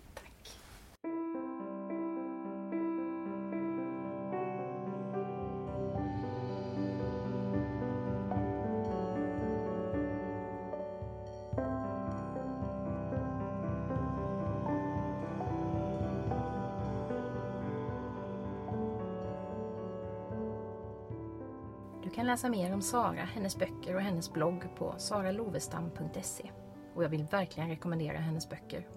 Kan 22.21 22.27
läsa 22.27 22.49
mer 22.49 22.73
om 22.75 22.83
Sara, 22.83 23.25
hennes 23.25 23.59
böcker 23.59 23.95
och 23.95 24.01
hennes 24.01 24.33
blogg 24.33 24.77
på 24.77 24.95
saralovestam.se. 24.99 26.51
Och 26.95 27.05
jag 27.05 27.09
vill 27.09 27.25
verkligen 27.25 27.69
rekommendera 27.69 28.19
hennes 28.19 28.49
böcker. 28.49 28.89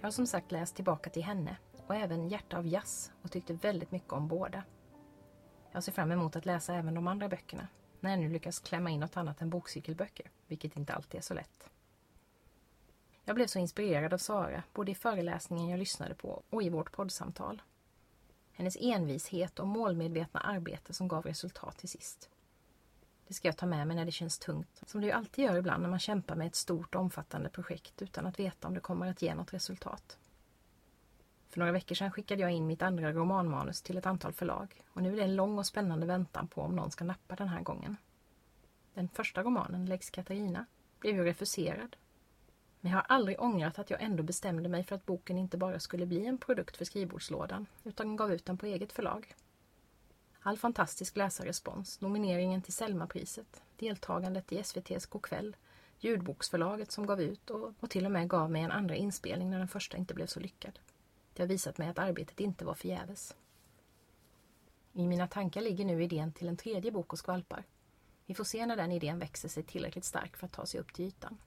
Jag 0.00 0.06
har 0.06 0.10
som 0.10 0.26
sagt 0.26 0.52
läst 0.52 0.76
tillbaka 0.76 1.10
till 1.10 1.22
henne 1.22 1.56
och 1.86 1.94
även 1.94 2.28
Hjärta 2.28 2.58
av 2.58 2.66
jazz 2.66 3.12
och 3.22 3.30
tyckte 3.30 3.52
väldigt 3.52 3.90
mycket 3.90 4.12
om 4.12 4.28
båda. 4.28 4.64
Jag 5.72 5.84
ser 5.84 5.92
fram 5.92 6.12
emot 6.12 6.36
att 6.36 6.46
läsa 6.46 6.74
även 6.74 6.94
de 6.94 7.06
andra 7.06 7.28
böckerna 7.28 7.68
när 8.00 8.10
jag 8.10 8.20
nu 8.20 8.28
lyckas 8.28 8.58
klämma 8.58 8.90
in 8.90 9.00
något 9.00 9.16
annat 9.16 9.40
än 9.40 9.50
bokcykelböcker, 9.50 10.30
vilket 10.46 10.76
inte 10.76 10.94
alltid 10.94 11.18
är 11.18 11.22
så 11.22 11.34
lätt. 11.34 11.70
Jag 13.24 13.36
blev 13.36 13.46
så 13.46 13.58
inspirerad 13.58 14.12
av 14.12 14.18
Sara, 14.18 14.62
både 14.72 14.90
i 14.90 14.94
föreläsningen 14.94 15.68
jag 15.68 15.78
lyssnade 15.78 16.14
på 16.14 16.42
och 16.50 16.62
i 16.62 16.68
vårt 16.68 16.92
poddsamtal. 16.92 17.62
Hennes 18.52 18.76
envishet 18.80 19.58
och 19.58 19.66
målmedvetna 19.66 20.40
arbete 20.40 20.94
som 20.94 21.08
gav 21.08 21.24
resultat 21.24 21.78
till 21.78 21.88
sist. 21.88 22.29
Det 23.30 23.34
ska 23.34 23.48
jag 23.48 23.56
ta 23.56 23.66
med 23.66 23.86
mig 23.86 23.96
när 23.96 24.04
det 24.04 24.12
känns 24.12 24.38
tungt, 24.38 24.82
som 24.86 25.00
det 25.00 25.06
ju 25.06 25.12
alltid 25.12 25.44
gör 25.44 25.56
ibland 25.56 25.82
när 25.82 25.90
man 25.90 25.98
kämpar 25.98 26.36
med 26.36 26.46
ett 26.46 26.54
stort 26.54 26.94
och 26.94 27.00
omfattande 27.00 27.48
projekt 27.48 28.02
utan 28.02 28.26
att 28.26 28.40
veta 28.40 28.68
om 28.68 28.74
det 28.74 28.80
kommer 28.80 29.10
att 29.10 29.22
ge 29.22 29.34
något 29.34 29.54
resultat. 29.54 30.18
För 31.48 31.58
några 31.58 31.72
veckor 31.72 31.94
sedan 31.94 32.10
skickade 32.10 32.42
jag 32.42 32.50
in 32.50 32.66
mitt 32.66 32.82
andra 32.82 33.12
romanmanus 33.12 33.82
till 33.82 33.96
ett 33.96 34.06
antal 34.06 34.32
förlag 34.32 34.84
och 34.88 35.02
nu 35.02 35.12
är 35.12 35.16
det 35.16 35.22
en 35.22 35.36
lång 35.36 35.58
och 35.58 35.66
spännande 35.66 36.06
väntan 36.06 36.48
på 36.48 36.62
om 36.62 36.76
någon 36.76 36.90
ska 36.90 37.04
nappa 37.04 37.36
den 37.36 37.48
här 37.48 37.60
gången. 37.60 37.96
Den 38.94 39.08
första 39.08 39.42
romanen, 39.42 39.86
Lex 39.86 40.10
Katarina, 40.10 40.66
blev 41.00 41.16
ju 41.16 41.24
refuserad. 41.24 41.96
Men 42.80 42.92
jag 42.92 42.98
har 42.98 43.06
aldrig 43.08 43.40
ångrat 43.40 43.78
att 43.78 43.90
jag 43.90 44.02
ändå 44.02 44.22
bestämde 44.22 44.68
mig 44.68 44.84
för 44.84 44.96
att 44.96 45.06
boken 45.06 45.38
inte 45.38 45.56
bara 45.56 45.80
skulle 45.80 46.06
bli 46.06 46.26
en 46.26 46.38
produkt 46.38 46.76
för 46.76 46.84
skrivbordslådan 46.84 47.66
utan 47.84 48.16
gav 48.16 48.32
ut 48.32 48.44
den 48.46 48.58
på 48.58 48.66
eget 48.66 48.92
förlag. 48.92 49.34
All 50.42 50.58
fantastisk 50.58 51.16
läsarrespons, 51.16 52.00
nomineringen 52.00 52.62
till 52.62 52.72
Selmapriset, 52.72 53.62
deltagandet 53.76 54.52
i 54.52 54.58
SVTs 54.58 55.08
Go'kväll, 55.08 55.56
ljudboksförlaget 55.98 56.92
som 56.92 57.06
gav 57.06 57.20
ut 57.20 57.50
och, 57.50 57.74
och 57.80 57.90
till 57.90 58.06
och 58.06 58.12
med 58.12 58.28
gav 58.28 58.50
mig 58.50 58.62
en 58.62 58.70
andra 58.70 58.94
inspelning 58.94 59.50
när 59.50 59.58
den 59.58 59.68
första 59.68 59.96
inte 59.96 60.14
blev 60.14 60.26
så 60.26 60.40
lyckad. 60.40 60.78
Det 61.32 61.42
har 61.42 61.48
visat 61.48 61.78
mig 61.78 61.88
att 61.88 61.98
arbetet 61.98 62.40
inte 62.40 62.64
var 62.64 62.74
förgäves. 62.74 63.36
I 64.92 65.06
mina 65.06 65.28
tankar 65.28 65.60
ligger 65.60 65.84
nu 65.84 66.02
idén 66.02 66.32
till 66.32 66.48
en 66.48 66.56
tredje 66.56 66.92
bok 66.92 67.12
och 67.12 67.18
skvalpar. 67.18 67.64
Vi 68.26 68.34
får 68.34 68.44
se 68.44 68.66
när 68.66 68.76
den 68.76 68.92
idén 68.92 69.18
växer 69.18 69.48
sig 69.48 69.62
tillräckligt 69.62 70.04
stark 70.04 70.36
för 70.36 70.46
att 70.46 70.52
ta 70.52 70.66
sig 70.66 70.80
upp 70.80 70.92
till 70.92 71.04
ytan. 71.04 71.38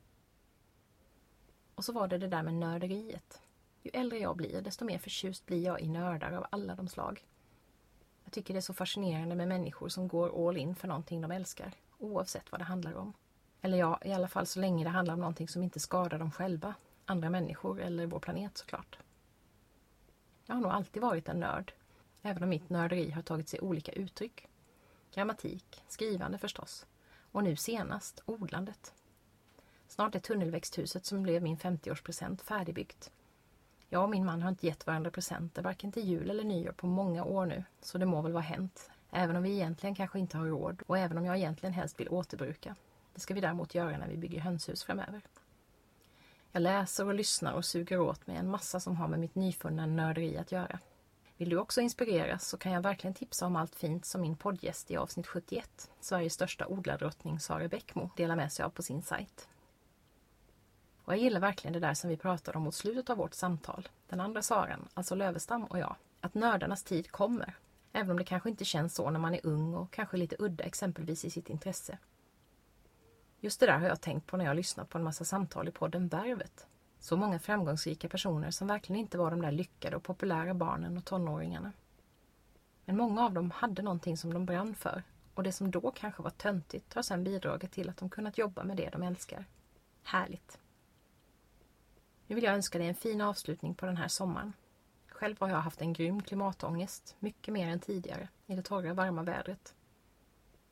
Och 1.75 1.85
så 1.85 1.93
var 1.93 2.07
det 2.07 2.17
det 2.17 2.27
där 2.27 2.43
med 2.43 2.53
nörderiet. 2.53 3.41
Ju 3.83 3.91
äldre 3.93 4.19
jag 4.19 4.37
blir, 4.37 4.61
desto 4.61 4.85
mer 4.85 4.97
förtjust 4.97 5.45
blir 5.45 5.63
jag 5.65 5.81
i 5.81 5.87
nördar 5.87 6.31
av 6.31 6.45
alla 6.49 6.75
de 6.75 6.87
slag. 6.87 7.23
Jag 8.33 8.35
tycker 8.35 8.53
det 8.53 8.59
är 8.59 8.61
så 8.61 8.73
fascinerande 8.73 9.35
med 9.35 9.47
människor 9.47 9.89
som 9.89 10.07
går 10.07 10.47
all 10.47 10.57
in 10.57 10.75
för 10.75 10.87
någonting 10.87 11.21
de 11.21 11.31
älskar, 11.31 11.73
oavsett 11.97 12.51
vad 12.51 12.61
det 12.61 12.65
handlar 12.65 12.93
om. 12.93 13.13
Eller 13.61 13.77
ja, 13.77 13.99
i 14.05 14.13
alla 14.13 14.27
fall 14.27 14.45
så 14.45 14.59
länge 14.59 14.83
det 14.83 14.89
handlar 14.89 15.13
om 15.13 15.19
någonting 15.19 15.47
som 15.47 15.63
inte 15.63 15.79
skadar 15.79 16.19
dem 16.19 16.31
själva, 16.31 16.75
andra 17.05 17.29
människor 17.29 17.81
eller 17.81 18.05
vår 18.05 18.19
planet 18.19 18.57
såklart. 18.57 18.97
Jag 20.45 20.55
har 20.55 20.61
nog 20.61 20.71
alltid 20.71 21.01
varit 21.01 21.29
en 21.29 21.39
nörd, 21.39 21.73
även 22.21 22.43
om 22.43 22.49
mitt 22.49 22.69
nörderi 22.69 23.11
har 23.11 23.21
tagit 23.21 23.49
sig 23.49 23.59
olika 23.59 23.91
uttryck. 23.91 24.47
Grammatik, 25.13 25.83
skrivande 25.87 26.37
förstås, 26.37 26.85
och 27.31 27.43
nu 27.43 27.55
senast 27.55 28.21
odlandet. 28.25 28.93
Snart 29.87 30.15
är 30.15 30.19
tunnelväxthuset 30.19 31.05
som 31.05 31.23
blev 31.23 31.43
min 31.43 31.57
50-årspresent 31.57 32.43
färdigbyggt. 32.43 33.11
Jag 33.93 34.03
och 34.03 34.09
min 34.09 34.25
man 34.25 34.41
har 34.41 34.49
inte 34.49 34.67
gett 34.67 34.87
varandra 34.87 35.11
presenter 35.11 35.61
varken 35.61 35.91
till 35.91 36.03
jul 36.03 36.29
eller 36.29 36.43
nyår 36.43 36.71
på 36.71 36.87
många 36.87 37.23
år 37.23 37.45
nu, 37.45 37.63
så 37.81 37.97
det 37.97 38.05
må 38.05 38.21
väl 38.21 38.31
vara 38.31 38.43
hänt. 38.43 38.89
Även 39.11 39.35
om 39.35 39.43
vi 39.43 39.51
egentligen 39.51 39.95
kanske 39.95 40.19
inte 40.19 40.37
har 40.37 40.45
råd 40.45 40.81
och 40.87 40.97
även 40.97 41.17
om 41.17 41.25
jag 41.25 41.37
egentligen 41.37 41.73
helst 41.73 41.99
vill 41.99 42.09
återbruka. 42.09 42.75
Det 43.13 43.19
ska 43.19 43.33
vi 43.33 43.41
däremot 43.41 43.75
göra 43.75 43.97
när 43.97 44.07
vi 44.07 44.17
bygger 44.17 44.39
hönshus 44.39 44.83
framöver. 44.83 45.21
Jag 46.51 46.61
läser 46.61 47.07
och 47.07 47.13
lyssnar 47.13 47.53
och 47.53 47.65
suger 47.65 47.99
åt 47.99 48.27
mig 48.27 48.37
en 48.37 48.49
massa 48.49 48.79
som 48.79 48.95
har 48.95 49.07
med 49.07 49.19
mitt 49.19 49.35
nyfunna 49.35 49.85
nörderi 49.85 50.37
att 50.37 50.51
göra. 50.51 50.79
Vill 51.37 51.49
du 51.49 51.57
också 51.57 51.81
inspireras 51.81 52.47
så 52.47 52.57
kan 52.57 52.71
jag 52.71 52.81
verkligen 52.81 53.13
tipsa 53.13 53.45
om 53.45 53.55
allt 53.55 53.75
fint 53.75 54.05
som 54.05 54.21
min 54.21 54.35
poddgäst 54.35 54.91
i 54.91 54.97
avsnitt 54.97 55.27
71, 55.27 55.91
Sveriges 55.99 56.33
största 56.33 56.67
odlardrottning 56.67 57.39
Sara 57.39 57.67
Bäckmo, 57.67 58.09
delar 58.15 58.35
med 58.35 58.51
sig 58.51 58.65
av 58.65 58.69
på 58.69 58.83
sin 58.83 59.01
sajt. 59.01 59.47
Och 61.05 61.13
jag 61.13 61.19
gillar 61.19 61.39
verkligen 61.39 61.73
det 61.73 61.79
där 61.79 61.93
som 61.93 62.09
vi 62.09 62.17
pratade 62.17 62.57
om 62.57 62.63
mot 62.63 62.75
slutet 62.75 63.09
av 63.09 63.17
vårt 63.17 63.33
samtal, 63.33 63.87
den 64.09 64.19
andra 64.19 64.41
Saran, 64.41 64.87
alltså 64.93 65.15
Lövestam 65.15 65.63
och 65.63 65.79
jag, 65.79 65.95
att 66.21 66.33
nördarnas 66.33 66.83
tid 66.83 67.11
kommer. 67.11 67.55
Även 67.91 68.11
om 68.11 68.17
det 68.17 68.23
kanske 68.23 68.49
inte 68.49 68.65
känns 68.65 68.95
så 68.95 69.09
när 69.09 69.19
man 69.19 69.33
är 69.33 69.45
ung 69.45 69.73
och 69.73 69.91
kanske 69.91 70.17
lite 70.17 70.35
udda 70.39 70.63
exempelvis 70.63 71.25
i 71.25 71.29
sitt 71.29 71.49
intresse. 71.49 71.97
Just 73.39 73.59
det 73.59 73.65
där 73.65 73.77
har 73.77 73.87
jag 73.87 74.01
tänkt 74.01 74.27
på 74.27 74.37
när 74.37 74.45
jag 74.45 74.55
lyssnat 74.55 74.89
på 74.89 74.97
en 74.97 75.03
massa 75.03 75.25
samtal 75.25 75.67
i 75.67 75.71
podden 75.71 76.07
Värvet. 76.07 76.67
Så 76.99 77.17
många 77.17 77.39
framgångsrika 77.39 78.09
personer 78.09 78.51
som 78.51 78.67
verkligen 78.67 78.99
inte 78.99 79.17
var 79.17 79.31
de 79.31 79.41
där 79.41 79.51
lyckade 79.51 79.95
och 79.95 80.03
populära 80.03 80.53
barnen 80.53 80.97
och 80.97 81.05
tonåringarna. 81.05 81.71
Men 82.85 82.97
många 82.97 83.25
av 83.25 83.33
dem 83.33 83.51
hade 83.51 83.81
någonting 83.81 84.17
som 84.17 84.33
de 84.33 84.45
brann 84.45 84.75
för 84.75 85.03
och 85.33 85.43
det 85.43 85.51
som 85.51 85.71
då 85.71 85.91
kanske 85.91 86.21
var 86.21 86.29
töntigt 86.29 86.93
har 86.93 87.01
sedan 87.01 87.23
bidragit 87.23 87.71
till 87.71 87.89
att 87.89 87.97
de 87.97 88.09
kunnat 88.09 88.37
jobba 88.37 88.63
med 88.63 88.77
det 88.77 88.89
de 88.89 89.03
älskar. 89.03 89.45
Härligt! 90.03 90.59
Nu 92.33 92.35
vill 92.35 92.43
jag 92.43 92.53
önska 92.53 92.77
dig 92.77 92.87
en 92.87 92.95
fin 92.95 93.21
avslutning 93.21 93.75
på 93.75 93.85
den 93.85 93.97
här 93.97 94.07
sommaren. 94.07 94.53
Själv 95.07 95.35
har 95.39 95.49
jag 95.49 95.55
haft 95.55 95.81
en 95.81 95.93
grym 95.93 96.21
klimatångest, 96.21 97.15
mycket 97.19 97.53
mer 97.53 97.67
än 97.67 97.79
tidigare, 97.79 98.27
i 98.45 98.55
det 98.55 98.61
torra 98.61 98.93
varma 98.93 99.23
vädret. 99.23 99.75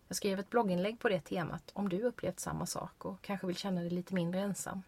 Jag 0.07 0.18
skrev 0.18 0.39
ett 0.39 0.49
blogginlägg 0.49 0.99
på 0.99 1.09
det 1.09 1.20
temat 1.22 1.72
om 1.74 1.89
du 1.89 2.01
upplevt 2.01 2.39
samma 2.39 2.66
sak 2.66 3.05
och 3.05 3.22
kanske 3.22 3.47
vill 3.47 3.55
känna 3.55 3.82
dig 3.82 3.89
lite 3.89 4.14
mindre 4.14 4.41
ensam. 4.41 4.84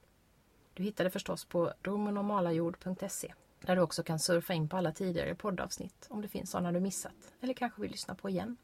Du 0.73 0.83
hittar 0.83 1.03
det 1.03 1.09
förstås 1.09 1.45
på 1.45 1.73
romenormalajord.se 1.83 3.33
där 3.61 3.75
du 3.75 3.81
också 3.81 4.03
kan 4.03 4.19
surfa 4.19 4.53
in 4.53 4.69
på 4.69 4.77
alla 4.77 4.91
tidigare 4.91 5.35
poddavsnitt 5.35 6.07
om 6.09 6.21
det 6.21 6.27
finns 6.27 6.51
sådana 6.51 6.71
du 6.71 6.79
missat 6.79 7.33
eller 7.41 7.53
kanske 7.53 7.81
vill 7.81 7.91
lyssna 7.91 8.15
på 8.15 8.29
igen. 8.29 8.57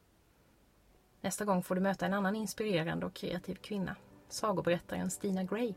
Nästa 1.21 1.45
gång 1.45 1.63
får 1.63 1.75
du 1.75 1.81
möta 1.81 2.05
en 2.05 2.13
annan 2.13 2.35
inspirerande 2.35 3.05
och 3.05 3.13
kreativ 3.13 3.55
kvinna, 3.55 3.95
sagoberättaren 4.29 5.09
Stina 5.09 5.43
Gray, 5.43 5.73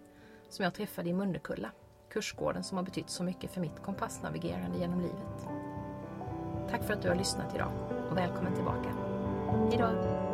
som 0.48 0.64
jag 0.64 0.74
träffade 0.74 1.08
i 1.08 1.12
Munnekulla, 1.12 1.72
kursgården 2.12 2.64
som 2.64 2.76
har 2.76 2.84
betytt 2.84 3.10
så 3.10 3.24
mycket 3.24 3.50
för 3.50 3.60
mitt 3.60 3.82
kompassnavigerande 3.82 4.78
genom 4.78 5.00
livet. 5.00 5.48
Tack 6.70 6.84
för 6.84 6.94
att 6.94 7.02
du 7.02 7.08
har 7.08 7.16
lyssnat 7.16 7.54
idag 7.54 7.72
och 8.10 8.16
välkommen 8.16 8.54
tillbaka. 8.54 8.88
Hejdå! 9.70 10.31